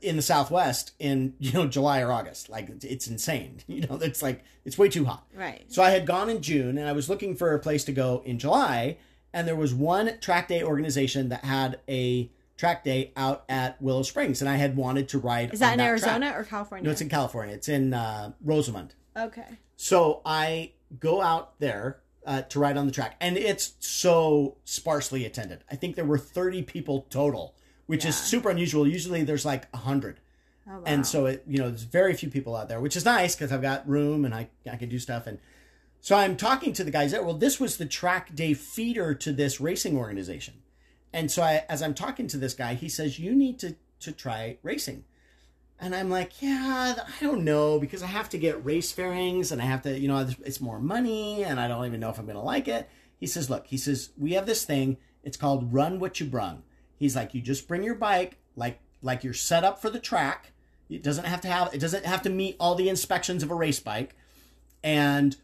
in 0.01 0.16
the 0.16 0.22
Southwest 0.22 0.93
in 0.99 1.34
you 1.38 1.53
know 1.53 1.66
July 1.66 2.01
or 2.01 2.12
August. 2.12 2.49
Like 2.51 2.68
it's 2.84 3.07
insane. 3.07 3.61
You 3.68 3.86
know, 3.86 3.99
it's 4.03 4.22
like 4.22 4.45
it's 4.64 4.76
way 4.76 4.88
too 4.88 5.07
hot. 5.07 5.26
Right. 5.34 5.64
So 5.68 5.82
I 5.82 5.90
had 5.90 6.07
gone 6.07 6.28
in 6.28 6.43
June 6.43 6.76
and 6.76 6.88
I 6.88 6.93
was 6.93 7.09
looking 7.09 7.34
for 7.36 7.55
a 7.55 7.59
place 7.59 7.84
to 7.84 7.93
go 7.93 8.22
in 8.26 8.38
July, 8.38 8.99
and 9.32 9.49
there 9.49 9.57
was 9.57 9.72
one 9.72 10.18
track 10.20 10.49
day 10.49 10.62
organization 10.62 11.30
that 11.30 11.45
had 11.45 11.80
a 11.88 12.30
track 12.57 12.84
day 12.84 13.12
out 13.16 13.45
at 13.49 13.80
Willow 13.80 14.03
Springs, 14.03 14.40
and 14.43 14.49
I 14.49 14.57
had 14.57 14.76
wanted 14.76 15.09
to 15.11 15.18
ride. 15.18 15.53
Is 15.55 15.61
that 15.61 15.72
in 15.72 15.78
track. 15.78 15.88
Arizona 15.88 16.34
or 16.36 16.45
California? 16.45 16.84
No, 16.84 16.90
it's 16.90 17.01
in 17.01 17.09
California. 17.09 17.55
It's 17.55 17.68
in 17.68 17.95
uh, 17.95 18.32
Rosamond. 18.45 18.95
okay. 19.16 19.59
So 19.76 20.20
I 20.24 20.72
go 21.01 21.20
out 21.22 21.59
there 21.59 22.01
uh, 22.27 22.43
to 22.43 22.59
ride 22.59 22.77
on 22.77 22.87
the 22.87 22.93
track, 22.93 23.16
and 23.20 23.37
it's 23.37 23.75
so 23.81 24.57
sparsely 24.64 25.25
attended. 25.25 25.64
I 25.70 25.77
think 25.77 25.97
there 25.97 26.05
were 26.05 26.18
30 26.18 26.62
people 26.62 27.07
total, 27.11 27.55
which 27.87 28.05
is 28.05 28.16
super 28.16 28.51
unusual. 28.51 28.87
Usually 28.87 29.23
there's 29.25 29.45
like 29.45 29.70
100. 29.73 30.20
Oh, 30.68 30.73
wow. 30.73 30.83
And 30.87 31.07
so 31.07 31.27
it, 31.27 31.43
you 31.47 31.59
know, 31.59 31.68
there's 31.68 31.83
very 31.83 32.14
few 32.14 32.31
people 32.31 32.55
out 32.55 32.68
there, 32.68 32.81
which 32.81 32.97
is 32.97 33.05
nice 33.05 33.35
because 33.35 33.53
I've 33.53 33.62
got 33.62 33.89
room 33.89 34.25
and 34.25 34.35
I, 34.35 34.49
I 34.70 34.77
can 34.77 34.89
do 34.89 34.99
stuff. 34.99 35.27
And 35.27 35.39
so 36.01 36.16
I'm 36.16 36.37
talking 36.37 36.73
to 36.75 36.85
the 36.85 36.91
guys 36.91 37.11
there. 37.11 37.23
Well, 37.23 37.35
this 37.35 37.59
was 37.59 37.77
the 37.77 37.87
track 37.87 38.35
day 38.35 38.55
feeder 38.55 39.14
to 39.14 39.33
this 39.33 39.61
racing 39.61 39.97
organization. 39.97 40.55
And 41.12 41.31
so 41.31 41.43
I, 41.43 41.64
as 41.68 41.83
I'm 41.83 41.95
talking 41.95 42.27
to 42.29 42.37
this 42.39 42.55
guy, 42.55 42.75
he 42.75 42.89
says, 42.89 43.18
you 43.18 43.35
need 43.35 43.59
to, 43.59 43.77
to 44.01 44.12
try 44.12 44.59
racing. 44.62 45.05
And 45.83 45.95
I'm 45.95 46.09
like, 46.09 46.41
yeah, 46.41 46.95
I 46.97 47.22
don't 47.22 47.45
know 47.45 47.78
because 47.78 48.03
I 48.03 48.07
have 48.07 48.30
to 48.30 48.39
get 48.39 48.64
race 48.64 48.93
fairings 48.93 49.53
and 49.53 49.61
I 49.61 49.66
have 49.66 49.83
to, 49.83 49.99
you 49.99 50.09
know, 50.09 50.26
it's 50.45 50.61
more 50.61 50.78
money 50.78 51.45
and 51.45 51.61
I 51.61 51.68
don't 51.68 51.85
even 51.85 52.01
know 52.01 52.09
if 52.09 52.18
I'm 52.18 52.24
going 52.24 52.37
to 52.37 52.43
like 52.43 52.68
it. 52.68 52.89
He 53.18 53.26
says, 53.26 53.51
look, 53.51 53.66
he 53.66 53.76
says, 53.76 54.11
we 54.16 54.33
have 54.33 54.47
this 54.47 54.64
thing. 54.64 54.97
It's 55.22 55.37
called 55.37 55.72
Run 55.72 55.99
What 55.99 56.20
You 56.20 56.26
Brung. 56.26 56.62
He's 56.97 57.14
like, 57.16 57.35
you 57.35 57.41
just 57.41 57.68
bring 57.68 57.83
your 57.83 57.97
bike 57.97 58.39
like 58.57 58.80
like 59.03 59.24
you're 59.24 59.35
set 59.35 59.64
up 59.64 59.80
for 59.80 59.91
the 59.91 59.99
track. 59.99 60.53
It 60.89 61.03
doesn't 61.03 61.24
have 61.24 61.41
to 61.43 61.49
have 61.49 61.74
it 61.74 61.80
doesn't 61.80 62.07
have 62.07 62.22
to 62.22 62.30
meet 62.30 62.57
all 62.61 62.74
the 62.74 62.89
inspections 62.89 63.43
of 63.43 63.51
a 63.51 63.55
race 63.55 63.80
bike, 63.80 64.14
and 64.83 65.37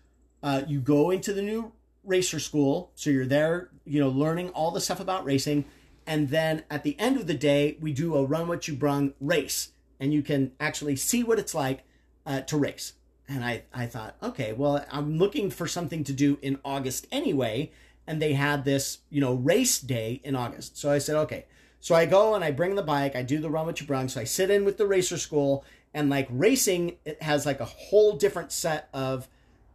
uh, 0.43 0.62
you 0.66 0.80
go 0.80 1.11
into 1.11 1.32
the 1.32 1.43
new 1.43 1.72
racer 2.05 2.39
school. 2.39 2.93
So 2.95 3.11
you're 3.11 3.26
there, 3.26 3.70
you 3.84 4.01
know, 4.01 4.09
learning 4.09 4.51
all 4.51 4.70
the 4.70 4.80
stuff 4.80 5.01
about 5.01 5.24
racing, 5.24 5.64
and 6.07 6.28
then 6.28 6.64
at 6.70 6.82
the 6.82 6.99
end 6.99 7.16
of 7.16 7.26
the 7.26 7.34
day, 7.34 7.76
we 7.80 7.93
do 7.93 8.14
a 8.14 8.24
run 8.24 8.47
what 8.47 8.68
you 8.68 8.74
brung 8.74 9.14
race, 9.20 9.70
and 10.01 10.12
you 10.12 10.22
can 10.22 10.53
actually 10.61 10.96
see 10.96 11.22
what 11.24 11.38
it's 11.38 11.55
like 11.55 11.80
uh, 12.26 12.40
to 12.42 12.57
race. 12.57 12.92
And 13.28 13.44
I, 13.44 13.64
I 13.74 13.86
thought, 13.86 14.16
okay, 14.22 14.53
well, 14.53 14.84
I'm 14.90 15.18
looking 15.18 15.51
for 15.51 15.66
something 15.66 16.03
to 16.05 16.12
do 16.12 16.38
in 16.40 16.59
August 16.64 17.07
anyway. 17.12 17.72
And 18.07 18.22
they 18.22 18.32
had 18.32 18.64
this, 18.64 18.99
you 19.11 19.20
know, 19.20 19.34
race 19.34 19.78
day 19.78 20.22
in 20.24 20.34
August. 20.34 20.78
So 20.78 20.90
I 20.90 20.96
said, 20.96 21.16
okay. 21.16 21.44
So 21.80 21.94
I 21.94 22.07
go 22.07 22.34
and 22.34 22.42
I 22.42 22.51
bring 22.51 22.74
the 22.74 22.82
bike, 22.82 23.14
I 23.14 23.22
do 23.22 23.38
the 23.38 23.51
run 23.51 23.66
with 23.66 23.86
brung. 23.86 24.09
So 24.09 24.20
I 24.20 24.24
sit 24.24 24.51
in 24.51 24.64
with 24.64 24.78
the 24.78 24.86
racer 24.86 25.18
school 25.18 25.62
and 25.92 26.09
like 26.09 26.26
racing, 26.30 26.96
it 27.05 27.22
has 27.22 27.44
like 27.44 27.61
a 27.61 27.66
whole 27.66 28.16
different 28.16 28.51
set 28.51 28.88
of 28.94 29.28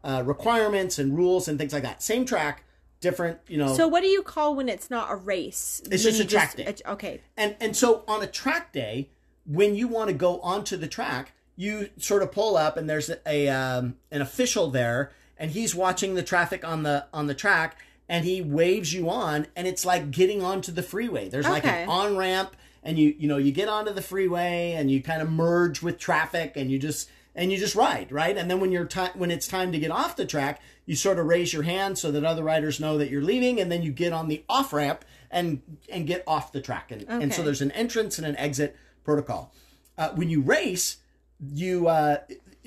uh, 0.03 0.23
requirements 0.25 0.97
and 0.97 1.15
rules 1.15 1.47
and 1.47 1.59
things 1.59 1.73
like 1.73 1.83
that. 1.83 2.01
Same 2.01 2.25
track, 2.25 2.63
different, 3.01 3.37
you 3.47 3.57
know. 3.57 3.75
So 3.75 3.87
what 3.87 4.01
do 4.01 4.07
you 4.07 4.23
call 4.23 4.55
when 4.55 4.67
it's 4.67 4.89
not 4.89 5.11
a 5.11 5.15
race? 5.15 5.81
It's 5.91 6.03
just 6.03 6.19
a 6.19 6.25
track 6.25 6.55
day. 6.55 6.65
it- 6.65 6.81
okay. 6.87 7.21
And 7.37 7.55
and 7.61 7.75
so 7.75 8.03
on 8.07 8.23
a 8.23 8.27
track 8.27 8.73
day, 8.73 9.09
when 9.45 9.75
you 9.75 9.87
want 9.87 10.09
to 10.09 10.13
go 10.13 10.39
onto 10.41 10.77
the 10.77 10.87
track, 10.87 11.33
you 11.55 11.89
sort 11.97 12.23
of 12.23 12.31
pull 12.31 12.57
up 12.57 12.77
and 12.77 12.89
there's 12.89 13.11
a 13.25 13.47
um, 13.49 13.95
an 14.11 14.21
official 14.21 14.69
there, 14.71 15.11
and 15.37 15.51
he's 15.51 15.75
watching 15.75 16.15
the 16.15 16.23
traffic 16.23 16.65
on 16.65 16.83
the 16.83 17.05
on 17.13 17.27
the 17.27 17.35
track, 17.35 17.77
and 18.09 18.25
he 18.25 18.41
waves 18.41 18.93
you 18.93 19.09
on, 19.09 19.47
and 19.55 19.67
it's 19.67 19.85
like 19.85 20.11
getting 20.11 20.41
onto 20.41 20.71
the 20.71 20.83
freeway. 20.83 21.29
There's 21.29 21.47
like 21.47 21.65
an 21.65 21.89
on 21.89 22.17
ramp, 22.17 22.55
and 22.81 22.97
you 22.97 23.15
you 23.17 23.27
know 23.27 23.37
you 23.37 23.51
get 23.51 23.69
onto 23.69 23.93
the 23.93 24.01
freeway, 24.01 24.73
and 24.75 24.89
you 24.89 25.01
kind 25.01 25.21
of 25.21 25.29
merge 25.29 25.81
with 25.81 25.99
traffic, 25.99 26.53
and 26.55 26.71
you 26.71 26.79
just 26.79 27.09
and 27.35 27.51
you 27.51 27.57
just 27.57 27.75
ride 27.75 28.11
right. 28.11 28.37
And 28.37 28.49
then 28.49 28.59
when 28.59 28.71
you're 28.71 28.85
ti 28.85 29.07
when 29.13 29.31
it's 29.31 29.47
time 29.47 29.71
to 29.71 29.79
get 29.79 29.91
off 29.91 30.15
the 30.15 30.25
track, 30.25 30.61
you 30.85 30.95
sort 30.95 31.19
of 31.19 31.25
raise 31.27 31.53
your 31.53 31.63
hand 31.63 31.97
so 31.97 32.11
that 32.11 32.23
other 32.23 32.43
riders 32.43 32.79
know 32.79 32.97
that 32.97 33.09
you're 33.09 33.21
leaving, 33.21 33.59
and 33.59 33.71
then 33.71 33.83
you 33.83 33.91
get 33.91 34.13
on 34.13 34.27
the 34.27 34.43
off 34.49 34.73
ramp 34.73 35.05
and 35.29 35.61
and 35.89 36.07
get 36.07 36.23
off 36.25 36.51
the 36.51 36.61
track, 36.61 36.91
and 36.91 37.05
and 37.07 37.33
so 37.33 37.43
there's 37.43 37.61
an 37.61 37.71
entrance 37.71 38.17
and 38.17 38.25
an 38.25 38.37
exit 38.37 38.75
protocol. 39.03 39.51
Uh, 39.97 40.09
when 40.09 40.29
you 40.29 40.41
race, 40.41 40.97
you 41.39 41.87
uh, 41.87 42.17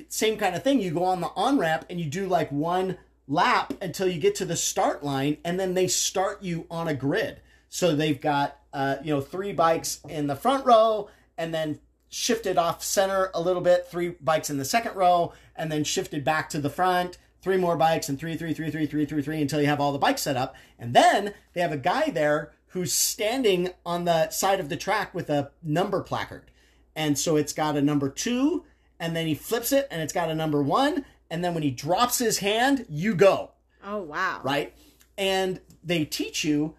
same 0.08 0.36
kind 0.36 0.54
of 0.54 0.62
thing. 0.62 0.80
You 0.80 0.92
go 0.92 1.04
on 1.04 1.20
the 1.20 1.30
on 1.36 1.58
ramp 1.58 1.86
and 1.90 2.00
you 2.00 2.06
do 2.06 2.26
like 2.26 2.50
one 2.50 2.98
lap 3.28 3.72
until 3.80 4.06
you 4.06 4.20
get 4.20 4.34
to 4.36 4.44
the 4.44 4.56
start 4.56 5.02
line, 5.02 5.38
and 5.44 5.58
then 5.58 5.74
they 5.74 5.88
start 5.88 6.42
you 6.42 6.66
on 6.70 6.88
a 6.88 6.94
grid. 6.94 7.40
So 7.68 7.94
they've 7.94 8.20
got 8.20 8.58
uh, 8.72 8.96
you 9.02 9.14
know 9.14 9.20
three 9.20 9.52
bikes 9.52 10.00
in 10.08 10.26
the 10.26 10.36
front 10.36 10.64
row, 10.64 11.08
and 11.36 11.52
then 11.52 11.80
shifted 12.08 12.56
off 12.56 12.82
center 12.82 13.30
a 13.34 13.40
little 13.40 13.62
bit, 13.62 13.86
three 13.88 14.10
bikes 14.20 14.48
in 14.48 14.58
the 14.58 14.64
second 14.64 14.94
row, 14.94 15.32
and 15.56 15.70
then 15.70 15.84
shifted 15.84 16.24
back 16.24 16.48
to 16.50 16.60
the 16.60 16.70
front, 16.70 17.18
three 17.42 17.56
more 17.56 17.76
bikes, 17.76 18.08
and 18.08 18.18
three, 18.18 18.36
three, 18.36 18.54
three, 18.54 18.70
three, 18.70 18.86
three, 18.86 19.04
three, 19.04 19.22
three, 19.22 19.42
until 19.42 19.60
you 19.60 19.66
have 19.66 19.80
all 19.80 19.92
the 19.92 19.98
bikes 19.98 20.22
set 20.22 20.36
up. 20.36 20.54
And 20.78 20.94
then 20.94 21.34
they 21.52 21.60
have 21.60 21.72
a 21.72 21.76
guy 21.76 22.10
there 22.10 22.52
who's 22.68 22.92
standing 22.92 23.70
on 23.84 24.04
the 24.04 24.30
side 24.30 24.60
of 24.60 24.68
the 24.68 24.76
track 24.76 25.14
with 25.14 25.30
a 25.30 25.50
number 25.62 26.02
placard. 26.02 26.50
And 26.94 27.18
so 27.18 27.36
it's 27.36 27.52
got 27.52 27.76
a 27.76 27.82
number 27.82 28.08
two, 28.08 28.64
and 28.98 29.14
then 29.14 29.26
he 29.26 29.34
flips 29.34 29.72
it, 29.72 29.86
and 29.90 30.00
it's 30.00 30.12
got 30.12 30.30
a 30.30 30.34
number 30.34 30.62
one. 30.62 31.04
And 31.30 31.44
then 31.44 31.54
when 31.54 31.62
he 31.62 31.70
drops 31.70 32.18
his 32.18 32.38
hand, 32.38 32.86
you 32.88 33.14
go. 33.14 33.50
Oh, 33.84 34.02
wow. 34.02 34.40
Right? 34.42 34.74
And 35.18 35.60
they 35.84 36.04
teach 36.04 36.44
you 36.44 36.74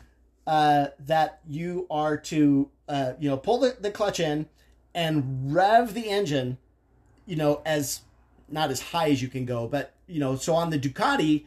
uh, 0.46 0.88
that 1.00 1.40
you 1.48 1.88
are 1.90 2.18
to, 2.18 2.70
uh, 2.88 3.14
you 3.20 3.30
know, 3.30 3.38
pull 3.38 3.60
the, 3.60 3.78
the 3.80 3.92
clutch 3.92 4.20
in 4.20 4.48
and 4.96 5.54
rev 5.54 5.94
the 5.94 6.10
engine, 6.10 6.58
you 7.26 7.36
know, 7.36 7.62
as 7.66 8.02
not 8.50 8.72
as 8.72 8.82
high 8.82 9.10
as 9.10 9.22
you 9.22 9.28
can 9.28 9.46
go, 9.46 9.68
but, 9.68 9.94
you 10.08 10.20
know, 10.20 10.36
so 10.36 10.56
on 10.56 10.70
the 10.70 10.80
Ducati, 10.80 11.46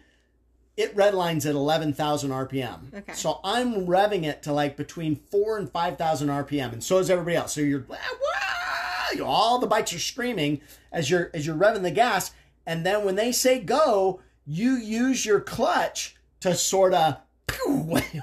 it 0.81 0.97
redlines 0.97 1.45
at 1.47 1.55
11,000 1.55 2.31
RPM. 2.31 2.95
Okay. 2.95 3.13
So 3.13 3.41
I'm 3.45 3.87
revving 3.87 4.25
it 4.25 4.43
to 4.45 4.53
like 4.53 4.77
between 4.77 5.17
four 5.17 5.59
and 5.59 5.71
5,000 5.71 6.29
RPM, 6.29 6.73
and 6.73 6.83
so 6.83 6.99
is 6.99 7.11
everybody 7.11 7.37
else. 7.37 7.53
So 7.55 7.61
you're, 7.61 7.85
you 9.15 9.25
all 9.25 9.59
the 9.59 9.67
bikes 9.67 9.93
are 9.93 9.99
screaming 9.99 10.61
as 10.93 11.11
you're 11.11 11.31
as 11.35 11.47
you're 11.47 11.57
revving 11.57 11.83
the 11.83 11.91
gas, 11.91 12.31
and 12.67 12.85
then 12.87 13.05
when 13.05 13.17
they 13.17 13.33
say 13.33 13.61
go, 13.61 14.21
you 14.47 14.73
use 14.73 15.27
your 15.27 15.41
clutch 15.41 16.17
to 16.41 16.55
sort 16.55 16.95
of 16.95 17.17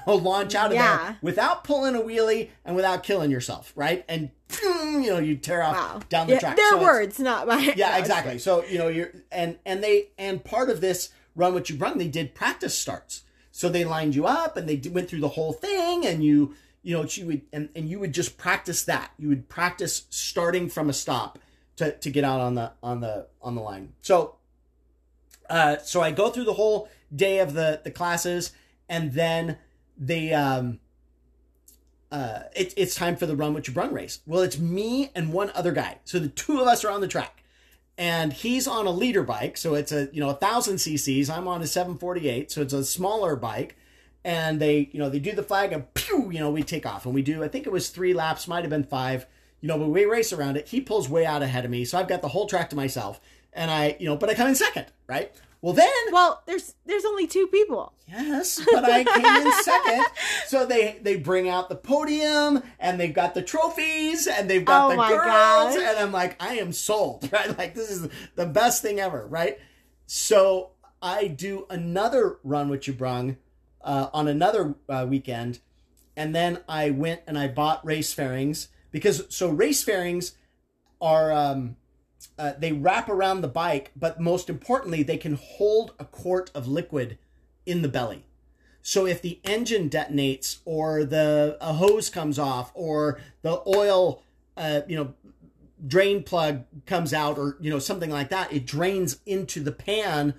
launch 0.06 0.54
out 0.54 0.66
of 0.70 0.72
Yeah. 0.74 0.96
there 0.96 1.18
without 1.22 1.62
pulling 1.64 1.94
a 1.94 2.00
wheelie 2.00 2.48
and 2.64 2.74
without 2.74 3.02
killing 3.02 3.30
yourself, 3.30 3.72
right? 3.76 4.04
And 4.08 4.30
you 4.62 5.06
know 5.10 5.18
you 5.18 5.36
tear 5.36 5.62
off 5.62 5.76
Wow. 5.76 6.00
down 6.08 6.26
the 6.26 6.32
Yeah, 6.34 6.40
track. 6.40 6.56
Their 6.56 6.70
So 6.70 6.82
words, 6.82 7.18
not 7.20 7.46
mine. 7.46 7.72
yeah, 7.76 7.92
No, 7.92 7.98
exactly. 8.00 8.38
So 8.38 8.64
you 8.64 8.78
know 8.78 8.88
you're 8.88 9.10
and 9.30 9.58
and 9.66 9.82
they 9.84 10.08
and 10.18 10.42
part 10.42 10.70
of 10.70 10.80
this 10.80 11.10
run 11.34 11.54
what 11.54 11.70
you 11.70 11.76
run 11.76 11.98
they 11.98 12.08
did 12.08 12.34
practice 12.34 12.76
starts. 12.76 13.22
So 13.50 13.68
they 13.68 13.84
lined 13.84 14.14
you 14.14 14.26
up 14.26 14.56
and 14.56 14.68
they 14.68 14.88
went 14.88 15.08
through 15.08 15.20
the 15.20 15.28
whole 15.28 15.52
thing 15.52 16.06
and 16.06 16.22
you 16.22 16.54
you 16.82 16.96
know 16.96 17.04
you 17.04 17.26
would 17.26 17.42
and, 17.52 17.68
and 17.74 17.88
you 17.88 17.98
would 17.98 18.12
just 18.12 18.38
practice 18.38 18.84
that. 18.84 19.12
You 19.18 19.28
would 19.28 19.48
practice 19.48 20.06
starting 20.10 20.68
from 20.68 20.88
a 20.88 20.92
stop 20.92 21.38
to 21.76 21.92
to 21.92 22.10
get 22.10 22.24
out 22.24 22.40
on 22.40 22.54
the 22.54 22.72
on 22.82 23.00
the 23.00 23.26
on 23.42 23.54
the 23.54 23.62
line. 23.62 23.92
So 24.02 24.36
uh 25.50 25.78
so 25.78 26.00
I 26.00 26.10
go 26.10 26.30
through 26.30 26.44
the 26.44 26.54
whole 26.54 26.88
day 27.14 27.38
of 27.38 27.54
the 27.54 27.80
the 27.82 27.90
classes 27.90 28.52
and 28.88 29.12
then 29.12 29.58
they 29.96 30.32
um 30.32 30.80
uh, 32.10 32.44
it, 32.56 32.72
it's 32.76 32.94
time 32.94 33.16
for 33.16 33.26
the 33.26 33.36
run 33.36 33.52
what 33.52 33.68
you 33.68 33.74
run 33.74 33.92
race. 33.92 34.20
Well, 34.26 34.40
it's 34.40 34.58
me 34.58 35.10
and 35.14 35.32
one 35.32 35.50
other 35.54 35.72
guy. 35.72 35.98
So 36.04 36.18
the 36.18 36.28
two 36.28 36.60
of 36.60 36.66
us 36.66 36.84
are 36.84 36.90
on 36.90 37.00
the 37.00 37.08
track, 37.08 37.42
and 37.98 38.32
he's 38.32 38.68
on 38.68 38.86
a 38.86 38.90
liter 38.90 39.24
bike. 39.24 39.56
So 39.56 39.74
it's 39.74 39.92
a 39.92 40.08
you 40.12 40.20
know 40.20 40.30
a 40.30 40.34
thousand 40.34 40.76
cc's. 40.76 41.28
I'm 41.28 41.48
on 41.48 41.60
a 41.60 41.66
748, 41.66 42.50
so 42.50 42.62
it's 42.62 42.72
a 42.72 42.84
smaller 42.84 43.36
bike. 43.36 43.76
And 44.24 44.60
they 44.60 44.88
you 44.92 44.98
know 44.98 45.10
they 45.10 45.18
do 45.18 45.32
the 45.32 45.42
flag 45.42 45.72
and 45.72 45.92
pew 45.94 46.30
you 46.30 46.38
know 46.38 46.50
we 46.50 46.62
take 46.62 46.86
off 46.86 47.04
and 47.04 47.14
we 47.14 47.22
do 47.22 47.42
I 47.42 47.48
think 47.48 47.66
it 47.66 47.72
was 47.72 47.88
three 47.88 48.14
laps 48.14 48.48
might 48.48 48.62
have 48.62 48.70
been 48.70 48.84
five 48.84 49.26
you 49.60 49.68
know 49.68 49.78
but 49.78 49.88
we 49.88 50.04
race 50.04 50.32
around 50.32 50.56
it. 50.56 50.68
He 50.68 50.80
pulls 50.80 51.08
way 51.08 51.26
out 51.26 51.42
ahead 51.42 51.64
of 51.64 51.70
me, 51.70 51.84
so 51.84 51.98
I've 51.98 52.08
got 52.08 52.22
the 52.22 52.28
whole 52.28 52.46
track 52.46 52.70
to 52.70 52.76
myself. 52.76 53.20
And 53.52 53.70
I 53.70 53.96
you 53.98 54.06
know 54.06 54.16
but 54.16 54.30
I 54.30 54.34
come 54.34 54.48
in 54.48 54.54
second, 54.54 54.86
right? 55.08 55.32
Well 55.60 55.72
then 55.74 55.88
Well, 56.12 56.42
there's 56.46 56.74
there's 56.86 57.04
only 57.04 57.26
two 57.26 57.46
people. 57.48 57.92
Yes, 58.06 58.64
but 58.72 58.84
I 58.84 59.04
came 59.04 59.24
in 59.46 59.52
second. 59.62 60.06
So 60.46 60.64
they 60.64 60.98
they 61.02 61.16
bring 61.16 61.48
out 61.48 61.68
the 61.68 61.74
podium 61.76 62.62
and 62.78 62.98
they've 62.98 63.12
got 63.12 63.34
the 63.34 63.42
trophies 63.42 64.26
and 64.26 64.48
they've 64.48 64.64
got 64.64 64.86
Oh 64.86 64.90
the 64.90 64.96
girls 64.96 65.74
gosh. 65.74 65.78
and 65.78 65.98
I'm 65.98 66.12
like 66.12 66.36
I 66.40 66.54
am 66.54 66.72
sold, 66.72 67.28
right? 67.32 67.56
Like 67.58 67.74
this 67.74 67.90
is 67.90 68.08
the 68.34 68.46
best 68.46 68.82
thing 68.82 69.00
ever, 69.00 69.26
right? 69.26 69.58
So 70.06 70.70
I 71.02 71.26
do 71.28 71.66
another 71.70 72.38
run 72.42 72.68
with 72.68 72.86
you 72.86 72.94
brung 72.94 73.36
uh, 73.82 74.08
on 74.12 74.26
another 74.28 74.74
uh, 74.88 75.06
weekend, 75.08 75.58
and 76.16 76.34
then 76.34 76.60
I 76.68 76.90
went 76.90 77.20
and 77.26 77.38
I 77.38 77.48
bought 77.48 77.84
race 77.84 78.12
fairings 78.12 78.68
because 78.90 79.24
so 79.28 79.50
race 79.50 79.82
fairings 79.84 80.32
are 81.00 81.30
um, 81.30 81.76
uh, 82.38 82.52
they 82.58 82.72
wrap 82.72 83.08
around 83.08 83.40
the 83.40 83.48
bike, 83.48 83.92
but 83.96 84.20
most 84.20 84.48
importantly, 84.48 85.02
they 85.02 85.16
can 85.16 85.34
hold 85.34 85.92
a 85.98 86.04
quart 86.04 86.50
of 86.54 86.66
liquid 86.66 87.18
in 87.66 87.82
the 87.82 87.88
belly. 87.88 88.24
So 88.82 89.06
if 89.06 89.20
the 89.20 89.40
engine 89.44 89.90
detonates 89.90 90.58
or 90.64 91.04
the 91.04 91.58
a 91.60 91.74
hose 91.74 92.08
comes 92.10 92.38
off 92.38 92.70
or 92.74 93.20
the 93.42 93.60
oil, 93.66 94.22
uh, 94.56 94.80
you 94.88 94.96
know, 94.96 95.14
drain 95.86 96.22
plug 96.22 96.64
comes 96.86 97.12
out 97.12 97.38
or 97.38 97.56
you 97.60 97.70
know 97.70 97.78
something 97.78 98.10
like 98.10 98.30
that, 98.30 98.52
it 98.52 98.66
drains 98.66 99.20
into 99.26 99.60
the 99.60 99.72
pan 99.72 100.34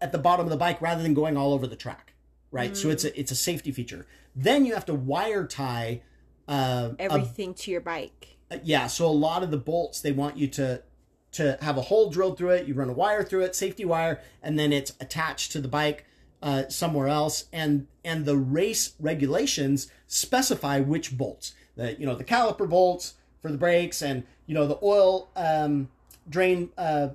at 0.00 0.10
the 0.12 0.18
bottom 0.18 0.46
of 0.46 0.50
the 0.50 0.56
bike 0.56 0.80
rather 0.80 1.02
than 1.02 1.12
going 1.14 1.36
all 1.36 1.52
over 1.52 1.66
the 1.66 1.76
track, 1.76 2.14
right? 2.50 2.76
So 2.76 2.88
it's 2.88 3.04
a 3.04 3.18
it's 3.18 3.30
a 3.30 3.36
safety 3.36 3.72
feature. 3.72 4.06
Then 4.34 4.64
you 4.64 4.74
have 4.74 4.86
to 4.86 4.94
wire 4.94 5.46
tie 5.46 6.02
uh, 6.48 6.90
a 6.98 7.02
Everything 7.02 7.52
to 7.54 7.70
your 7.70 7.80
bike. 7.82 8.36
uh, 8.50 8.56
yeah 8.64 8.86
so 8.86 9.06
a 9.06 9.08
lot 9.08 9.42
of 9.42 9.50
the 9.50 9.56
bolts 9.58 10.00
they 10.00 10.10
want 10.12 10.36
you 10.36 10.48
to 10.48 10.82
to 11.32 11.58
have 11.62 11.76
a 11.76 11.82
hole 11.82 12.10
drilled 12.10 12.38
through 12.38 12.50
it 12.50 12.66
you 12.66 12.74
run 12.74 12.88
a 12.88 12.92
wire 12.92 13.22
through 13.22 13.42
it 13.42 13.56
safety 13.56 13.84
wire 13.84 14.20
and 14.42 14.58
then 14.58 14.72
it's 14.72 14.92
attached 15.00 15.50
to 15.52 15.60
the 15.60 15.68
bike 15.68 16.04
uh, 16.42 16.68
somewhere 16.68 17.08
else. 17.08 17.46
And 17.52 17.86
and 18.04 18.24
the 18.24 18.36
race 18.36 18.94
regulations 18.98 19.90
specify 20.06 20.80
which 20.80 21.16
bolts. 21.16 21.54
The 21.76 21.94
you 21.98 22.04
know 22.04 22.14
the 22.14 22.24
caliper 22.24 22.68
bolts 22.68 23.14
for 23.40 23.50
the 23.50 23.58
brakes 23.58 24.02
and 24.02 24.24
you 24.46 24.54
know 24.54 24.66
the 24.66 24.78
oil 24.82 25.30
um, 25.36 25.88
drain 26.28 26.70
uh, 26.76 27.10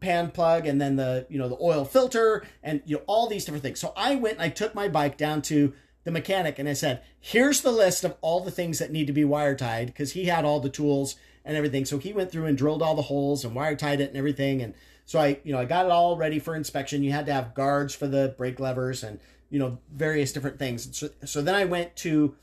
pan 0.00 0.30
plug 0.30 0.66
and 0.66 0.80
then 0.80 0.96
the 0.96 1.26
you 1.30 1.38
know 1.38 1.48
the 1.48 1.58
oil 1.60 1.84
filter 1.84 2.44
and 2.62 2.82
you 2.84 2.96
know 2.96 3.02
all 3.06 3.28
these 3.28 3.44
different 3.44 3.62
things. 3.62 3.80
So 3.80 3.92
i 3.96 4.16
went 4.16 4.34
and 4.34 4.42
i 4.42 4.48
took 4.48 4.74
my 4.74 4.88
bike 4.88 5.16
down 5.16 5.42
to 5.42 5.72
the 6.04 6.10
mechanic 6.10 6.58
and 6.58 6.68
i 6.68 6.72
said 6.72 7.00
here's 7.20 7.60
the 7.60 7.70
list 7.70 8.02
of 8.02 8.16
all 8.20 8.40
the 8.40 8.50
things 8.50 8.80
that 8.80 8.90
need 8.90 9.06
to 9.06 9.12
be 9.12 9.24
wire 9.24 9.54
tied 9.54 9.86
because 9.86 10.12
he 10.12 10.24
had 10.24 10.44
all 10.44 10.58
the 10.58 10.68
tools 10.68 11.14
and 11.44 11.56
everything. 11.56 11.84
So 11.84 11.98
he 11.98 12.12
went 12.12 12.30
through 12.30 12.46
and 12.46 12.56
drilled 12.56 12.82
all 12.82 12.94
the 12.94 13.02
holes 13.02 13.44
and 13.44 13.54
wire 13.54 13.76
tied 13.76 14.00
it 14.00 14.08
and 14.08 14.16
everything. 14.16 14.62
And 14.62 14.74
so 15.04 15.18
i 15.18 15.38
you 15.42 15.52
know 15.52 15.58
i 15.58 15.64
got 15.64 15.86
it 15.86 15.90
all 15.90 16.16
ready 16.16 16.38
for 16.38 16.54
inspection. 16.54 17.02
You 17.02 17.12
had 17.12 17.26
to 17.26 17.32
have 17.32 17.54
guards 17.54 17.94
for 17.94 18.06
the 18.06 18.34
brake 18.36 18.60
levers 18.60 19.02
and 19.02 19.20
you 19.50 19.58
know 19.58 19.78
various 19.92 20.32
different 20.32 20.58
things. 20.58 20.96
So, 20.96 21.10
so 21.24 21.42
then 21.42 21.54
i 21.54 21.64
went 21.64 21.96
to 21.96 22.36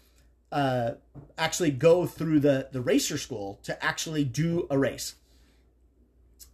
uh, 0.52 0.92
actually 1.38 1.72
go 1.72 2.06
through 2.06 2.40
the 2.40 2.70
the 2.72 2.82
racer 2.82 3.18
school 3.18 3.60
to 3.64 3.84
actually 3.84 4.24
do 4.24 4.68
a 4.70 4.78
race. 4.78 5.16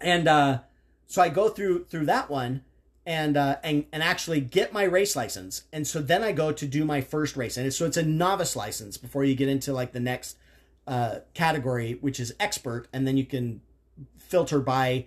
And 0.01 0.27
uh, 0.27 0.59
so 1.07 1.21
I 1.21 1.29
go 1.29 1.49
through 1.49 1.85
through 1.85 2.05
that 2.05 2.29
one 2.29 2.63
and 3.05 3.37
uh, 3.37 3.57
and 3.63 3.85
and 3.91 4.03
actually 4.03 4.41
get 4.41 4.73
my 4.73 4.83
race 4.83 5.15
license. 5.15 5.63
And 5.71 5.87
so 5.87 6.01
then 6.01 6.23
I 6.23 6.31
go 6.31 6.51
to 6.51 6.65
do 6.65 6.83
my 6.83 7.01
first 7.01 7.37
race, 7.37 7.57
and 7.57 7.71
so 7.73 7.85
it's 7.85 7.97
a 7.97 8.03
novice 8.03 8.55
license 8.55 8.97
before 8.97 9.23
you 9.23 9.35
get 9.35 9.49
into 9.49 9.73
like 9.73 9.91
the 9.93 9.99
next 9.99 10.37
uh, 10.87 11.19
category, 11.33 11.93
which 12.01 12.19
is 12.19 12.33
expert, 12.39 12.87
and 12.93 13.07
then 13.07 13.17
you 13.17 13.25
can 13.25 13.61
filter 14.17 14.59
by 14.59 15.05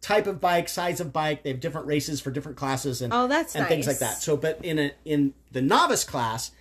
type 0.00 0.26
of 0.26 0.40
bike, 0.40 0.68
size 0.68 1.00
of 1.00 1.12
bike. 1.12 1.42
They 1.42 1.50
have 1.50 1.60
different 1.60 1.86
races 1.86 2.20
for 2.20 2.30
different 2.30 2.56
classes 2.56 3.02
and 3.02 3.12
Oh, 3.12 3.26
that's 3.26 3.54
and 3.54 3.66
things 3.66 3.86
like 3.86 3.98
that. 3.98 4.18
So, 4.18 4.36
but 4.36 4.64
in 4.64 4.78
a 4.78 4.92
in 5.04 5.34
the 5.52 5.62
novice 5.62 6.04
class, 6.04 6.52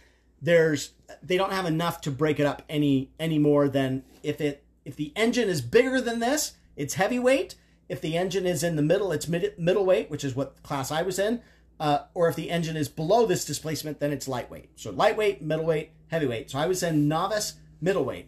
there's 0.42 0.94
they 1.24 1.38
don't 1.38 1.52
have 1.54 1.66
enough 1.66 2.02
to 2.02 2.12
break 2.12 2.40
it 2.40 2.46
up 2.46 2.64
any 2.70 3.12
any 3.20 3.40
more 3.40 3.68
than 3.70 4.04
if 4.24 4.42
it 4.42 4.64
if 4.86 4.96
the 4.96 5.12
engine 5.16 5.50
is 5.50 5.62
bigger 5.62 6.02
than 6.02 6.20
this, 6.20 6.54
it's 6.76 6.96
heavyweight. 6.96 7.56
If 7.90 8.02
the 8.02 8.18
engine 8.18 8.46
is 8.46 8.64
in 8.64 8.76
the 8.76 8.82
middle, 8.82 9.12
it's 9.12 9.28
mid, 9.28 9.54
middleweight, 9.58 10.10
which 10.10 10.24
is 10.26 10.36
what 10.36 10.62
class 10.64 10.92
I 10.92 11.02
was 11.04 11.20
in. 11.20 11.42
Uh, 11.80 12.00
or 12.14 12.28
if 12.28 12.36
the 12.36 12.50
engine 12.50 12.76
is 12.76 12.90
below 12.90 13.26
this 13.26 13.46
displacement, 13.46 14.00
then 14.00 14.12
it's 14.12 14.28
lightweight. 14.28 14.70
So 14.76 14.92
lightweight, 14.92 15.42
middleweight, 15.42 15.92
heavyweight. 16.08 16.50
So 16.52 16.58
I 16.60 16.66
was 16.66 16.82
in 16.84 17.08
novice, 17.08 17.54
middleweight. 17.80 18.28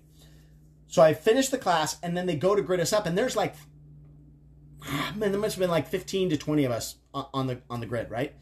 So 0.89 1.03
I 1.03 1.13
finish 1.13 1.49
the 1.49 1.57
class, 1.57 1.97
and 2.01 2.17
then 2.17 2.25
they 2.25 2.35
go 2.35 2.55
to 2.55 2.61
grid 2.61 2.79
us 2.79 2.91
up, 2.91 3.05
and 3.05 3.17
there's 3.17 3.35
like, 3.35 3.55
man, 5.15 5.31
there 5.31 5.39
must 5.39 5.55
have 5.55 5.61
been 5.61 5.69
like 5.69 5.87
15 5.87 6.31
to 6.31 6.37
20 6.37 6.65
of 6.65 6.71
us 6.71 6.95
on 7.13 7.47
the 7.47 7.61
on 7.69 7.79
the 7.79 7.85
grid, 7.85 8.09
right? 8.11 8.35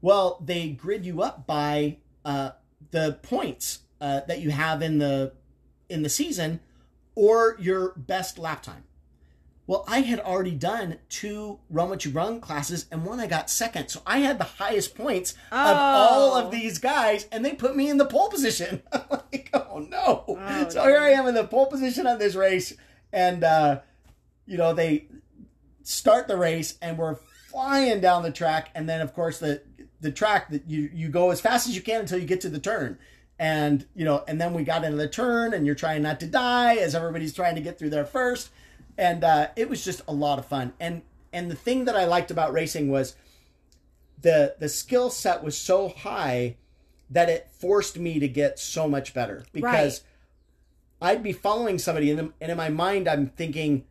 Well, 0.00 0.42
they 0.44 0.70
grid 0.70 1.04
you 1.04 1.22
up 1.22 1.46
by 1.46 1.98
uh, 2.24 2.52
the 2.90 3.18
points 3.22 3.80
uh, 4.00 4.22
that 4.26 4.40
you 4.40 4.50
have 4.50 4.82
in 4.82 4.98
the 4.98 5.34
in 5.88 6.02
the 6.02 6.08
season, 6.08 6.60
or 7.14 7.56
your 7.60 7.92
best 7.96 8.38
lap 8.38 8.62
time. 8.62 8.84
Well, 9.72 9.86
I 9.88 10.00
had 10.02 10.20
already 10.20 10.50
done 10.50 10.98
two 11.08 11.58
Run 11.70 11.88
What 11.88 12.04
You 12.04 12.10
Run 12.10 12.42
classes, 12.42 12.84
and 12.92 13.06
one 13.06 13.20
I 13.20 13.26
got 13.26 13.48
second, 13.48 13.88
so 13.88 14.02
I 14.06 14.18
had 14.18 14.36
the 14.36 14.44
highest 14.44 14.94
points 14.94 15.32
of 15.50 15.76
all 15.78 16.34
Oh. 16.34 16.44
of 16.44 16.50
these 16.50 16.78
guys, 16.78 17.26
and 17.32 17.42
they 17.42 17.52
put 17.54 17.74
me 17.74 17.88
in 17.88 17.96
the 17.96 18.04
pole 18.04 18.28
position. 18.28 18.82
I'm 18.92 19.00
like, 19.08 19.48
oh 19.54 19.78
no! 19.78 20.24
Oh, 20.28 20.68
so 20.68 20.82
here 20.82 20.98
I 20.98 21.12
am 21.12 21.26
in 21.26 21.34
the 21.34 21.44
pole 21.46 21.68
position 21.68 22.06
on 22.06 22.18
this 22.18 22.34
race, 22.34 22.74
and 23.14 23.42
uh, 23.42 23.80
you 24.44 24.58
know 24.58 24.74
they 24.74 25.06
start 25.84 26.28
the 26.28 26.36
race 26.36 26.76
and 26.82 26.98
we're 26.98 27.16
flying 27.48 28.02
down 28.02 28.24
the 28.24 28.30
track 28.30 28.68
and 28.74 28.86
then 28.86 29.00
of 29.00 29.14
course 29.14 29.38
the 29.38 29.62
the 30.02 30.12
track 30.12 30.50
that 30.50 30.68
you 30.68 30.90
you 30.92 31.08
go 31.08 31.30
as 31.30 31.40
fast 31.40 31.66
as 31.66 31.74
you 31.74 31.80
can 31.80 32.00
until 32.02 32.18
you 32.18 32.26
get 32.26 32.42
to 32.42 32.48
the 32.50 32.58
turn 32.60 32.98
and 33.38 33.86
you 33.94 34.04
know 34.04 34.22
and 34.28 34.38
then 34.40 34.52
we 34.54 34.62
got 34.64 34.84
into 34.84 34.96
the 34.98 35.08
turn 35.08 35.52
and 35.54 35.64
you're 35.66 35.74
trying 35.74 36.02
not 36.02 36.20
to 36.20 36.26
die 36.26 36.76
as 36.76 36.94
everybody's 36.94 37.32
trying 37.34 37.54
to 37.56 37.60
get 37.60 37.78
through 37.78 37.90
there 37.90 38.04
first 38.04 38.50
and 38.98 39.24
uh, 39.24 39.48
it 39.56 39.68
was 39.68 39.84
just 39.84 40.02
a 40.06 40.12
lot 40.12 40.38
of 40.38 40.46
fun 40.46 40.72
and 40.80 41.02
and 41.32 41.50
the 41.50 41.56
thing 41.56 41.84
that 41.84 41.96
i 41.96 42.04
liked 42.04 42.30
about 42.30 42.52
racing 42.52 42.90
was 42.90 43.16
the 44.20 44.54
the 44.58 44.68
skill 44.68 45.10
set 45.10 45.42
was 45.42 45.56
so 45.56 45.88
high 45.88 46.56
that 47.10 47.28
it 47.28 47.48
forced 47.50 47.98
me 47.98 48.18
to 48.18 48.28
get 48.28 48.58
so 48.58 48.88
much 48.88 49.14
better 49.14 49.44
because 49.52 50.02
i'd 51.00 51.22
be 51.22 51.32
following 51.32 51.78
somebody 51.78 52.10
and, 52.10 52.32
and 52.40 52.50
in 52.50 52.56
my 52.56 52.68
mind 52.68 53.08
i'm 53.08 53.26
thinking 53.26 53.84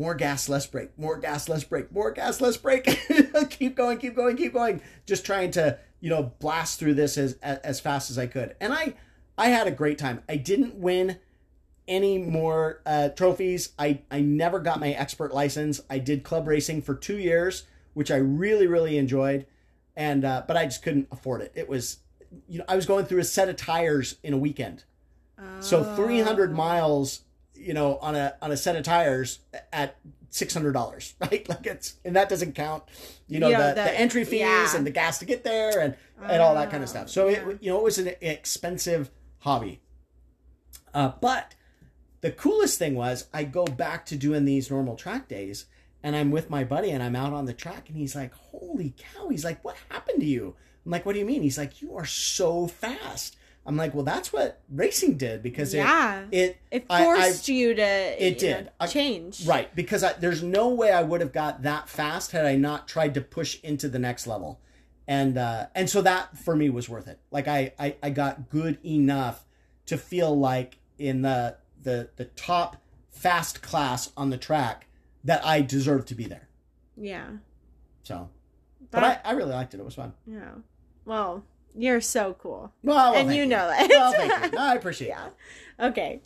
more 0.00 0.14
gas, 0.14 0.48
less 0.48 0.66
brake, 0.66 0.96
more 0.96 1.18
gas, 1.18 1.48
less 1.48 1.62
brake, 1.62 1.92
more 1.92 2.10
gas, 2.10 2.40
less 2.40 2.56
brake. 2.56 2.84
keep 3.50 3.76
going, 3.76 3.98
keep 3.98 4.16
going, 4.16 4.34
keep 4.34 4.54
going. 4.54 4.80
Just 5.04 5.26
trying 5.26 5.50
to, 5.52 5.78
you 6.00 6.08
know, 6.08 6.32
blast 6.38 6.78
through 6.78 6.94
this 6.94 7.18
as, 7.18 7.34
as 7.42 7.58
as 7.58 7.80
fast 7.80 8.10
as 8.10 8.16
I 8.16 8.26
could. 8.26 8.56
And 8.60 8.72
I 8.72 8.94
I 9.36 9.48
had 9.48 9.66
a 9.66 9.70
great 9.70 9.98
time. 9.98 10.22
I 10.28 10.36
didn't 10.36 10.76
win 10.76 11.18
any 11.90 12.16
more 12.16 12.80
uh, 12.86 13.10
trophies. 13.10 13.72
I 13.78 14.00
I 14.10 14.20
never 14.22 14.58
got 14.60 14.80
my 14.80 14.90
expert 14.92 15.34
license. 15.34 15.82
I 15.90 15.98
did 15.98 16.22
club 16.24 16.46
racing 16.48 16.80
for 16.82 16.94
two 16.94 17.18
years, 17.18 17.64
which 17.92 18.10
I 18.10 18.16
really 18.16 18.66
really 18.66 18.96
enjoyed, 18.96 19.44
and 19.94 20.24
uh, 20.24 20.44
but 20.48 20.56
I 20.56 20.64
just 20.64 20.82
couldn't 20.82 21.08
afford 21.12 21.42
it. 21.42 21.52
It 21.54 21.68
was, 21.68 21.98
you 22.48 22.58
know, 22.60 22.64
I 22.68 22.76
was 22.76 22.86
going 22.86 23.04
through 23.04 23.18
a 23.20 23.24
set 23.24 23.48
of 23.50 23.56
tires 23.56 24.16
in 24.22 24.32
a 24.32 24.38
weekend. 24.38 24.84
So 25.60 25.82
300 25.96 26.52
miles 26.54 27.22
you 27.54 27.74
know, 27.74 27.96
on 27.98 28.14
a 28.14 28.34
on 28.40 28.52
a 28.52 28.56
set 28.56 28.76
of 28.76 28.82
tires 28.84 29.40
at 29.72 29.96
six 30.30 30.54
hundred 30.54 30.72
dollars, 30.72 31.14
right? 31.20 31.46
Like 31.48 31.66
it's 31.66 31.96
and 32.04 32.14
that 32.16 32.28
doesn't 32.30 32.54
count, 32.54 32.84
you 33.26 33.38
know, 33.40 33.48
You 33.48 33.54
know, 33.58 33.68
the, 33.68 33.74
the- 33.74 33.82
the 33.82 34.00
entry 34.00 34.24
fees 34.24 34.40
yeah. 34.40 34.76
and 34.76 34.86
the 34.86 34.90
gas 34.90 35.18
to 35.18 35.24
get 35.26 35.44
there 35.44 35.78
and 35.80 35.94
and 36.22 36.40
all 36.42 36.54
that 36.54 36.70
kind 36.70 36.82
of 36.82 36.88
Oh, 36.88 36.92
stuff. 36.92 37.08
So 37.10 37.28
yeah. 37.28 37.48
it 37.48 37.62
you 37.62 37.70
know 37.70 37.78
it 37.78 37.84
was 37.84 37.98
an 37.98 38.12
expensive 38.22 39.10
hobby. 39.40 39.80
Uh, 40.94 41.12
but 41.20 41.54
the 42.20 42.30
coolest 42.30 42.78
thing 42.78 42.94
was 42.94 43.26
I 43.32 43.44
go 43.44 43.64
back 43.64 44.06
to 44.06 44.16
doing 44.16 44.44
these 44.44 44.70
normal 44.70 44.96
track 44.96 45.28
days 45.28 45.66
and 46.02 46.14
I'm 46.16 46.30
with 46.30 46.50
my 46.50 46.64
buddy 46.64 46.90
and 46.90 47.02
I'm 47.02 47.16
out 47.16 47.32
on 47.32 47.44
the 47.46 47.52
track 47.52 47.88
and 47.88 47.96
he's 47.96 48.14
like, 48.14 48.32
"Holy 48.34 48.94
cow!" 48.96 49.28
He's 49.28 49.44
like, 49.44 49.62
"What 49.64 49.76
happened 49.90 50.20
to 50.20 50.26
you?" 50.26 50.54
I'm 50.84 50.92
like, 50.92 51.04
"What 51.06 51.12
do 51.14 51.18
you 51.18 51.24
mean?" 51.26 51.42
He's 51.42 51.58
like, 51.58 51.80
"You 51.82 51.96
are 51.96 52.04
so 52.06 52.66
fast." 52.66 53.36
I'm 53.66 53.76
like, 53.76 53.94
"Well, 53.94 54.04
that's 54.04 54.32
what 54.32 54.60
racing 54.70 55.18
did 55.18 55.42
because 55.42 55.74
Yeah. 55.74 56.24
it 56.30 56.34
it 56.40 56.56
It 56.70 56.84
I- 56.88 57.02
I- 57.02 57.04
forced 57.04 57.48
you 57.48 57.74
to 57.74 57.82
It 57.82 58.42
you 58.42 58.48
know, 58.50 58.56
did. 58.58 58.70
I- 58.80 58.86
change. 58.86 59.46
Right, 59.46 59.74
because 59.76 60.02
I, 60.02 60.14
there's 60.14 60.42
no 60.42 60.68
way 60.70 60.90
I 60.90 61.02
would 61.02 61.20
have 61.20 61.32
got 61.32 61.62
that 61.62 61.88
fast 61.88 62.32
had 62.32 62.46
I 62.46 62.56
not 62.56 62.88
tried 62.88 63.12
to 63.14 63.20
push 63.20 63.60
into 63.62 63.88
the 63.90 63.98
next 63.98 64.26
level, 64.26 64.60
and 65.06 65.36
uh, 65.36 65.66
and 65.74 65.88
so 65.90 66.00
that 66.02 66.38
for 66.38 66.56
me 66.56 66.70
was 66.70 66.88
worth 66.88 67.08
it. 67.08 67.18
Like 67.30 67.46
I, 67.48 67.72
I 67.78 67.96
I 68.02 68.10
got 68.10 68.48
good 68.48 68.78
enough 68.84 69.44
to 69.86 69.98
feel 69.98 70.36
like 70.38 70.78
in 70.98 71.20
the 71.22 71.56
the 71.82 72.10
the 72.16 72.26
top 72.26 72.76
fast 73.10 73.62
class 73.62 74.12
on 74.16 74.30
the 74.30 74.38
track 74.38 74.86
that 75.24 75.44
I 75.44 75.60
deserve 75.62 76.04
to 76.06 76.14
be 76.14 76.24
there. 76.24 76.48
Yeah. 76.96 77.26
So, 78.02 78.28
but 78.90 79.00
That- 79.00 79.22
I, 79.24 79.30
I 79.30 79.32
really 79.32 79.52
liked 79.52 79.74
it. 79.74 79.80
It 79.80 79.84
was 79.84 79.94
fun. 79.94 80.12
Yeah. 80.26 80.50
Well, 81.04 81.44
you're 81.74 82.00
so 82.00 82.34
cool. 82.38 82.72
Well, 82.82 82.96
well, 82.96 83.14
and 83.14 83.28
thank 83.28 83.38
you 83.38 83.46
know 83.46 83.66
that. 83.68 83.88
Well, 83.88 84.12
thank 84.12 84.52
you. 84.52 84.58
I 84.58 84.74
appreciate 84.74 85.08
it. 85.08 85.10
yeah. 85.10 85.26
it. 85.26 85.90
Okay. 85.90 86.20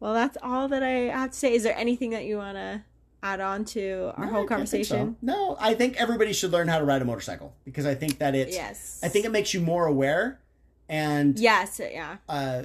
Well, 0.00 0.14
that's 0.14 0.36
all 0.42 0.68
that 0.68 0.82
I 0.82 0.88
have 1.12 1.30
to 1.30 1.36
say. 1.36 1.54
Is 1.54 1.62
there 1.62 1.76
anything 1.76 2.10
that 2.10 2.24
you 2.24 2.36
want 2.38 2.56
to 2.56 2.82
add 3.22 3.40
on 3.40 3.64
to 3.66 4.12
our 4.16 4.26
No, 4.26 4.32
whole 4.32 4.40
think 4.40 4.48
so. 4.48 4.54
conversation? 4.56 5.16
No, 5.22 5.56
I 5.60 5.74
think 5.74 5.96
everybody 5.96 6.32
should 6.32 6.50
learn 6.50 6.66
how 6.68 6.78
to 6.78 6.84
ride 6.84 7.02
a 7.02 7.04
motorcycle 7.04 7.54
because 7.64 7.86
I 7.86 7.94
think 7.94 8.18
that 8.18 8.34
it's. 8.34 8.54
Yes. 8.54 9.00
I 9.02 9.08
think 9.08 9.24
it 9.24 9.30
makes 9.30 9.54
you 9.54 9.60
more 9.60 9.86
aware, 9.86 10.40
and 10.88 11.38
Yes. 11.38 11.80
Yeah. 11.80 12.16
uh, 12.28 12.64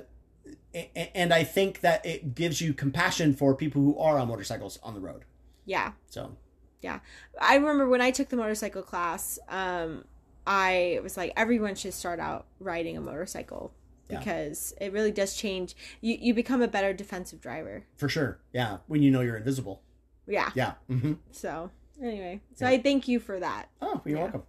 and 0.73 1.33
I 1.33 1.43
think 1.43 1.81
that 1.81 2.05
it 2.05 2.35
gives 2.35 2.61
you 2.61 2.73
compassion 2.73 3.33
for 3.35 3.55
people 3.55 3.81
who 3.81 3.97
are 3.97 4.17
on 4.19 4.27
motorcycles 4.27 4.79
on 4.83 4.93
the 4.93 4.99
road. 4.99 5.25
Yeah. 5.65 5.93
So 6.07 6.35
Yeah, 6.81 6.99
I 7.41 7.55
remember 7.55 7.87
when 7.89 8.01
I 8.01 8.11
took 8.11 8.29
the 8.29 8.37
motorcycle 8.37 8.83
class, 8.83 9.39
um, 9.49 10.05
I 10.45 10.99
was 11.03 11.17
like, 11.17 11.33
everyone 11.35 11.75
should 11.75 11.93
start 11.93 12.19
out 12.19 12.45
riding 12.59 12.95
a 12.95 13.01
motorcycle 13.01 13.73
Yeah. 14.09 14.19
because 14.19 14.73
it 14.79 14.93
really 14.93 15.11
does 15.11 15.35
change. 15.35 15.75
You 16.01 16.15
you 16.19 16.33
become 16.33 16.61
a 16.61 16.67
better 16.67 16.93
defensive 16.93 17.41
driver. 17.41 17.83
for 17.97 18.07
sure, 18.09 18.39
yeah, 18.53 18.77
when 18.87 19.01
you 19.01 19.09
know 19.11 19.21
you're 19.21 19.37
invisible, 19.37 19.81
Yeah. 20.27 20.51
yeah. 20.55 20.73
hmm 20.87 21.13
So 21.31 21.71
anyway, 22.01 22.41
so 22.53 22.65
Yeah. 22.65 22.71
I 22.77 22.81
thank 22.81 23.07
you 23.07 23.19
for 23.19 23.39
that. 23.39 23.69
Oh, 23.81 24.01
you're 24.05 24.17
Yeah. 24.17 24.23
welcome. 24.23 24.43